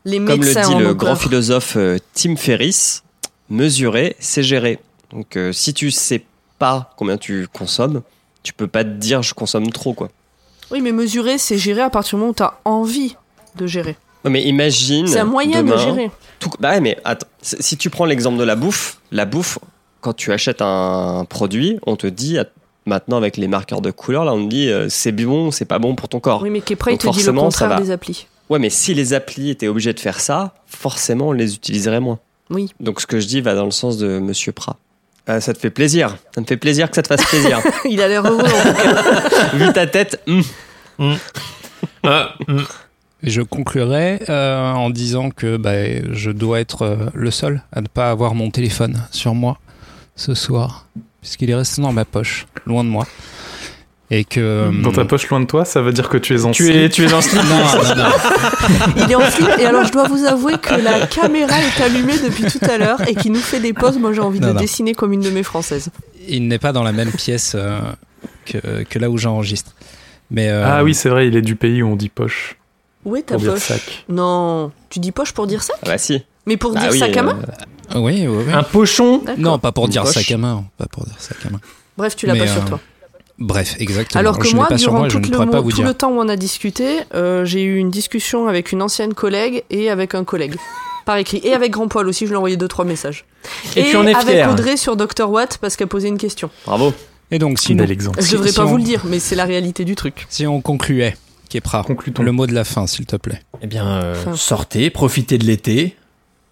Les 0.05 0.17
Comme 0.17 0.41
le 0.41 0.53
dit 0.53 0.75
le 0.83 0.93
grand 0.93 1.11
peur. 1.13 1.21
philosophe 1.21 1.75
euh, 1.77 1.97
Tim 2.13 2.35
Ferriss, 2.35 3.03
mesurer, 3.49 4.15
c'est 4.19 4.43
gérer. 4.43 4.79
Donc 5.11 5.37
euh, 5.37 5.53
si 5.53 5.73
tu 5.73 5.91
sais 5.91 6.25
pas 6.59 6.93
combien 6.97 7.17
tu 7.17 7.47
consommes, 7.51 8.01
Tu 8.43 8.51
peux 8.51 8.67
pas 8.67 8.83
te 8.83 8.89
dire 8.89 9.21
je 9.23 9.33
consomme 9.33 9.71
trop, 9.71 9.93
quoi. 9.93 10.09
Oui, 10.71 10.81
mais 10.81 10.91
mesurer, 10.91 11.37
c'est 11.37 11.57
gérer 11.57 11.81
à 11.81 11.89
partir 11.89 12.17
du 12.17 12.21
moment 12.21 12.31
où 12.31 12.35
tu 12.35 12.43
as 12.43 12.59
envie 12.65 13.15
de 13.55 13.65
gérer. 13.67 13.95
Ouais, 14.25 14.31
mais 14.31 14.43
imagine. 14.43 15.07
C'est 15.07 15.19
un 15.19 15.25
moyen 15.25 15.63
de 15.63 15.77
gérer. 15.77 16.11
tout- 16.39 16.49
Bah 16.59 16.71
ouais, 16.71 16.81
mais 16.81 16.97
attends, 17.05 17.27
si 17.41 17.77
tu 17.77 17.89
prends 17.89 18.05
l'exemple 18.05 18.37
de 18.37 18.43
la 18.43 18.55
bouffe, 18.55 18.97
la 19.11 19.23
bouffe, 19.25 19.59
quand 20.01 20.13
tu 20.13 20.33
achètes 20.33 20.61
un 20.61 21.25
produit, 21.29 21.79
on 21.85 21.95
te 21.95 22.07
dit, 22.07 22.37
maintenant 22.85 23.17
avec 23.17 23.37
les 23.37 23.47
marqueurs 23.47 23.81
de 23.81 23.91
couleur, 23.91 24.25
là, 24.25 24.33
on 24.33 24.45
te 24.45 24.49
dit 24.49 24.69
euh, 24.69 24.87
c'est 24.89 25.11
bon, 25.11 25.51
c'est 25.51 25.65
pas 25.65 25.79
bon 25.79 25.95
pour 25.95 26.09
ton 26.09 26.19
corps. 26.19 26.41
Oui, 26.41 26.49
mais 26.49 26.61
Kepra, 26.61 26.91
il 26.91 26.97
te 26.97 27.09
dit 27.09 27.23
le 27.23 27.33
contraire 27.33 27.79
des 27.79 27.91
applis. 27.91 28.27
Ouais, 28.49 28.59
mais 28.59 28.69
si 28.69 28.93
les 28.93 29.13
applis 29.13 29.49
étaient 29.49 29.67
obligés 29.67 29.93
de 29.93 29.99
faire 29.99 30.19
ça, 30.19 30.53
forcément, 30.65 31.29
on 31.29 31.31
les 31.31 31.55
utiliserait 31.55 31.99
moins. 31.99 32.19
Oui. 32.49 32.71
Donc 32.79 33.01
ce 33.01 33.07
que 33.07 33.19
je 33.19 33.27
dis 33.27 33.41
va 33.41 33.55
dans 33.55 33.65
le 33.65 33.71
sens 33.71 33.97
de 33.97 34.19
Monsieur 34.19 34.51
Prat. 34.51 34.77
Euh, 35.29 35.39
ça 35.39 35.53
te 35.53 35.59
fait 35.59 35.69
plaisir. 35.69 36.17
Ça 36.35 36.41
me 36.41 36.45
fait 36.45 36.57
plaisir 36.57 36.89
que 36.89 36.95
ça 36.95 37.01
te 37.01 37.07
fasse 37.07 37.25
plaisir. 37.25 37.61
il 37.89 38.01
a 38.01 38.07
l'air 38.07 38.25
heureux. 38.25 38.39
en 38.39 38.43
tout 38.43 38.83
cas. 38.83 39.49
Vu 39.53 39.71
ta 39.71 39.87
tête, 39.87 40.21
hum. 40.27 40.43
Ah, 42.03 42.35
mm. 42.47 42.59
Et 43.25 43.29
je 43.29 43.41
conclurai 43.41 44.19
euh, 44.27 44.71
en 44.73 44.89
disant 44.89 45.29
que 45.29 45.55
bah, 45.55 46.11
je 46.11 46.29
dois 46.29 46.59
être 46.59 46.81
euh, 46.81 47.09
le 47.13 47.31
seul 47.31 47.63
à 47.71 47.79
ne 47.79 47.87
pas 47.87 48.09
avoir 48.09 48.35
mon 48.35 48.51
téléphone 48.51 49.01
sur 49.11 49.33
moi 49.33 49.57
ce 50.17 50.33
soir, 50.33 50.87
puisqu'il 51.23 51.49
est 51.49 51.55
resté 51.55 51.81
dans 51.81 51.91
ma 51.93 52.05
poche, 52.05 52.45
loin 52.67 52.83
de 52.83 52.89
moi. 52.89 53.07
Et 54.11 54.25
que. 54.25 54.69
Dans 54.83 54.91
ta 54.91 55.05
poche 55.05 55.27
loin 55.29 55.39
de 55.39 55.45
toi, 55.45 55.65
ça 55.65 55.81
veut 55.81 55.93
dire 55.93 56.07
que 56.09 56.17
tu 56.17 56.35
es 56.35 56.45
en 56.45 56.51
Tu 56.51 56.69
es, 56.71 56.89
tu 56.89 57.03
es 57.05 57.13
en 57.13 57.21
slip. 57.21 57.41
Non, 57.49 57.57
non, 57.57 57.95
non. 58.03 58.11
Il 58.97 59.11
est 59.11 59.15
en 59.15 59.31
slip. 59.31 59.49
Et 59.59 59.65
alors, 59.65 59.85
je 59.85 59.91
dois 59.91 60.07
vous 60.07 60.25
avouer 60.25 60.57
que 60.59 60.75
la 60.75 61.07
caméra 61.07 61.55
est 61.59 61.81
allumée 61.81 62.19
depuis 62.19 62.43
tout 62.45 62.63
à 62.69 62.77
l'heure 62.77 63.01
et 63.07 63.15
qu'il 63.15 63.31
nous 63.31 63.39
fait 63.39 63.59
des 63.61 63.73
pauses. 63.73 63.97
Moi, 63.97 64.13
j'ai 64.13 64.19
envie 64.19 64.39
Non, 64.39 64.49
de 64.49 64.53
non. 64.53 64.59
dessiner 64.59 64.93
comme 64.93 65.13
une 65.13 65.21
de 65.21 65.31
mes 65.31 65.41
françaises. 65.41 65.89
Il 66.27 66.47
n'est 66.47 66.59
pas 66.59 66.73
dans 66.73 66.83
la 66.83 66.91
même 66.91 67.11
pièce 67.11 67.53
euh, 67.55 67.79
que, 68.45 68.83
que 68.83 68.99
là 68.99 69.09
où 69.09 69.17
j'enregistre. 69.17 69.71
Mais, 70.29 70.49
euh, 70.49 70.63
Ah 70.67 70.83
oui, 70.83 70.93
c'est 70.93 71.09
vrai, 71.09 71.27
il 71.27 71.35
est 71.35 71.41
du 71.41 71.55
pays 71.55 71.81
où 71.81 71.87
on 71.87 71.95
dit 71.95 72.09
poche 72.09 72.57
Où 73.05 73.15
est 73.15 73.23
ta 73.23 73.35
pour 73.35 73.41
dire 73.43 73.53
poche 73.53 73.63
sac. 73.63 74.05
Non, 74.09 74.71
tu 74.89 74.99
dis 74.99 75.11
poche 75.11 75.31
pour 75.31 75.47
dire 75.47 75.63
sac 75.63 75.77
Ah 75.83 75.87
bah 75.87 75.97
si. 75.97 76.23
Mais 76.45 76.57
pour 76.57 76.73
Bah 76.73 76.81
dire 76.81 76.89
oui, 76.91 76.99
sac 76.99 77.15
à 77.17 77.21
euh, 77.21 77.23
main 77.23 77.39
Oui, 77.95 78.25
oui, 78.27 78.43
oui. 78.47 78.53
Un 78.53 78.63
pochon. 78.63 79.21
Non, 79.37 79.59
pas 79.59 79.71
pour 79.71 79.87
dire 79.87 80.07
sac 80.07 80.29
à 80.31 80.37
main. 80.37 80.65
Pas 80.77 80.85
pour 80.87 81.05
dire 81.05 81.15
sac 81.19 81.37
à 81.45 81.49
main. 81.49 81.59
Bref, 81.97 82.15
tu 82.15 82.25
l'as 82.25 82.35
pas 82.35 82.47
sur 82.47 82.61
euh, 82.63 82.65
toi. 82.65 82.79
Bref, 83.39 83.75
exactement. 83.79 84.19
Alors 84.19 84.37
que 84.37 84.47
je 84.47 84.55
moi, 84.55 84.67
durant 84.71 84.99
moi, 84.99 85.07
tout, 85.07 85.17
le, 85.19 85.29
pas 85.29 85.45
tout 85.61 85.81
le 85.83 85.93
temps 85.93 86.11
où 86.11 86.19
on 86.19 86.29
a 86.29 86.35
discuté, 86.35 86.99
euh, 87.13 87.45
j'ai 87.45 87.63
eu 87.63 87.77
une 87.77 87.89
discussion 87.91 88.47
avec 88.47 88.71
une 88.71 88.81
ancienne 88.81 89.13
collègue 89.13 89.63
et 89.69 89.89
avec 89.89 90.15
un 90.15 90.23
collègue. 90.23 90.55
Par 91.05 91.17
écrit. 91.17 91.41
Et 91.43 91.53
avec 91.53 91.71
Grand 91.71 91.87
Poil 91.87 92.07
aussi, 92.07 92.25
je 92.25 92.29
lui 92.29 92.35
ai 92.35 92.37
envoyé 92.37 92.55
deux, 92.55 92.67
trois 92.67 92.85
messages. 92.85 93.25
Et 93.75 93.83
tu 93.83 93.97
en 93.97 94.07
es 94.07 94.15
avec. 94.15 94.47
Audrey 94.47 94.77
sur 94.77 94.95
Dr. 94.95 95.29
Watt 95.29 95.57
parce 95.57 95.75
qu'elle 95.75 95.87
posait 95.87 96.07
une 96.07 96.17
question. 96.17 96.49
Bravo. 96.65 96.93
Et 97.31 97.39
donc, 97.39 97.59
C'est 97.59 97.67
si, 97.67 97.71
un 97.73 97.75
nous- 97.75 97.81
bel 97.83 97.91
exemple. 97.91 98.21
Je 98.21 98.31
devrais 98.33 98.49
si 98.49 98.55
pas 98.55 98.63
vous 98.63 98.77
le 98.77 98.83
dire, 98.83 99.01
mais 99.05 99.19
c'est 99.19 99.35
la 99.35 99.45
réalité 99.45 99.83
du 99.85 99.95
truc. 99.95 100.27
si 100.29 100.45
on 100.47 100.61
concluait, 100.61 101.17
Kepra, 101.49 101.83
Conclut-on. 101.83 102.23
le 102.23 102.31
mot 102.31 102.47
de 102.47 102.53
la 102.53 102.63
fin, 102.63 102.87
s'il 102.87 103.05
te 103.05 103.15
plaît. 103.15 103.41
Eh 103.61 103.67
bien, 103.67 103.85
euh, 103.87 104.35
sortez, 104.35 104.89
profitez 104.89 105.37
de 105.37 105.45
l'été, 105.45 105.95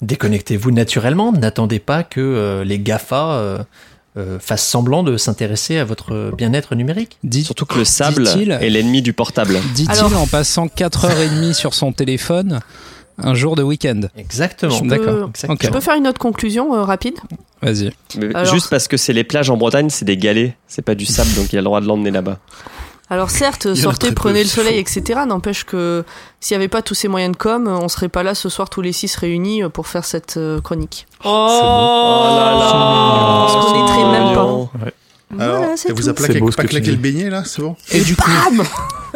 déconnectez-vous 0.01 0.71
naturellement. 0.71 1.31
N'attendez 1.31 1.79
pas 1.79 2.03
que 2.03 2.19
euh, 2.21 2.63
les 2.63 2.79
GAFA 2.79 3.31
euh, 3.33 3.57
euh, 4.17 4.39
fassent 4.39 4.67
semblant 4.67 5.03
de 5.03 5.17
s'intéresser 5.17 5.77
à 5.77 5.85
votre 5.85 6.31
bien-être 6.35 6.75
numérique. 6.75 7.17
Dit- 7.23 7.43
Surtout 7.43 7.65
que 7.65 7.77
le 7.77 7.85
sable 7.85 8.27
est 8.27 8.69
l'ennemi 8.69 9.01
du 9.01 9.13
portable. 9.13 9.57
Dit-il 9.73 9.91
Alors- 9.91 10.17
en 10.21 10.27
passant 10.27 10.67
4h30 10.67 11.53
sur 11.53 11.73
son 11.73 11.91
téléphone 11.93 12.59
un 13.23 13.35
jour 13.35 13.55
de 13.55 13.61
week-end. 13.63 14.01
Exactement. 14.17 14.71
Je 14.71 14.83
peux-. 14.83 15.27
Je 15.61 15.69
peux 15.69 15.79
faire 15.79 15.95
une 15.95 16.07
autre 16.07 16.19
conclusion 16.19 16.73
euh, 16.75 16.83
rapide? 16.83 17.15
Vas-y. 17.61 17.91
Juste 18.51 18.69
parce 18.71 18.87
que 18.87 18.97
c'est 18.97 19.13
les 19.13 19.23
plages 19.23 19.49
en 19.51 19.57
Bretagne, 19.57 19.89
c'est 19.91 20.05
des 20.05 20.17
galets, 20.17 20.55
c'est 20.67 20.81
pas 20.81 20.95
du 20.95 21.05
sable, 21.05 21.31
donc 21.35 21.53
il 21.53 21.57
a 21.57 21.61
le 21.61 21.65
droit 21.65 21.79
de 21.81 21.85
l'emmener 21.85 22.09
là-bas. 22.09 22.39
Alors 23.11 23.29
certes, 23.29 23.73
sortez, 23.75 24.13
prenez 24.13 24.41
le 24.41 24.47
soleil, 24.49 24.75
faux. 24.83 24.99
etc. 24.99 25.19
N'empêche 25.27 25.65
que 25.65 26.05
s'il 26.39 26.55
n'y 26.55 26.61
avait 26.63 26.69
pas 26.69 26.81
tous 26.81 26.93
ces 26.95 27.09
moyens 27.09 27.33
de 27.33 27.37
com, 27.37 27.67
on 27.67 27.89
serait 27.89 28.07
pas 28.07 28.23
là 28.23 28.33
ce 28.35 28.47
soir 28.47 28.69
tous 28.69 28.81
les 28.81 28.93
six 28.93 29.13
réunis 29.17 29.63
euh, 29.63 29.67
pour 29.69 29.87
faire 29.87 30.05
cette 30.05 30.37
euh, 30.37 30.61
chronique. 30.61 31.07
Oh, 31.25 31.27
là 31.27 32.51
là. 32.57 33.45
On 33.45 33.47
se 33.49 33.67
connaîtrait 33.67 34.11
même 34.11 34.33
pas. 34.33 34.45
Ouais. 34.45 34.93
Alors, 35.39 35.57
Voilà, 35.59 35.75
elle 35.87 35.93
vous 35.93 36.03
tout. 36.03 36.09
a 36.09 36.13
plaqué, 36.13 36.33
C'est 36.33 36.39
beau 36.39 36.51
ce 36.51 36.55
pas 36.57 36.63
claqué 36.63 36.91
le 36.91 36.97
beignet 36.97 37.29
là, 37.29 37.43
c'est 37.45 37.61
bon 37.61 37.75
Et 37.91 37.99
du 38.01 38.15
coup, 38.15 38.31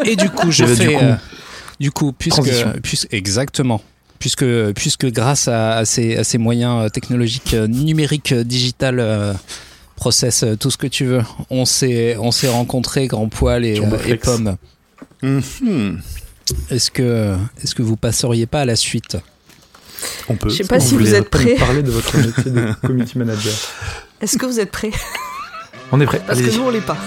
et 0.03 0.15
du 0.17 0.29
coup, 0.29 0.51
je 0.51 0.63
là, 0.65 0.69
du 0.71 0.75
fais. 0.75 0.93
coup. 0.93 0.99
euh, 1.03 1.15
du 1.79 1.91
coup, 1.91 2.11
puisque, 2.11 2.41
puisque 2.83 3.07
exactement, 3.13 3.81
puisque 4.19 4.45
puisque 4.73 5.05
grâce 5.07 5.47
à, 5.47 5.77
à 5.77 5.85
ces, 5.85 6.17
à 6.17 6.23
ces 6.25 6.37
moyens 6.37 6.91
technologiques 6.91 7.53
numériques, 7.53 8.33
digital, 8.33 8.99
euh, 8.99 9.33
process, 9.95 10.43
euh, 10.43 10.55
tout 10.55 10.71
ce 10.71 10.77
que 10.77 10.87
tu 10.87 11.05
veux, 11.05 11.21
on 11.49 11.65
s'est 11.65 12.17
on 12.17 12.31
s'est 12.31 12.49
rencontrés, 12.49 13.07
grand 13.07 13.27
poil 13.27 13.65
et, 13.65 13.79
euh, 13.79 13.97
et 14.07 14.15
pomme. 14.15 14.57
Mhm. 15.21 16.01
Est-ce 16.69 16.91
que 16.91 17.35
est-ce 17.63 17.73
que 17.75 17.81
vous 17.81 17.95
passeriez 17.95 18.45
pas 18.45 18.61
à 18.61 18.65
la 18.65 18.75
suite? 18.75 19.17
On 20.29 20.35
peut. 20.35 20.49
Je 20.49 20.55
sais 20.57 20.63
pas 20.65 20.79
si 20.79 20.95
vous 20.95 21.15
êtes 21.15 21.29
prêts. 21.29 21.55
parler 21.55 21.81
de 21.81 21.91
votre 21.91 22.17
métier 22.17 22.51
de 22.51 22.73
community 22.85 23.17
manager. 23.17 23.53
Est-ce 24.21 24.37
que 24.37 24.45
vous 24.45 24.59
êtes 24.59 24.71
prêts? 24.71 24.91
On 25.91 25.99
est 26.01 26.05
prêt. 26.05 26.21
Parce 26.25 26.41
que 26.41 26.55
nous 26.55 26.63
on 26.63 26.69
l'est 26.69 26.81
pas. 26.81 26.97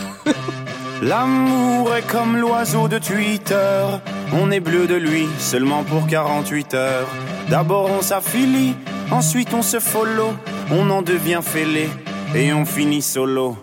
L'amour 1.03 1.95
est 1.95 2.07
comme 2.07 2.37
l'oiseau 2.37 2.89
de 2.89 2.99
Twitter. 2.99 3.85
On 4.33 4.51
est 4.51 4.61
bleu 4.61 4.87
de 4.89 4.97
lui 4.97 5.27
seulement 5.39 5.85
pour 5.85 6.07
48 6.07 6.75
heures. 6.75 7.09
D'abord 7.49 7.91
on 7.91 8.03
s'affilie, 8.03 8.75
ensuite 9.11 9.55
on 9.55 9.63
se 9.63 9.79
follow. 9.79 10.33
On 10.71 10.91
en 10.91 11.03
devient 11.03 11.41
fêlé 11.43 11.89
et 12.35 12.53
on 12.53 12.65
finit 12.65 13.03
solo. 13.03 13.57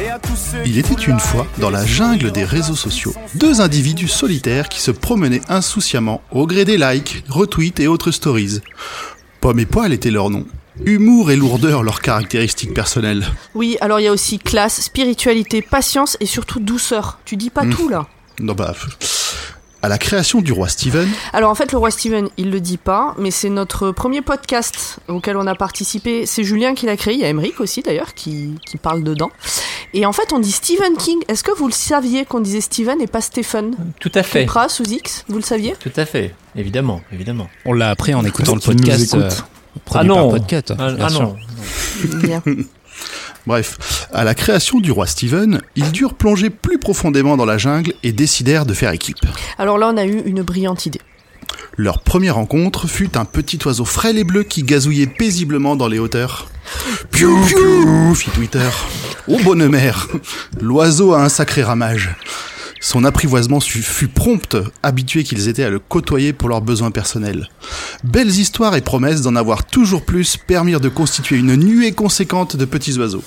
Et 0.00 0.08
à 0.08 0.18
tous 0.18 0.36
ceux 0.36 0.66
Il 0.66 0.78
était 0.78 0.94
une 0.94 1.18
fois, 1.18 1.46
dans 1.58 1.70
la 1.70 1.84
jungle 1.86 2.30
des 2.30 2.44
réseaux 2.44 2.76
sociaux, 2.76 3.14
deux 3.34 3.60
individus 3.60 4.08
solitaires 4.08 4.68
qui 4.68 4.80
se 4.80 4.90
promenaient 4.90 5.40
insouciamment 5.48 6.20
au 6.30 6.46
gré 6.46 6.64
des 6.64 6.76
likes, 6.76 7.24
retweets 7.28 7.80
et 7.80 7.88
autres 7.88 8.10
stories. 8.10 8.60
Pomme 9.40 9.58
et 9.58 9.66
poil 9.66 9.92
étaient 9.92 10.10
leurs 10.10 10.30
noms. 10.30 10.46
Humour 10.84 11.30
et 11.30 11.36
lourdeur 11.36 11.82
leurs 11.82 12.00
caractéristiques 12.02 12.74
personnelles. 12.74 13.24
Oui, 13.54 13.78
alors 13.80 13.98
il 14.00 14.04
y 14.04 14.08
a 14.08 14.12
aussi 14.12 14.38
classe, 14.38 14.82
spiritualité, 14.82 15.62
patience 15.62 16.18
et 16.20 16.26
surtout 16.26 16.60
douceur. 16.60 17.18
Tu 17.24 17.36
dis 17.38 17.48
pas 17.48 17.64
Mm. 17.64 17.74
tout 17.74 17.88
là. 17.88 18.06
Non 18.40 18.52
bah, 18.52 18.74
à 19.86 19.88
la 19.88 19.98
création 19.98 20.40
du 20.40 20.50
roi 20.52 20.68
Steven, 20.68 21.08
Alors 21.32 21.48
en 21.50 21.54
fait, 21.54 21.70
le 21.70 21.78
roi 21.78 21.92
Steven, 21.92 22.28
il 22.36 22.50
le 22.50 22.60
dit 22.60 22.76
pas, 22.76 23.14
mais 23.18 23.30
c'est 23.30 23.48
notre 23.50 23.92
premier 23.92 24.20
podcast 24.20 24.98
auquel 25.06 25.36
on 25.36 25.46
a 25.46 25.54
participé. 25.54 26.26
C'est 26.26 26.42
Julien 26.42 26.74
qui 26.74 26.86
l'a 26.86 26.96
créé, 26.96 27.14
il 27.14 27.20
y 27.20 27.24
a 27.24 27.28
Emmerich 27.28 27.60
aussi 27.60 27.82
d'ailleurs 27.82 28.12
qui, 28.14 28.54
qui 28.66 28.78
parle 28.78 29.04
dedans. 29.04 29.30
Et 29.94 30.04
en 30.04 30.12
fait, 30.12 30.32
on 30.32 30.40
dit 30.40 30.50
Stephen 30.50 30.96
King. 30.98 31.18
Est-ce 31.28 31.44
que 31.44 31.52
vous 31.56 31.68
le 31.68 31.72
saviez 31.72 32.24
qu'on 32.24 32.40
disait 32.40 32.60
Stephen 32.60 33.00
et 33.00 33.06
pas 33.06 33.20
Stephen 33.20 33.76
Tout 34.00 34.10
à 34.16 34.24
fait. 34.24 34.40
Kepra 34.44 34.68
sous 34.68 34.82
X, 34.90 35.24
vous 35.28 35.36
le 35.36 35.42
saviez? 35.42 35.74
Tout 35.78 35.92
à 35.96 36.04
fait. 36.04 36.34
Évidemment, 36.56 37.00
évidemment. 37.12 37.48
On 37.64 37.72
l'a 37.72 37.90
appris 37.90 38.12
en 38.12 38.24
écoutant 38.24 38.54
le 38.56 38.60
podcast. 38.60 39.04
écoute. 39.14 39.20
euh, 39.22 39.30
produit 39.84 40.10
Ah 40.10 40.14
non. 40.14 40.30
podcast. 40.30 40.74
Ah, 40.76 40.90
bien 40.92 41.04
ah 41.06 41.08
sûr. 41.10 41.22
non. 41.22 41.36
Bien. 42.22 42.42
bref, 43.46 44.08
à 44.12 44.24
la 44.24 44.34
création 44.34 44.80
du 44.80 44.90
roi 44.90 45.06
Steven, 45.06 45.60
ils 45.74 45.92
durent 45.92 46.14
plonger 46.14 46.50
plus 46.50 46.78
profondément 46.78 47.36
dans 47.36 47.44
la 47.44 47.58
jungle 47.58 47.92
et 48.02 48.12
décidèrent 48.12 48.66
de 48.66 48.74
faire 48.74 48.90
équipe. 48.90 49.18
Alors 49.58 49.78
là, 49.78 49.90
on 49.92 49.96
a 49.96 50.04
eu 50.04 50.22
une 50.24 50.42
brillante 50.42 50.86
idée. 50.86 51.00
Leur 51.76 52.00
première 52.00 52.36
rencontre 52.36 52.88
fut 52.88 53.18
un 53.18 53.26
petit 53.26 53.58
oiseau 53.66 53.84
frêle 53.84 54.16
et 54.16 54.24
bleu 54.24 54.44
qui 54.44 54.62
gazouillait 54.62 55.06
paisiblement 55.06 55.76
dans 55.76 55.88
les 55.88 55.98
hauteurs. 55.98 56.48
Piou 57.10 57.38
piou, 57.44 58.14
fit 58.14 58.30
Twitter. 58.30 58.68
Ô 59.28 59.38
bonne 59.40 59.68
mère, 59.68 60.08
l'oiseau 60.60 61.12
a 61.12 61.22
un 61.22 61.28
sacré 61.28 61.62
ramage. 61.62 62.14
Son 62.80 63.04
apprivoisement 63.04 63.60
fut, 63.60 64.08
prompt, 64.08 64.56
habitués 64.82 65.24
qu'ils 65.24 65.48
étaient 65.48 65.64
à 65.64 65.70
le 65.70 65.78
côtoyer 65.78 66.32
pour 66.32 66.48
leurs 66.48 66.60
besoins 66.60 66.90
personnels. 66.90 67.48
Belles 68.04 68.28
histoires 68.28 68.76
et 68.76 68.80
promesses 68.80 69.22
d'en 69.22 69.36
avoir 69.36 69.64
toujours 69.64 70.04
plus 70.04 70.36
permirent 70.36 70.80
de 70.80 70.88
constituer 70.88 71.36
une 71.36 71.56
nuée 71.56 71.92
conséquente 71.92 72.56
de 72.56 72.64
petits 72.64 72.98
oiseaux. 72.98 73.24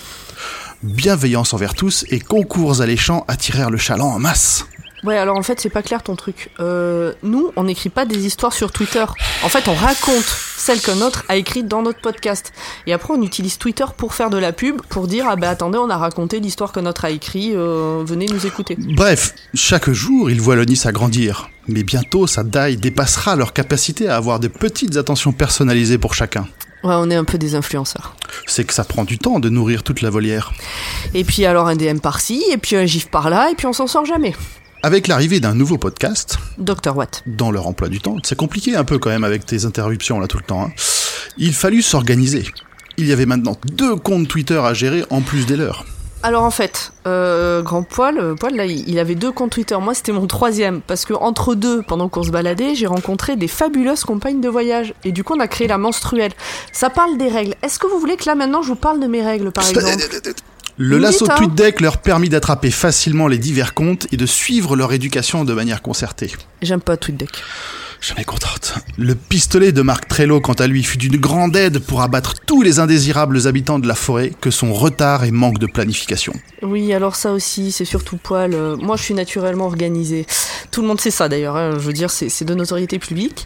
Bienveillance 0.84 1.54
envers 1.54 1.74
tous 1.74 2.06
et 2.10 2.20
concours 2.20 2.82
alléchants 2.82 3.26
attirèrent 3.28 3.72
le 3.72 3.78
chaland 3.78 4.14
en 4.14 4.20
masse. 4.20 4.66
Ouais, 5.04 5.18
alors 5.18 5.38
en 5.38 5.43
fait, 5.43 5.60
c'est 5.60 5.70
pas 5.70 5.82
clair 5.82 6.04
ton 6.04 6.16
truc. 6.16 6.50
Euh, 6.60 7.14
nous, 7.24 7.52
on 7.56 7.64
n'écrit 7.64 7.89
pas 7.89 8.06
des 8.06 8.26
histoires 8.26 8.54
sur 8.54 8.72
Twitter. 8.72 9.06
En 9.43 9.50
fait, 9.50 9.68
on 9.68 9.74
raconte 9.74 10.26
celles 10.26 10.82
qu'un 10.82 11.02
autre 11.02 11.24
a 11.30 11.38
écrites 11.38 11.68
dans 11.68 11.82
notre 11.82 12.02
podcast. 12.02 12.52
Et 12.86 12.93
après, 12.93 13.14
on 13.14 13.22
utilise 13.22 13.58
Twitter 13.58 13.86
pour 13.95 14.14
faire 14.14 14.30
de 14.30 14.38
la 14.38 14.52
pub, 14.52 14.82
pour 14.89 15.08
dire 15.08 15.26
ah 15.30 15.36
ben 15.36 15.50
attendez, 15.50 15.78
on 15.78 15.89
a 15.89 15.97
raconté 15.97 16.39
l'histoire 16.39 16.72
que 16.72 16.80
notre 16.80 17.06
a 17.06 17.12
écrit, 17.12 17.52
euh, 17.56 18.04
venez 18.06 18.26
nous 18.26 18.45
écouter. 18.45 18.78
Bref, 18.78 19.34
chaque 19.54 19.89
jour, 19.89 20.30
ils 20.30 20.41
voient 20.41 20.56
le 20.56 20.66
nid 20.66 20.76
s'agrandir. 20.76 21.50
Mais 21.68 21.84
bientôt, 21.84 22.28
sa 22.28 22.43
taille 22.43 22.78
dépassera 22.78 23.36
leur 23.36 23.54
capacité 23.54 24.10
à 24.10 24.16
avoir 24.16 24.39
de 24.39 24.47
petites 24.47 24.97
attentions 24.97 25.32
personnalisées 25.32 25.97
pour 25.97 26.14
chacun. 26.14 26.47
Ouais, 26.84 26.95
on 26.95 27.10
est 27.10 27.16
un 27.16 27.26
peu 27.26 27.38
des 27.38 27.56
influenceurs. 27.56 28.16
C'est 28.47 28.64
que 28.64 28.74
ça 28.74 28.86
prend 28.86 29.04
du 29.04 29.18
temps 29.18 29.39
de 29.39 29.50
nourrir 29.50 29.84
toute 29.84 30.02
la 30.02 30.10
volière. 30.10 30.54
Et 31.14 31.24
puis 31.24 31.45
alors 31.45 31.68
un 31.68 31.76
DM 31.76 32.00
par-ci, 32.00 32.43
et 32.52 32.58
puis 32.58 32.76
un 32.76 32.86
gif 32.86 33.08
par-là, 33.10 33.52
et 33.52 33.56
puis 33.56 33.68
on 33.68 33.74
s'en 33.74 33.88
sort 33.88 34.06
jamais. 34.06 34.34
Avec 34.82 35.08
l'arrivée 35.08 35.42
d'un 35.42 35.56
nouveau 35.56 35.78
podcast, 35.78 36.38
Dr 36.58 36.96
Watt. 36.96 37.24
dans 37.28 37.52
leur 37.52 37.68
emploi 37.68 37.90
du 37.90 38.00
temps, 38.00 38.16
c'est 38.24 38.38
compliqué 38.38 38.78
un 38.78 38.86
peu 38.86 38.98
quand 38.98 39.10
même 39.10 39.26
avec 39.26 39.46
tes 39.46 39.66
interruptions 39.66 40.22
là 40.22 40.28
tout 40.28 40.38
le 40.38 40.44
temps, 40.44 40.64
hein. 40.64 40.72
il 41.38 41.54
fallut 41.54 41.82
s'organiser. 41.82 42.46
Il 42.96 43.06
y 43.06 43.12
avait 43.12 43.26
maintenant 43.26 43.58
deux 43.66 43.98
comptes 43.98 44.30
Twitter 44.30 44.58
à 44.58 44.74
gérer 44.74 45.04
en 45.10 45.20
plus 45.20 45.46
des 45.46 45.58
leurs. 45.58 45.86
Alors 46.24 46.44
en 46.44 46.52
fait, 46.52 46.94
euh, 47.08 47.62
Grand 47.62 47.84
Poil, 47.84 48.18
euh, 48.20 48.36
Poil 48.36 48.56
là, 48.56 48.66
il 48.66 48.88
il 48.90 49.00
avait 49.00 49.16
deux 49.16 49.32
comptes 49.32 49.52
Twitter. 49.52 49.76
Moi, 49.82 49.94
c'était 49.94 50.12
mon 50.14 50.28
troisième 50.28 50.80
parce 50.82 51.04
que 51.04 51.14
entre 51.14 51.56
deux, 51.56 51.82
pendant 51.82 52.08
qu'on 52.08 52.24
se 52.24 52.32
baladait, 52.32 52.76
j'ai 52.76 52.88
rencontré 52.88 53.36
des 53.36 53.48
fabuleuses 53.50 54.06
compagnes 54.06 54.40
de 54.40 54.50
voyage 54.50 54.94
et 55.04 55.12
du 55.12 55.26
coup, 55.26 55.34
on 55.36 55.40
a 55.42 55.48
créé 55.48 55.68
la 55.68 55.78
menstruelle. 55.78 56.32
Ça 56.72 56.90
parle 56.90 57.18
des 57.18 57.28
règles. 57.28 57.56
Est-ce 57.64 57.80
que 57.80 57.88
vous 57.88 58.00
voulez 58.00 58.16
que 58.16 58.26
là 58.26 58.36
maintenant, 58.36 58.62
je 58.62 58.70
vous 58.70 58.76
parle 58.76 59.02
de 59.02 59.08
mes 59.08 59.22
règles, 59.22 59.52
par 59.52 59.68
exemple? 59.68 60.04
Le 60.82 60.98
lasso 60.98 61.30
hein. 61.30 61.36
TweetDeck 61.36 61.82
leur 61.82 61.98
permis 61.98 62.30
d'attraper 62.30 62.72
facilement 62.72 63.28
les 63.28 63.38
divers 63.38 63.74
comptes 63.74 64.08
et 64.14 64.18
de 64.18 64.26
suivre 64.26 64.78
leur 64.78 64.94
éducation 64.94 65.44
de 65.44 65.54
manière 65.54 65.82
concertée. 65.82 66.32
J'aime 66.62 66.80
pas 66.80 66.96
TweetDeck. 66.96 67.44
Jamais 68.02 68.24
contente. 68.24 68.76
Le 68.97 69.14
pistolet 69.14 69.72
de 69.74 69.82
Marc 69.82 70.08
Trello, 70.08 70.39
quant 70.39 70.54
à 70.54 70.68
lui, 70.68 70.84
fut 70.84 70.97
d'une 70.97 71.18
grande 71.18 71.56
aide 71.58 71.80
pour 71.80 72.02
abattre 72.02 72.34
tous 72.45 72.62
les 72.62 72.80
indésirables 72.80 73.45
habitants 73.45 73.78
de 73.78 73.88
la 73.88 73.95
forêt 73.95 74.32
que 74.39 74.52
son 74.52 74.74
retard 74.74 75.26
et 75.26 75.32
manque 75.32 75.60
de 75.60 75.66
planification. 75.66 76.32
Oui, 76.62 76.93
alors 76.93 77.16
ça 77.16 77.34
aussi, 77.34 77.74
c'est 77.74 77.84
surtout 77.86 78.16
Poil. 78.18 78.54
Euh, 78.54 78.78
moi, 78.78 78.95
je 78.95 79.04
suis 79.04 79.14
naturellement 79.14 79.66
organisée. 79.66 80.26
Tout 80.72 80.82
le 80.82 80.88
monde 80.88 81.02
sait 81.02 81.12
ça 81.12 81.28
d'ailleurs. 81.28 81.58
hein. 81.58 81.72
Je 81.74 81.80
veux 81.80 81.93
dire, 81.93 82.10
c'est 82.10 82.43
de 82.45 82.54
notoriété 82.54 83.00
publique. 83.00 83.45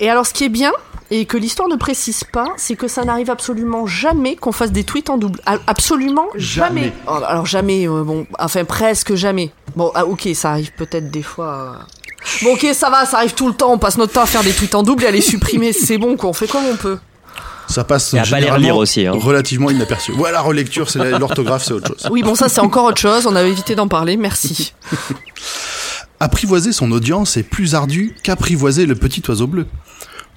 Et 0.00 0.08
alors, 0.08 0.26
ce 0.26 0.32
qui 0.32 0.44
est 0.44 0.48
bien, 0.50 0.72
et 1.10 1.26
que 1.26 1.36
l'histoire 1.36 1.68
ne 1.68 1.76
précise 1.76 2.24
pas, 2.24 2.46
c'est 2.56 2.76
que 2.76 2.88
ça 2.88 3.04
n'arrive 3.04 3.30
absolument 3.30 3.86
jamais 3.86 4.36
qu'on 4.36 4.52
fasse 4.52 4.72
des 4.72 4.84
tweets 4.84 5.10
en 5.10 5.18
double. 5.18 5.40
A- 5.44 5.58
Absolument 5.66 6.28
jamais. 6.36 6.84
Jamais. 6.84 6.92
Oh, 7.06 7.20
Alors 7.26 7.44
jamais, 7.46 7.86
euh, 7.86 8.02
bon, 8.04 8.26
enfin 8.38 8.64
presque 8.64 9.14
jamais. 9.14 9.50
Bon, 9.76 9.90
ah, 9.94 10.06
ok, 10.06 10.28
ça 10.34 10.52
arrive 10.52 10.72
peut-être 10.72 11.10
des 11.10 11.22
fois. 11.22 11.80
Bon, 12.42 12.54
ok, 12.54 12.66
ça 12.74 12.90
va, 12.90 13.06
ça 13.06 13.18
arrive 13.18 13.34
tout 13.34 13.48
le 13.48 13.54
temps. 13.54 13.72
On 13.72 13.78
passe 13.78 13.96
notre 13.98 14.12
temps 14.12 14.22
à 14.22 14.26
faire 14.26 14.42
des 14.42 14.52
tweets 14.52 14.74
en 14.74 14.82
double 14.82 15.04
et 15.04 15.06
à 15.06 15.10
les 15.10 15.20
supprimer. 15.20 15.72
C'est 15.74 15.98
bon, 15.98 16.16
quoi. 16.16 16.30
On 16.30 16.32
fait 16.32 16.48
comme 16.48 16.64
on 16.64 16.76
peut. 16.76 16.98
Ça 17.68 17.84
passe 17.84 18.12
Et 18.14 18.16
pas 18.16 18.24
généralement 18.24 18.56
relire 18.56 18.76
aussi, 18.76 19.06
hein. 19.06 19.12
relativement 19.14 19.70
inaperçu. 19.70 20.12
Voilà, 20.16 20.38
la 20.38 20.40
relecture, 20.40 20.90
c'est 20.90 21.18
l'orthographe, 21.18 21.62
c'est 21.64 21.72
autre 21.72 21.94
chose. 21.96 22.08
Oui, 22.10 22.22
bon, 22.24 22.34
ça 22.34 22.48
c'est 22.48 22.60
encore 22.60 22.86
autre 22.86 23.00
chose. 23.00 23.28
On 23.28 23.36
avait 23.36 23.48
évité 23.50 23.76
d'en 23.76 23.86
parler. 23.86 24.16
Merci. 24.16 24.74
Apprivoiser 26.18 26.72
son 26.72 26.90
audience 26.90 27.36
est 27.36 27.44
plus 27.44 27.76
ardu 27.76 28.16
qu'apprivoiser 28.24 28.86
le 28.86 28.96
petit 28.96 29.22
oiseau 29.28 29.46
bleu. 29.46 29.66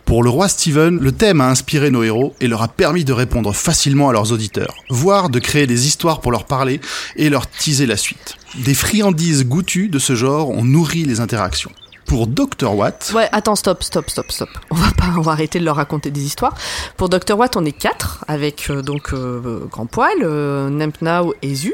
Pour 0.05 0.21
le 0.23 0.29
roi 0.29 0.47
Steven, 0.47 0.99
le 0.99 1.11
thème 1.11 1.41
a 1.41 1.49
inspiré 1.49 1.89
nos 1.89 2.03
héros 2.03 2.35
et 2.41 2.47
leur 2.47 2.61
a 2.61 2.67
permis 2.67 3.05
de 3.05 3.13
répondre 3.13 3.53
facilement 3.53 4.09
à 4.09 4.13
leurs 4.13 4.31
auditeurs, 4.31 4.75
voire 4.89 5.29
de 5.29 5.39
créer 5.39 5.65
des 5.65 5.87
histoires 5.87 6.19
pour 6.21 6.31
leur 6.31 6.45
parler 6.45 6.81
et 7.15 7.29
leur 7.29 7.47
teaser 7.47 7.85
la 7.85 7.97
suite. 7.97 8.35
Des 8.59 8.73
friandises 8.75 9.45
goûtues 9.45 9.87
de 9.87 9.99
ce 9.99 10.13
genre 10.15 10.49
ont 10.49 10.63
nourri 10.63 11.05
les 11.05 11.19
interactions. 11.19 11.71
Pour 12.05 12.27
Dr. 12.27 12.75
Watt, 12.75 13.11
Ouais, 13.15 13.29
attends, 13.31 13.55
stop, 13.55 13.81
stop, 13.81 14.09
stop, 14.09 14.29
stop. 14.29 14.49
On 14.69 14.75
va 14.75 14.91
pas, 14.91 15.05
on 15.17 15.21
va 15.21 15.31
arrêter 15.31 15.57
de 15.57 15.63
leur 15.65 15.77
raconter 15.77 16.11
des 16.11 16.21
histoires. 16.21 16.53
Pour 16.97 17.07
Dr 17.07 17.37
Watt, 17.37 17.55
on 17.55 17.63
est 17.65 17.71
quatre 17.71 18.23
avec 18.27 18.69
euh, 18.69 18.81
donc 18.81 19.13
euh, 19.13 19.65
Grand 19.71 19.85
Poil, 19.85 20.11
euh, 20.21 20.69
Nempnau 20.69 21.33
et 21.41 21.55
Zu. 21.55 21.73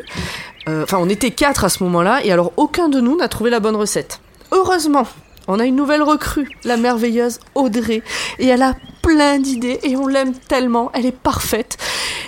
Euh, 0.69 0.84
Enfin, 0.84 0.97
on 1.01 1.09
était 1.09 1.32
quatre 1.32 1.65
à 1.65 1.69
ce 1.69 1.84
moment-là, 1.84 2.23
et 2.23 2.32
alors 2.32 2.53
aucun 2.57 2.89
de 2.89 3.01
nous 3.01 3.17
n'a 3.17 3.27
trouvé 3.27 3.49
la 3.49 3.59
bonne 3.59 3.75
recette. 3.75 4.21
Heureusement, 4.51 5.07
on 5.49 5.59
a 5.59 5.65
une 5.65 5.75
nouvelle 5.75 6.01
recrue, 6.03 6.47
la 6.63 6.77
merveilleuse 6.77 7.39
Audrey, 7.55 8.01
et 8.37 8.47
elle 8.47 8.61
a 8.61 8.75
plein 9.01 9.39
d'idées 9.39 9.79
et 9.83 9.95
on 9.97 10.07
l'aime 10.07 10.33
tellement, 10.47 10.91
elle 10.93 11.05
est 11.05 11.11
parfaite. 11.11 11.77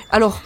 Alors, 0.09 0.41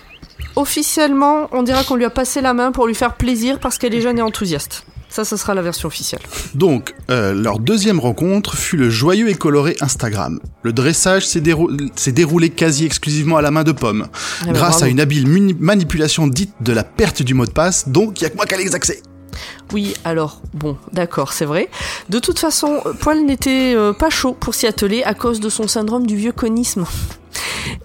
officiellement, 0.56 1.48
on 1.52 1.64
dira 1.64 1.84
qu'on 1.84 1.96
lui 1.96 2.06
a 2.06 2.10
passé 2.10 2.42
la 2.42 2.54
main 2.54 2.72
pour 2.72 2.88
lui 2.88 2.96
faire 2.96 3.16
plaisir 3.16 3.60
parce 3.60 3.78
qu'elle 3.78 3.94
est 3.96 4.02
jeune 4.02 4.18
et 4.20 4.22
enthousiaste. 4.22 4.86
Ça, 5.10 5.24
ce 5.24 5.38
sera 5.38 5.54
la 5.54 5.62
version 5.62 5.88
officielle. 5.88 6.20
donc, 6.56 6.94
euh, 7.10 7.34
leur 7.34 7.60
deuxième 7.60 8.00
rencontre 8.02 8.58
fut 8.58 8.76
le 8.76 8.90
joyeux 8.90 9.30
et 9.30 9.36
coloré 9.36 9.78
Instagram. 9.80 10.42
Le 10.64 10.74
dressage 10.74 11.26
s'est 11.26 11.40
dérou- 11.40 11.70
s'est 11.96 12.12
déroulé 12.12 12.50
quasi 12.50 12.86
exclusivement 12.86 13.38
à 13.38 13.42
la 13.42 13.50
main 13.52 13.64
de 13.64 13.72
Pomme, 13.72 14.08
Ah 14.42 14.46
bah, 14.48 14.52
grâce 14.52 14.70
bravo. 14.72 14.86
à 14.86 14.88
une 14.90 15.00
habile 15.00 15.56
manipulation 15.60 16.28
dite 16.28 16.52
de 16.60 16.74
la 16.74 16.84
perte 16.84 17.22
du 17.22 17.34
mot 17.34 17.46
de 17.46 17.52
passe, 17.52 17.88
donc 17.88 18.22
y 18.22 18.26
a 18.26 18.30
que 18.30 18.36
moi 18.36 18.46
qui 18.46 18.56
les 18.58 18.76
accès. 18.76 19.02
Oui, 19.74 19.94
alors, 20.04 20.42
bon, 20.54 20.78
d'accord, 20.94 21.34
c'est 21.34 21.46
vrai. 21.46 21.70
De 22.10 22.20
toute 22.20 22.40
façon, 22.40 22.82
Poil 23.02 23.26
n'était 23.26 23.74
euh, 23.76 23.94
pas 23.94 24.10
chaud 24.10 24.34
pour 24.40 24.56
s'y 24.56 24.68
atteler 24.68 25.04
à 25.04 25.14
cause 25.14 25.40
de 25.40 25.50
son 25.50 25.68
syndrome 25.68 26.06
du 26.06 26.16
vieux 26.16 26.32
conisme. 26.32 26.86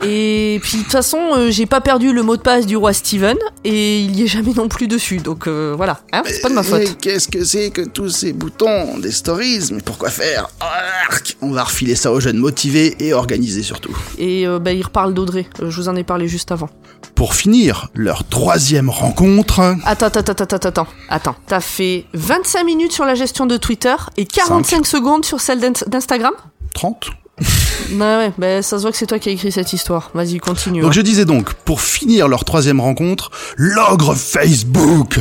Et 0.05 0.59
puis, 0.63 0.79
de 0.79 0.83
toute 0.83 0.93
façon, 0.93 1.19
euh, 1.37 1.51
j'ai 1.51 1.67
pas 1.67 1.81
perdu 1.81 2.13
le 2.13 2.23
mot 2.23 2.37
de 2.37 2.43
passe 2.43 2.67
du 2.67 2.77
roi 2.77 2.93
Steven, 2.93 3.37
et 3.65 4.01
il 4.01 4.17
y 4.19 4.25
est 4.25 4.27
jamais 4.27 4.53
non 4.55 4.69
plus 4.69 4.89
dessus, 4.89 5.19
donc 5.19 5.47
euh, 5.47 5.75
voilà, 5.77 6.01
hein, 6.13 6.23
c'est 6.27 6.41
pas 6.41 6.49
de 6.49 6.55
ma 6.55 6.63
faute. 6.63 6.99
qu'est-ce 7.01 7.29
que 7.29 7.45
c'est 7.45 7.71
que 7.71 7.83
tous 7.83 8.09
ces 8.09 8.33
boutons, 8.33 8.99
des 8.99 9.13
stories 9.13 9.71
Mais 9.73 9.81
pourquoi 9.81 10.11
faire? 10.11 10.49
Arc! 10.61 11.37
On 11.41 11.51
va 11.51 11.65
refiler 11.65 11.95
ça 11.95 12.13
aux 12.13 12.21
jeunes 12.21 12.39
motivés 12.39 12.97
et 13.01 13.13
organisés 13.13 13.63
surtout. 13.63 13.97
Et 14.19 14.47
euh, 14.47 14.59
bah, 14.59 14.73
il 14.73 14.83
reparle 14.83 15.15
d'Audrey, 15.15 15.47
je 15.61 15.65
vous 15.77 15.89
en 15.89 15.97
ai 15.97 16.05
parlé 16.05 16.29
juste 16.29 16.53
avant. 16.53 16.69
Pour 17.15 17.35
finir, 17.35 17.89
leur 17.95 18.27
troisième 18.27 18.89
rencontre... 18.91 19.77
Attends, 19.85 20.07
attends, 20.07 20.21
attends, 20.21 20.45
attends, 20.45 20.69
attends, 20.69 20.87
attends. 21.09 21.37
T'as 21.47 21.61
fait 21.61 22.07
25 22.15 22.65
minutes 22.65 22.93
sur 22.93 23.05
la 23.05 23.15
gestion 23.15 23.47
de 23.47 23.57
Twitter 23.57 23.95
et 24.17 24.25
45 24.25 24.87
secondes 24.87 25.25
sur 25.25 25.41
celle 25.41 25.61
d'Ins- 25.61 25.85
d'Instagram? 25.87 26.33
30 26.75 27.11
Bah 27.93 28.19
ouais, 28.19 28.33
bah 28.39 28.63
ça 28.63 28.77
se 28.77 28.83
voit 28.83 28.93
que 28.93 28.97
c'est 28.97 29.07
toi 29.07 29.19
qui 29.19 29.31
as 29.31 29.33
écrit 29.33 29.51
cette 29.51 29.73
histoire. 29.73 30.11
Vas-y, 30.15 30.39
continue. 30.39 30.81
Donc 30.81 30.91
hein. 30.91 30.95
je 30.95 31.01
disais 31.01 31.25
donc, 31.25 31.55
pour 31.55 31.81
finir 31.81 32.29
leur 32.29 32.45
troisième 32.45 32.81
rencontre, 32.81 33.33
l'ogre 33.57 34.15
Facebook 34.15 35.19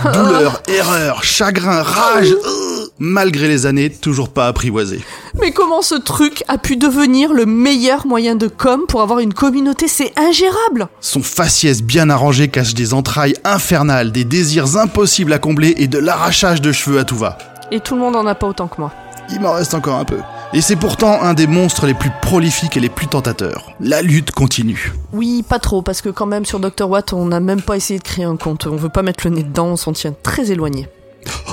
Douleur, 0.04 0.62
erreur, 0.66 1.24
chagrin, 1.24 1.82
rage, 1.82 2.32
euh, 2.32 2.86
malgré 2.98 3.48
les 3.48 3.66
années, 3.66 3.90
toujours 3.90 4.30
pas 4.30 4.46
apprivoisé. 4.46 5.02
Mais 5.40 5.52
comment 5.52 5.82
ce 5.82 5.94
truc 5.94 6.42
a 6.48 6.56
pu 6.56 6.76
devenir 6.76 7.34
le 7.34 7.44
meilleur 7.44 8.06
moyen 8.06 8.34
de 8.34 8.48
com 8.48 8.82
pour 8.88 9.02
avoir 9.02 9.18
une 9.18 9.34
communauté 9.34 9.88
C'est 9.88 10.18
ingérable? 10.18 10.88
Son 11.00 11.22
faciès 11.22 11.82
bien 11.82 12.08
arrangé 12.08 12.48
cache 12.48 12.74
des 12.74 12.94
entrailles 12.94 13.34
infernales, 13.44 14.10
des 14.10 14.24
désirs 14.24 14.76
impossibles 14.76 15.32
à 15.34 15.38
combler 15.38 15.74
et 15.76 15.86
de 15.86 15.98
l'arrachage 15.98 16.62
de 16.62 16.72
cheveux 16.72 16.98
à 16.98 17.04
tout 17.04 17.16
va. 17.16 17.36
Et 17.70 17.80
tout 17.80 17.94
le 17.94 18.00
monde 18.00 18.16
en 18.16 18.26
a 18.26 18.34
pas 18.34 18.46
autant 18.46 18.68
que 18.68 18.80
moi. 18.80 18.92
Il 19.32 19.40
m'en 19.40 19.52
reste 19.52 19.74
encore 19.74 19.98
un 19.98 20.04
peu. 20.04 20.18
Et 20.52 20.60
c'est 20.60 20.76
pourtant 20.76 21.22
un 21.22 21.34
des 21.34 21.46
monstres 21.46 21.86
les 21.86 21.94
plus 21.94 22.10
prolifiques 22.20 22.76
et 22.76 22.80
les 22.80 22.88
plus 22.88 23.06
tentateurs. 23.06 23.72
La 23.80 24.02
lutte 24.02 24.32
continue. 24.32 24.92
Oui, 25.12 25.44
pas 25.48 25.60
trop, 25.60 25.82
parce 25.82 26.02
que 26.02 26.08
quand 26.08 26.26
même 26.26 26.44
sur 26.44 26.58
Dr. 26.58 26.88
Watt, 26.88 27.12
on 27.12 27.26
n'a 27.26 27.38
même 27.38 27.62
pas 27.62 27.76
essayé 27.76 27.98
de 27.98 28.04
créer 28.04 28.24
un 28.24 28.36
compte. 28.36 28.66
On 28.66 28.76
veut 28.76 28.88
pas 28.88 29.02
mettre 29.02 29.26
le 29.26 29.34
nez 29.34 29.42
dedans, 29.44 29.66
on 29.66 29.76
s'en 29.76 29.92
tient 29.92 30.14
très 30.22 30.50
éloigné. 30.50 30.88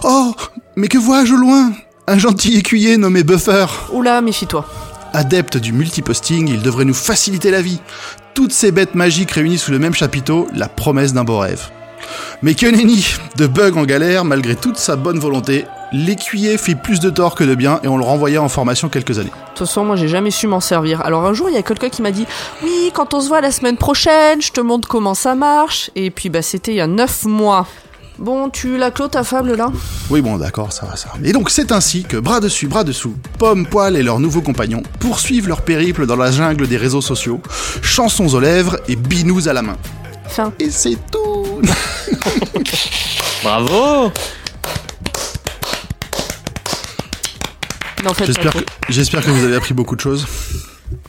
Oh, 0.04 0.34
mais 0.76 0.88
que 0.88 0.98
vois-je 0.98 1.34
au 1.34 1.38
loin? 1.38 1.72
Un 2.08 2.18
gentil 2.18 2.58
écuyer 2.58 2.98
nommé 2.98 3.24
Buffer. 3.24 3.68
Oula, 3.94 4.22
méfie-toi. 4.22 4.66
Adepte 5.14 5.58
du 5.58 5.74
multiposting, 5.74 6.48
il 6.48 6.62
devrait 6.62 6.86
nous 6.86 6.94
faciliter 6.94 7.52
la 7.52 7.62
vie. 7.62 7.82
Toutes 8.34 8.54
ces 8.54 8.72
bêtes 8.72 8.96
magiques 8.96 9.32
réunies 9.32 9.58
sous 9.58 9.72
le 9.72 9.80
même 9.80 9.94
chapiteau, 9.94 10.48
la 10.54 10.70
promesse 10.70 11.14
d'un 11.14 11.24
beau 11.24 11.40
rêve. 11.40 11.70
Mais 12.42 12.56
que 12.56 12.66
nenni 12.66 13.16
De 13.36 13.48
bug 13.48 13.78
en 13.78 13.84
galère, 13.84 14.26
malgré 14.26 14.56
toute 14.56 14.78
sa 14.78 14.96
bonne 14.96 15.20
volonté, 15.20 15.66
l'écuyer 15.92 16.58
fait 16.58 16.76
plus 16.76 17.00
de 17.00 17.10
tort 17.10 17.36
que 17.36 17.44
de 17.44 17.56
bien 17.56 17.80
et 17.84 17.88
on 17.88 17.98
le 17.98 18.04
renvoya 18.04 18.42
en 18.42 18.50
formation 18.50 18.90
quelques 18.90 19.20
années. 19.20 19.30
De 19.30 19.50
toute 19.50 19.68
façon, 19.68 19.86
moi 19.86 19.96
j'ai 19.96 20.08
jamais 20.08 20.32
su 20.32 20.48
m'en 20.48 20.60
servir. 20.60 21.02
Alors 21.02 21.26
un 21.26 21.34
jour, 21.34 21.50
il 21.50 21.56
y 21.56 21.58
a 21.58 21.64
quelqu'un 21.64 21.90
qui 21.90 22.02
m'a 22.02 22.12
dit 22.12 22.26
Oui, 22.64 22.92
quand 22.94 23.14
on 23.14 23.22
se 23.22 23.28
voit 23.28 23.42
la 23.42 23.52
semaine 23.52 23.78
prochaine, 23.78 24.42
je 24.42 24.52
te 24.52 24.62
montre 24.62 24.88
comment 24.88 25.14
ça 25.14 25.36
marche. 25.36 25.90
Et 25.96 26.12
puis 26.12 26.30
bah 26.30 26.42
c'était 26.42 26.72
il 26.72 26.78
y 26.78 26.82
a 26.82 26.88
9 26.88 27.26
mois. 27.26 27.68
Bon, 28.20 28.50
tu 28.50 28.78
la 28.78 28.90
clos 28.90 29.10
ta 29.10 29.24
fable 29.24 29.56
là 29.56 29.72
Oui 30.10 30.22
bon 30.22 30.38
d'accord, 30.38 30.74
ça 30.74 30.88
va 30.88 30.96
ça. 30.96 31.10
Et 31.24 31.34
donc 31.34 31.52
c'est 31.52 31.72
ainsi 31.72 32.04
que 32.04 32.18
bras 32.18 32.40
dessus, 32.40 32.68
bras 32.68 32.84
dessous, 32.84 33.14
Pomme, 33.38 33.68
Poil 33.68 33.96
et 33.96 34.02
leurs 34.02 34.20
nouveaux 34.20 34.42
compagnons 34.42 34.82
poursuivent 35.00 35.48
leur 35.48 35.62
périple 35.62 36.08
dans 36.08 36.16
la 36.16 36.32
jungle 36.32 36.68
des 36.68 36.78
réseaux 36.78 37.02
sociaux, 37.02 37.42
chansons 37.84 38.34
aux 38.34 38.40
lèvres 38.40 38.78
et 38.88 38.96
binous 38.96 39.48
à 39.48 39.54
la 39.54 39.62
main. 39.62 39.78
Fin. 40.28 40.52
Et 40.60 40.72
c'est 40.72 40.98
tout 41.12 41.62
Bravo 43.44 44.12
J'espère 48.26 48.54
que, 48.54 48.58
trop. 48.60 48.66
j'espère 48.90 49.26
que 49.26 49.32
vous 49.32 49.44
avez 49.44 49.56
appris 49.56 49.74
beaucoup 49.74 49.96
de 49.96 50.02
choses. 50.02 50.26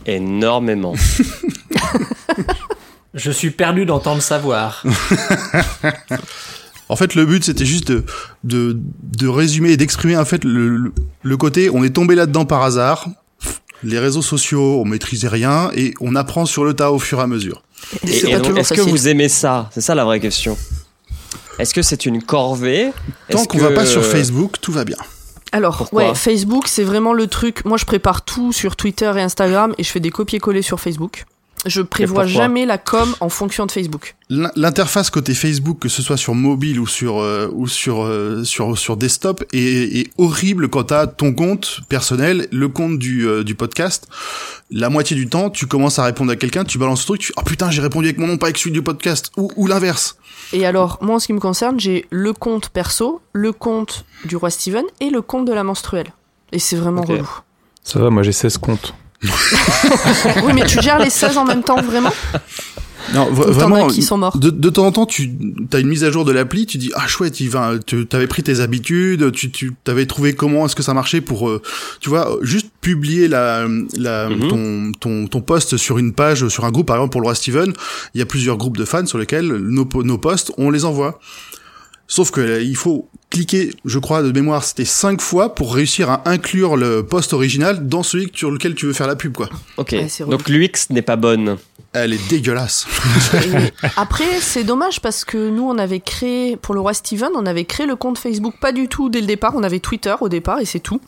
Énormément. 0.07 0.95
Je 3.15 3.31
suis 3.31 3.51
perdu 3.51 3.85
dans 3.87 4.01
tant 4.01 4.15
de 4.17 4.21
savoir. 4.21 4.85
En 6.91 6.97
fait, 6.97 7.15
le 7.15 7.27
but, 7.27 7.45
c'était 7.45 7.67
juste 7.67 7.93
de, 7.93 8.03
de, 8.45 8.75
de 9.03 9.29
résumer 9.29 9.73
et 9.73 9.77
d'exprimer, 9.77 10.17
en 10.17 10.25
fait, 10.25 10.43
le, 10.43 10.91
le, 11.23 11.37
côté, 11.37 11.69
on 11.69 11.85
est 11.85 11.91
tombé 11.91 12.15
là-dedans 12.15 12.47
par 12.47 12.63
hasard. 12.63 13.07
Les 13.83 13.99
réseaux 13.99 14.23
sociaux, 14.23 14.81
on 14.81 14.87
maîtrisait 14.87 15.29
rien 15.29 15.71
et 15.75 15.93
on 16.01 16.17
apprend 16.17 16.47
sur 16.47 16.65
le 16.65 16.73
tas 16.73 16.91
au 16.91 16.99
fur 16.99 17.19
et 17.19 17.23
à 17.23 17.27
mesure. 17.27 17.63
Et 18.05 18.09
Et- 18.09 18.13
c'est 18.21 18.29
et 18.29 18.31
pas 18.33 18.37
donc, 18.39 18.47
toujours 18.47 18.59
Est-ce 18.61 18.73
que 18.73 18.81
vous 18.81 19.07
aimez 19.07 19.29
ça? 19.29 19.69
C'est 19.75 19.83
ça 19.83 19.95
la 19.95 20.05
vraie 20.07 20.19
question. 20.19 20.57
Est-ce 21.59 21.75
que 21.75 21.83
c'est 21.83 22.07
une 22.07 22.23
corvée? 22.23 22.91
Tant 23.29 23.37
Est-ce 23.41 23.49
qu'on 23.49 23.59
que- 23.59 23.65
va 23.65 23.73
pas 23.73 23.85
sur 23.85 24.03
Facebook, 24.03 24.55
tout 24.63 24.73
va 24.73 24.87
bien. 24.87 24.97
Alors, 25.53 25.79
Pourquoi 25.79 26.09
ouais, 26.09 26.15
Facebook, 26.15 26.69
c'est 26.69 26.85
vraiment 26.85 27.13
le 27.13 27.27
truc. 27.27 27.65
Moi, 27.65 27.79
je 27.79 27.85
prépare 27.85 28.25
tout 28.25 28.53
sur 28.53 28.77
Twitter 28.77 29.13
et 29.17 29.21
Instagram 29.21 29.75
et 29.79 29.83
je 29.83 29.91
fais 29.91 30.01
des 30.01 30.11
copier-coller 30.11 30.63
sur 30.63 30.81
Facebook. 30.81 31.25
Je 31.67 31.83
prévois 31.83 32.27
jamais 32.27 32.67
la 32.67 32.79
com 32.79 33.15
en 33.21 33.29
fonction 33.29 33.67
de 33.67 33.73
Facebook. 33.73 34.15
L'in- 34.31 34.51
L'interface 34.55 35.11
côté 35.11 35.35
Facebook, 35.35 35.79
que 35.81 35.89
ce 35.89 36.03
soit 36.03 36.17
sur 36.17 36.35
mobile 36.35 36.79
ou 36.79 36.87
sur 36.87 37.19
euh, 37.19 37.49
ou 37.53 37.67
sur 37.67 38.03
euh, 38.05 38.45
sur 38.45 38.79
sur 38.79 38.97
desktop, 38.97 39.43
est, 39.53 39.99
est 39.99 40.11
horrible 40.19 40.69
quand 40.69 40.85
t'as 40.85 41.07
ton 41.07 41.33
compte 41.35 41.81
personnel, 41.89 42.47
le 42.53 42.69
compte 42.69 42.99
du 42.99 43.27
euh, 43.27 43.43
du 43.43 43.55
podcast. 43.55 44.07
La 44.71 44.89
moitié 44.91 45.17
du 45.17 45.29
temps, 45.29 45.51
tu 45.51 45.67
commences 45.67 45.99
à 45.99 46.05
répondre 46.05 46.31
à 46.31 46.37
quelqu'un, 46.37 46.65
tu 46.65 46.79
balances 46.79 47.01
le 47.03 47.07
truc, 47.07 47.21
tu 47.23 47.33
oh 47.37 47.43
putain 47.43 47.71
j'ai 47.71 47.81
répondu 47.83 48.07
avec 48.07 48.19
mon 48.19 48.27
nom, 48.29 48.37
pas 48.39 48.47
avec 48.47 48.59
celui 48.59 48.73
du 48.73 48.83
podcast, 48.83 49.31
ou 49.37 49.51
ou 49.57 49.67
l'inverse. 49.67 50.17
Et 50.53 50.65
alors, 50.65 50.99
moi, 51.03 51.17
en 51.17 51.19
ce 51.19 51.27
qui 51.27 51.33
me 51.33 51.41
concerne, 51.41 51.79
j'ai 51.81 52.07
le 52.11 52.33
compte 52.33 52.69
perso, 52.71 53.21
le 53.33 53.53
compte 53.53 54.05
du 54.25 54.37
roi 54.37 54.51
Steven 54.51 54.85
et 55.01 55.11
le 55.11 55.23
compte 55.23 55.45
de 55.47 55.53
la 55.53 55.65
menstruelle. 55.65 56.13
Et 56.53 56.59
c'est 56.59 56.77
vraiment 56.77 57.03
Ok. 57.03 57.09
relou. 57.09 57.29
Ça 57.83 57.99
va, 57.99 58.11
moi 58.11 58.23
j'ai 58.23 58.33
16 58.33 58.59
comptes. 58.59 58.95
oui, 60.45 60.53
mais 60.55 60.65
tu 60.65 60.81
gères 60.81 60.99
les 60.99 61.11
16 61.11 61.37
en 61.39 61.45
même 61.45 61.63
temps, 61.63 61.81
vraiment? 61.83 62.13
Non, 63.15 63.31
vraiment. 63.33 63.87
qui 63.87 64.03
sont 64.03 64.19
morts 64.19 64.37
De, 64.39 64.51
de 64.51 64.69
temps 64.69 64.85
en 64.87 64.93
temps, 64.93 65.07
tu 65.07 65.31
as 65.73 65.79
une 65.79 65.89
mise 65.89 66.05
à 66.05 66.11
jour 66.11 66.27
de 66.27 66.33
l'appli, 66.33 66.67
tu 66.67 66.77
dis 66.77 66.91
ah 66.95 67.07
chouette, 67.07 67.41
il 67.41 67.49
va, 67.49 67.73
tu 67.87 68.07
avais 68.13 68.27
pris 68.27 68.43
tes 68.43 68.61
habitudes, 68.61 69.33
tu 69.33 69.51
tu 69.51 69.73
t'avais 69.83 70.05
trouvé 70.05 70.35
comment 70.35 70.67
est-ce 70.67 70.77
que 70.77 70.83
ça 70.83 70.93
marchait 70.93 71.23
pour, 71.23 71.49
euh, 71.49 71.63
tu 72.01 72.11
vois, 72.11 72.37
juste 72.43 72.67
publier 72.83 73.27
la, 73.27 73.67
la 73.97 74.29
Mhm. 74.29 74.49
ton 74.49 74.93
ton 75.01 75.27
ton 75.27 75.41
post 75.41 75.79
sur 75.79 75.97
une 75.97 76.13
page, 76.13 76.49
sur 76.49 76.67
un 76.67 76.71
groupe 76.71 76.87
par 76.89 76.97
exemple 76.97 77.13
pour 77.13 77.23
le 77.23 77.27
roi 77.27 77.35
Steven, 77.35 77.73
il 78.15 78.19
y 78.19 78.23
a 78.23 78.27
plusieurs 78.27 78.59
groupes 78.59 78.77
de 78.77 78.85
fans 78.85 79.07
sur 79.07 79.17
lesquels 79.17 79.47
nos 79.47 79.89
nos 80.03 80.19
posts, 80.19 80.53
on 80.59 80.71
les 80.71 80.85
envoie. 80.85 81.19
Sauf 82.09 82.31
que 82.31 82.41
euh, 82.41 82.63
il 82.63 82.75
faut 82.75 83.09
cliquer, 83.31 83.71
je 83.85 83.99
crois 83.99 84.23
de 84.23 84.33
mémoire, 84.33 84.65
c'était 84.65 84.87
cinq 84.87 85.21
fois 85.21 85.55
pour 85.55 85.75
réussir 85.75 86.11
à 86.11 86.23
inclure 86.25 86.77
le 86.77 87.05
post 87.05 87.35
original 87.35 87.87
dans 87.87 88.03
celui 88.03 88.31
sur 88.35 88.51
lequel 88.51 88.75
tu 88.75 88.87
veux 88.87 88.95
faire 88.95 89.07
la 89.07 89.17
pub 89.17 89.35
quoi. 89.35 89.51
Ok. 89.77 89.95
Donc 90.27 90.49
l'UX 90.49 90.89
n'est 90.91 91.03
pas 91.03 91.17
bonne. 91.17 91.59
Elle 91.95 92.13
est 92.13 92.29
dégueulasse. 92.29 92.87
Après, 93.97 94.41
c'est 94.41 94.63
dommage 94.63 95.01
parce 95.01 95.25
que 95.25 95.49
nous, 95.49 95.63
on 95.63 95.79
avait 95.79 96.01
créé, 96.01 96.57
pour 96.57 96.75
le 96.75 96.81
roi 96.81 96.93
Steven, 96.93 97.31
on 97.35 97.47
avait 97.47 97.65
créé 97.65 97.87
le 97.87 97.97
compte 97.97 98.19
Facebook 98.19 98.55
pas 98.61 98.73
du 98.73 98.89
tout 98.89 99.09
dès 99.09 99.21
le 99.21 99.27
départ. 99.27 99.55
On 99.57 99.63
avait 99.63 99.81
Twitter 99.81 100.15
au 100.21 100.29
départ 100.29 100.61
et 100.61 100.67
c'est 100.67 100.81
tout. 100.81 101.01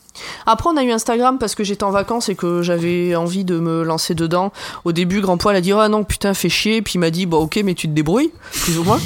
Après, 0.47 0.69
on 0.71 0.77
a 0.77 0.83
eu 0.83 0.91
Instagram 0.91 1.37
parce 1.37 1.53
que 1.53 1.63
j'étais 1.63 1.83
en 1.83 1.91
vacances 1.91 2.29
et 2.29 2.35
que 2.35 2.63
j'avais 2.63 3.15
envie 3.15 3.45
de 3.45 3.59
me 3.59 3.83
lancer 3.83 4.15
dedans. 4.15 4.51
Au 4.83 4.91
début, 4.91 5.21
Grand 5.21 5.37
Poil 5.37 5.55
a 5.55 5.61
dit 5.61 5.71
Ah 5.71 5.87
non, 5.87 6.03
putain, 6.03 6.33
fais 6.33 6.49
chier. 6.49 6.81
Puis 6.81 6.93
il 6.95 6.99
m'a 6.99 7.11
dit 7.11 7.27
Bon, 7.27 7.37
ok, 7.37 7.61
mais 7.63 7.75
tu 7.75 7.87
te 7.87 7.93
débrouilles, 7.93 8.31
plus 8.51 8.79
ou 8.79 8.83
moins. 8.83 8.99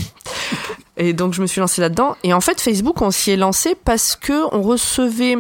Et 0.97 1.13
donc, 1.13 1.33
je 1.33 1.41
me 1.41 1.47
suis 1.47 1.59
lancée 1.59 1.81
là-dedans. 1.81 2.15
Et 2.23 2.33
en 2.33 2.41
fait, 2.41 2.61
Facebook, 2.61 3.01
on 3.01 3.11
s'y 3.11 3.31
est 3.31 3.37
lancé 3.37 3.75
parce 3.75 4.15
que 4.15 4.45
on 4.55 4.61
recevait 4.61 5.37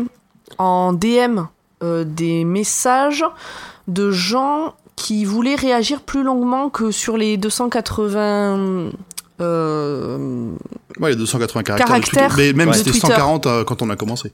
en 0.57 0.93
DM 0.93 1.41
euh, 1.83 2.03
des 2.03 2.43
messages 2.43 3.23
de 3.87 4.11
gens 4.11 4.73
qui 4.95 5.25
voulaient 5.25 5.55
réagir 5.55 6.01
plus 6.01 6.23
longuement 6.23 6.69
que 6.69 6.91
sur 6.91 7.17
les 7.17 7.37
280 7.37 8.91
euh, 9.41 10.51
Ouais, 10.99 11.09
les 11.09 11.15
280 11.15 11.63
caractères. 11.63 11.87
Caractères. 11.87 12.35
Mais 12.37 12.53
même 12.53 12.69
de 12.69 12.73
c'était 12.73 12.91
Twitter. 12.91 13.07
140 13.07 13.45
euh, 13.45 13.63
quand 13.63 13.81
on 13.81 13.89
a 13.89 13.95
commencé. 13.95 14.33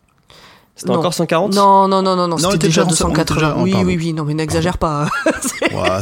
C'était 0.81 0.91
encore 0.93 1.13
140 1.13 1.53
Non, 1.53 1.87
non, 1.87 2.01
non, 2.01 2.15
non, 2.15 2.27
non, 2.27 2.35
on 2.35 2.37
c'était 2.37 2.55
était 2.55 2.67
déjà 2.67 2.83
déjà 2.85 3.05
en- 3.05 3.09
on 3.09 3.11
était 3.11 3.23
280. 3.23 3.35
déjà 3.35 3.55
en- 3.57 3.63
oui, 3.63 3.73
oui, 3.85 3.97
oui, 3.97 4.13
non, 4.13 4.23
mais 4.25 4.33
n'exagère 4.33 4.77
pas. 4.77 5.07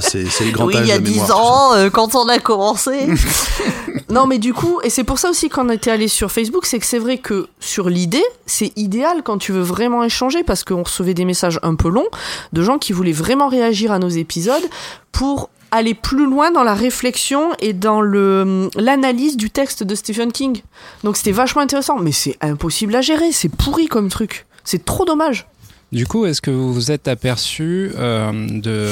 C'est 0.02 0.26
c'est 0.30 0.46
le 0.46 0.52
grand 0.52 0.66
oui, 0.66 0.76
âge 0.78 0.86
il 0.86 0.90
y 0.90 0.92
a 0.92 0.98
de 1.00 1.04
10 1.04 1.12
mémoire. 1.22 1.28
tout 1.28 1.34
ça. 1.34 1.40
ans, 1.42 1.74
euh, 1.76 1.90
quand 1.90 2.16
on 2.16 2.28
a 2.30 2.40
commencé. 2.40 3.08
non, 4.10 4.26
mais 4.26 4.38
du 4.40 4.54
coup, 4.54 4.80
et 4.84 4.90
c'est 4.90 5.04
pour 5.04 5.20
ça 5.20 5.30
aussi 5.30 5.50
qu'on 5.50 5.70
était 5.70 5.92
allé 5.92 6.08
sur 6.08 6.32
Facebook, 6.32 6.66
c'est 6.66 6.80
que 6.80 6.86
c'est 6.86 6.98
vrai 7.00 7.18
que 7.18 7.48
sur 7.60 7.90
l'idée, 7.90 8.24
c'est 8.46 8.72
idéal 8.78 9.22
quand 9.24 9.38
tu 9.38 9.52
veux 9.52 9.62
vraiment 9.62 10.04
échanger, 10.04 10.44
parce 10.44 10.64
qu'on 10.64 10.84
recevait 10.84 11.14
des 11.14 11.26
messages 11.26 11.60
un 11.64 11.76
peu 11.76 11.90
longs 11.90 12.08
de 12.54 12.62
gens 12.64 12.78
qui 12.78 12.94
voulaient 12.94 13.12
vraiment 13.12 13.48
réagir 13.48 13.92
à 13.92 14.00
nos 14.00 14.10
épisodes 14.10 14.64
pour 15.12 15.50
aller 15.72 15.94
plus 15.94 16.26
loin 16.26 16.50
dans 16.52 16.64
la 16.64 16.74
réflexion 16.74 17.52
et 17.60 17.74
dans 17.74 18.02
le 18.02 18.70
l'analyse 18.76 19.38
du 19.38 19.52
texte 19.52 19.84
de 19.84 19.94
Stephen 19.94 20.32
King. 20.32 20.62
Donc 21.04 21.16
c'était 21.18 21.32
vachement 21.32 21.62
intéressant, 21.62 21.98
mais 22.00 22.12
c'est 22.12 22.38
impossible 22.42 22.96
à 22.96 23.02
gérer, 23.02 23.32
c'est 23.32 23.50
pourri 23.50 23.88
comme 23.88 24.10
truc. 24.10 24.48
C'est 24.70 24.86
trop 24.86 25.04
dommage. 25.04 25.48
Du 25.92 26.06
coup, 26.06 26.28
est-ce 26.28 26.42
que 26.42 26.52
vous 26.52 26.72
vous 26.72 26.92
êtes 26.92 27.08
aperçu 27.08 27.92
euh, 27.98 28.32
de, 28.48 28.90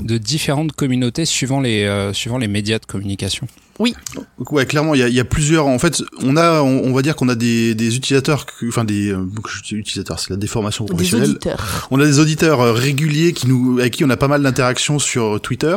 de 0.00 0.18
différentes 0.18 0.72
communautés 0.72 1.24
suivant 1.24 1.60
les, 1.60 1.84
euh, 1.84 2.12
suivant 2.12 2.38
les 2.38 2.48
médias 2.48 2.80
de 2.80 2.86
communication? 2.86 3.46
Donc, 3.78 4.50
Ouais, 4.50 4.66
clairement, 4.66 4.94
il 4.96 5.00
y 5.00 5.04
a, 5.04 5.08
il 5.08 5.14
y 5.14 5.20
a 5.20 5.24
plusieurs. 5.24 5.68
En 5.68 5.78
fait, 5.78 6.02
on 6.24 6.36
a, 6.36 6.60
on, 6.62 6.82
on 6.86 6.92
va 6.92 7.02
dire 7.02 7.14
qu'on 7.14 7.28
a 7.28 7.36
des, 7.36 7.76
des 7.76 7.96
utilisateurs, 7.96 8.44
que- 8.44 8.66
enfin 8.68 8.84
des 8.84 9.12
euh, 9.12 9.24
utilisateurs, 9.70 10.18
c'est 10.18 10.30
la 10.30 10.36
déformation 10.36 10.84
Des 10.84 10.90
professionnelle. 10.94 11.30
auditeurs. 11.30 11.86
On 11.92 12.00
a 12.00 12.04
des 12.04 12.18
auditeurs 12.18 12.74
réguliers 12.74 13.32
qui 13.32 13.46
nous, 13.46 13.78
avec 13.78 13.92
qui 13.94 14.04
on 14.04 14.10
a 14.10 14.16
pas 14.16 14.28
mal 14.28 14.42
d'interactions 14.42 14.98
sur 14.98 15.40
Twitter. 15.40 15.76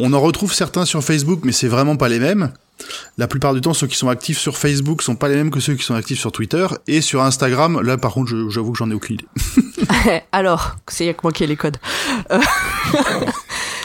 On 0.00 0.14
en 0.14 0.20
retrouve 0.20 0.54
certains 0.54 0.86
sur 0.86 1.04
Facebook, 1.04 1.40
mais 1.44 1.52
c'est 1.52 1.68
vraiment 1.68 1.96
pas 1.96 2.08
les 2.08 2.18
mêmes. 2.18 2.52
La 3.18 3.26
plupart 3.26 3.54
du 3.54 3.60
temps, 3.60 3.74
ceux 3.74 3.86
qui 3.86 3.96
sont 3.96 4.08
actifs 4.08 4.38
sur 4.38 4.56
Facebook 4.56 5.02
sont 5.02 5.16
pas 5.16 5.28
les 5.28 5.34
mêmes 5.36 5.50
que 5.50 5.60
ceux 5.60 5.74
qui 5.74 5.84
sont 5.84 5.94
actifs 5.94 6.18
sur 6.20 6.32
Twitter. 6.32 6.66
Et 6.86 7.00
sur 7.00 7.22
Instagram, 7.22 7.80
là, 7.82 7.96
par 7.98 8.12
contre, 8.12 8.32
j'avoue 8.48 8.72
que 8.72 8.78
j'en 8.78 8.90
ai 8.90 8.94
aucune 8.94 9.16
idée. 9.16 9.26
Alors, 10.32 10.76
c'est 10.88 11.12
que 11.14 11.20
moi 11.22 11.32
qui 11.32 11.44
ai 11.44 11.46
les 11.46 11.56
codes. 11.56 11.76
Euh, 12.30 12.40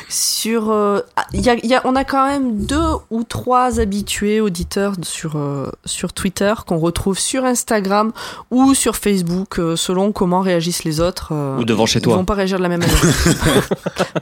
sur, 0.09 0.69
euh, 0.71 1.01
ah, 1.15 1.25
y 1.33 1.49
a, 1.49 1.55
y 1.65 1.73
a- 1.73 1.81
on 1.85 1.95
a 1.95 2.03
quand 2.03 2.25
même 2.25 2.65
deux 2.65 2.91
ou 3.09 3.23
trois 3.23 3.79
habitués 3.79 4.39
auditeurs 4.39 4.93
sur 5.01 5.35
euh, 5.35 5.69
sur 5.85 6.13
Twitter 6.13 6.53
qu'on 6.67 6.77
retrouve 6.77 7.17
sur 7.19 7.43
Instagram 7.43 8.11
ou 8.51 8.73
sur 8.75 8.95
Facebook, 8.95 9.59
euh, 9.59 9.75
selon 9.75 10.11
comment 10.11 10.41
réagissent 10.41 10.83
les 10.83 10.99
autres. 11.01 11.29
euh, 11.33 11.57
Ou 11.57 11.65
devant 11.65 11.85
chez 11.85 11.99
Ils 11.99 12.03
toi. 12.03 12.15
vont 12.15 12.25
pas 12.25 12.35
réagir 12.35 12.57
de 12.57 12.63
la 12.63 12.69
même 12.69 12.81
manière. 12.81 13.01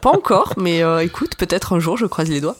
pas 0.01 0.09
encore, 0.11 0.53
mais 0.57 0.81
euh, 0.83 1.03
écoute, 1.03 1.35
peut-être 1.37 1.73
un 1.73 1.79
jour, 1.79 1.97
je 1.97 2.05
croise 2.05 2.29
les 2.29 2.41
doigts. 2.41 2.55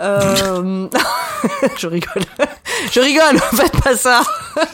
Euh, 0.00 0.88
je 1.76 1.86
rigole. 1.86 2.22
je 2.92 3.00
rigole, 3.00 3.38
faites 3.52 3.82
pas 3.82 3.96
ça. 3.96 4.22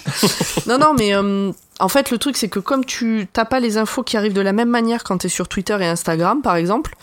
non, 0.66 0.78
non, 0.78 0.94
mais 0.94 1.14
euh, 1.14 1.50
en 1.80 1.88
fait, 1.88 2.10
le 2.10 2.18
truc, 2.18 2.36
c'est 2.36 2.48
que 2.48 2.58
comme 2.58 2.84
tu 2.84 3.26
t'as 3.32 3.44
pas 3.44 3.60
les 3.60 3.78
infos 3.78 4.02
qui 4.02 4.16
arrivent 4.16 4.34
de 4.34 4.40
la 4.40 4.52
même 4.52 4.68
manière 4.68 5.04
quand 5.04 5.18
t'es 5.18 5.28
sur 5.28 5.48
Twitter 5.48 5.76
et 5.80 5.86
Instagram, 5.86 6.42
par 6.42 6.56
exemple, 6.56 6.94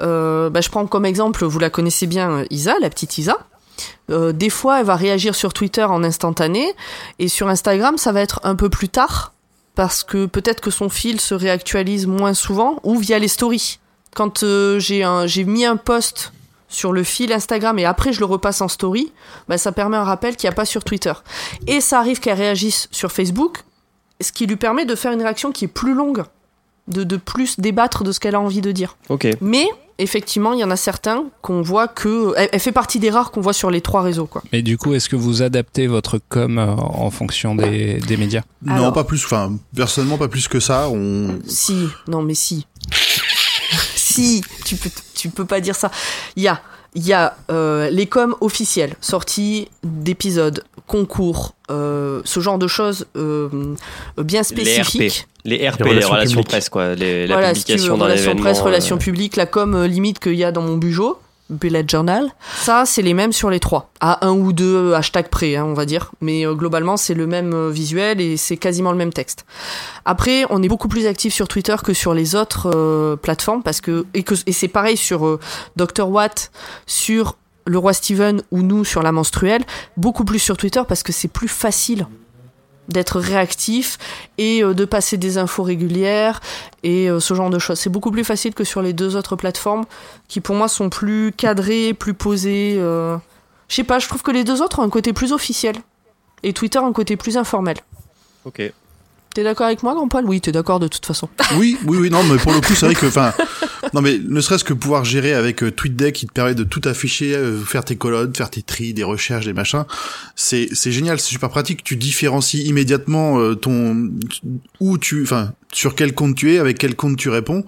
euh, 0.00 0.50
bah, 0.50 0.60
je 0.60 0.68
prends 0.68 0.86
comme 0.86 1.04
exemple, 1.04 1.44
vous 1.44 1.58
la 1.58 1.70
connaissez 1.70 2.06
bien, 2.06 2.44
Isa, 2.50 2.74
la 2.80 2.90
petite 2.90 3.18
Isa. 3.18 3.38
Des 4.08 4.50
fois, 4.50 4.80
elle 4.80 4.86
va 4.86 4.96
réagir 4.96 5.34
sur 5.34 5.54
Twitter 5.54 5.84
en 5.84 6.04
instantané, 6.04 6.74
et 7.18 7.28
sur 7.28 7.48
Instagram, 7.48 7.96
ça 7.96 8.12
va 8.12 8.20
être 8.20 8.40
un 8.42 8.54
peu 8.54 8.68
plus 8.68 8.90
tard, 8.90 9.32
parce 9.74 10.02
que 10.02 10.26
peut-être 10.26 10.60
que 10.60 10.70
son 10.70 10.90
fil 10.90 11.18
se 11.18 11.32
réactualise 11.32 12.06
moins 12.06 12.34
souvent, 12.34 12.80
ou 12.82 12.98
via 12.98 13.18
les 13.18 13.28
stories. 13.28 13.78
Quand 14.14 14.44
j'ai 14.78 15.44
mis 15.46 15.64
un 15.64 15.76
post 15.76 16.32
sur 16.70 16.92
le 16.92 17.02
fil 17.02 17.32
Instagram 17.32 17.78
et 17.78 17.84
après 17.84 18.14
je 18.14 18.20
le 18.20 18.24
repasse 18.24 18.62
en 18.62 18.68
story, 18.68 19.12
bah, 19.48 19.58
ça 19.58 19.72
permet 19.72 19.98
un 19.98 20.04
rappel 20.04 20.36
qu'il 20.36 20.48
n'y 20.48 20.52
a 20.52 20.56
pas 20.56 20.64
sur 20.64 20.82
Twitter. 20.84 21.12
Et 21.66 21.82
ça 21.82 21.98
arrive 21.98 22.20
qu'elle 22.20 22.38
réagisse 22.38 22.88
sur 22.90 23.12
Facebook, 23.12 23.64
ce 24.22 24.32
qui 24.32 24.46
lui 24.46 24.56
permet 24.56 24.86
de 24.86 24.94
faire 24.94 25.12
une 25.12 25.20
réaction 25.20 25.52
qui 25.52 25.66
est 25.66 25.68
plus 25.68 25.94
longue, 25.94 26.24
de, 26.88 27.04
de 27.04 27.16
plus 27.16 27.60
débattre 27.60 28.04
de 28.04 28.12
ce 28.12 28.20
qu'elle 28.20 28.34
a 28.34 28.40
envie 28.40 28.62
de 28.62 28.72
dire. 28.72 28.96
Ok. 29.08 29.28
Mais 29.40 29.66
effectivement, 29.98 30.52
il 30.52 30.60
y 30.60 30.64
en 30.64 30.70
a 30.70 30.76
certains 30.76 31.24
qu'on 31.42 31.62
voit 31.62 31.88
que. 31.88 32.32
Elle, 32.36 32.48
elle 32.52 32.60
fait 32.60 32.72
partie 32.72 32.98
des 32.98 33.10
rares 33.10 33.30
qu'on 33.30 33.40
voit 33.40 33.52
sur 33.52 33.70
les 33.70 33.80
trois 33.80 34.02
réseaux, 34.02 34.26
quoi. 34.26 34.42
Mais 34.52 34.62
du 34.62 34.78
coup, 34.78 34.94
est-ce 34.94 35.08
que 35.08 35.16
vous 35.16 35.42
adaptez 35.42 35.86
votre 35.86 36.18
com 36.28 36.58
euh, 36.58 36.66
en 36.66 37.10
fonction 37.10 37.54
des, 37.54 37.98
des 38.00 38.16
médias? 38.16 38.42
Non, 38.62 38.74
Alors. 38.74 38.92
pas 38.92 39.04
plus. 39.04 39.24
Enfin, 39.24 39.52
personnellement, 39.74 40.18
pas 40.18 40.28
plus 40.28 40.48
que 40.48 40.60
ça. 40.60 40.88
On, 40.88 41.38
Si, 41.46 41.86
non, 42.08 42.22
mais 42.22 42.34
si. 42.34 42.66
si, 43.94 44.42
tu 44.70 44.76
peux, 44.76 44.90
tu 45.14 45.28
peux 45.30 45.44
pas 45.44 45.60
dire 45.60 45.74
ça. 45.74 45.90
Il 46.36 46.42
y 46.42 46.48
a, 46.48 46.60
il 46.94 47.06
y 47.06 47.12
a 47.12 47.36
euh, 47.50 47.90
les 47.90 48.06
coms 48.06 48.34
officiels, 48.40 48.94
sorties 49.00 49.68
d'épisodes, 49.82 50.64
concours, 50.86 51.54
euh, 51.70 52.20
ce 52.24 52.40
genre 52.40 52.58
de 52.58 52.66
choses 52.68 53.06
euh, 53.16 53.48
bien 54.18 54.42
Les 54.42 54.80
RP. 54.80 54.84
spécifiques. 54.84 55.26
Les 55.44 55.68
RP, 55.68 55.80
Les 55.80 55.84
les 55.84 55.90
relations 55.90 56.10
relations 56.12 56.42
presse, 56.42 56.68
quoi. 56.68 56.94
Les, 56.94 57.26
la 57.26 57.34
voilà, 57.36 57.54
si 57.54 57.64
tu 57.64 57.72
veux, 57.72 57.76
publication 57.76 57.96
dans 57.98 58.04
relations 58.04 58.36
presse, 58.36 58.58
euh, 58.58 58.64
relations 58.64 58.98
publiques, 58.98 59.36
la 59.36 59.46
com 59.46 59.74
euh, 59.74 59.86
limite 59.86 60.18
qu'il 60.18 60.34
y 60.34 60.44
a 60.44 60.52
dans 60.52 60.62
mon 60.62 60.76
bureau, 60.76 61.18
bullet 61.50 61.84
journal. 61.86 62.30
Ça, 62.56 62.84
c'est 62.86 63.02
les 63.02 63.14
mêmes 63.14 63.32
sur 63.32 63.50
les 63.50 63.60
trois, 63.60 63.90
à 64.00 64.26
un 64.26 64.32
ou 64.32 64.52
deux 64.52 64.94
hashtags 64.94 65.28
près, 65.28 65.56
hein, 65.56 65.64
on 65.66 65.74
va 65.74 65.84
dire. 65.84 66.12
Mais 66.20 66.46
euh, 66.46 66.54
globalement, 66.54 66.96
c'est 66.96 67.14
le 67.14 67.26
même 67.26 67.52
euh, 67.52 67.70
visuel 67.70 68.20
et 68.20 68.36
c'est 68.36 68.56
quasiment 68.56 68.92
le 68.92 68.98
même 68.98 69.12
texte. 69.12 69.44
Après, 70.04 70.44
on 70.50 70.62
est 70.62 70.68
beaucoup 70.68 70.88
plus 70.88 71.06
actif 71.06 71.34
sur 71.34 71.48
Twitter 71.48 71.76
que 71.84 71.92
sur 71.92 72.14
les 72.14 72.34
autres 72.34 72.70
euh, 72.74 73.16
plateformes 73.16 73.62
parce 73.62 73.80
que 73.80 74.06
et 74.14 74.24
et 74.46 74.52
c'est 74.52 74.68
pareil 74.68 74.96
sur 74.96 75.26
euh, 75.26 75.40
Dr 75.76 76.08
Watt, 76.08 76.50
sur 76.86 77.36
le 77.66 77.78
roi 77.78 77.92
Steven 77.92 78.42
ou 78.50 78.62
nous 78.62 78.84
sur 78.84 79.02
la 79.02 79.12
menstruelle, 79.12 79.62
beaucoup 79.96 80.24
plus 80.24 80.38
sur 80.38 80.56
Twitter 80.56 80.82
parce 80.88 81.02
que 81.02 81.12
c'est 81.12 81.28
plus 81.28 81.48
facile 81.48 82.06
d'être 82.92 83.20
réactif 83.20 83.98
et 84.38 84.62
euh, 84.62 84.74
de 84.74 84.84
passer 84.84 85.16
des 85.16 85.38
infos 85.38 85.62
régulières 85.62 86.40
et 86.82 87.08
euh, 87.08 87.20
ce 87.20 87.34
genre 87.34 87.50
de 87.50 87.58
choses. 87.58 87.78
C'est 87.78 87.90
beaucoup 87.90 88.10
plus 88.10 88.24
facile 88.24 88.54
que 88.54 88.64
sur 88.64 88.82
les 88.82 88.92
deux 88.92 89.16
autres 89.16 89.36
plateformes 89.36 89.84
qui 90.28 90.40
pour 90.40 90.54
moi 90.54 90.68
sont 90.68 90.90
plus 90.90 91.32
cadrées, 91.36 91.94
plus 91.94 92.14
posées. 92.14 92.76
euh. 92.78 93.16
Je 93.68 93.76
sais 93.76 93.84
pas, 93.84 93.98
je 93.98 94.08
trouve 94.08 94.22
que 94.22 94.32
les 94.32 94.44
deux 94.44 94.62
autres 94.62 94.80
ont 94.80 94.82
un 94.82 94.90
côté 94.90 95.12
plus 95.12 95.32
officiel 95.32 95.76
et 96.42 96.52
Twitter 96.52 96.78
un 96.78 96.92
côté 96.92 97.16
plus 97.16 97.36
informel. 97.36 97.76
Ok. 98.44 98.72
T'es 99.34 99.44
d'accord 99.44 99.66
avec 99.66 99.82
moi, 99.84 99.94
grand 99.94 100.08
Paul 100.08 100.24
Oui, 100.26 100.40
t'es 100.40 100.50
d'accord 100.50 100.80
de 100.80 100.88
toute 100.88 101.06
façon. 101.06 101.28
Oui, 101.56 101.76
oui, 101.86 101.98
oui, 101.98 102.10
non, 102.10 102.22
mais 102.24 102.36
pour 102.38 102.52
le 102.52 102.60
coup, 102.60 102.74
c'est 102.74 102.86
vrai 102.86 102.94
que, 102.94 103.06
enfin, 103.06 103.32
non 103.94 104.00
mais 104.00 104.18
ne 104.18 104.40
serait-ce 104.40 104.64
que 104.64 104.72
pouvoir 104.72 105.04
gérer 105.04 105.34
avec 105.34 105.62
euh, 105.62 105.70
TweetDeck 105.70 106.14
qui 106.14 106.26
te 106.26 106.32
permet 106.32 106.54
de 106.54 106.64
tout 106.64 106.80
afficher, 106.84 107.34
euh, 107.34 107.58
faire 107.58 107.84
tes 107.84 107.96
colonnes, 107.96 108.34
faire 108.34 108.50
tes 108.50 108.62
tris, 108.62 108.92
des 108.92 109.02
recherches, 109.02 109.46
des 109.46 109.52
machins, 109.52 109.84
c'est 110.36 110.68
c'est 110.72 110.92
génial, 110.92 111.18
c'est 111.20 111.28
super 111.30 111.48
pratique. 111.48 111.82
Tu 111.84 111.96
différencies 111.96 112.62
immédiatement 112.64 113.38
euh, 113.38 113.54
ton 113.54 114.10
où 114.80 114.98
tu, 114.98 115.22
enfin 115.22 115.52
sur 115.72 115.94
quel 115.94 116.14
compte 116.14 116.36
tu 116.36 116.52
es, 116.54 116.58
avec 116.58 116.78
quel 116.78 116.94
compte 116.96 117.16
tu 117.16 117.28
réponds. 117.28 117.64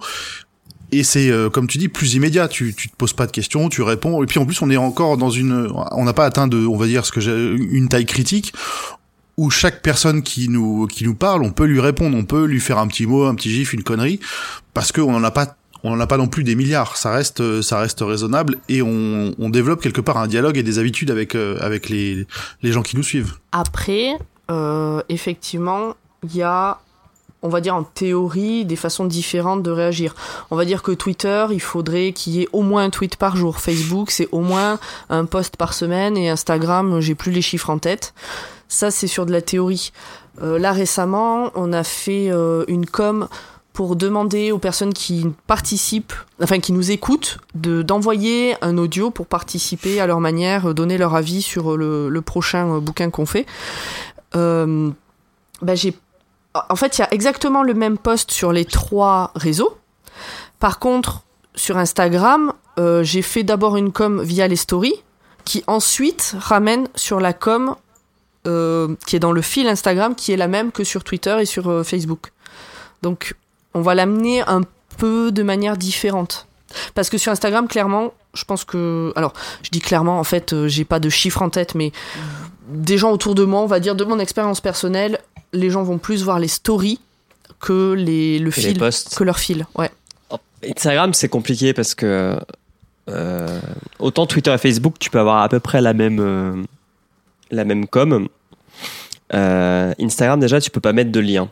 Et 0.91 1.03
c'est 1.03 1.29
euh, 1.29 1.49
comme 1.49 1.67
tu 1.67 1.77
dis 1.77 1.87
plus 1.87 2.13
immédiat. 2.13 2.47
Tu 2.47 2.73
tu 2.73 2.89
te 2.89 2.95
poses 2.95 3.13
pas 3.13 3.25
de 3.25 3.31
questions, 3.31 3.67
tu 3.69 3.81
réponds. 3.81 4.21
Et 4.23 4.25
puis 4.25 4.39
en 4.39 4.45
plus 4.45 4.61
on 4.61 4.69
est 4.69 4.77
encore 4.77 5.17
dans 5.17 5.31
une, 5.31 5.71
on 5.91 6.03
n'a 6.05 6.13
pas 6.13 6.25
atteint 6.25 6.47
de, 6.47 6.65
on 6.65 6.77
va 6.77 6.85
dire 6.85 7.05
ce 7.05 7.11
que 7.11 7.19
j'ai 7.19 7.55
une 7.55 7.89
taille 7.89 8.05
critique 8.05 8.53
où 9.37 9.49
chaque 9.49 9.81
personne 9.81 10.21
qui 10.21 10.49
nous 10.49 10.87
qui 10.87 11.03
nous 11.05 11.15
parle, 11.15 11.43
on 11.43 11.51
peut 11.51 11.65
lui 11.65 11.79
répondre, 11.79 12.17
on 12.17 12.25
peut 12.25 12.45
lui 12.45 12.59
faire 12.59 12.77
un 12.77 12.87
petit 12.87 13.05
mot, 13.05 13.25
un 13.25 13.35
petit 13.35 13.51
gif, 13.51 13.73
une 13.73 13.83
connerie, 13.83 14.19
parce 14.73 14.91
qu'on 14.91 15.11
n'en 15.11 15.23
a 15.23 15.31
pas 15.31 15.55
on 15.83 15.89
n'en 15.91 15.99
a 15.99 16.07
pas 16.07 16.17
non 16.17 16.27
plus 16.27 16.43
des 16.43 16.55
milliards. 16.55 16.97
Ça 16.97 17.11
reste 17.11 17.61
ça 17.61 17.79
reste 17.79 17.99
raisonnable 18.01 18.57
et 18.69 18.81
on, 18.81 19.33
on 19.37 19.49
développe 19.49 19.81
quelque 19.81 20.01
part 20.01 20.17
un 20.17 20.27
dialogue 20.27 20.57
et 20.57 20.63
des 20.63 20.79
habitudes 20.79 21.11
avec 21.11 21.35
euh, 21.35 21.57
avec 21.59 21.89
les 21.89 22.25
les 22.61 22.71
gens 22.71 22.81
qui 22.83 22.95
nous 22.95 23.03
suivent. 23.03 23.33
Après, 23.51 24.17
euh, 24.51 25.01
effectivement, 25.09 25.95
il 26.23 26.35
y 26.35 26.41
a, 26.43 26.79
on 27.43 27.49
va 27.49 27.61
dire 27.61 27.75
en 27.75 27.83
théorie, 27.83 28.65
des 28.65 28.77
façons 28.77 29.05
différentes 29.05 29.61
de 29.61 29.69
réagir. 29.69 30.15
On 30.49 30.55
va 30.55 30.65
dire 30.65 30.81
que 30.81 30.91
Twitter, 30.91 31.45
il 31.51 31.61
faudrait 31.61 32.13
qu'il 32.13 32.33
y 32.33 32.41
ait 32.41 32.47
au 32.53 32.61
moins 32.61 32.85
un 32.85 32.89
tweet 32.89 33.17
par 33.17 33.35
jour. 33.35 33.59
Facebook, 33.59 34.09
c'est 34.09 34.29
au 34.31 34.39
moins 34.39 34.79
un 35.09 35.25
post 35.25 35.57
par 35.57 35.73
semaine 35.73 36.17
et 36.17 36.29
Instagram, 36.29 37.01
j'ai 37.01 37.15
plus 37.15 37.31
les 37.31 37.41
chiffres 37.41 37.69
en 37.69 37.77
tête. 37.77 38.13
Ça, 38.69 38.89
c'est 38.89 39.07
sur 39.07 39.25
de 39.25 39.31
la 39.31 39.41
théorie. 39.41 39.91
Euh, 40.41 40.57
là, 40.57 40.71
récemment, 40.71 41.51
on 41.53 41.73
a 41.73 41.83
fait 41.83 42.31
euh, 42.31 42.63
une 42.67 42.85
com 42.85 43.27
pour 43.73 43.95
demander 43.95 44.51
aux 44.51 44.59
personnes 44.59 44.93
qui 44.93 45.27
participent, 45.47 46.13
enfin 46.41 46.59
qui 46.59 46.73
nous 46.73 46.91
écoutent, 46.91 47.39
de 47.55 47.81
d'envoyer 47.81 48.55
un 48.61 48.77
audio 48.77 49.09
pour 49.09 49.27
participer 49.27 49.99
à 49.99 50.07
leur 50.07 50.19
manière, 50.19 50.69
euh, 50.69 50.73
donner 50.73 50.97
leur 50.97 51.13
avis 51.13 51.41
sur 51.41 51.75
le, 51.75 52.21
prochain 52.21 52.79
bouquin 52.79 53.09
qu'on 53.09 53.25
fait. 53.25 53.45
Bah, 55.63 55.75
j'ai, 55.75 55.95
en 56.53 56.75
fait, 56.75 56.97
il 56.97 57.01
y 57.01 57.03
a 57.03 57.13
exactement 57.13 57.63
le 57.63 57.73
même 57.73 57.97
post 57.97 58.31
sur 58.31 58.51
les 58.51 58.65
trois 58.65 59.31
réseaux. 59.35 59.77
Par 60.59 60.79
contre, 60.79 61.23
sur 61.55 61.77
Instagram, 61.77 62.53
euh, 62.79 63.03
j'ai 63.03 63.21
fait 63.21 63.43
d'abord 63.43 63.77
une 63.77 63.91
com 63.91 64.21
via 64.21 64.47
les 64.47 64.55
stories, 64.55 65.01
qui 65.45 65.63
ensuite 65.67 66.35
ramène 66.39 66.87
sur 66.95 67.19
la 67.19 67.33
com 67.33 67.75
euh, 68.45 68.95
qui 69.07 69.15
est 69.15 69.19
dans 69.19 69.31
le 69.31 69.41
fil 69.41 69.67
Instagram, 69.67 70.15
qui 70.15 70.31
est 70.31 70.37
la 70.37 70.47
même 70.47 70.71
que 70.71 70.83
sur 70.83 71.03
Twitter 71.03 71.35
et 71.39 71.45
sur 71.45 71.69
euh, 71.69 71.83
Facebook. 71.83 72.31
Donc, 73.01 73.35
on 73.73 73.81
va 73.81 73.95
l'amener 73.95 74.41
un 74.41 74.61
peu 74.97 75.31
de 75.31 75.43
manière 75.43 75.77
différente. 75.77 76.47
Parce 76.93 77.09
que 77.09 77.17
sur 77.17 77.31
Instagram, 77.31 77.67
clairement, 77.67 78.13
je 78.33 78.45
pense 78.45 78.63
que. 78.63 79.13
Alors, 79.15 79.33
je 79.61 79.69
dis 79.69 79.79
clairement, 79.79 80.19
en 80.19 80.23
fait, 80.23 80.67
j'ai 80.67 80.85
pas 80.85 80.99
de 80.99 81.09
chiffres 81.09 81.41
en 81.41 81.49
tête, 81.49 81.75
mais 81.75 81.91
des 82.67 82.97
gens 82.97 83.11
autour 83.11 83.35
de 83.35 83.43
moi, 83.43 83.61
on 83.61 83.67
va 83.67 83.79
dire 83.79 83.95
de 83.95 84.03
mon 84.03 84.19
expérience 84.19 84.61
personnelle, 84.61 85.19
les 85.53 85.69
gens 85.69 85.83
vont 85.83 85.97
plus 85.97 86.23
voir 86.23 86.39
les 86.39 86.47
stories 86.47 86.99
que 87.59 87.93
les, 87.93 88.39
le 88.39 88.51
fil, 88.51 88.77
que 88.77 89.23
leur 89.23 89.39
fil. 89.39 89.65
Ouais. 89.75 89.89
Instagram, 90.75 91.13
c'est 91.13 91.29
compliqué 91.29 91.73
parce 91.73 91.93
que 91.95 92.37
euh, 93.09 93.59
autant 93.99 94.25
Twitter 94.25 94.53
et 94.53 94.57
Facebook, 94.57 94.95
tu 94.99 95.09
peux 95.09 95.19
avoir 95.19 95.41
à 95.43 95.49
peu 95.49 95.59
près 95.59 95.81
la 95.81 95.93
même 95.93 96.19
euh, 96.19 96.63
la 97.51 97.65
même 97.65 97.87
com. 97.87 98.27
Euh, 99.33 99.93
Instagram, 99.99 100.39
déjà, 100.39 100.59
tu 100.61 100.69
peux 100.69 100.79
pas 100.81 100.93
mettre 100.93 101.11
de 101.11 101.19
lien 101.19 101.49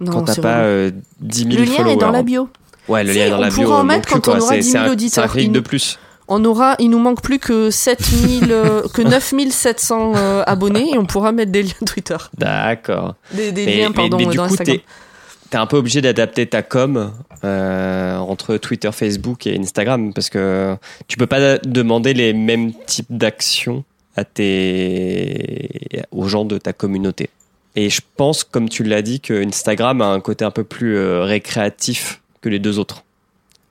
Non, 0.00 0.12
quand 0.12 0.24
t'as 0.24 0.36
pas 0.40 0.56
relou. 0.58 0.66
euh, 0.66 0.90
10 1.20 1.38
000 1.44 1.50
Le 1.50 1.56
lien 1.64 1.72
followers. 1.76 1.92
est 1.92 1.96
dans 1.96 2.10
la 2.10 2.22
bio. 2.22 2.48
Ouais, 2.88 3.04
le 3.04 3.12
Si, 3.12 3.18
lien 3.18 3.26
est 3.26 3.30
dans 3.30 3.38
on 3.38 3.40
la 3.40 3.48
bio. 3.50 3.62
pourra 3.64 3.80
en 3.80 3.84
mettre 3.84 4.08
quand 4.08 4.28
on 4.28 4.38
aura 4.38 4.48
C'est- 4.50 4.58
10 4.60 4.70
000 4.70 4.72
c'est 4.72 4.78
un- 4.78 4.82
C'est 4.84 4.88
un 4.88 4.92
auditeurs. 4.92 5.30
clic 5.32 5.52
de 5.52 5.60
plus. 5.60 5.98
On 6.28 6.44
aura, 6.44 6.76
il 6.78 6.90
nous 6.90 6.98
manque 6.98 7.22
plus 7.22 7.38
que 7.38 7.70
7000, 7.70 8.48
euh, 8.52 8.82
que 8.92 9.00
9700 9.02 10.12
euh, 10.16 10.42
abonnés 10.46 10.90
et 10.92 10.98
on 10.98 11.06
pourra 11.06 11.32
mettre 11.32 11.50
des 11.52 11.62
liens 11.62 11.72
Twitter. 11.86 12.16
D'accord. 12.36 13.14
Des, 13.32 13.50
des 13.52 13.64
Mais- 13.66 13.76
liens, 13.78 13.88
mais- 13.88 13.94
pardon, 13.94 14.16
mais 14.18 14.26
du 14.26 14.36
dans 14.36 14.46
coup, 14.46 14.52
Instagram. 14.52 14.76
t'es 14.78 14.82
t'es 15.50 15.56
un 15.56 15.64
peu 15.66 15.78
obligé 15.78 16.02
d'adapter 16.02 16.46
ta 16.46 16.62
com 16.62 17.10
euh, 17.42 18.18
entre 18.18 18.58
Twitter, 18.58 18.90
Facebook 18.92 19.46
et 19.46 19.58
Instagram 19.58 20.12
parce 20.12 20.28
que 20.28 20.76
tu 21.06 21.16
peux 21.16 21.26
pas 21.26 21.56
demander 21.58 22.12
les 22.12 22.34
mêmes 22.34 22.72
types 22.86 23.06
d'actions 23.08 23.82
à 24.14 24.24
tes 24.24 26.04
aux 26.10 26.28
gens 26.28 26.44
de 26.44 26.58
ta 26.58 26.72
communauté. 26.72 27.30
Et 27.76 27.90
je 27.90 28.00
pense, 28.16 28.44
comme 28.44 28.68
tu 28.68 28.82
l'as 28.82 29.02
dit, 29.02 29.20
que 29.20 29.46
Instagram 29.46 30.02
a 30.02 30.06
un 30.06 30.20
côté 30.20 30.44
un 30.44 30.50
peu 30.50 30.64
plus 30.64 30.96
euh, 30.96 31.22
récréatif 31.22 32.20
que 32.40 32.48
les 32.48 32.58
deux 32.58 32.78
autres. 32.78 33.04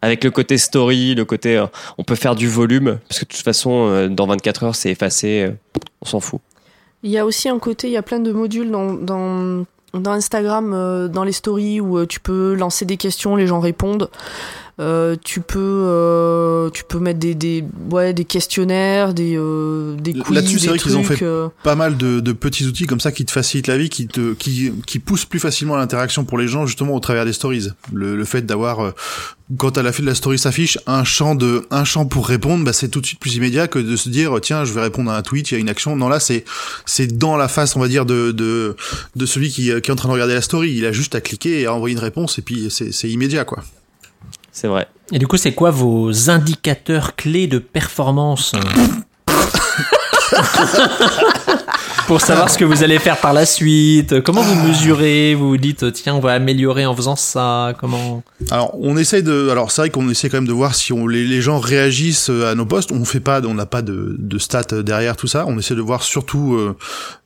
Avec 0.01 0.23
le 0.23 0.31
côté 0.31 0.57
story, 0.57 1.15
le 1.15 1.25
côté 1.25 1.57
euh, 1.57 1.65
on 1.97 2.03
peut 2.03 2.15
faire 2.15 2.35
du 2.35 2.47
volume 2.47 2.99
parce 3.09 3.19
que 3.19 3.25
de 3.25 3.29
toute 3.29 3.43
façon 3.43 3.87
euh, 3.89 4.07
dans 4.07 4.27
24 4.27 4.63
heures 4.63 4.75
c'est 4.75 4.91
effacé, 4.91 5.47
euh, 5.47 5.51
on 6.01 6.05
s'en 6.05 6.19
fout. 6.19 6.41
Il 7.03 7.11
y 7.11 7.17
a 7.17 7.25
aussi 7.25 7.47
un 7.47 7.59
côté, 7.59 7.87
il 7.87 7.93
y 7.93 7.97
a 7.97 8.01
plein 8.01 8.19
de 8.19 8.31
modules 8.31 8.71
dans, 8.71 9.65
Instagram, 9.93 10.73
euh, 10.73 11.07
dans 11.07 11.23
les 11.23 11.31
stories 11.31 11.79
où 11.79 12.05
tu 12.05 12.19
peux 12.19 12.55
lancer 12.55 12.85
des 12.85 12.97
questions, 12.97 13.35
les 13.35 13.47
gens 13.47 13.59
répondent. 13.59 14.09
Euh, 14.79 15.15
tu 15.23 15.41
peux 15.41 15.57
euh, 15.59 16.69
tu 16.69 16.83
peux 16.83 16.99
mettre 16.99 17.17
des, 17.17 17.33
des 17.33 17.63
ouais 17.89 18.13
des 18.13 18.25
questionnaires 18.25 19.15
des 19.15 19.35
euh, 19.35 19.95
des 19.95 20.13
quiz 20.13 20.35
Là-dessus, 20.35 20.59
c'est 20.59 20.67
vrai 20.67 20.77
qu'ils 20.77 20.95
ont 20.95 21.03
fait 21.03 21.25
pas 21.63 21.73
mal 21.73 21.97
de, 21.97 22.19
de 22.19 22.31
petits 22.31 22.63
outils 22.67 22.85
comme 22.85 22.99
ça 22.99 23.11
qui 23.11 23.25
te 23.25 23.31
facilitent 23.31 23.65
la 23.65 23.77
vie, 23.79 23.89
qui 23.89 24.05
te 24.05 24.33
qui 24.33 24.71
qui 24.85 24.99
poussent 24.99 25.25
plus 25.25 25.39
facilement 25.39 25.77
l'interaction 25.77 26.25
pour 26.25 26.37
les 26.37 26.47
gens 26.47 26.67
justement 26.67 26.93
au 26.93 26.99
travers 26.99 27.25
des 27.25 27.33
stories. 27.33 27.69
Le, 27.91 28.15
le 28.15 28.23
fait 28.23 28.45
d'avoir 28.45 28.93
quand 29.57 29.79
à 29.79 29.81
la 29.81 29.91
fin 29.91 30.03
de 30.03 30.07
la 30.07 30.13
story 30.13 30.37
s'affiche 30.37 30.77
un 30.85 31.03
champ 31.03 31.33
de 31.33 31.65
un 31.71 31.83
champ 31.83 32.05
pour 32.05 32.27
répondre, 32.27 32.63
bah 32.63 32.71
c'est 32.71 32.89
tout 32.89 33.01
de 33.01 33.07
suite 33.07 33.19
plus 33.19 33.33
immédiat 33.33 33.67
que 33.67 33.79
de 33.79 33.95
se 33.95 34.09
dire 34.09 34.37
tiens 34.43 34.63
je 34.63 34.73
vais 34.73 34.81
répondre 34.81 35.09
à 35.09 35.17
un 35.17 35.23
tweet, 35.23 35.49
il 35.49 35.53
y 35.55 35.57
a 35.57 35.59
une 35.59 35.69
action. 35.69 35.95
Non 35.95 36.07
là 36.07 36.19
c'est 36.19 36.45
c'est 36.85 37.17
dans 37.17 37.35
la 37.35 37.47
face 37.47 37.75
on 37.75 37.79
va 37.79 37.87
dire 37.87 38.05
de 38.05 38.31
de 38.31 38.75
de 39.15 39.25
celui 39.25 39.49
qui, 39.49 39.63
qui 39.63 39.89
est 39.89 39.91
en 39.91 39.95
train 39.95 40.09
de 40.09 40.13
regarder 40.13 40.35
la 40.35 40.41
story. 40.41 40.75
Il 40.75 40.85
a 40.85 40.91
juste 40.91 41.15
à 41.15 41.21
cliquer 41.21 41.61
et 41.61 41.65
à 41.65 41.73
envoyer 41.73 41.95
une 41.95 42.01
réponse 42.01 42.37
et 42.37 42.43
puis 42.43 42.67
c'est 42.69 42.91
c'est 42.91 43.09
immédiat 43.09 43.43
quoi. 43.43 43.63
C'est 44.59 44.67
vrai. 44.67 44.87
Et 45.11 45.19
du 45.19 45.27
coup, 45.27 45.37
c'est 45.37 45.53
quoi 45.53 45.69
vos 45.69 46.31
indicateurs 46.31 47.15
clés 47.15 47.45
de 47.45 47.59
performance 47.59 48.53
Pour 52.07 52.21
savoir 52.21 52.49
ce 52.49 52.57
que 52.57 52.65
vous 52.65 52.81
allez 52.81 52.97
faire 52.97 53.17
par 53.17 53.33
la 53.33 53.45
suite, 53.45 54.19
comment 54.21 54.41
vous 54.41 54.67
mesurez, 54.67 55.35
vous 55.35 55.49
vous 55.49 55.57
dites 55.57 55.91
tiens 55.93 56.15
on 56.15 56.19
va 56.21 56.33
améliorer 56.33 56.87
en 56.87 56.95
faisant 56.95 57.15
ça, 57.15 57.75
comment? 57.79 58.23
Alors, 58.49 58.73
on 58.81 58.97
essaye 58.97 59.21
de. 59.21 59.49
Alors, 59.49 59.69
c'est 59.69 59.81
vrai 59.83 59.89
qu'on 59.91 60.09
essaie 60.09 60.27
quand 60.27 60.37
même 60.37 60.47
de 60.47 60.53
voir 60.53 60.73
si 60.73 60.91
on, 60.91 61.05
les, 61.05 61.27
les 61.27 61.41
gens 61.43 61.59
réagissent 61.59 62.31
euh, 62.31 62.49
à 62.51 62.55
nos 62.55 62.65
posts. 62.65 62.91
On 62.91 63.05
fait 63.05 63.19
pas, 63.19 63.41
on 63.45 63.53
n'a 63.53 63.67
pas 63.67 63.83
de, 63.83 64.15
de 64.17 64.37
stats 64.39 64.81
derrière 64.81 65.17
tout 65.17 65.27
ça. 65.27 65.45
On 65.47 65.59
essaie 65.59 65.75
de 65.75 65.81
voir 65.81 66.01
surtout. 66.01 66.55
euh, 66.55 66.75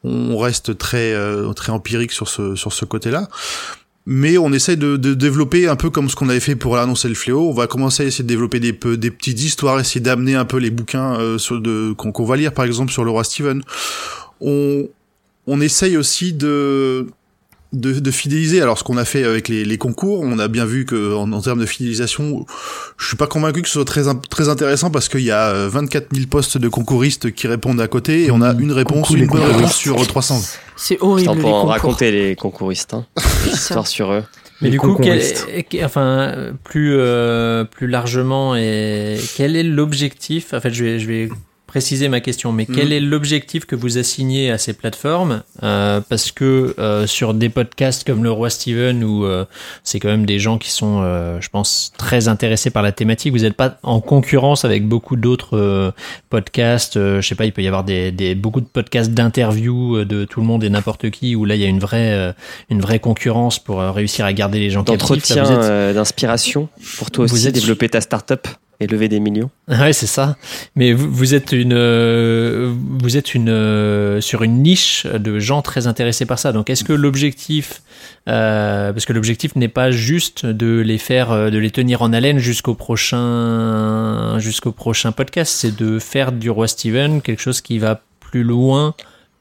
on 0.04 0.38
reste 0.38 0.78
très 0.78 1.14
euh, 1.14 1.54
très 1.54 1.72
empirique 1.72 2.12
sur 2.12 2.28
ce 2.28 2.56
sur 2.56 2.74
ce 2.74 2.84
côté-là. 2.84 3.30
Mais 4.14 4.38
on 4.38 4.52
essaie 4.52 4.76
de, 4.76 4.98
développer 4.98 5.70
un 5.70 5.78
peu 5.78 5.90
comme 5.90 6.10
ce 6.10 6.18
qu'on 6.18 6.28
avait 6.28 6.42
fait 6.42 6.58
pour 6.58 6.78
annoncer 6.78 7.08
le 7.08 7.14
fléau. 7.16 7.48
On 7.48 7.54
va 7.54 7.68
commencer 7.68 8.04
à 8.04 8.06
essayer 8.08 8.26
de 8.26 8.28
développer 8.28 8.60
des, 8.60 8.74
des 8.74 9.10
petites 9.10 9.42
histoires, 9.42 9.80
essayer 9.80 10.02
d'amener 10.02 10.36
un 10.36 10.44
peu 10.44 10.58
les 10.58 10.70
bouquins 10.70 11.18
euh, 11.18 11.94
qu'on 11.96 12.26
va 12.26 12.36
lire, 12.36 12.54
par 12.54 12.66
exemple, 12.66 12.92
sur 12.92 13.06
le 13.06 13.10
roi 13.10 13.24
Steven. 13.24 13.64
On, 14.42 14.86
on 15.48 15.62
essaye 15.62 15.96
aussi 15.96 16.34
de, 16.34 17.08
de, 17.74 18.00
de 18.00 18.12
fidéliser. 18.12 18.62
Alors, 18.62 18.78
ce 18.78 18.84
qu'on 18.84 18.98
a 18.98 19.06
fait 19.06 19.24
avec 19.24 19.48
les, 19.48 19.64
les 19.66 19.78
concours, 19.78 20.22
on 20.22 20.40
a 20.40 20.48
bien 20.48 20.66
vu 20.66 20.86
que 20.86 21.14
en, 21.16 21.32
en 21.32 21.42
termes 21.42 21.60
de 21.62 21.66
fidélisation, 21.66 22.46
je 22.98 23.08
suis 23.08 23.16
pas 23.18 23.28
convaincu 23.28 23.62
que 23.62 23.68
ce 23.68 23.74
soit 23.76 23.86
très, 23.86 24.04
très 24.30 24.50
intéressant 24.50 24.90
parce 24.92 25.08
qu'il 25.10 25.22
y 25.22 25.32
a 25.32 25.50
euh, 25.50 25.70
24 25.70 26.08
000 26.14 26.28
postes 26.28 26.58
de 26.58 26.68
concouristes 26.68 27.32
qui 27.34 27.48
répondent 27.48 27.80
à 27.82 27.88
côté 27.88 28.26
et 28.26 28.32
on 28.32 28.42
a 28.42 28.54
une 28.60 28.72
réponse, 28.72 29.08
Coucou 29.08 29.16
les 29.16 29.22
une 29.24 29.30
bonne 29.30 29.44
réponse 29.44 29.76
sur 29.76 29.96
300. 30.06 30.42
c'est 30.76 30.98
horrible 31.02 31.30
on 31.30 31.34
en 31.34 31.36
concours. 31.42 31.70
raconter 31.70 32.12
les 32.12 32.36
concouristes. 32.36 32.94
Hein. 32.94 33.06
Histoire 33.46 33.88
sur 33.88 34.12
eux. 34.12 34.24
Mais 34.62 34.68
Les 34.68 34.74
du 34.74 34.80
coup, 34.80 34.96
quel- 35.02 35.24
enfin, 35.84 36.02
euh, 36.36 36.52
plus 36.64 36.94
euh, 36.96 37.64
plus 37.64 37.88
largement, 37.88 38.56
et 38.56 39.18
quel 39.36 39.56
est 39.56 39.64
l'objectif? 39.64 40.54
En 40.54 40.60
fait, 40.62 40.72
je 40.72 40.84
vais 40.84 41.00
je 41.00 41.08
vais 41.08 41.30
préciser 41.72 42.10
ma 42.10 42.20
question, 42.20 42.52
mais 42.52 42.66
quel 42.66 42.88
Mhm. 42.88 42.92
est 42.92 43.00
l'objectif 43.00 43.64
que 43.66 43.78
vous 43.78 43.98
assignez 43.98 44.52
à 44.52 44.58
ces 44.58 44.74
plateformes? 44.74 45.42
Euh, 45.64 46.02
Parce 46.10 46.32
que 46.34 46.76
euh, 46.80 47.08
sur 47.08 47.34
des 47.34 47.48
podcasts 47.48 48.06
comme 48.06 48.24
le 48.26 48.32
Roi 48.32 48.50
Steven, 48.50 49.02
où 49.06 49.24
euh, 49.24 49.46
c'est 49.86 50.02
quand 50.02 50.10
même 50.10 50.26
des 50.26 50.38
gens 50.38 50.58
qui 50.58 50.70
sont, 50.70 51.00
euh, 51.02 51.40
je 51.40 51.48
pense, 51.48 51.94
très 51.98 52.28
intéressés 52.28 52.72
par 52.72 52.84
la 52.84 52.92
thématique, 52.92 53.32
vous 53.32 53.40
n'êtes 53.44 53.56
pas 53.56 53.78
en 53.84 54.02
concurrence 54.02 54.66
avec 54.66 54.86
beaucoup 54.86 55.16
d'autres 55.16 55.58
euh, 55.58 55.92
podcasts. 56.30 56.98
euh, 56.98 57.22
je 57.22 57.28
sais 57.30 57.36
pas, 57.36 57.46
il 57.46 57.54
peut 57.54 57.62
y 57.64 57.68
avoir 57.68 57.86
des, 57.86 58.12
des 58.12 58.36
beaucoup 58.36 58.60
de 58.60 58.66
podcasts 58.66 59.12
d'interviews 59.12 60.04
de 60.04 60.26
tout 60.26 60.42
le 60.42 60.46
monde 60.46 60.66
et 60.66 60.70
n'importe 60.70 61.10
qui, 61.10 61.36
où 61.38 61.46
là 61.46 61.56
il 61.56 61.62
y 61.62 61.66
a 61.66 61.70
une 61.70 61.80
vraie 61.80 62.36
une 62.70 62.82
vraie 62.82 63.00
concurrence 63.00 63.60
pour 63.60 63.80
réussir 63.80 64.26
à 64.26 64.34
garder 64.34 64.60
les 64.60 64.70
gens 64.72 64.84
captifs. 64.84 65.00
D'entretien 65.08 65.44
êtes- 65.46 65.96
d'inspiration 65.96 66.68
pour 66.98 67.12
toi 67.12 67.26
Vous 67.28 67.34
aussi 67.36 67.48
êtes- 67.48 67.54
développer 67.56 67.88
ta 67.88 68.02
startup? 68.02 68.46
Et 68.82 68.88
lever 68.88 69.08
des 69.08 69.20
millions. 69.20 69.50
Ouais, 69.72 69.94
c'est 69.94 70.08
ça. 70.08 70.36
Mais 70.76 70.92
vous, 70.92 71.34
êtes 71.34 71.54
une, 71.54 71.74
euh, 71.74 72.74
vous 73.00 73.16
êtes 73.16 73.34
une 73.34 73.50
euh, 73.50 74.20
sur 74.20 74.44
une 74.44 74.62
niche 74.62 75.06
de 75.06 75.40
gens 75.40 75.62
très 75.62 75.88
intéressés 75.88 76.26
par 76.26 76.40
ça. 76.40 76.52
Donc, 76.52 76.70
est-ce 76.70 76.84
que 76.84 76.92
l'objectif, 76.92 77.82
euh, 78.28 78.92
parce 78.92 79.06
que 79.06 79.14
l'objectif 79.14 79.56
n'est 79.56 79.70
pas 79.70 79.92
juste 79.92 80.46
de 80.46 80.80
les 80.80 80.98
faire, 80.98 81.32
euh, 81.32 81.50
de 81.50 81.58
les 81.58 81.72
tenir 81.72 82.02
en 82.02 82.12
haleine 82.12 82.40
jusqu'au 82.40 82.76
prochain, 82.76 84.38
jusqu'au 84.40 84.72
prochain 84.72 85.14
podcast, 85.14 85.54
c'est 85.56 85.76
de 85.76 86.00
faire 86.00 86.32
du 86.32 86.50
roi 86.50 86.68
Steven 86.68 87.22
quelque 87.22 87.42
chose 87.42 87.62
qui 87.62 87.80
va 87.80 88.02
plus 88.20 88.44
loin 88.44 88.94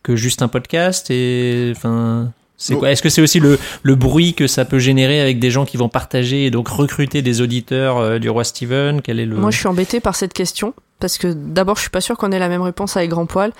que 0.03 0.17
juste 0.17 0.43
un 0.43 0.49
podcast 0.49 1.11
et 1.11 1.73
enfin. 1.75 2.33
C'est 2.63 2.75
quoi? 2.75 2.91
Est-ce 2.91 3.01
que 3.01 3.09
c'est 3.09 3.23
aussi 3.23 3.41
le, 3.41 3.59
le 3.83 3.95
bruit 3.95 4.35
que 4.35 4.47
ça 4.47 4.67
peut 4.67 4.79
générer 4.79 5.19
avec 5.19 5.39
des 5.39 5.51
gens 5.51 5.65
qui 5.65 5.79
vont 5.79 5.89
partager 5.89 6.45
et 6.45 6.51
donc 6.51 6.69
recruter 6.69 7.23
des 7.23 7.41
auditeurs 7.41 7.97
euh, 7.97 8.19
du 8.19 8.29
roi 8.29 8.45
Steven? 8.45 9.01
Quel 9.01 9.19
est 9.19 9.25
le 9.25 9.37
Moi, 9.37 9.51
je 9.51 9.57
suis 9.57 9.67
embêtée 9.67 9.99
par 9.99 10.15
cette 10.15 10.35
question. 10.35 10.75
Parce 11.01 11.17
que 11.17 11.29
d'abord, 11.33 11.77
je 11.77 11.81
suis 11.81 11.91
pas 11.91 12.03
sûre 12.03 12.19
qu'on 12.19 12.31
ait 12.33 12.39
la 12.39 12.51
même 12.51 12.61
réponse 12.61 12.99
avec 12.99 13.09
Grand 13.09 13.25
Poil. 13.25 13.53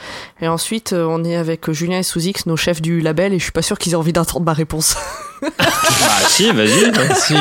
Et 0.43 0.49
ensuite, 0.49 0.93
euh, 0.93 1.07
on 1.09 1.25
est 1.25 1.35
avec 1.35 1.71
Julien 1.71 2.01
et 2.01 2.03
Souzix, 2.03 2.45
nos 2.45 2.59
chefs 2.59 2.83
du 2.83 3.01
label, 3.01 3.33
et 3.33 3.39
je 3.39 3.45
suis 3.45 3.53
pas 3.53 3.63
sûre 3.63 3.79
qu'ils 3.79 3.93
aient 3.93 3.97
envie 3.97 4.13
d'entendre 4.13 4.45
ma 4.45 4.53
réponse. 4.53 4.97
Bah 5.43 5.49
si, 6.29 6.53
vas-y. 6.53 6.93
si. 7.17 7.35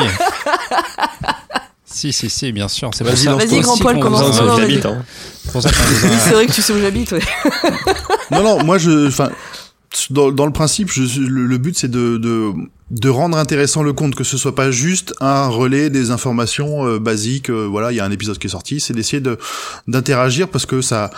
si, 1.84 2.12
si, 2.14 2.30
si, 2.30 2.50
bien 2.52 2.66
sûr. 2.68 2.88
C'est 2.94 3.04
Vas-y. 3.04 3.26
Vas-y, 3.26 3.60
Grand 3.60 3.76
Poil, 3.76 4.00
j'habite. 4.56 4.86
Hein. 4.86 5.04
ça 5.60 5.60
c'est 6.24 6.30
vrai 6.30 6.46
que 6.46 6.52
tu 6.52 6.62
sais 6.62 6.72
où 6.72 6.80
j'habite, 6.80 7.12
ouais. 7.12 7.20
Non, 8.30 8.42
non, 8.42 8.64
moi, 8.64 8.78
je, 8.78 9.08
enfin, 9.08 9.28
dans, 10.10 10.46
le 10.46 10.52
principe, 10.52 10.90
le, 10.94 11.58
but, 11.58 11.76
c'est 11.76 11.90
de, 11.90 12.16
de, 12.90 13.08
rendre 13.08 13.36
intéressant 13.36 13.82
le 13.82 13.92
compte, 13.92 14.14
que 14.14 14.24
ce 14.24 14.36
soit 14.36 14.54
pas 14.54 14.70
juste 14.70 15.14
un 15.20 15.48
relais 15.48 15.90
des 15.90 16.10
informations 16.10 16.86
euh, 16.86 16.98
basiques. 16.98 17.50
euh, 17.50 17.66
voilà, 17.66 17.90
il 17.90 17.96
y 17.96 18.00
a 18.00 18.04
un 18.04 18.10
épisode 18.10 18.38
qui 18.38 18.46
est 18.46 18.50
sorti, 18.50 18.80
c'est 18.80 18.94
d'essayer 18.94 19.20
de 19.20 19.38
d'interagir 19.88 20.48
parce 20.48 20.66
que 20.66 20.80
ça. 20.80 21.10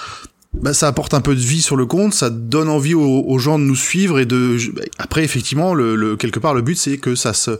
Bah, 0.54 0.74
ça 0.74 0.86
apporte 0.86 1.14
un 1.14 1.22
peu 1.22 1.34
de 1.34 1.40
vie 1.40 1.62
sur 1.62 1.76
le 1.76 1.86
compte, 1.86 2.12
ça 2.12 2.28
donne 2.28 2.68
envie 2.68 2.92
aux, 2.92 3.38
gens 3.38 3.58
de 3.58 3.64
nous 3.64 3.74
suivre 3.74 4.18
et 4.18 4.26
de 4.26 4.58
après 4.98 5.24
effectivement 5.24 5.72
le, 5.72 5.96
le 5.96 6.14
quelque 6.14 6.38
part 6.38 6.52
le 6.52 6.60
but 6.60 6.76
c'est 6.76 6.98
que 6.98 7.14
ça 7.14 7.32
se 7.32 7.52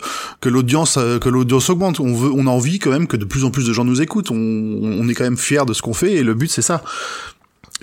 que 0.43 0.51
l'audience 0.51 0.99
euh, 0.99 1.19
que 1.19 1.31
l'audience 1.31 1.71
augmente. 1.71 2.01
On 2.01 2.15
veut 2.15 2.31
on 2.35 2.47
a 2.47 2.51
envie 2.51 2.79
quand 2.79 2.91
même 2.91 3.07
que 3.07 3.17
de 3.17 3.25
plus 3.25 3.47
en 3.47 3.51
plus 3.51 3.67
de 3.67 3.73
gens 3.73 3.87
nous 3.87 4.03
écoutent. 4.03 4.31
On, 4.31 4.37
on 4.37 5.09
est 5.09 5.15
quand 5.15 5.25
même 5.25 5.39
fier 5.39 5.65
de 5.65 5.73
ce 5.73 5.81
qu'on 5.81 5.95
fait 5.95 6.13
et 6.13 6.23
le 6.23 6.35
but 6.35 6.51
c'est 6.51 6.61
ça. 6.61 6.83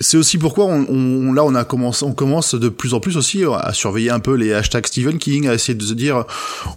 C'est 0.00 0.16
aussi 0.16 0.38
pourquoi 0.38 0.64
on, 0.66 0.86
on- 0.88 1.32
là 1.32 1.44
on 1.44 1.54
a 1.54 1.64
commencé, 1.64 2.04
on 2.04 2.12
commence 2.12 2.54
de 2.54 2.68
plus 2.68 2.94
en 2.94 3.00
plus 3.00 3.16
aussi 3.16 3.44
à 3.44 3.72
surveiller 3.74 4.10
un 4.10 4.18
peu 4.20 4.34
les 4.34 4.52
hashtags 4.54 4.86
Stephen 4.86 5.18
King, 5.18 5.46
à 5.48 5.54
essayer 5.54 5.74
de 5.74 5.84
se 5.84 5.92
dire, 5.94 6.24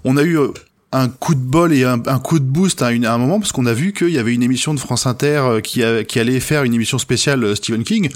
on 0.03 0.17
a 0.17 0.23
eu 0.23 0.37
euh, 0.37 0.49
un 0.91 1.07
coup 1.07 1.33
de 1.33 1.39
bol 1.39 1.73
et 1.73 1.85
un, 1.85 2.01
un 2.05 2.19
coup 2.19 2.37
de 2.39 2.43
boost 2.45 2.81
à, 2.81 2.91
une- 2.91 3.05
à 3.05 3.13
un 3.13 3.17
moment 3.17 3.39
parce 3.39 3.51
qu'on 3.51 3.65
a 3.65 3.73
vu 3.73 3.93
qu'il 3.93 4.09
y 4.09 4.19
avait 4.19 4.33
une 4.33 4.43
émission 4.43 4.73
de 4.73 4.79
France 4.79 5.07
Inter 5.07 5.37
euh, 5.45 5.61
qui, 5.61 5.83
a- 5.83 6.03
qui 6.03 6.19
allait 6.19 6.39
faire 6.39 6.63
une 6.65 6.73
émission 6.73 6.97
spéciale 6.97 7.43
euh, 7.43 7.55
Stephen 7.55 7.83
King. 7.83 8.09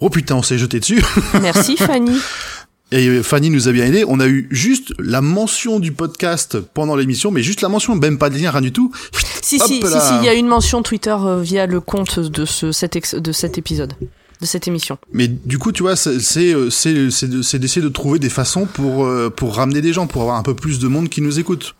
Oh 0.00 0.08
putain, 0.08 0.36
on 0.36 0.42
s'est 0.42 0.56
jeté 0.58 0.80
dessus. 0.80 1.02
Merci, 1.42 1.76
Fanny. 1.76 2.16
Et 2.90 3.22
Fanny 3.22 3.50
nous 3.50 3.68
a 3.68 3.72
bien 3.72 3.84
aidé. 3.84 4.04
On 4.08 4.18
a 4.18 4.26
eu 4.26 4.48
juste 4.50 4.94
la 4.98 5.20
mention 5.20 5.78
du 5.80 5.92
podcast 5.92 6.58
pendant 6.60 6.96
l'émission, 6.96 7.30
mais 7.30 7.42
juste 7.42 7.60
la 7.60 7.68
mention, 7.68 7.94
même 7.96 8.16
pas 8.16 8.30
de 8.30 8.38
lien, 8.38 8.50
rien 8.50 8.62
du 8.62 8.72
tout. 8.72 8.90
Si, 9.42 9.56
Hop 9.60 9.66
si, 9.66 9.74
si, 9.76 9.82
là. 9.82 10.00
si, 10.00 10.14
il 10.22 10.24
y 10.24 10.28
a 10.28 10.34
une 10.34 10.46
mention 10.46 10.82
Twitter 10.82 11.14
via 11.42 11.66
le 11.66 11.80
compte 11.80 12.18
de, 12.18 12.44
ce, 12.46 12.72
cet, 12.72 12.96
ex- 12.96 13.14
de 13.14 13.32
cet 13.32 13.58
épisode, 13.58 13.92
de 14.40 14.46
cette 14.46 14.68
émission. 14.68 14.98
Mais 15.12 15.28
du 15.28 15.58
coup, 15.58 15.72
tu 15.72 15.82
vois, 15.82 15.96
c'est 15.96 16.20
c'est 16.20 16.52
euh, 16.54 16.68
d'essayer 17.58 17.82
de 17.82 17.88
trouver 17.88 18.18
des 18.18 18.28
façons 18.30 18.66
pour 18.66 19.04
euh, 19.04 19.30
pour 19.30 19.56
ramener 19.56 19.80
des 19.80 19.92
gens, 19.92 20.06
pour 20.06 20.22
avoir 20.22 20.36
un 20.36 20.42
peu 20.42 20.54
plus 20.54 20.78
de 20.78 20.88
monde 20.88 21.08
qui 21.08 21.20
nous 21.22 21.38
écoute. 21.38 21.74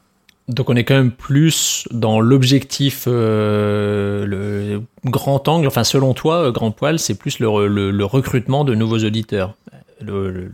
Donc 0.49 0.71
on 0.71 0.77
est 0.77 0.85
quand 0.85 0.95
même 0.97 1.11
plus 1.13 1.87
dans 1.91 2.21
l'objectif, 2.21 3.05
euh, 3.07 4.25
le 4.25 4.83
grand 5.05 5.47
angle, 5.47 5.67
enfin 5.67 5.85
selon 5.85 6.15
toi, 6.15 6.51
Grand 6.53 6.71
Poil, 6.71 6.99
c'est 6.99 7.15
plus 7.15 7.39
le, 7.39 7.67
le- 7.69 7.91
le 7.91 8.05
recrutement 8.05 8.65
de 8.65 8.75
nouveaux 8.75 8.99
auditeurs. 9.05 9.55
Le, 10.01 10.31
le- 10.31 10.51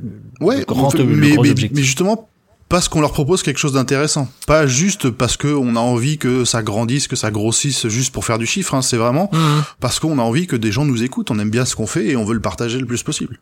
grand, 0.66 0.92
le 0.94 1.04
mais, 1.04 1.30
gros 1.34 1.42
mais, 1.44 1.50
objectif. 1.50 1.76
mais 1.76 1.82
justement 1.84 2.28
parce 2.68 2.88
qu'on 2.88 3.00
leur 3.00 3.12
propose 3.12 3.42
quelque 3.42 3.58
chose 3.58 3.74
d'intéressant, 3.74 4.28
pas 4.46 4.66
juste 4.66 5.10
parce 5.10 5.36
que 5.36 5.48
on 5.48 5.76
a 5.76 5.80
envie 5.80 6.18
que 6.18 6.44
ça 6.44 6.62
grandisse, 6.62 7.06
que 7.08 7.16
ça 7.16 7.30
grossisse 7.30 7.86
juste 7.88 8.12
pour 8.12 8.24
faire 8.24 8.38
du 8.38 8.46
chiffre. 8.46 8.74
Hein. 8.74 8.82
C'est 8.82 8.96
vraiment 8.96 9.28
Mhm. 9.32 9.62
parce 9.80 10.00
qu'on 10.00 10.18
a 10.18 10.22
envie 10.22 10.46
que 10.46 10.56
des 10.56 10.72
gens 10.72 10.84
nous 10.84 11.02
écoutent, 11.02 11.30
on 11.30 11.38
aime 11.38 11.50
bien 11.50 11.64
ce 11.64 11.76
qu'on 11.76 11.86
fait 11.86 12.06
et 12.08 12.16
on 12.16 12.24
veut 12.24 12.34
le 12.34 12.40
partager 12.40 12.78
le 12.78 12.86
plus 12.86 13.02
possible. 13.02 13.38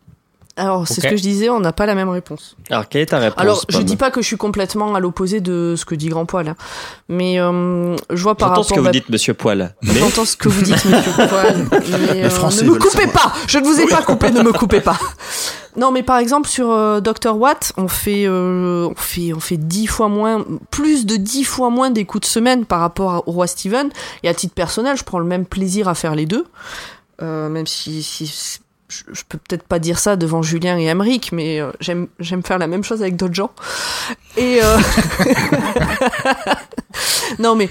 Alors, 0.57 0.87
c'est 0.87 1.01
ce 1.01 1.07
que 1.09 1.17
je 1.17 1.23
disais, 1.23 1.49
on 1.49 1.61
n'a 1.61 1.73
pas 1.73 1.87
la 1.87 1.95
même 1.95 2.11
réponse. 2.11 2.57
Alors, 2.71 2.87
quelle 2.89 3.01
est 3.03 3.07
ta 3.07 3.19
réponse 3.19 3.41
Alors, 3.41 3.65
je 3.71 3.77
Pomme 3.79 3.85
dis 3.87 3.97
pas 3.97 4.11
que 4.11 4.21
je 4.21 4.27
suis 4.27 4.37
complètement 4.37 4.95
à 4.95 5.01
l'opposé 5.01 5.41
de 5.41 5.75
ce 5.79 5.85
que 5.87 5.95
dit 5.95 6.09
Grand 6.09 6.27
Poil, 6.27 6.49
hein. 6.49 6.57
mais 7.09 7.41
euh, 7.41 7.97
je 8.11 8.23
vois 8.23 8.35
par 8.35 8.49
J'entends 8.49 8.61
rapport. 8.61 8.65
ce 8.69 8.75
que 8.75 8.81
vous 8.81 8.91
dites, 8.91 9.09
monsieur 9.09 9.33
Poil. 9.35 9.75
Mais 9.83 9.95
J'entends 9.95 10.25
ce 10.27 10.37
que 10.37 10.49
vous 10.51 10.61
dites, 10.63 10.85
monsieur 10.85 11.13
Poil. 11.29 11.67
Mais, 11.71 12.25
euh, 12.25 12.29
ne 12.29 12.63
me 12.71 12.79
coupez 12.79 13.03
savoir. 13.05 13.33
pas 13.33 13.39
Je 13.49 13.59
ne 13.59 13.65
vous 13.65 13.81
ai 13.81 13.87
pas 13.87 14.03
coupé, 14.03 14.31
ne 14.31 14.43
me 14.43 14.53
coupez 14.53 14.81
pas 14.83 14.99
Non, 15.77 15.91
mais 15.91 16.03
par 16.03 16.19
exemple, 16.19 16.51
sur 16.51 16.71
euh, 16.71 17.01
Dr. 17.01 17.35
Watt, 17.39 17.73
on 17.79 17.89
fait, 17.89 18.25
euh, 18.27 18.89
on, 18.91 18.95
fait, 18.95 19.33
on 19.33 19.41
fait 19.41 19.57
10 19.57 19.87
fois 19.87 20.09
moins, 20.09 20.45
plus 20.71 21.07
de 21.07 21.17
10 21.17 21.45
fois 21.45 21.71
moins 21.71 21.89
d'écoutes 21.89 22.27
semaine 22.27 22.67
par 22.67 22.81
rapport 22.81 23.25
au 23.27 23.33
Roi 23.33 23.47
Steven. 23.47 23.89
Et 24.23 24.29
à 24.29 24.35
titre 24.35 24.53
personnel, 24.55 24.99
je 24.99 25.05
prends 25.05 25.19
le 25.19 25.25
même 25.25 25.47
plaisir 25.47 25.89
à 25.89 25.95
faire 25.95 26.15
les 26.15 26.27
deux. 26.27 26.45
Euh, 27.23 27.49
même 27.49 27.67
si, 27.67 28.03
si- 28.03 28.59
je, 28.93 29.05
je 29.15 29.23
peux 29.27 29.39
peut-être 29.39 29.63
pas 29.63 29.79
dire 29.79 29.99
ça 29.99 30.17
devant 30.17 30.43
Julien 30.43 30.77
et 30.77 30.91
Amric, 30.91 31.33
mais 31.33 31.61
euh, 31.61 31.71
j'aime 31.81 32.09
j'aime 32.19 32.43
faire 32.43 32.59
la 32.59 32.67
même 32.67 32.85
chose 32.85 33.01
avec 33.01 33.17
d'autres 33.17 33.35
gens. 33.35 33.51
Et 34.37 34.61
euh, 34.63 34.79
non 37.39 37.55
mais 37.55 37.71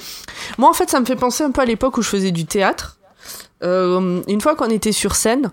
moi 0.57 0.69
en 0.69 0.73
fait 0.73 0.89
ça 0.89 0.99
me 0.99 1.05
fait 1.05 1.15
penser 1.15 1.43
un 1.43 1.51
peu 1.51 1.61
à 1.61 1.65
l'époque 1.65 1.97
où 1.97 2.01
je 2.01 2.09
faisais 2.09 2.31
du 2.31 2.45
théâtre. 2.45 2.97
Euh, 3.63 4.21
une 4.27 4.41
fois 4.41 4.55
qu'on 4.55 4.69
était 4.69 4.91
sur 4.91 5.15
scène, 5.15 5.51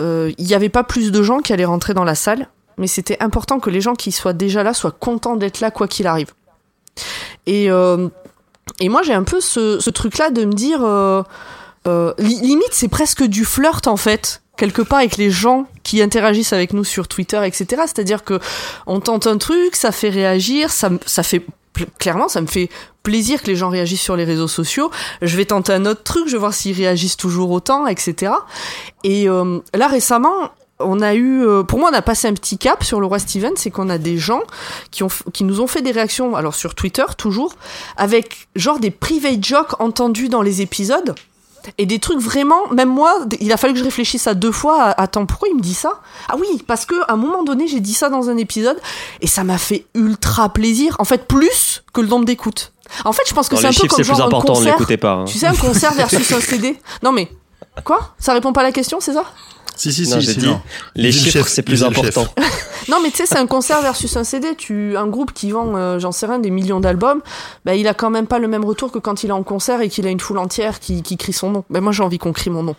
il 0.00 0.34
n'y 0.38 0.54
avait 0.54 0.68
pas 0.68 0.84
plus 0.84 1.12
de 1.12 1.22
gens 1.22 1.38
qui 1.38 1.52
allaient 1.52 1.64
rentrer 1.64 1.94
dans 1.94 2.04
la 2.04 2.14
salle, 2.14 2.48
mais 2.76 2.86
c'était 2.86 3.20
important 3.20 3.60
que 3.60 3.70
les 3.70 3.80
gens 3.80 3.94
qui 3.94 4.12
soient 4.12 4.32
déjà 4.32 4.62
là 4.62 4.74
soient 4.74 4.92
contents 4.92 5.36
d'être 5.36 5.60
là 5.60 5.70
quoi 5.70 5.86
qu'il 5.86 6.06
arrive. 6.06 6.32
Et 7.46 7.66
et 8.80 8.88
moi 8.88 9.02
j'ai 9.02 9.14
un 9.14 9.24
peu 9.24 9.40
ce, 9.40 9.78
ce 9.80 9.90
truc 9.90 10.18
là 10.18 10.30
de 10.30 10.44
me 10.44 10.52
dire 10.52 10.80
euh, 11.86 12.12
li- 12.18 12.40
limite 12.40 12.72
c'est 12.72 12.88
presque 12.88 13.22
du 13.22 13.44
flirt 13.44 13.86
en 13.86 13.96
fait 13.96 14.42
quelque 14.56 14.82
part 14.82 14.98
avec 14.98 15.16
les 15.16 15.30
gens 15.30 15.66
qui 15.84 16.02
interagissent 16.02 16.52
avec 16.52 16.72
nous 16.72 16.84
sur 16.84 17.06
Twitter 17.08 17.40
etc 17.44 17.82
c'est-à-dire 17.86 18.24
que 18.24 18.40
on 18.86 19.00
tente 19.00 19.26
un 19.26 19.38
truc 19.38 19.76
ça 19.76 19.92
fait 19.92 20.10
réagir 20.10 20.70
ça 20.70 20.90
ça 21.06 21.22
fait 21.22 21.44
clairement 21.98 22.28
ça 22.28 22.40
me 22.40 22.46
fait 22.48 22.68
plaisir 23.04 23.40
que 23.40 23.46
les 23.46 23.56
gens 23.56 23.68
réagissent 23.70 24.02
sur 24.02 24.16
les 24.16 24.24
réseaux 24.24 24.48
sociaux. 24.48 24.90
Je 25.22 25.36
vais 25.36 25.44
tenter 25.46 25.72
un 25.72 25.86
autre 25.86 26.02
truc 26.02 26.26
je 26.26 26.32
vais 26.32 26.38
voir 26.38 26.52
s'ils 26.52 26.76
réagissent 26.76 27.16
toujours 27.16 27.50
autant 27.52 27.86
etc 27.86 28.32
et 29.04 29.28
euh, 29.28 29.60
là 29.74 29.86
récemment 29.86 30.50
on 30.80 31.00
a 31.00 31.14
eu, 31.14 31.44
euh, 31.44 31.64
pour 31.64 31.80
moi, 31.80 31.90
on 31.92 31.96
a 31.96 32.02
passé 32.02 32.28
un 32.28 32.34
petit 32.34 32.56
cap 32.56 32.84
sur 32.84 33.00
le 33.00 33.06
roi 33.06 33.18
Steven, 33.18 33.50
c'est 33.56 33.70
qu'on 33.72 33.90
a 33.90 33.98
des 33.98 34.16
gens 34.16 34.42
qui, 34.92 35.02
ont, 35.02 35.08
qui 35.32 35.42
nous 35.42 35.60
ont 35.60 35.66
fait 35.66 35.82
des 35.82 35.90
réactions, 35.90 36.36
alors 36.36 36.54
sur 36.54 36.76
Twitter 36.76 37.02
toujours, 37.16 37.56
avec 37.96 38.46
genre 38.54 38.78
des 38.78 38.92
private 38.92 39.44
jokes 39.44 39.80
entendus 39.80 40.28
dans 40.28 40.40
les 40.40 40.62
épisodes. 40.62 41.16
Et 41.76 41.86
des 41.86 41.98
trucs 41.98 42.18
vraiment, 42.18 42.68
même 42.72 42.88
moi, 42.88 43.12
il 43.40 43.52
a 43.52 43.56
fallu 43.56 43.74
que 43.74 43.78
je 43.80 43.84
réfléchisse 43.84 44.26
à 44.26 44.34
deux 44.34 44.52
fois. 44.52 44.82
à- 44.82 45.02
Attends, 45.02 45.26
pourquoi 45.26 45.48
il 45.48 45.56
me 45.56 45.60
dit 45.60 45.74
ça? 45.74 46.00
Ah 46.28 46.34
oui, 46.38 46.62
parce 46.66 46.86
que 46.86 46.94
à 47.08 47.12
un 47.12 47.16
moment 47.16 47.42
donné, 47.42 47.66
j'ai 47.68 47.80
dit 47.80 47.94
ça 47.94 48.08
dans 48.08 48.30
un 48.30 48.36
épisode 48.36 48.78
et 49.20 49.26
ça 49.26 49.44
m'a 49.44 49.58
fait 49.58 49.86
ultra 49.94 50.48
plaisir. 50.48 50.96
En 50.98 51.04
fait, 51.04 51.26
plus 51.28 51.82
que 51.92 52.00
le 52.00 52.06
nombre 52.08 52.24
d'écoutes. 52.24 52.72
En 53.04 53.12
fait, 53.12 53.22
je 53.28 53.34
pense 53.34 53.48
que 53.48 53.56
c'est 53.56 53.66
un 53.66 53.72
peu 53.72 53.86
comme 53.86 53.96
plus 53.98 54.04
genre 54.04 54.22
un 54.22 54.26
important, 54.26 54.60
ne 54.60 54.70
concert. 54.72 54.98
pas. 54.98 55.12
hein. 55.12 55.24
Tu 55.26 55.38
sais, 55.38 55.46
un 55.46 55.54
concert 55.54 55.92
versus 55.92 56.32
un 56.32 56.40
CD. 56.40 56.78
Non 57.02 57.12
mais 57.12 57.28
quoi? 57.84 58.14
Ça 58.18 58.32
répond 58.32 58.52
pas 58.52 58.60
à 58.62 58.64
la 58.64 58.72
question, 58.72 58.98
c'est 59.00 59.12
ça? 59.12 59.24
Si 59.78 59.92
si 59.92 60.02
Non, 60.02 60.20
si, 60.20 60.26
j'ai 60.26 60.32
si, 60.32 60.38
dit, 60.40 60.46
non. 60.46 60.60
Les 60.96 61.12
chiffres, 61.12 61.48
c'est 61.48 61.62
plus 61.62 61.82
important. 61.82 62.26
Non, 62.90 63.00
mais 63.02 63.10
tu 63.10 63.18
sais, 63.18 63.26
c'est 63.26 63.36
un 63.36 63.46
concert 63.46 63.82
versus 63.82 64.16
un 64.16 64.24
CD. 64.24 64.54
Tu, 64.56 64.96
un 64.96 65.08
groupe 65.08 65.34
qui 65.34 65.50
vend, 65.50 65.76
euh, 65.76 65.98
j'en 65.98 66.10
sais 66.10 66.24
rien, 66.24 66.38
des 66.38 66.48
millions 66.48 66.80
d'albums, 66.80 67.20
bah, 67.66 67.74
il 67.74 67.86
a 67.86 67.92
quand 67.92 68.08
même 68.08 68.26
pas 68.26 68.38
le 68.38 68.48
même 68.48 68.64
retour 68.64 68.90
que 68.90 68.98
quand 68.98 69.22
il 69.22 69.28
est 69.28 69.32
en 69.32 69.42
concert 69.42 69.82
et 69.82 69.90
qu'il 69.90 70.06
a 70.06 70.10
une 70.10 70.20
foule 70.20 70.38
entière 70.38 70.80
qui, 70.80 71.02
qui 71.02 71.18
crie 71.18 71.34
son 71.34 71.50
nom. 71.50 71.64
Ben 71.68 71.82
moi, 71.82 71.92
j'ai 71.92 72.02
envie 72.02 72.16
qu'on 72.16 72.32
crie 72.32 72.48
mon 72.48 72.62
nom. 72.62 72.76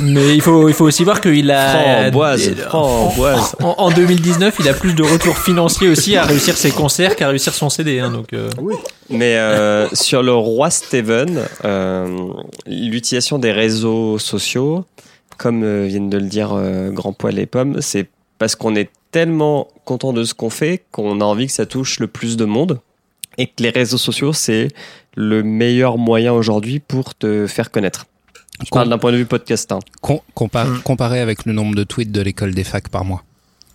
Mais 0.00 0.34
il 0.34 0.42
faut, 0.42 0.68
il 0.68 0.74
faut 0.74 0.84
aussi 0.84 1.04
voir 1.04 1.20
qu'il 1.20 1.50
a. 1.50 1.78
Framboise, 2.10 2.54
framboise. 2.66 3.56
En, 3.62 3.74
en 3.78 3.90
2019, 3.92 4.56
il 4.58 4.68
a 4.68 4.74
plus 4.74 4.94
de 4.94 5.02
retours 5.04 5.38
financiers 5.38 5.88
aussi 5.88 6.16
à 6.16 6.24
réussir 6.24 6.56
ses 6.56 6.72
concerts 6.72 7.14
qu'à 7.16 7.28
réussir 7.28 7.54
son 7.54 7.70
CD. 7.70 8.00
hein, 8.00 8.10
donc, 8.10 8.32
euh, 8.32 8.50
Mais 9.08 9.36
euh, 9.36 9.88
sur 9.92 10.22
le 10.22 10.34
roi 10.34 10.70
Steven, 10.70 11.40
euh, 11.64 12.08
l'utilisation 12.66 13.38
des 13.38 13.52
réseaux 13.52 14.18
sociaux, 14.18 14.84
comme 15.36 15.62
euh, 15.62 15.86
viennent 15.86 16.10
de 16.10 16.18
le 16.18 16.26
dire 16.26 16.50
euh, 16.52 16.90
Grand 16.90 17.12
Poil 17.12 17.38
et 17.38 17.46
Pomme, 17.46 17.80
c'est 17.80 18.08
parce 18.38 18.56
qu'on 18.56 18.74
est 18.74 18.90
tellement 19.12 19.68
content 19.84 20.12
de 20.12 20.24
ce 20.24 20.34
qu'on 20.34 20.50
fait 20.50 20.82
qu'on 20.90 21.20
a 21.20 21.24
envie 21.24 21.46
que 21.46 21.52
ça 21.52 21.66
touche 21.66 22.00
le 22.00 22.06
plus 22.08 22.36
de 22.36 22.44
monde 22.44 22.80
et 23.38 23.46
que 23.46 23.62
les 23.62 23.70
réseaux 23.70 23.98
sociaux, 23.98 24.32
c'est 24.32 24.68
le 25.16 25.42
meilleur 25.42 25.98
moyen 25.98 26.32
aujourd'hui 26.32 26.80
pour 26.80 27.14
te 27.14 27.46
faire 27.46 27.70
connaître. 27.70 28.06
Je 28.64 28.70
parle 28.70 28.88
d'un 28.88 28.98
point 28.98 29.10
de 29.12 29.16
vue 29.16 29.26
podcast. 29.26 29.70
hein. 29.72 29.80
Com- 30.00 30.20
compa- 30.36 30.80
Comparé 30.82 31.20
avec 31.20 31.44
le 31.44 31.52
nombre 31.52 31.74
de 31.74 31.82
tweets 31.84 32.12
de 32.12 32.20
l'école 32.20 32.54
des 32.54 32.64
facs 32.64 32.88
par 32.88 33.04
mois. 33.04 33.24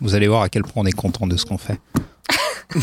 Vous 0.01 0.16
allez 0.16 0.28
voir 0.28 0.41
à 0.41 0.49
quel 0.49 0.64
point 0.64 0.84
on 0.84 0.86
est 0.86 0.91
content 0.93 1.28
de 1.28 1.36
ce 1.36 1.45
qu'on 1.45 1.57
fait. 1.57 1.80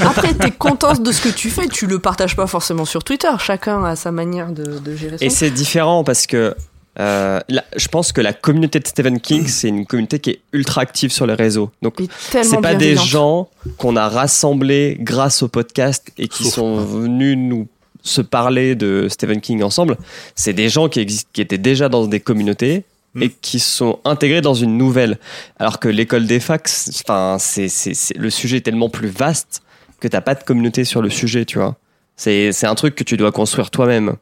Après, 0.00 0.34
t'es 0.34 0.50
contente 0.50 1.02
de 1.02 1.12
ce 1.12 1.20
que 1.20 1.28
tu 1.28 1.50
fais, 1.50 1.68
tu 1.68 1.86
le 1.86 1.98
partages 1.98 2.34
pas 2.36 2.46
forcément 2.46 2.84
sur 2.84 3.04
Twitter. 3.04 3.28
Chacun 3.38 3.84
a 3.84 3.94
sa 3.96 4.10
manière 4.10 4.50
de, 4.52 4.78
de 4.78 4.96
gérer 4.96 5.18
son. 5.18 5.24
Et 5.24 5.30
c'est 5.30 5.50
différent 5.50 6.02
parce 6.04 6.26
que 6.26 6.54
euh, 7.00 7.40
là, 7.48 7.64
je 7.76 7.88
pense 7.88 8.12
que 8.12 8.20
la 8.20 8.32
communauté 8.32 8.80
de 8.80 8.86
Stephen 8.86 9.20
King, 9.20 9.46
c'est 9.48 9.68
une 9.68 9.86
communauté 9.86 10.18
qui 10.18 10.30
est 10.30 10.40
ultra 10.52 10.80
active 10.82 11.12
sur 11.12 11.26
les 11.26 11.34
réseaux. 11.34 11.70
Donc, 11.82 11.96
c'est 12.44 12.60
pas 12.60 12.74
des 12.74 12.96
gens 12.96 13.48
qu'on 13.76 13.96
a 13.96 14.08
rassemblés 14.08 14.96
grâce 15.00 15.42
au 15.42 15.48
podcast 15.48 16.08
et 16.18 16.28
qui 16.28 16.44
sont 16.44 16.76
venus 16.84 17.36
nous 17.36 17.66
se 18.02 18.20
parler 18.20 18.74
de 18.74 19.06
Stephen 19.10 19.40
King 19.40 19.62
ensemble. 19.62 19.96
C'est 20.34 20.52
des 20.52 20.68
gens 20.68 20.88
qui 20.88 21.00
existent, 21.00 21.28
qui 21.32 21.40
étaient 21.40 21.58
déjà 21.58 21.88
dans 21.88 22.06
des 22.06 22.20
communautés 22.20 22.84
Mm. 23.14 23.22
et 23.22 23.30
qui 23.40 23.58
sont 23.58 24.00
intégrés 24.04 24.42
dans 24.42 24.52
une 24.52 24.76
nouvelle. 24.76 25.18
Alors 25.58 25.80
que 25.80 25.88
l'école 25.88 26.26
des 26.26 26.40
facs, 26.40 26.68
enfin, 27.04 27.38
c'est, 27.40 27.68
c'est, 27.68 27.94
c'est- 27.94 28.14
le 28.18 28.28
sujet 28.28 28.58
est 28.58 28.60
tellement 28.60 28.90
plus 28.90 29.08
vaste 29.08 29.62
que 29.98 30.08
t'as 30.08 30.20
pas 30.20 30.34
de 30.34 30.44
communauté 30.44 30.84
sur 30.84 31.00
le 31.00 31.08
sujet, 31.08 31.46
tu 31.46 31.58
vois. 31.58 31.76
C'est, 32.16 32.52
c'est 32.52 32.66
un 32.66 32.74
truc 32.74 32.94
que 32.94 33.04
tu 33.04 33.16
dois 33.16 33.32
construire 33.32 33.70
toi-même 33.70 34.16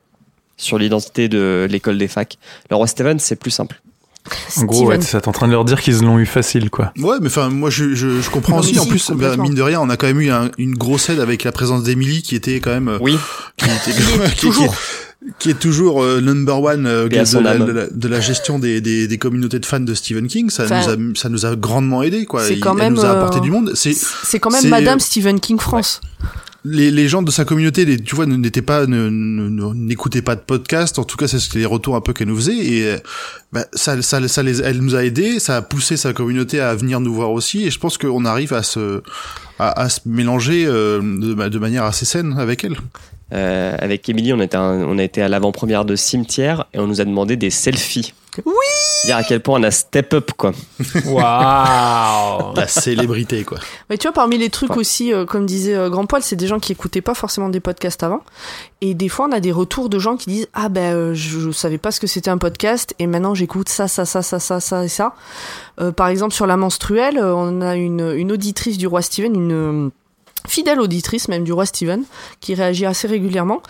sur 0.56 0.78
l'identité 0.78 1.28
de 1.28 1.66
l'école 1.70 1.98
des 1.98 2.08
facs. 2.08 2.38
Le 2.70 2.76
roi 2.76 2.86
Steven, 2.86 3.18
c'est 3.18 3.36
plus 3.36 3.50
simple. 3.50 3.80
En 4.56 4.64
gros, 4.64 4.86
ouais, 4.86 4.98
t'es 4.98 5.28
en 5.28 5.32
train 5.32 5.46
de 5.46 5.52
leur 5.52 5.64
dire 5.64 5.80
qu'ils 5.80 6.00
l'ont 6.02 6.18
eu 6.18 6.26
facile, 6.26 6.68
quoi. 6.68 6.92
Ouais, 6.98 7.16
mais 7.20 7.28
enfin, 7.28 7.48
moi, 7.48 7.70
je, 7.70 7.94
je, 7.94 8.20
je 8.20 8.28
comprends 8.30 8.54
Non, 8.54 8.58
aussi. 8.58 8.76
en 8.80 8.86
plus, 8.86 9.12
bah, 9.12 9.36
mine 9.36 9.54
de 9.54 9.62
rien, 9.62 9.80
on 9.80 9.88
a 9.88 9.96
quand 9.96 10.08
même 10.08 10.20
eu 10.20 10.30
un- 10.30 10.50
une 10.58 10.74
grosse 10.74 11.08
aide 11.10 11.20
avec 11.20 11.44
la 11.44 11.52
présence 11.52 11.84
d'Emily, 11.84 12.22
qui 12.22 12.34
était 12.34 12.58
quand 12.58 12.70
même, 12.72 12.88
euh, 12.88 12.98
Oui, 13.00 13.16
qui 13.56 13.66
était 13.66 13.92
qui- 14.32 14.40
toujours. 14.40 14.74
qui, 14.74 15.32
qui 15.38 15.50
est 15.50 15.58
toujours 15.60 16.02
euh, 16.02 16.20
number 16.20 16.60
one 16.60 16.86
euh, 16.86 17.08
de, 17.08 17.14
la, 17.38 17.50
âme. 17.52 17.66
de 17.66 17.72
la- 17.72 17.86
de 17.88 18.08
la 18.08 18.20
gestion 18.20 18.58
des, 18.58 18.80
des, 18.80 19.06
des 19.06 19.18
communautés 19.18 19.60
de 19.60 19.66
fans 19.66 19.78
de 19.78 19.94
Stephen 19.94 20.26
King. 20.26 20.50
Ça 20.50 20.64
Enfin, 20.64 20.96
nous 20.96 21.12
a, 21.12 21.14
ça 21.20 21.28
nous 21.28 21.46
a 21.46 21.54
grandement 21.54 22.02
aidé, 22.02 22.26
quoi. 22.26 22.44
c'est 22.44 22.54
Il- 22.54 22.60
quand 22.60 22.72
elle 22.72 22.78
même, 22.78 22.94
nous 22.94 23.04
a 23.04 23.10
apporté 23.10 23.38
euh, 23.38 23.42
du 23.42 23.52
monde. 23.52 23.72
C'est 23.76 23.92
C'est 23.94 24.40
quand 24.40 24.50
même 24.50 24.66
Madame 24.68 24.98
Stephen 24.98 25.38
King 25.38 25.60
France. 25.60 26.00
Les, 26.66 27.08
gens 27.08 27.22
de 27.22 27.30
sa 27.30 27.44
communauté, 27.44 27.84
les, 27.84 27.98
tu 27.98 28.14
vois, 28.14 28.26
n'étaient 28.26 28.62
pas, 28.62 28.86
n'écoutaient 28.86 30.22
pas 30.22 30.34
de 30.34 30.40
podcast. 30.40 30.98
En 30.98 31.04
tout 31.04 31.16
cas, 31.16 31.28
c'est 31.28 31.38
ce 31.38 31.56
les 31.58 31.64
retours 31.64 31.96
un 31.96 32.00
peu 32.00 32.12
qu'elle 32.12 32.28
nous 32.28 32.36
faisait. 32.36 32.56
Et 32.56 32.86
euh, 32.86 32.98
bah, 33.52 33.66
ça, 33.72 34.00
ça, 34.02 34.26
ça 34.28 34.42
les, 34.42 34.60
elle 34.60 34.80
nous 34.80 34.94
a 34.94 35.04
aidés. 35.04 35.38
Ça 35.38 35.56
a 35.56 35.62
poussé 35.62 35.96
sa 35.96 36.12
communauté 36.12 36.60
à 36.60 36.74
venir 36.74 37.00
nous 37.00 37.14
voir 37.14 37.30
aussi. 37.32 37.64
Et 37.66 37.70
je 37.70 37.78
pense 37.78 37.98
qu'on 37.98 38.24
arrive 38.24 38.52
à 38.52 38.62
se, 38.62 39.02
à, 39.58 39.88
se 39.88 40.00
mélanger 40.06 40.66
euh, 40.66 41.00
de, 41.00 41.34
ma- 41.34 41.48
de 41.48 41.58
manière 41.58 41.84
assez 41.84 42.04
saine 42.04 42.34
avec 42.38 42.64
elle. 42.64 42.76
Euh, 43.32 43.76
avec 43.78 44.08
Emily, 44.08 44.32
on, 44.32 44.40
était 44.40 44.56
on 44.56 44.98
a 44.98 45.02
été 45.02 45.20
à 45.22 45.28
l'avant-première 45.28 45.84
de 45.84 45.96
Cimetière 45.96 46.66
et 46.72 46.78
on 46.78 46.86
nous 46.86 47.00
a 47.00 47.04
demandé 47.04 47.36
des 47.36 47.50
selfies. 47.50 48.12
Oui 48.44 48.52
Dire 49.04 49.16
à 49.16 49.22
quel 49.22 49.40
point 49.40 49.60
on 49.60 49.62
a 49.62 49.70
step 49.70 50.14
up, 50.14 50.32
quoi. 50.36 50.52
Waouh 51.06 52.54
La 52.54 52.66
célébrité, 52.66 53.44
quoi. 53.44 53.58
Mais 53.88 53.98
tu 53.98 54.06
vois, 54.06 54.12
parmi 54.12 54.38
les 54.38 54.50
trucs 54.50 54.76
aussi, 54.76 55.12
euh, 55.12 55.24
comme 55.24 55.46
disait 55.46 55.74
euh, 55.74 55.88
Grand 55.90 56.06
Poil, 56.06 56.22
c'est 56.22 56.36
des 56.36 56.46
gens 56.46 56.58
qui 56.58 56.72
écoutaient 56.72 57.00
pas 57.00 57.14
forcément 57.14 57.48
des 57.48 57.60
podcasts 57.60 58.02
avant. 58.02 58.22
Et 58.80 58.94
des 58.94 59.08
fois, 59.08 59.26
on 59.28 59.32
a 59.32 59.40
des 59.40 59.52
retours 59.52 59.88
de 59.88 59.98
gens 59.98 60.16
qui 60.16 60.30
disent 60.30 60.48
Ah 60.54 60.68
ben, 60.68 60.94
euh, 60.94 61.14
je 61.14 61.50
savais 61.50 61.78
pas 61.78 61.90
ce 61.90 62.00
que 62.00 62.06
c'était 62.06 62.30
un 62.30 62.38
podcast, 62.38 62.94
et 62.98 63.06
maintenant 63.06 63.34
j'écoute 63.34 63.68
ça, 63.68 63.88
ça, 63.88 64.04
ça, 64.04 64.22
ça, 64.22 64.38
ça, 64.38 64.60
ça 64.60 64.84
et 64.84 64.88
ça. 64.88 65.14
Euh, 65.80 65.92
par 65.92 66.08
exemple, 66.08 66.34
sur 66.34 66.46
la 66.46 66.56
menstruelle, 66.56 67.18
euh, 67.18 67.34
on 67.34 67.60
a 67.60 67.76
une, 67.76 68.12
une 68.16 68.32
auditrice 68.32 68.78
du 68.78 68.86
roi 68.86 69.02
Steven, 69.02 69.34
une 69.34 69.52
euh, 69.52 69.90
fidèle 70.46 70.80
auditrice 70.80 71.28
même 71.28 71.44
du 71.44 71.52
roi 71.52 71.66
Steven, 71.66 72.04
qui 72.40 72.54
réagit 72.54 72.86
assez 72.86 73.08
régulièrement. 73.08 73.62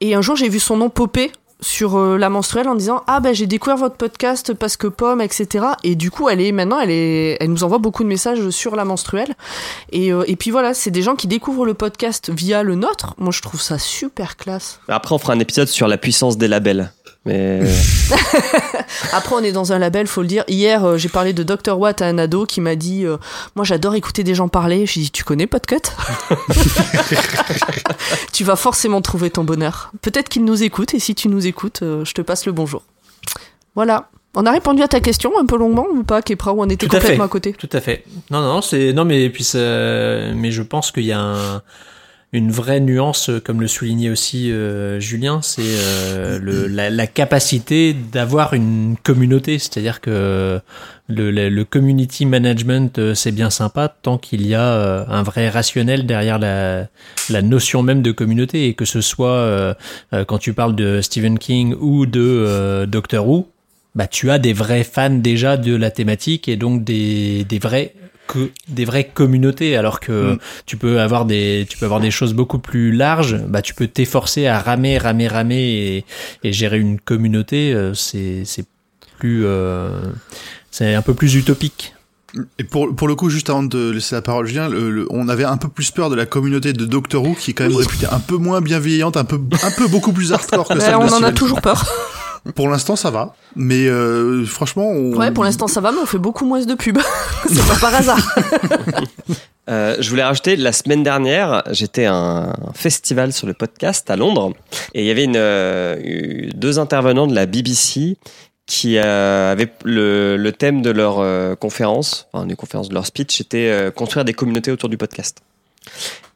Et 0.00 0.14
un 0.14 0.22
jour, 0.22 0.36
j'ai 0.36 0.48
vu 0.48 0.58
son 0.58 0.76
nom 0.76 0.90
popper 0.90 1.30
sur 1.62 1.96
euh, 1.96 2.18
la 2.18 2.28
menstruelle 2.28 2.68
en 2.68 2.74
disant 2.74 3.02
ah 3.06 3.20
ben 3.20 3.34
j'ai 3.34 3.46
découvert 3.46 3.78
votre 3.78 3.96
podcast 3.96 4.52
parce 4.52 4.76
que 4.76 4.86
pomme 4.86 5.20
etc 5.20 5.64
et 5.84 5.94
du 5.94 6.10
coup 6.10 6.28
elle 6.28 6.40
est 6.40 6.52
maintenant 6.52 6.80
elle 6.80 6.90
est 6.90 7.38
elle 7.40 7.50
nous 7.50 7.64
envoie 7.64 7.78
beaucoup 7.78 8.02
de 8.02 8.08
messages 8.08 8.50
sur 8.50 8.76
la 8.76 8.84
menstruelle. 8.84 9.34
Et, 9.90 10.12
euh, 10.12 10.24
et 10.26 10.36
puis 10.36 10.50
voilà 10.50 10.74
c'est 10.74 10.90
des 10.90 11.02
gens 11.02 11.16
qui 11.16 11.28
découvrent 11.28 11.64
le 11.64 11.74
podcast 11.74 12.30
via 12.30 12.62
le 12.62 12.74
nôtre. 12.74 13.14
Moi 13.18 13.32
je 13.32 13.40
trouve 13.40 13.60
ça 13.62 13.78
super 13.78 14.36
classe. 14.36 14.80
Après, 14.88 15.14
on 15.14 15.18
fera 15.18 15.32
un 15.32 15.38
épisode 15.38 15.68
sur 15.68 15.88
la 15.88 15.96
puissance 15.96 16.36
des 16.36 16.48
labels. 16.48 16.92
Mais 17.24 17.60
après 19.12 19.36
on 19.36 19.44
est 19.44 19.52
dans 19.52 19.72
un 19.72 19.78
label 19.78 20.08
faut 20.08 20.22
le 20.22 20.26
dire. 20.26 20.42
Hier 20.48 20.84
euh, 20.84 20.96
j'ai 20.96 21.08
parlé 21.08 21.32
de 21.32 21.44
Dr 21.44 21.78
Watt 21.78 22.02
à 22.02 22.06
un 22.06 22.18
ado 22.18 22.46
qui 22.46 22.60
m'a 22.60 22.74
dit 22.74 23.06
euh, 23.06 23.16
moi 23.54 23.64
j'adore 23.64 23.94
écouter 23.94 24.24
des 24.24 24.34
gens 24.34 24.48
parler 24.48 24.86
j'ai 24.86 25.02
dit 25.02 25.10
tu 25.12 25.22
connais 25.22 25.46
Podcut? 25.46 25.76
Tu 28.32 28.44
vas 28.44 28.56
forcément 28.56 29.00
trouver 29.02 29.30
ton 29.30 29.44
bonheur. 29.44 29.92
Peut-être 30.02 30.28
qu'il 30.28 30.44
nous 30.44 30.62
écoute 30.62 30.94
et 30.94 30.98
si 30.98 31.14
tu 31.14 31.28
nous 31.28 31.46
écoutes 31.46 31.82
euh, 31.82 32.04
je 32.04 32.12
te 32.12 32.22
passe 32.22 32.46
le 32.46 32.52
bonjour. 32.52 32.82
Voilà. 33.74 34.08
On 34.34 34.46
a 34.46 34.50
répondu 34.50 34.82
à 34.82 34.88
ta 34.88 35.00
question 35.00 35.30
un 35.38 35.44
peu 35.44 35.58
longuement 35.58 35.86
ou 35.92 36.04
pas 36.04 36.22
Kepra 36.22 36.54
ou 36.54 36.62
on 36.62 36.66
était 36.66 36.86
Tout 36.86 36.96
à 36.96 36.98
fait. 36.98 37.04
complètement 37.04 37.24
à 37.26 37.28
côté? 37.28 37.52
Tout 37.52 37.68
à 37.72 37.80
fait. 37.82 38.02
Non, 38.30 38.40
non, 38.40 38.62
c'est 38.62 38.94
non, 38.94 39.04
mais 39.04 39.28
puis 39.28 39.44
ça- 39.44 39.58
mais 40.34 40.50
je 40.50 40.62
pense 40.62 40.90
qu'il 40.90 41.04
y 41.04 41.12
a 41.12 41.20
un- 41.20 41.62
une 42.32 42.50
vraie 42.50 42.80
nuance, 42.80 43.30
comme 43.44 43.60
le 43.60 43.68
soulignait 43.68 44.08
aussi 44.08 44.50
euh, 44.50 44.98
Julien, 45.00 45.42
c'est 45.42 45.62
euh, 45.62 46.68
la, 46.68 46.88
la 46.88 47.06
capacité 47.06 47.94
d'avoir 47.94 48.54
une 48.54 48.96
communauté. 49.02 49.58
C'est-à-dire 49.58 50.00
que 50.00 50.60
le, 51.14 51.62
community 51.64 52.26
management, 52.26 52.98
euh, 52.98 53.14
c'est 53.14 53.32
bien 53.32 53.50
sympa 53.50 53.88
tant 53.88 54.18
qu'il 54.18 54.46
y 54.46 54.54
a 54.54 54.62
euh, 54.62 55.04
un 55.08 55.22
vrai 55.22 55.48
rationnel 55.48 56.06
derrière 56.06 56.38
la, 56.38 56.88
notion 57.42 57.82
même 57.82 58.02
de 58.02 58.12
communauté 58.12 58.68
et 58.68 58.74
que 58.74 58.84
ce 58.84 59.00
soit 59.00 59.30
euh, 59.30 59.74
euh, 60.12 60.24
quand 60.24 60.38
tu 60.38 60.52
parles 60.52 60.74
de 60.74 61.00
Stephen 61.00 61.38
King 61.38 61.74
ou 61.80 62.06
de 62.06 62.20
euh, 62.20 62.86
Doctor 62.86 63.28
Who, 63.28 63.48
bah 63.94 64.06
tu 64.06 64.30
as 64.30 64.38
des 64.38 64.52
vrais 64.52 64.84
fans 64.84 65.10
déjà 65.10 65.56
de 65.56 65.74
la 65.74 65.90
thématique 65.90 66.48
et 66.48 66.56
donc 66.56 66.84
des, 66.84 67.44
des 67.44 67.58
vrais 67.58 67.94
que 68.32 68.50
des 68.68 68.84
vraies 68.84 69.10
communautés 69.12 69.76
alors 69.76 70.00
que 70.00 70.32
Mm. 70.34 70.38
tu 70.66 70.76
peux 70.76 71.00
avoir 71.00 71.24
des 71.26 71.66
tu 71.68 71.76
peux 71.78 71.84
avoir 71.84 72.00
des 72.00 72.10
choses 72.10 72.32
beaucoup 72.34 72.58
plus 72.58 72.92
larges 72.92 73.36
bah 73.48 73.62
tu 73.62 73.74
peux 73.74 73.86
t'efforcer 73.86 74.46
à 74.46 74.58
ramer 74.58 74.98
ramer 74.98 75.28
ramer 75.28 75.56
et, 75.62 76.04
et 76.48 76.52
gérer 76.52 76.78
une 76.78 76.98
communauté 76.98 77.72
euh, 77.74 77.94
c'est 77.94 78.44
c'est 78.44 78.64
plus 79.18 79.44
euh, 79.44 79.90
c'est 80.70 80.94
un 80.94 81.02
peu 81.02 81.14
plus 81.14 81.34
utopique. 81.34 81.94
Et 82.58 82.64
pour, 82.64 82.96
pour 82.96 83.08
le 83.08 83.14
coup, 83.14 83.28
juste 83.28 83.50
avant 83.50 83.62
de 83.62 83.90
laisser 83.90 84.14
la 84.14 84.22
parole, 84.22 84.46
Julien, 84.46 84.66
le- 84.70 84.90
le- 84.90 85.06
on 85.10 85.28
avait 85.28 85.44
un 85.44 85.58
peu 85.58 85.68
plus 85.68 85.90
peur 85.90 86.08
de 86.08 86.14
la 86.16 86.24
communauté 86.24 86.72
de 86.72 86.86
Doctor 86.86 87.22
Who, 87.22 87.34
qui 87.34 87.50
est 87.50 87.54
quand 87.54 87.64
même 87.68 87.76
réputée 87.76 88.06
un 88.10 88.20
peu 88.20 88.36
moins 88.38 88.62
bienveillante, 88.62 89.18
un 89.18 89.24
peu, 89.26 89.38
un 89.62 89.70
peu 89.70 89.86
beaucoup 89.86 90.12
plus 90.14 90.32
hardcore 90.32 90.66
que 90.66 90.72
Ouais, 90.72 90.80
celle 90.80 90.96
on 90.96 91.06
de 91.06 91.12
en 91.12 91.22
a 91.22 91.32
toujours 91.32 91.60
peur 91.60 91.84
Pour 92.54 92.68
l'instant, 92.68 92.96
ça 92.96 93.10
va. 93.10 93.34
Mais 93.54 93.86
euh, 93.86 94.44
franchement, 94.44 94.88
on... 94.90 95.14
ouais 95.16 95.30
pour 95.30 95.44
l'instant 95.44 95.68
ça 95.68 95.80
va 95.80 95.92
mais 95.92 95.98
on 96.02 96.06
fait 96.06 96.18
beaucoup 96.18 96.44
moins 96.44 96.64
de 96.64 96.74
pubs 96.74 96.98
c'est 97.48 97.66
pas 97.68 97.76
par 97.78 97.94
hasard 97.94 98.18
euh, 99.68 99.96
je 100.00 100.08
voulais 100.10 100.24
rajouter, 100.24 100.56
la 100.56 100.72
semaine 100.72 101.02
dernière, 101.02 101.62
j'étais 101.70 102.06
à 102.06 102.14
un 102.14 102.52
festival 102.74 103.32
sur 103.32 103.46
le 103.46 103.54
podcast 103.54 104.10
à 104.10 104.16
Londres 104.16 104.52
et 104.94 105.02
il 105.02 105.06
y 105.06 105.10
avait 105.10 105.24
une, 105.24 105.36
euh, 105.36 105.96
eu- 106.02 106.50
deux 106.54 106.78
intervenants 106.78 107.26
de 107.26 107.34
la 107.34 107.46
BBC 107.46 108.16
qui 108.66 108.96
euh, 108.98 109.52
avaient 109.52 109.72
le, 109.84 110.36
le 110.36 110.52
thème 110.52 110.82
de 110.82 110.90
leur 110.90 111.18
euh, 111.20 111.54
conférence, 111.54 112.28
enfin 112.32 112.46
des 112.46 112.54
conférences 112.56 112.88
de 112.88 112.94
leur 112.94 113.06
speech, 113.06 113.36
c'était 113.36 113.68
euh, 113.68 113.90
construire 113.90 114.24
des 114.24 114.32
communautés 114.34 114.70
autour 114.70 114.88
du 114.88 114.96
podcast. 114.96 115.38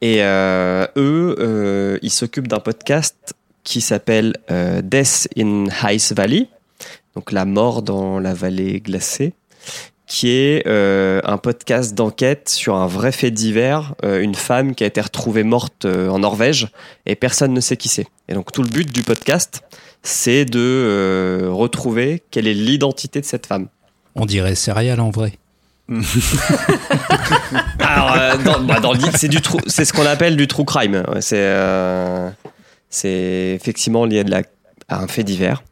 Et 0.01 0.17
euh, 0.23 0.85
eux, 0.97 1.35
euh, 1.39 1.97
ils 2.01 2.11
s'occupent 2.11 2.49
d'un 2.49 2.59
podcast 2.59 3.33
qui 3.67 3.81
s'appelle 3.81 4.37
euh, 4.49 4.81
Death 4.81 5.27
in 5.37 5.65
Ice 5.91 6.13
Valley, 6.13 6.47
donc 7.15 7.33
la 7.33 7.43
mort 7.43 7.81
dans 7.81 8.17
la 8.17 8.33
vallée 8.33 8.79
glacée, 8.79 9.33
qui 10.05 10.29
est 10.29 10.65
euh, 10.67 11.19
un 11.25 11.37
podcast 11.37 11.93
d'enquête 11.93 12.47
sur 12.47 12.77
un 12.77 12.87
vrai 12.87 13.11
fait 13.11 13.29
divers, 13.29 13.93
euh, 14.05 14.21
une 14.21 14.35
femme 14.35 14.73
qui 14.73 14.85
a 14.85 14.87
été 14.87 15.01
retrouvée 15.01 15.43
morte 15.43 15.83
en 15.83 16.19
Norvège 16.19 16.69
et 17.05 17.15
personne 17.15 17.51
ne 17.51 17.59
sait 17.59 17.75
qui 17.75 17.89
c'est. 17.89 18.07
Et 18.29 18.33
donc 18.35 18.53
tout 18.53 18.63
le 18.63 18.69
but 18.69 18.89
du 18.89 19.03
podcast, 19.03 19.61
c'est 20.01 20.45
de 20.45 21.49
retrouver 21.51 22.23
quelle 22.31 22.47
est 22.47 22.53
l'identité 22.53 23.19
de 23.19 23.25
cette 23.25 23.47
femme. 23.47 23.67
On 24.15 24.25
dirait 24.25 24.55
céréales 24.55 25.01
en 25.01 25.09
vrai. 25.09 25.33
Alors, 27.79 28.37
dans, 28.43 28.59
bah, 28.61 28.79
dans 28.79 28.93
le 28.93 28.99
lit, 28.99 29.09
c'est 29.15 29.27
du 29.27 29.39
c'est 29.67 29.85
ce 29.85 29.93
qu'on 29.93 30.05
appelle 30.05 30.35
du 30.37 30.47
true 30.47 30.65
crime. 30.65 31.03
C'est 31.21 31.37
euh, 31.37 32.29
c'est 32.89 33.53
effectivement 33.55 34.05
lié 34.05 34.19
à, 34.19 34.23
de 34.23 34.31
la, 34.31 34.41
à 34.87 35.01
un 35.01 35.07
fait 35.07 35.23
divers. 35.23 35.63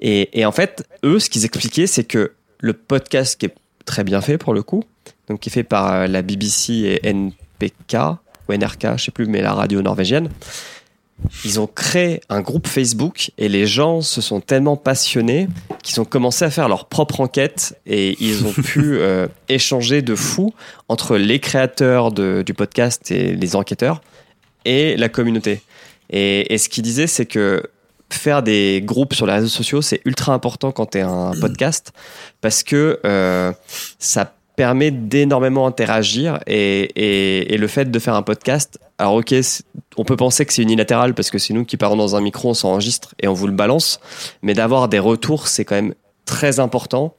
Et, 0.00 0.38
et 0.38 0.44
en 0.44 0.52
fait, 0.52 0.84
eux, 1.04 1.18
ce 1.18 1.28
qu'ils 1.30 1.44
expliquaient, 1.44 1.86
c'est 1.86 2.04
que 2.04 2.32
le 2.60 2.72
podcast 2.72 3.38
qui 3.38 3.46
est 3.46 3.54
très 3.84 4.04
bien 4.04 4.20
fait 4.20 4.38
pour 4.38 4.54
le 4.54 4.62
coup, 4.62 4.84
donc 5.28 5.40
qui 5.40 5.48
est 5.48 5.52
fait 5.52 5.62
par 5.64 5.92
euh, 5.92 6.06
la 6.06 6.22
BBC 6.22 6.72
et 6.72 7.06
NPK 7.08 7.96
ou 8.48 8.52
NRK, 8.52 8.96
je 8.96 9.04
sais 9.04 9.10
plus, 9.10 9.26
mais 9.26 9.40
la 9.42 9.52
radio 9.52 9.82
norvégienne. 9.82 10.28
Ils 11.44 11.60
ont 11.60 11.68
créé 11.68 12.20
un 12.28 12.40
groupe 12.40 12.66
Facebook 12.66 13.30
et 13.38 13.48
les 13.48 13.64
gens 13.66 14.00
se 14.00 14.20
sont 14.20 14.40
tellement 14.40 14.76
passionnés 14.76 15.46
qu'ils 15.84 16.00
ont 16.00 16.04
commencé 16.04 16.44
à 16.44 16.50
faire 16.50 16.68
leur 16.68 16.86
propre 16.86 17.20
enquête 17.20 17.78
et 17.86 18.16
ils 18.18 18.44
ont 18.44 18.52
pu 18.64 18.96
euh, 18.98 19.28
échanger 19.48 20.02
de 20.02 20.16
fou 20.16 20.52
entre 20.88 21.16
les 21.16 21.38
créateurs 21.38 22.10
de- 22.10 22.42
du 22.44 22.54
podcast 22.54 23.12
et 23.12 23.34
les 23.36 23.54
enquêteurs 23.54 24.00
et 24.64 24.96
la 24.96 25.08
communauté. 25.08 25.62
Et, 26.12 26.58
ce 26.58 26.68
qu'il 26.68 26.82
disait, 26.82 27.06
c'est 27.06 27.26
que 27.26 27.62
faire 28.10 28.42
des 28.42 28.82
groupes 28.84 29.14
sur 29.14 29.26
les 29.26 29.32
réseaux 29.32 29.48
sociaux, 29.48 29.80
c'est 29.80 30.02
ultra 30.04 30.34
important 30.34 30.70
quand 30.70 30.86
tu 30.86 30.98
es 30.98 31.00
un 31.00 31.32
podcast 31.40 31.92
parce 32.42 32.62
que 32.62 33.00
euh, 33.06 33.52
ça 33.98 34.34
permet 34.54 34.90
d'énormément 34.90 35.66
interagir 35.66 36.38
et, 36.46 37.56
le 37.58 37.66
fait 37.66 37.90
de 37.90 37.98
faire 37.98 38.14
un 38.14 38.22
podcast, 38.22 38.78
alors 38.98 39.14
ok, 39.14 39.34
on 39.96 40.04
peut 40.04 40.16
penser 40.16 40.44
que 40.44 40.52
c'est 40.52 40.62
unilatéral 40.62 41.14
parce 41.14 41.30
que 41.30 41.38
c'est 41.38 41.54
nous 41.54 41.64
qui 41.64 41.78
parlons 41.78 41.96
dans 41.96 42.14
un 42.14 42.20
micro, 42.20 42.50
on 42.50 42.54
s'enregistre 42.54 43.14
et 43.18 43.28
on 43.28 43.32
vous 43.32 43.46
le 43.46 43.54
balance, 43.54 43.98
mais 44.42 44.52
d'avoir 44.52 44.88
des 44.88 44.98
retours, 44.98 45.48
c'est 45.48 45.64
quand 45.64 45.76
même 45.76 45.94
très 46.26 46.60
important. 46.60 47.14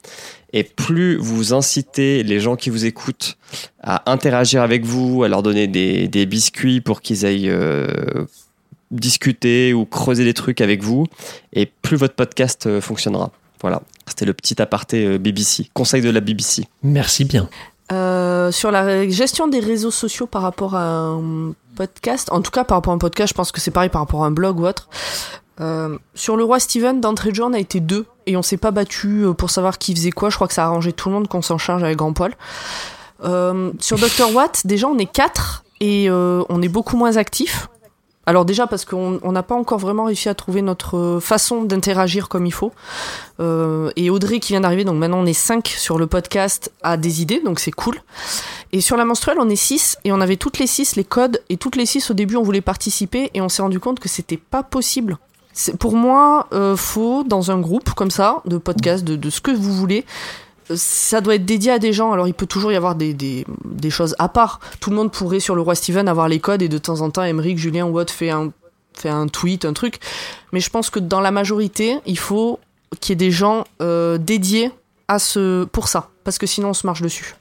Et 0.55 0.63
plus 0.63 1.17
vous 1.17 1.53
incitez 1.53 2.21
les 2.21 2.39
gens 2.39 2.55
qui 2.55 2.69
vous 2.69 2.85
écoutent 2.85 3.37
à 3.81 4.11
interagir 4.11 4.61
avec 4.61 4.85
vous, 4.85 5.23
à 5.23 5.27
leur 5.27 5.41
donner 5.41 5.67
des, 5.67 6.07
des 6.07 6.27
biscuits 6.27 6.79
pour 6.79 7.01
qu'ils 7.01 7.25
aillent 7.25 7.49
euh, 7.49 8.25
discuter 8.93 9.73
ou 9.73 9.85
creuser 9.85 10.23
des 10.23 10.33
trucs 10.33 10.61
avec 10.61 10.83
vous, 10.83 11.05
et 11.53 11.65
plus 11.65 11.97
votre 11.97 12.15
podcast 12.15 12.67
euh, 12.67 12.81
fonctionnera. 12.81 13.31
Voilà, 13.61 13.81
c'était 14.07 14.25
le 14.25 14.33
petit 14.33 14.61
aparté 14.61 15.05
euh, 15.05 15.17
BBC, 15.17 15.69
conseil 15.73 16.01
de 16.01 16.09
la 16.09 16.19
BBC. 16.19 16.65
Merci 16.83 17.25
bien. 17.25 17.49
Euh, 17.91 18.51
sur 18.51 18.71
la 18.71 19.07
gestion 19.09 19.47
des 19.47 19.59
réseaux 19.59 19.91
sociaux 19.91 20.27
par 20.27 20.41
rapport 20.41 20.75
à 20.75 20.85
un 20.85 21.53
podcast, 21.75 22.29
en 22.31 22.41
tout 22.41 22.51
cas 22.51 22.63
par 22.63 22.77
rapport 22.77 22.93
à 22.93 22.95
un 22.95 22.99
podcast, 22.99 23.29
je 23.29 23.35
pense 23.35 23.51
que 23.51 23.59
c'est 23.59 23.71
pareil 23.71 23.89
par 23.89 24.01
rapport 24.01 24.23
à 24.23 24.27
un 24.27 24.31
blog 24.31 24.59
ou 24.59 24.67
autre. 24.67 24.89
Euh, 25.61 25.97
sur 26.15 26.35
le 26.35 26.43
roi 26.43 26.59
Steven, 26.59 26.99
d'entrée 27.01 27.29
de 27.29 27.35
jeu, 27.35 27.43
on 27.43 27.53
a 27.53 27.59
été 27.59 27.79
deux 27.79 28.05
et 28.25 28.37
on 28.37 28.41
s'est 28.41 28.57
pas 28.57 28.71
battu 28.71 29.25
pour 29.37 29.49
savoir 29.49 29.77
qui 29.77 29.93
faisait 29.95 30.11
quoi. 30.11 30.29
Je 30.29 30.35
crois 30.35 30.47
que 30.47 30.53
ça 30.53 30.63
a 30.63 30.67
arrangé 30.67 30.93
tout 30.93 31.09
le 31.09 31.15
monde 31.15 31.27
qu'on 31.27 31.41
s'en 31.41 31.57
charge 31.57 31.83
avec 31.83 31.97
Grand 31.97 32.13
Poil. 32.13 32.33
Euh, 33.23 33.71
sur 33.79 33.97
Dr. 33.97 34.33
Watt, 34.33 34.65
déjà 34.65 34.87
on 34.87 34.97
est 34.97 35.11
quatre 35.11 35.63
et 35.79 36.09
euh, 36.09 36.43
on 36.49 36.61
est 36.61 36.67
beaucoup 36.67 36.97
moins 36.97 37.17
actifs. 37.17 37.69
Alors 38.25 38.45
déjà 38.45 38.67
parce 38.67 38.85
qu'on 38.85 39.19
on 39.21 39.31
n'a 39.33 39.43
pas 39.43 39.55
encore 39.55 39.79
vraiment 39.79 40.05
réussi 40.05 40.29
à 40.29 40.35
trouver 40.35 40.61
notre 40.61 41.19
façon 41.21 41.63
d'interagir 41.63 42.29
comme 42.29 42.45
il 42.45 42.53
faut. 42.53 42.71
Euh, 43.39 43.91
et 43.95 44.09
Audrey 44.09 44.39
qui 44.39 44.53
vient 44.53 44.61
d'arriver, 44.61 44.85
donc 44.85 44.95
maintenant 44.95 45.19
on 45.19 45.25
est 45.25 45.33
5 45.33 45.67
sur 45.67 45.97
le 45.97 46.07
podcast, 46.07 46.71
a 46.83 46.95
des 46.95 47.21
idées, 47.21 47.41
donc 47.41 47.59
c'est 47.59 47.71
cool. 47.71 48.01
Et 48.71 48.81
sur 48.81 48.95
la 48.95 49.05
menstruelle, 49.05 49.37
on 49.39 49.49
est 49.49 49.55
6 49.55 49.97
et 50.05 50.11
on 50.13 50.21
avait 50.21 50.37
toutes 50.37 50.57
les 50.59 50.67
6 50.67 50.95
les 50.95 51.03
codes 51.03 51.41
et 51.49 51.57
toutes 51.57 51.75
les 51.75 51.85
6 51.85 52.11
au 52.11 52.13
début 52.13 52.37
on 52.37 52.43
voulait 52.43 52.61
participer 52.61 53.29
et 53.33 53.41
on 53.41 53.49
s'est 53.49 53.61
rendu 53.61 53.79
compte 53.79 53.99
que 53.99 54.09
c'était 54.09 54.37
pas 54.37 54.63
possible. 54.63 55.17
Pour 55.79 55.95
moi, 55.95 56.47
euh, 56.53 56.75
faut 56.75 57.23
dans 57.23 57.51
un 57.51 57.59
groupe 57.59 57.91
comme 57.91 58.09
ça, 58.09 58.41
de 58.45 58.57
podcast, 58.57 59.03
de, 59.03 59.29
ce 59.29 59.39
que 59.39 59.51
vous 59.51 59.73
voulez, 59.73 60.03
ça 60.75 61.21
doit 61.21 61.35
être 61.35 61.45
dédié 61.45 61.71
à 61.71 61.79
des 61.79 61.93
gens. 61.93 62.11
Alors 62.11 62.27
il 62.27 62.33
peut 62.33 62.45
toujours 62.45 62.71
y 62.71 62.75
avoir 62.75 62.95
des, 62.95 63.13
des, 63.13 63.89
choses 63.89 64.15
à 64.19 64.29
part. 64.29 64.59
Tout 64.79 64.89
le 64.89 64.95
monde 64.95 65.11
pourrait 65.11 65.39
sur 65.39 65.55
le 65.55 65.61
roi 65.61 65.75
Steven 65.75 66.07
avoir 66.07 66.27
les 66.27 66.39
codes 66.39 66.61
et 66.61 66.69
de 66.69 66.77
temps 66.77 67.01
en 67.01 67.09
temps, 67.09 67.23
Emmerich, 67.23 67.57
Julien 67.57 67.85
ou 67.85 67.99
autre 67.99 68.13
fait 68.13 68.29
un, 68.29 68.51
fait 68.93 69.09
un 69.09 69.27
tweet, 69.27 69.65
un 69.65 69.73
truc. 69.73 69.99
Mais 70.51 70.59
je 70.59 70.69
pense 70.69 70.89
que 70.89 70.99
dans 70.99 71.21
la 71.21 71.31
majorité, 71.31 71.97
il 72.05 72.17
faut 72.17 72.59
qu'il 72.99 73.11
y 73.11 73.13
ait 73.13 73.27
des 73.27 73.31
gens 73.31 73.65
euh, 73.81 74.17
dédiés 74.17 74.71
à 75.07 75.19
ce, 75.19 75.65
pour 75.65 75.87
ça. 75.87 76.09
Parce 76.23 76.37
que 76.37 76.47
sinon 76.47 76.69
on 76.69 76.73
se 76.73 76.87
marche 76.87 77.01
dessus. 77.01 77.35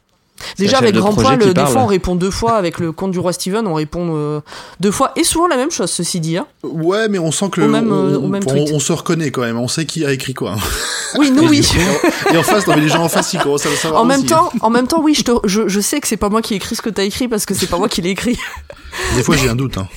Déjà 0.58 0.78
avec 0.78 0.94
Grand 0.94 1.12
projet 1.12 1.36
Poil, 1.36 1.48
des 1.48 1.54
parle. 1.54 1.72
fois 1.72 1.82
on 1.82 1.86
répond 1.86 2.14
deux 2.14 2.30
fois. 2.30 2.56
Avec 2.56 2.78
le 2.78 2.92
compte 2.92 3.10
du 3.12 3.18
roi 3.18 3.32
Steven, 3.32 3.66
on 3.66 3.74
répond 3.74 4.12
euh, 4.16 4.40
deux 4.80 4.90
fois. 4.90 5.12
Et 5.16 5.24
souvent 5.24 5.46
la 5.48 5.56
même 5.56 5.70
chose, 5.70 5.90
ceci 5.90 6.20
dit. 6.20 6.36
hein. 6.36 6.46
Ouais, 6.62 7.08
mais 7.08 7.18
on 7.18 7.30
sent 7.32 7.50
que 7.50 7.60
Au 7.60 7.68
même, 7.68 7.90
on, 7.92 7.94
euh, 8.12 8.16
au 8.18 8.26
même 8.28 8.42
on- 8.46 8.78
se 8.78 8.92
reconnaît 8.92 9.30
quand 9.30 9.42
même. 9.42 9.58
On 9.58 9.68
sait 9.68 9.84
qui 9.86 10.04
a 10.04 10.12
écrit 10.12 10.34
quoi. 10.34 10.56
Oui, 11.18 11.30
nous 11.30 11.46
oui. 11.46 11.60
Et 12.32 12.36
en 12.38 12.42
face, 12.42 12.66
non 12.66 12.74
mais 12.74 12.80
les 12.80 12.88
gens 12.88 13.02
en 13.04 13.08
face, 13.10 13.34
ils 13.34 13.38
commencent 13.40 13.66
à 13.66 13.70
le 13.70 13.76
savoir. 13.76 14.00
En 14.00 14.04
même 14.06 14.20
aussi. 14.20 14.28
temps, 14.28 14.50
en 14.62 14.70
même 14.70 14.86
temps, 14.86 15.00
oui, 15.02 15.12
je, 15.14 15.22
te- 15.24 15.46
je, 15.46 15.68
je 15.68 15.80
sais 15.80 16.00
que 16.00 16.08
c'est 16.08 16.16
pas 16.16 16.30
moi 16.30 16.40
qui 16.40 16.54
ai 16.54 16.56
écrit 16.56 16.74
ce 16.74 16.80
que 16.80 16.88
t'as 16.88 17.04
écrit 17.04 17.28
parce 17.28 17.44
que 17.44 17.52
c'est 17.52 17.66
pas 17.66 17.76
moi 17.76 17.88
qui 17.90 18.00
l'ai 18.00 18.10
écrit. 18.10 18.38
Des 19.14 19.22
fois, 19.22 19.36
j'ai 19.36 19.48
un 19.50 19.54
doute. 19.54 19.76
Hein. 19.76 19.88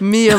Mais 0.00 0.32
euh, 0.32 0.38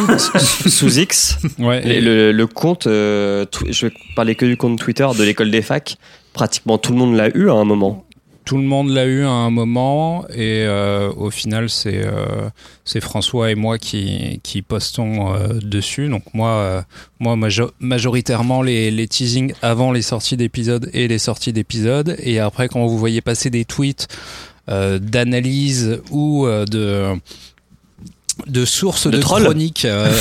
Sous 0.67 0.97
X, 0.99 1.37
Ouais, 1.59 1.81
le, 1.81 1.91
et- 1.91 2.01
le- 2.01 2.31
le 2.31 2.47
compte, 2.47 2.87
euh, 2.87 3.45
je 3.69 3.85
vais 3.87 3.93
parler 4.15 4.33
que 4.35 4.45
du 4.45 4.57
compte 4.57 4.79
Twitter 4.79 5.07
de 5.17 5.23
l'école 5.23 5.51
des 5.51 5.61
facs, 5.61 5.97
pratiquement 6.33 6.77
tout 6.77 6.91
le 6.91 6.97
monde 6.97 7.15
l'a 7.15 7.29
eu 7.35 7.49
à 7.49 7.53
un 7.53 7.63
moment. 7.63 8.05
Tout 8.47 8.57
le 8.57 8.63
monde 8.63 8.89
l'a 8.89 9.05
eu 9.05 9.23
à 9.25 9.29
un 9.29 9.51
moment 9.51 10.25
et 10.29 10.63
euh, 10.65 11.11
au 11.25 11.29
final 11.29 11.69
c'est 11.69 12.01
euh, 12.05 12.49
c'est 12.85 13.01
François 13.01 13.51
et 13.51 13.55
moi 13.55 13.77
qui 13.77 14.39
qui 14.41 14.61
postons 14.61 15.35
euh, 15.35 15.59
dessus. 15.61 16.07
Donc 16.07 16.23
moi 16.33 16.85
moi 17.19 17.35
majo- 17.35 17.71
majoritairement 17.81 18.61
les 18.61 18.89
les 18.89 19.07
teasings 19.07 19.51
avant 19.61 19.91
les 19.91 20.01
sorties 20.01 20.37
d'épisodes 20.37 20.89
et 20.93 21.09
les 21.09 21.19
sorties 21.19 21.51
d'épisodes. 21.51 22.15
Et 22.23 22.39
après 22.39 22.69
quand 22.69 22.85
vous 22.87 22.97
voyez 22.97 23.21
passer 23.21 23.49
des 23.49 23.65
tweets 23.65 24.07
d'analyse 24.67 26.01
ou 26.11 26.45
de 26.47 27.15
de 28.45 28.65
sources 28.65 29.07
De 29.07 29.17
chroniques 29.19 29.85
euh, 29.85 30.11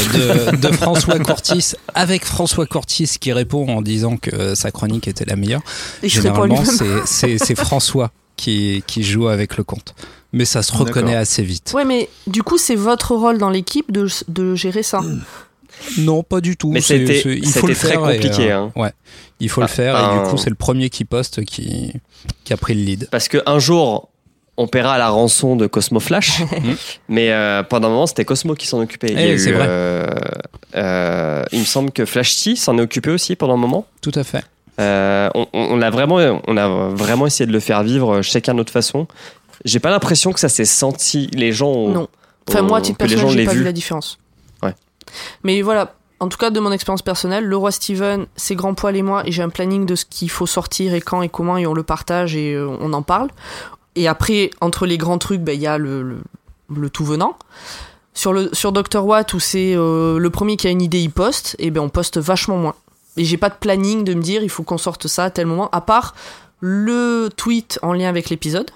de, 0.53 0.57
de 0.69 0.69
François 0.75 1.19
Cortis 1.19 1.73
avec 1.95 2.25
François 2.25 2.67
Cortis 2.67 3.17
qui 3.21 3.33
répond 3.33 3.69
en 3.69 3.83
disant 3.83 4.17
que 4.17 4.55
sa 4.55 4.71
chronique 4.71 5.07
était 5.09 5.25
la 5.27 5.37
meilleure 5.37 5.63
pas 5.63 6.09
Généralement, 6.09 6.65
c'est- 6.65 7.55
François 7.55 8.11
qui, 8.37 8.83
qui 8.87 9.03
joue 9.03 9.29
avec 9.29 9.57
le 9.57 9.65
compte. 9.65 9.95
Mais 10.33 10.45
ça 10.45 10.63
se 10.63 10.73
reconnaît 10.73 11.15
assez 11.17 11.43
vite. 11.43 11.73
Ouais, 11.75 11.85
mais 11.85 12.09
du 12.27 12.43
coup, 12.43 12.59
c'est 12.59 12.75
votre 12.75 13.15
rôle 13.15 13.39
dans 13.39 13.49
l'équipe 13.51 13.91
de, 13.93 14.09
de 14.29 14.55
gérer 14.55 14.83
ça. 14.83 15.01
Non, 15.99 16.23
pas 16.23 16.41
du 16.41 16.57
tout. 16.57 16.71
Mais 16.73 16.81
C'est- 16.81 16.99
c'était 17.07 17.21
c'est- 17.23 17.37
il 17.37 17.47
c'était 17.47 17.61
faut 17.61 17.67
le 17.67 17.75
très 17.75 17.89
faire 17.91 18.11
et, 18.11 18.15
compliqué. 18.19 18.51
euh, 18.53 18.59
hein. 18.59 18.73
ouais, 18.77 18.93
il 19.41 19.49
faut 19.49 19.61
Ah, 19.61 19.65
le 19.65 19.69
faire 19.71 19.97
et 19.97 20.03
ben- 20.17 20.25
du 20.25 20.31
coup, 20.31 20.37
c'est 20.39 20.51
le 20.51 20.57
premier 20.57 20.91
qui 20.91 21.05
poste 21.05 21.45
qui, 21.45 21.93
qui 22.45 22.53
a 22.53 22.57
pris 22.57 22.75
le 22.75 22.83
lead. 22.83 23.09
Parce 23.11 23.29
qu'un 23.29 23.59
jour, 23.59 24.09
on 24.57 24.67
paiera 24.69 24.97
la 24.99 25.09
rançon 25.11 25.55
de 25.57 25.67
Cosmo 25.67 26.01
Flash, 26.01 26.41
mais 27.09 27.31
euh, 27.33 27.63
pendant 27.63 27.89
un 27.89 27.91
moment, 27.91 28.07
c'était 28.07 28.25
Cosmo 28.25 28.55
qui 28.55 28.67
s'en 28.67 28.81
occupait. 28.81 29.09
Il, 29.11 29.15
y 29.21 29.23
a 29.23 29.27
Eh, 29.27 29.33
eu, 29.35 29.39
c'est 29.39 29.53
vrai. 29.53 29.67
euh, 29.69 30.07
euh, 30.77 31.45
il 31.53 31.61
me 31.61 31.65
semble 31.65 31.91
que 31.91 32.05
Flash 32.05 32.43
T 32.43 32.57
s'en 32.57 32.79
est 32.79 32.83
occupé 32.83 33.11
aussi 33.11 33.37
pendant 33.37 33.55
un 33.55 33.59
moment. 33.59 33.87
Tout 34.03 34.13
à 34.15 34.25
fait. 34.25 34.45
Euh, 34.81 35.29
on, 35.35 35.47
on- 35.53 35.69
on 35.79 35.83
a 35.83 35.91
vraiment, 35.91 36.17
on 36.47 36.57
a 36.57 36.69
vraiment 36.91 37.27
essayé 37.27 37.47
de 37.47 37.53
le 37.53 37.61
faire 37.61 37.83
vivre 37.83 38.21
chacun 38.23 38.53
de 38.53 38.59
notre 38.59 38.73
façon. 38.73 39.07
J'ai 39.65 39.79
pas 39.81 39.91
l'impression 39.91 40.33
que 40.33 40.41
ça 40.41 40.49
s'est 40.51 40.65
senti. 40.67 41.29
Les 41.33 41.53
gens 41.53 41.69
ont- 41.71 41.89
Non. 41.93 42.09
Enfin, 42.49 42.63
moi, 42.63 42.79
à 42.79 42.81
titre 42.81 42.99
que 42.99 43.05
les 43.05 43.11
gens 43.17 43.23
personnel, 43.23 43.33
j'ai 43.33 43.39
l'aient 43.41 43.47
pas 43.47 43.53
vu 43.53 43.59
vu. 43.61 43.65
la 43.65 43.73
différence. 43.73 44.19
Ouais. 44.63 44.75
Mais 45.43 45.63
voilà, 45.63 45.95
en 46.21 46.29
tout 46.29 46.37
cas, 46.39 46.51
de 46.51 46.61
mon 46.61 46.71
expérience 46.73 47.03
personnelle, 47.03 47.45
le 47.45 47.57
roi 47.57 47.73
Steven, 47.73 48.27
c'est 48.37 48.55
Grand 48.55 48.75
Poil 48.75 48.97
et 48.97 49.03
moi, 49.03 49.23
et 49.27 49.33
j'ai 49.33 49.43
un 49.43 49.49
planning 49.49 49.85
de 49.87 49.95
ce 49.95 50.05
qu'il 50.05 50.31
faut 50.31 50.47
sortir 50.47 50.95
et 50.95 51.01
quand 51.01 51.23
et 51.23 51.29
comment, 51.29 51.57
et 51.57 51.67
on 51.67 51.75
le 51.75 51.83
partage 51.83 52.37
et 52.37 52.53
euh, 52.55 52.69
on 52.81 52.93
en 52.93 53.03
parle. 53.03 53.29
Et 53.97 54.09
après, 54.09 54.51
entre 54.61 54.87
les 54.87 54.99
grands 54.99 55.19
trucs, 55.19 55.41
ben, 55.41 55.53
il 55.53 55.61
y 55.61 55.67
a 55.67 55.79
le, 55.79 56.03
le, 56.03 56.19
le 56.75 56.91
tout 56.91 57.05
venant. 57.05 57.37
Sur, 58.15 58.33
le, 58.33 58.51
sur 58.53 58.73
Dr. 58.73 59.05
Watt, 59.05 59.35
où 59.35 59.41
c'est 59.41 59.75
euh, 59.75 60.19
le 60.19 60.31
premier 60.31 60.57
qui 60.57 60.67
a 60.67 60.71
une 60.71 60.83
idée, 60.83 61.01
il 61.01 61.11
poste, 61.11 61.57
et 61.59 61.71
ben 61.71 61.81
on 61.81 61.89
poste 61.89 62.19
vachement 62.19 62.57
moins. 62.57 62.75
Et 63.17 63.25
j'ai 63.25 63.37
pas 63.37 63.51
de 63.51 63.57
planning 63.57 64.05
de 64.05 64.15
me 64.15 64.23
dire, 64.23 64.43
il 64.43 64.49
faut 64.49 64.63
qu'on 64.63 64.79
sorte 64.79 65.07
ça 65.07 65.25
à 65.25 65.31
tel 65.31 65.47
moment, 65.47 65.69
à 65.71 65.81
part 65.81 66.15
le 66.61 67.29
tweet 67.37 67.79
en 67.83 67.93
lien 67.93 68.09
avec 68.09 68.31
l'épisode. 68.31 68.71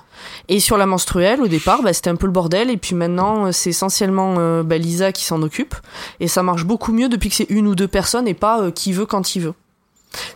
Et 0.48 0.60
sur 0.60 0.76
la 0.76 0.84
menstruelle, 0.84 1.40
au 1.40 1.48
départ, 1.48 1.82
bah, 1.82 1.94
c'était 1.94 2.10
un 2.10 2.16
peu 2.16 2.26
le 2.26 2.32
bordel. 2.32 2.68
Et 2.70 2.76
puis 2.76 2.94
maintenant, 2.94 3.52
c'est 3.52 3.70
essentiellement 3.70 4.36
euh, 4.38 4.62
bah, 4.62 4.76
Lisa 4.76 5.12
qui 5.12 5.24
s'en 5.24 5.40
occupe. 5.42 5.74
Et 6.20 6.28
ça 6.28 6.42
marche 6.42 6.64
beaucoup 6.64 6.92
mieux 6.92 7.08
depuis 7.08 7.30
que 7.30 7.36
c'est 7.36 7.48
une 7.48 7.66
ou 7.66 7.74
deux 7.74 7.88
personnes 7.88 8.28
et 8.28 8.34
pas 8.34 8.60
euh, 8.60 8.70
qui 8.70 8.92
veut 8.92 9.06
quand 9.06 9.34
il 9.34 9.42
veut. 9.42 9.54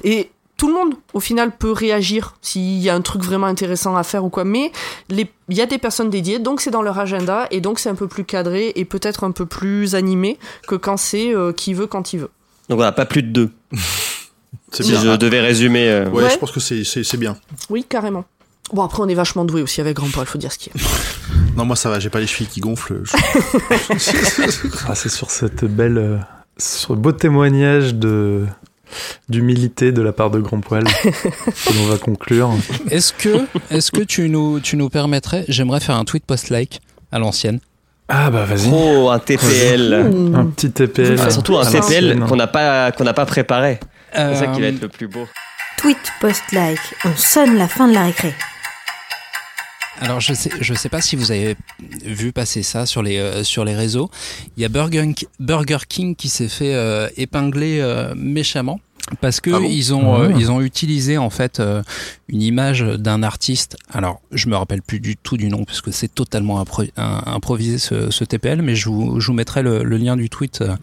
Et 0.02 0.30
tout 0.56 0.68
le 0.68 0.74
monde, 0.74 0.94
au 1.14 1.20
final, 1.20 1.50
peut 1.56 1.72
réagir 1.72 2.34
s'il 2.40 2.78
y 2.78 2.88
a 2.88 2.94
un 2.94 3.00
truc 3.00 3.22
vraiment 3.22 3.46
intéressant 3.46 3.96
à 3.96 4.02
faire 4.04 4.24
ou 4.24 4.28
quoi. 4.30 4.44
Mais 4.44 4.70
les- 5.08 5.30
il 5.48 5.56
y 5.56 5.60
a 5.60 5.66
des 5.66 5.78
personnes 5.78 6.10
dédiées, 6.10 6.38
donc 6.38 6.60
c'est 6.60 6.70
dans 6.70 6.82
leur 6.82 6.98
agenda. 6.98 7.46
Et 7.50 7.60
donc 7.60 7.78
c'est 7.78 7.88
un 7.88 7.94
peu 7.94 8.06
plus 8.08 8.24
cadré 8.24 8.72
et 8.76 8.84
peut-être 8.84 9.24
un 9.24 9.30
peu 9.32 9.46
plus 9.46 9.94
animé 9.94 10.38
que 10.68 10.74
quand 10.76 10.96
c'est 10.96 11.34
euh, 11.34 11.52
qui 11.52 11.74
veut 11.74 11.86
quand 11.86 12.12
il 12.12 12.20
veut. 12.20 12.30
Donc 12.68 12.76
voilà, 12.76 12.92
pas 12.92 13.04
plus 13.06 13.22
de 13.22 13.28
deux. 13.28 13.50
Si 14.72 14.82
bien. 14.90 15.00
je 15.00 15.16
devais 15.16 15.40
résumer. 15.40 15.88
euh, 15.88 16.08
Ouais, 16.10 16.24
Ouais. 16.24 16.30
je 16.30 16.36
pense 16.38 16.50
que 16.50 16.58
c'est 16.58 16.82
c'est 16.82 17.04
c'est 17.04 17.16
bien. 17.16 17.36
Oui, 17.70 17.84
carrément. 17.88 18.24
Bon, 18.72 18.82
après, 18.82 19.02
on 19.02 19.08
est 19.08 19.14
vachement 19.14 19.44
doué 19.44 19.62
aussi 19.62 19.80
avec 19.80 19.94
Grand 19.96 20.10
Paul, 20.10 20.24
il 20.24 20.26
faut 20.30 20.38
dire 20.38 20.50
ce 20.50 20.58
qu'il 20.58 20.72
y 20.74 20.78
a. 20.80 20.88
Non, 21.56 21.64
moi 21.64 21.76
ça 21.76 21.88
va, 21.90 22.00
j'ai 22.00 22.10
pas 22.10 22.18
les 22.18 22.26
chevilles 22.26 22.48
qui 22.48 22.58
gonflent. 22.60 23.02
je- 23.04 23.16
Ah, 24.88 24.94
c'est 24.96 25.08
sur 25.08 25.30
cette 25.30 25.64
belle, 25.64 25.98
euh, 25.98 26.18
sur 26.58 26.88
ce 26.88 26.92
beau 26.94 27.12
témoignage 27.12 27.94
de 27.94 28.44
d'humilité 29.28 29.92
de 29.92 30.02
la 30.02 30.12
part 30.12 30.30
de 30.30 30.40
Grand 30.40 30.60
Poil 30.60 30.84
que 31.02 31.78
l'on 31.78 31.86
va 31.86 31.98
conclure. 31.98 32.50
Est-ce 32.90 33.12
que, 33.12 33.46
est-ce 33.70 33.90
que 33.90 34.02
tu 34.02 34.28
nous, 34.28 34.60
tu 34.60 34.76
nous 34.76 34.88
permettrais, 34.88 35.44
j'aimerais 35.48 35.80
faire 35.80 35.96
un 35.96 36.04
tweet 36.04 36.24
post-like 36.26 36.80
à 37.12 37.18
l'ancienne. 37.18 37.60
Ah 38.08 38.30
bah 38.30 38.44
vas-y. 38.44 38.70
Oh, 38.72 39.08
un 39.10 39.18
TPL. 39.18 39.94
Un 40.34 40.46
petit 40.46 40.70
TPL. 40.70 41.14
Enfin, 41.14 41.30
surtout 41.30 41.56
un 41.56 41.64
TPL 41.64 42.20
qu'on 42.28 42.36
n'a 42.36 42.46
pas, 42.46 42.92
qu'on 42.92 43.04
n'a 43.04 43.14
pas 43.14 43.24
préparé. 43.26 43.80
C'est 44.14 44.34
ça 44.36 44.46
qui 44.48 44.60
va 44.60 44.66
Euh, 44.66 44.70
être 44.70 44.82
le 44.82 44.88
plus 44.88 45.08
beau. 45.08 45.26
Tweet 45.78 45.98
post-like, 46.20 46.78
on 47.04 47.16
sonne 47.16 47.56
la 47.56 47.66
fin 47.68 47.88
de 47.88 47.94
la 47.94 48.04
récré. 48.04 48.34
Alors 50.00 50.20
je 50.20 50.34
sais, 50.34 50.50
je 50.60 50.74
sais 50.74 50.88
pas 50.88 51.00
si 51.00 51.16
vous 51.16 51.30
avez 51.30 51.56
vu 52.04 52.32
passer 52.32 52.62
ça 52.62 52.84
sur 52.86 53.02
les 53.02 53.18
euh, 53.18 53.44
sur 53.44 53.64
les 53.64 53.74
réseaux. 53.74 54.10
Il 54.56 54.62
y 54.62 54.66
a 54.66 54.68
Burger, 54.68 55.14
Burger 55.40 55.78
King 55.88 56.16
qui 56.16 56.28
s'est 56.28 56.48
fait 56.48 56.74
euh, 56.74 57.08
épingler 57.16 57.78
euh, 57.80 58.12
méchamment 58.16 58.80
parce 59.20 59.40
que 59.40 59.50
Ah 59.50 59.60
bon 59.60 59.68
ils 59.70 59.94
ont 59.94 60.20
euh, 60.20 60.30
Ah. 60.32 60.36
ils 60.38 60.50
ont 60.50 60.60
utilisé 60.60 61.16
en 61.16 61.30
fait 61.30 61.60
euh, 61.60 61.82
une 62.28 62.42
image 62.42 62.80
d'un 62.82 63.22
artiste. 63.22 63.76
Alors 63.92 64.20
je 64.32 64.48
me 64.48 64.56
rappelle 64.56 64.82
plus 64.82 64.98
du 65.00 65.16
tout 65.16 65.36
du 65.36 65.48
nom 65.48 65.64
parce 65.64 65.80
que 65.80 65.90
c'est 65.92 66.12
totalement 66.12 66.62
impro- 66.62 66.90
un- 66.96 67.22
improvisé 67.26 67.78
ce, 67.78 68.10
ce 68.10 68.24
TPL, 68.24 68.62
mais 68.62 68.74
je 68.74 68.88
vous, 68.88 69.20
je 69.20 69.26
vous 69.28 69.32
mettrai 69.34 69.62
le, 69.62 69.84
le 69.84 69.96
lien 69.96 70.16
du 70.16 70.28
tweet 70.28 70.60
euh, 70.60 70.74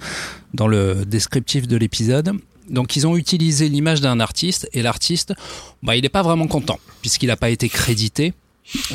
dans 0.53 0.67
le 0.67 1.03
descriptif 1.05 1.67
de 1.67 1.75
l'épisode. 1.77 2.31
Donc 2.69 2.95
ils 2.95 3.05
ont 3.05 3.17
utilisé 3.17 3.67
l'image 3.67 3.99
d'un 3.99 4.19
artiste 4.21 4.69
et 4.71 4.81
l'artiste, 4.81 5.33
bah, 5.83 5.95
il 5.97 6.03
n'est 6.03 6.09
pas 6.09 6.21
vraiment 6.21 6.47
content 6.47 6.79
puisqu'il 7.01 7.27
n'a 7.27 7.35
pas 7.35 7.49
été 7.49 7.67
crédité 7.67 8.33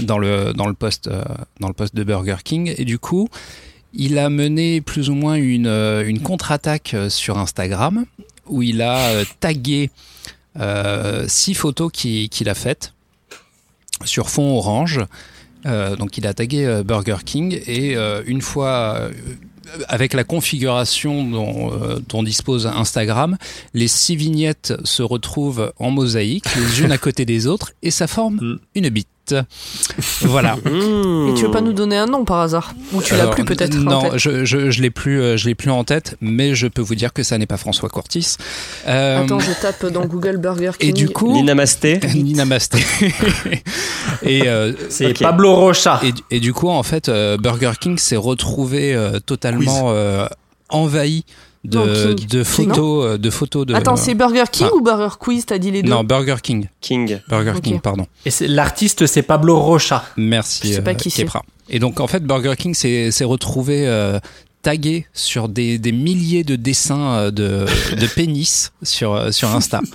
dans 0.02 0.18
le 0.18 0.52
dans 0.52 0.66
le 0.66 0.74
poste 0.74 1.09
euh, 1.09 1.22
dans 1.60 1.68
le 1.68 1.74
poste 1.74 1.94
de 1.94 2.05
Burger 2.05 2.36
King 2.44 2.74
et 2.76 2.84
du 2.84 2.98
coup 2.98 3.28
il 3.93 4.18
a 4.18 4.28
mené 4.30 4.80
plus 4.80 5.09
ou 5.10 5.14
moins 5.14 5.34
une 5.34 5.66
euh, 5.66 6.06
une 6.06 6.20
contre-attaque 6.20 6.94
euh, 6.94 7.09
sur 7.10 7.38
Instagram 7.38 8.05
où 8.47 8.62
il 8.62 8.80
a 8.82 9.24
tagué 9.40 9.90
euh, 10.59 11.24
six 11.28 11.55
photos 11.55 11.90
qui- 11.93 12.28
qu'il 12.28 12.48
a 12.48 12.55
faites 12.55 12.93
sur 14.05 14.30
fond 14.30 14.56
orange. 14.56 15.01
Euh, 15.66 15.97
donc 15.97 16.16
il 16.18 16.26
a 16.26 16.34
tagué 16.34 16.82
Burger 16.84 17.16
King 17.24 17.60
et 17.66 17.97
euh, 17.97 18.22
une 18.26 18.40
fois 18.43 19.09
avec 19.88 20.14
la 20.14 20.22
configuration 20.22 21.24
dont, 21.28 21.72
euh, 21.72 21.98
dont 22.09 22.22
dispose 22.22 22.66
Instagram, 22.68 23.36
les 23.74 23.88
six 23.88 24.14
vignettes 24.14 24.74
se 24.84 25.02
retrouvent 25.02 25.72
en 25.80 25.90
mosaïque, 25.90 26.44
les 26.55 26.82
unes 26.82 26.93
à 26.93 26.98
côté 26.98 27.24
des 27.24 27.48
autres, 27.48 27.72
et 27.82 27.90
ça 27.90 28.06
forme 28.06 28.36
Mm. 28.36 28.59
une 28.76 28.88
bite. 28.90 29.09
Voilà. 30.22 30.56
Et 30.66 31.34
tu 31.34 31.42
veux 31.44 31.50
pas 31.50 31.60
nous 31.60 31.72
donner 31.72 31.96
un 31.96 32.06
nom 32.06 32.24
par 32.24 32.40
hasard? 32.40 32.74
Ou 32.92 33.02
tu 33.02 33.14
l'as 33.16 33.26
plus 33.28 33.44
peut-être 33.44 33.76
en 33.76 33.80
Non, 33.80 34.02
tête? 34.02 34.18
je, 34.18 34.44
je, 34.44 34.70
je 34.70 34.82
l'ai 34.82 34.90
plus, 34.90 35.20
euh, 35.20 35.36
je 35.36 35.46
l'ai 35.48 35.54
plus 35.54 35.70
en 35.70 35.84
tête, 35.84 36.16
mais 36.20 36.54
je 36.54 36.66
peux 36.66 36.82
vous 36.82 36.94
dire 36.94 37.12
que 37.12 37.22
ça 37.22 37.38
n'est 37.38 37.46
pas 37.46 37.56
François 37.56 37.88
Cortis. 37.88 38.36
Euh, 38.86 39.22
Attends, 39.24 39.38
je 39.40 39.52
tape 39.60 39.86
dans 39.86 40.06
Google 40.06 40.36
Burger 40.38 40.72
King. 40.78 40.90
et 40.90 40.92
du 40.92 41.08
coup, 41.08 41.32
Nina 41.32 41.54
Masté. 41.54 42.00
Nina 42.14 42.44
Masté. 42.44 42.78
et 44.22 44.48
euh, 44.48 44.72
C'est 44.88 45.10
Ok. 45.10 45.20
Pablo 45.22 45.54
Rocha. 45.54 46.00
Et, 46.02 46.36
et 46.36 46.40
du 46.40 46.52
coup, 46.52 46.68
en 46.68 46.82
fait, 46.82 47.08
euh, 47.08 47.36
Burger 47.36 47.72
King 47.80 47.98
s'est 47.98 48.16
retrouvé 48.16 48.94
euh, 48.94 49.18
totalement 49.20 49.90
euh, 49.90 50.26
envahi 50.68 51.24
de, 51.68 52.14
King. 52.14 52.26
de 52.28 52.44
photos, 52.44 53.05
euh, 53.06 53.18
de 53.18 53.30
photos 53.30 53.66
de. 53.66 53.74
Attends, 53.74 53.97
c'est 53.97 54.14
Burger 54.14 54.44
King 54.51 54.68
Ah. 54.70 54.74
ou 54.76 54.80
Burger 54.82 55.14
Quiz 55.18 55.47
T'as 55.47 55.59
dit 55.59 55.70
les 55.70 55.82
deux 55.82 55.90
non 55.90 56.05
Burger 56.05 56.36
King. 56.43 56.68
King. 56.80 57.18
Burger. 57.28 57.55
King, 57.62 57.80
pardon. 57.80 58.06
Et 58.24 58.30
c'est- 58.30 58.48
l'artiste, 58.48 59.06
c'est 59.06 59.22
Pablo 59.22 59.59
Rocha. 59.59 60.05
Merci. 60.16 60.68
Je 60.68 60.72
sais 60.74 60.82
pas 60.82 60.90
euh, 60.93 60.94
qui 60.94 61.10
c'est. 61.10 61.22
Kepra. 61.24 61.43
Et 61.68 61.78
donc, 61.78 62.01
en 62.01 62.06
fait, 62.06 62.24
Burger 62.24 62.55
King 62.56 62.74
s'est 62.74 63.10
s'est 63.10 63.24
retrouvé 63.24 63.86
euh, 63.86 64.18
tagué 64.62 65.06
sur 65.12 65.48
des, 65.48 65.78
des 65.78 65.93
milliers 65.93 66.44
de 66.44 66.56
dessins 66.56 67.30
de, 67.30 67.66
de 68.01 68.06
pénis 68.14 68.72
sur, 68.82 69.32
sur 69.32 69.55
Insta. 69.55 69.80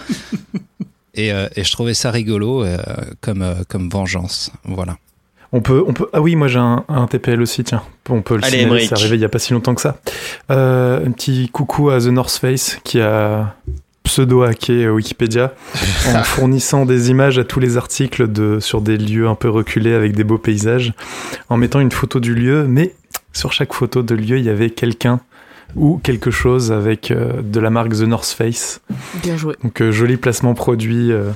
Et, 1.14 1.34
euh, 1.34 1.50
et 1.58 1.66
je 1.66 1.72
trouvais 1.74 1.94
ça 1.94 2.10
rigolo 2.10 2.64
euh, 2.64 2.78
comme, 3.20 3.42
euh, 3.42 3.56
comme 3.68 3.90
vengeance. 3.90 4.50
Voilà. 4.64 4.98
On 5.54 5.62
peut, 5.62 5.84
on 5.86 5.94
peut. 5.94 6.08
Ah 6.14 6.22
oui, 6.22 6.36
moi 6.36 6.48
j'ai 6.48 6.60
un, 6.60 6.86
un 6.88 7.08
TPL 7.08 7.42
aussi, 7.42 7.64
tiens. 7.64 7.84
On 8.10 8.22
peut 8.22 8.38
le 8.38 8.44
Allez, 8.44 8.60
signaler, 8.60 8.86
c'est 8.86 8.94
arrivé 8.94 9.16
il 9.16 9.22
y 9.22 9.26
a 9.26 9.30
pas 9.30 9.40
si 9.40 9.54
longtemps 9.54 9.76
que 9.76 9.82
ça. 9.82 9.98
Euh, 10.50 11.06
un 11.06 11.12
petit 11.12 11.50
coucou 11.50 11.90
à 11.90 12.00
The 12.00 12.08
North 12.08 12.32
Face 12.32 12.80
qui 12.84 13.02
a 13.02 13.56
pseudo-hacké 14.04 14.90
Wikipédia 14.90 15.54
en 16.16 16.24
fournissant 16.24 16.86
des 16.86 17.12
images 17.12 17.38
à 17.38 17.44
tous 17.44 17.60
les 17.60 17.78
articles 17.78 18.32
de, 18.32 18.60
sur 18.60 18.82
des 18.82 18.98
lieux 18.98 19.28
un 19.28 19.36
peu 19.36 19.50
reculés 19.50 19.94
avec 19.94 20.14
des 20.14 20.24
beaux 20.24 20.38
paysages, 20.38 20.94
en 21.50 21.58
mettant 21.58 21.80
une 21.80 21.92
photo 21.92 22.20
du 22.20 22.34
lieu, 22.34 22.66
mais 22.68 22.96
sur 23.34 23.54
chaque 23.54 23.74
photo 23.74 24.04
de 24.04 24.16
lieu, 24.16 24.38
il 24.38 24.46
y 24.46 24.50
avait 24.50 24.70
quelqu'un 24.70 25.20
ou 25.76 26.00
quelque 26.04 26.32
chose 26.32 26.72
avec 26.72 27.12
euh, 27.12 27.42
de 27.42 27.60
la 27.60 27.70
marque 27.70 27.94
The 27.94 28.02
North 28.02 28.28
Face. 28.28 28.82
Bien 29.24 29.38
joué. 29.38 29.56
Donc 29.64 29.82
euh, 29.82 29.92
joli 29.92 30.18
placement 30.18 30.54
produit, 30.54 31.12
euh, 31.12 31.32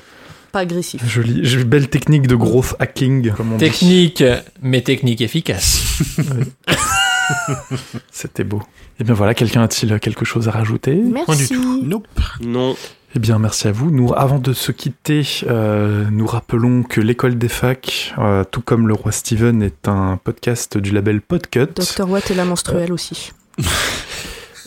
Pas 0.56 0.62
agressif. 0.62 1.06
joli, 1.06 1.66
belle 1.66 1.90
technique 1.90 2.28
de 2.28 2.36
growth 2.36 2.76
hacking, 2.80 3.34
comme 3.34 3.52
on 3.52 3.58
dit. 3.58 3.66
Technique, 3.66 4.24
mais 4.62 4.80
technique 4.80 5.20
efficace. 5.20 6.02
C'était 8.10 8.46
beau. 8.46 8.62
Et 8.98 9.04
bien 9.04 9.16
voilà, 9.16 9.34
quelqu'un 9.34 9.64
a-t-il 9.64 10.00
quelque 10.00 10.24
chose 10.24 10.48
à 10.48 10.52
rajouter? 10.52 10.96
Merci. 10.96 11.58
Nope. 11.84 12.08
Non. 12.40 12.78
Eh 13.16 13.20
bien, 13.20 13.38
merci 13.38 13.68
à 13.68 13.74
vous. 13.74 13.92
Nous, 13.92 14.14
avant 14.16 14.40
de 14.40 14.54
se 14.54 14.72
quitter, 14.72 15.28
euh, 15.46 16.06
nous 16.10 16.26
rappelons 16.26 16.84
que 16.84 17.02
l'école 17.02 17.38
des 17.38 17.50
facs, 17.50 18.14
euh, 18.18 18.46
tout 18.50 18.62
comme 18.62 18.88
le 18.88 18.94
roi 18.94 19.12
Steven, 19.12 19.62
est 19.62 19.90
un 19.90 20.16
podcast 20.24 20.78
du 20.78 20.92
label 20.92 21.20
Podcut. 21.20 21.68
Docteur 21.76 22.10
Watt 22.10 22.32
et 22.32 22.34
la 22.34 22.46
menstruelle 22.46 22.94
aussi. 22.94 23.34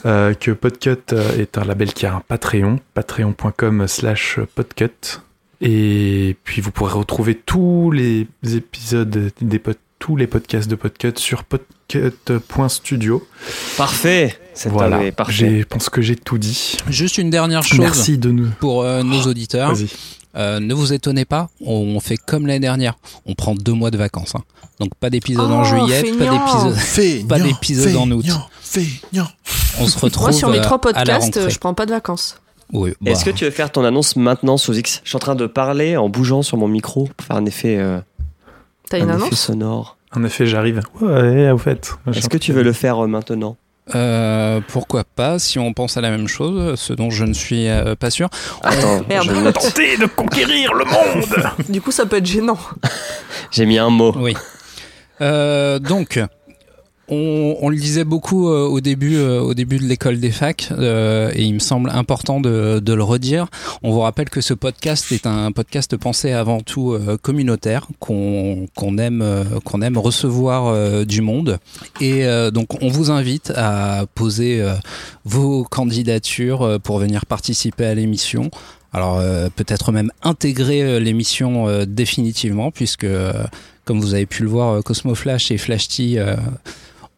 Euh, 0.06 0.32
que 0.32 0.52
Podcut 0.52 1.12
est 1.36 1.58
un 1.58 1.64
label 1.64 1.92
qui 1.92 2.06
a 2.06 2.14
un 2.14 2.20
Patreon, 2.20 2.78
patreon.com 2.94 3.88
slash 3.88 4.38
podcut. 4.54 5.20
Et 5.60 6.36
puis 6.44 6.60
vous 6.62 6.70
pourrez 6.70 6.92
retrouver 6.92 7.34
tous 7.34 7.90
les 7.90 8.26
épisodes 8.44 9.32
des 9.40 9.58
pod- 9.58 9.76
tous 9.98 10.14
les 10.14 10.28
podcasts 10.28 10.68
de 10.70 10.76
Podcut 10.76 11.14
sur 11.16 11.42
podcut.studio. 11.44 13.26
Parfait. 13.76 14.38
C'est 14.54 14.68
Voilà, 14.68 15.00
je 15.28 15.64
pense 15.64 15.88
que 15.90 16.00
j'ai 16.02 16.14
tout 16.16 16.38
dit. 16.38 16.76
Juste 16.88 17.18
une 17.18 17.30
dernière 17.30 17.62
chose 17.64 17.80
Merci 17.80 18.18
de 18.18 18.30
nous. 18.30 18.48
pour 18.60 18.82
euh, 18.82 19.02
nos 19.02 19.22
auditeurs. 19.22 19.74
Vas-y. 19.74 19.88
Euh, 20.36 20.60
ne 20.60 20.72
vous 20.74 20.92
étonnez 20.92 21.24
pas, 21.24 21.48
on 21.64 21.98
fait 22.00 22.16
comme 22.16 22.46
l'année 22.46 22.60
dernière. 22.60 22.94
On 23.26 23.34
prend 23.34 23.54
deux 23.56 23.72
mois 23.72 23.90
de 23.90 23.96
vacances. 23.98 24.34
hein. 24.36 24.42
Donc 24.78 24.90
pas 25.00 25.10
d'épisode 25.10 25.50
en 25.50 25.62
Oh, 25.62 25.64
juillet, 25.64 26.02
pas 26.16 26.30
d'épisode. 26.30 26.74
Feignant, 26.76 27.26
Pas 27.26 27.40
d'épisode 27.40 27.96
en 27.96 28.10
août. 28.12 28.22
feignant, 28.24 28.46
Feignant. 28.60 29.28
On 29.80 29.86
se 29.88 29.98
retrouve 29.98 30.26
Moi, 30.28 30.32
sur 30.32 30.48
mes 30.50 30.58
euh, 30.58 30.62
trois 30.62 30.76
la 30.76 30.92
podcasts, 30.92 31.48
je 31.48 31.58
prends 31.58 31.74
pas 31.74 31.86
de 31.86 31.90
vacances. 31.90 32.38
Oui, 32.72 32.92
bah, 33.00 33.10
Est-ce 33.12 33.24
que 33.24 33.30
tu 33.30 33.44
veux 33.44 33.50
faire 33.50 33.70
ton 33.72 33.84
annonce 33.84 34.16
maintenant 34.16 34.56
sous 34.56 34.74
X? 34.76 35.00
Je 35.04 35.08
suis 35.10 35.16
en 35.16 35.20
train 35.20 35.34
de 35.34 35.46
parler 35.46 35.96
en 35.96 36.08
bougeant 36.08 36.42
sur 36.42 36.56
mon 36.58 36.68
micro 36.68 37.08
pour 37.16 37.26
faire 37.26 37.36
un 37.36 37.46
effet, 37.46 37.76
euh, 37.78 38.00
T'as 38.90 38.98
une 38.98 39.04
un 39.10 39.14
effet 39.16 39.24
annonce? 39.24 39.34
sonore. 39.40 39.96
En 40.14 40.24
effet, 40.24 40.46
j'arrive. 40.46 40.80
Ouais, 41.00 41.50
au 41.50 41.58
fait. 41.58 41.92
Est-ce 42.14 42.28
que 42.28 42.38
tu 42.38 42.52
veux 42.52 42.62
le 42.62 42.72
faire 42.72 43.04
euh, 43.04 43.06
maintenant? 43.06 43.56
Euh, 43.94 44.60
pourquoi 44.68 45.04
pas 45.04 45.38
si 45.38 45.58
on 45.58 45.72
pense 45.72 45.96
à 45.96 46.02
la 46.02 46.10
même 46.10 46.28
chose, 46.28 46.78
ce 46.78 46.92
dont 46.92 47.08
je 47.08 47.24
ne 47.24 47.32
suis 47.32 47.68
euh, 47.68 47.94
pas 47.94 48.10
sûr. 48.10 48.28
Attends, 48.62 49.00
Merde. 49.08 49.26
je 49.26 49.32
note. 49.32 49.54
Tenter 49.54 49.96
de 49.96 50.04
conquérir 50.04 50.74
le 50.74 50.84
monde 50.84 51.24
Du 51.70 51.80
coup, 51.80 51.90
ça 51.90 52.04
peut 52.04 52.16
être 52.18 52.26
gênant. 52.26 52.58
j'ai 53.50 53.64
mis 53.64 53.78
un 53.78 53.88
mot. 53.88 54.14
Oui. 54.18 54.34
Euh, 55.22 55.78
donc, 55.78 56.20
on, 57.10 57.68
le 57.68 57.76
disait 57.76 58.04
beaucoup 58.04 58.48
euh, 58.48 58.66
au 58.66 58.80
début, 58.80 59.16
euh, 59.16 59.40
au 59.40 59.54
début 59.54 59.78
de 59.78 59.84
l'école 59.84 60.20
des 60.20 60.30
facs, 60.30 60.68
euh, 60.72 61.30
et 61.34 61.42
il 61.42 61.54
me 61.54 61.58
semble 61.58 61.90
important 61.90 62.40
de, 62.40 62.82
le 62.86 63.02
redire. 63.02 63.46
On 63.82 63.92
vous 63.92 64.00
rappelle 64.00 64.28
que 64.28 64.40
ce 64.40 64.54
podcast 64.54 65.12
est 65.12 65.26
un 65.26 65.52
podcast 65.52 65.96
pensé 65.96 66.32
avant 66.32 66.60
tout 66.60 66.98
communautaire, 67.22 67.86
qu'on 68.00 68.66
aime, 68.98 69.44
qu'on 69.64 69.82
aime 69.82 69.96
recevoir 69.98 71.06
du 71.06 71.20
monde, 71.20 71.58
et 72.00 72.26
donc 72.50 72.82
on 72.82 72.88
vous 72.88 73.10
invite 73.10 73.52
à 73.54 74.06
poser 74.14 74.64
vos 75.24 75.62
candidatures 75.64 76.80
pour 76.82 76.98
venir 76.98 77.26
participer 77.26 77.84
à 77.84 77.94
l'émission. 77.94 78.50
Alors 78.92 79.22
peut-être 79.54 79.92
même 79.92 80.10
intégrer 80.22 80.98
l'émission 80.98 81.84
définitivement, 81.86 82.72
puisque 82.72 83.06
comme 83.84 84.00
vous 84.00 84.14
avez 84.14 84.26
pu 84.26 84.42
le 84.42 84.48
voir, 84.48 84.82
Cosmo 84.82 85.14
Flash 85.14 85.52
et 85.52 85.58
Flash 85.58 85.88
T 85.88 86.20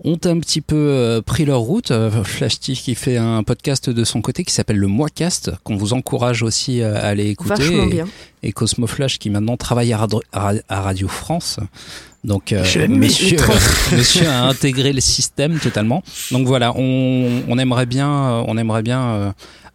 ont 0.05 0.19
un 0.25 0.39
petit 0.39 0.61
peu 0.61 0.77
euh, 0.77 1.23
pris 1.23 1.45
leur 1.45 1.61
route. 1.61 1.91
Euh, 1.91 2.25
Flash 2.25 2.61
T 2.61 2.73
qui 2.73 2.95
fait 2.95 3.17
un 3.17 3.43
podcast 3.43 3.91
de 3.91 4.05
son 4.05 4.23
côté 4.23 4.45
qui 4.45 4.53
s'appelle 4.53 4.79
le 4.79 4.87
Moicast, 4.87 5.53
qu'on 5.65 5.77
vous 5.77 5.93
encourage 5.93 6.43
aussi 6.43 6.81
euh, 6.81 6.97
à 6.97 7.07
aller 7.07 7.29
écouter. 7.29 7.55
Vachement 7.55 7.85
et, 7.85 7.91
bien. 7.91 8.09
et 8.43 8.53
Cosmo 8.53 8.87
Flash 8.87 9.19
qui 9.19 9.31
maintenant 9.31 9.57
travaille 9.57 9.93
à, 9.93 10.07
Radio 10.69 11.09
France. 11.09 11.59
Donc, 12.23 12.53
euh, 12.53 12.63
monsieur, 12.89 13.39
monsieur 13.93 14.29
a 14.29 14.43
intégré 14.45 14.93
le 14.93 15.01
système 15.01 15.59
totalement. 15.59 16.03
Donc 16.31 16.47
voilà, 16.47 16.73
on, 16.77 17.43
on 17.49 17.59
aimerait 17.59 17.87
bien, 17.87 18.11
euh, 18.11 18.45
on 18.47 18.59
aimerait 18.59 18.83
bien 18.83 19.03
euh, 19.03 19.33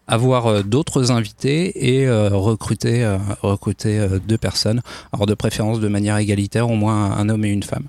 avoir 0.08 0.48
euh, 0.48 0.64
d'autres 0.64 1.12
invités 1.12 1.94
et 1.94 2.08
euh, 2.08 2.30
recruter, 2.30 3.04
euh, 3.04 3.18
recruter 3.42 4.00
euh, 4.00 4.20
deux 4.20 4.38
personnes. 4.38 4.82
Alors 5.12 5.26
de 5.26 5.34
préférence 5.34 5.80
de 5.80 5.88
manière 5.88 6.18
égalitaire, 6.18 6.70
au 6.70 6.76
moins 6.76 7.12
un 7.12 7.30
homme 7.30 7.46
et 7.46 7.50
une 7.50 7.64
femme. 7.64 7.86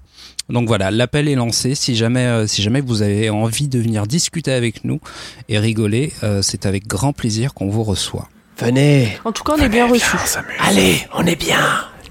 Donc 0.49 0.69
voilà, 0.69 0.91
l'appel 0.91 1.29
est 1.29 1.35
lancé. 1.35 1.75
Si 1.75 1.97
jamais, 1.97 2.25
euh, 2.25 2.47
si 2.47 2.63
jamais 2.63 2.81
vous 2.81 3.03
avez 3.03 3.31
envie 3.31 3.69
de 3.69 3.79
venir 3.79 4.07
discuter 4.07 4.53
avec 4.53 4.85
nous 4.85 5.01
et 5.49 5.59
rigoler, 5.59 6.13
euh, 6.23 6.41
c'est 6.43 6.67
avec 6.67 6.87
grand 6.87 7.13
plaisir 7.13 7.55
qu'on 7.55 7.69
vous 7.69 7.83
reçoit. 7.83 8.29
Venez. 8.59 9.19
En 9.25 9.33
tout 9.33 9.45
cas, 9.45 9.55
on 9.59 9.63
est 9.63 9.69
bien 9.69 9.87
reçus. 9.87 10.17
Allez, 10.61 11.01
on 11.15 11.27
est 11.27 11.37
bien. 11.37 11.59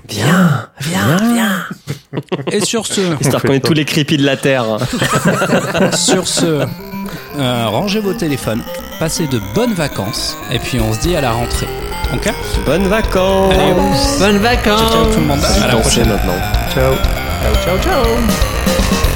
Viens. 0.09 0.67
Viens, 0.81 1.17
viens. 1.33 1.65
Et 2.51 2.59
sur 2.63 2.85
ce, 2.85 3.01
Histoire 3.21 3.41
qu'on 3.41 3.53
ait 3.53 3.59
tous 3.59 3.73
les 3.73 3.85
creepy 3.85 4.17
de 4.17 4.25
la 4.25 4.37
Terre. 4.37 4.65
sur 5.97 6.27
ce, 6.27 6.65
euh, 7.37 7.67
rangez 7.67 7.99
vos 7.99 8.13
téléphones, 8.13 8.61
passez 8.99 9.27
de 9.27 9.39
bonnes 9.53 9.73
vacances 9.73 10.37
et 10.51 10.59
puis 10.59 10.79
on 10.79 10.93
se 10.93 10.99
dit 10.99 11.15
à 11.15 11.21
la 11.21 11.31
rentrée. 11.31 11.67
Ok? 12.13 12.31
Bonnes 12.65 12.87
vacances. 12.87 13.53
Allez, 13.53 13.73
Bonnes 13.73 14.41
ciao, 14.41 14.77
ciao 14.77 14.77
vacances. 14.79 15.13
tout 15.13 15.19
le 15.19 15.25
monde. 15.25 15.39
À 15.63 15.67
la 15.67 15.75
prochaine. 15.77 16.07
maintenant. 16.07 16.33
Ciao. 16.73 16.93
Ciao, 17.43 17.55
ciao, 17.65 17.77
ciao. 17.83 19.14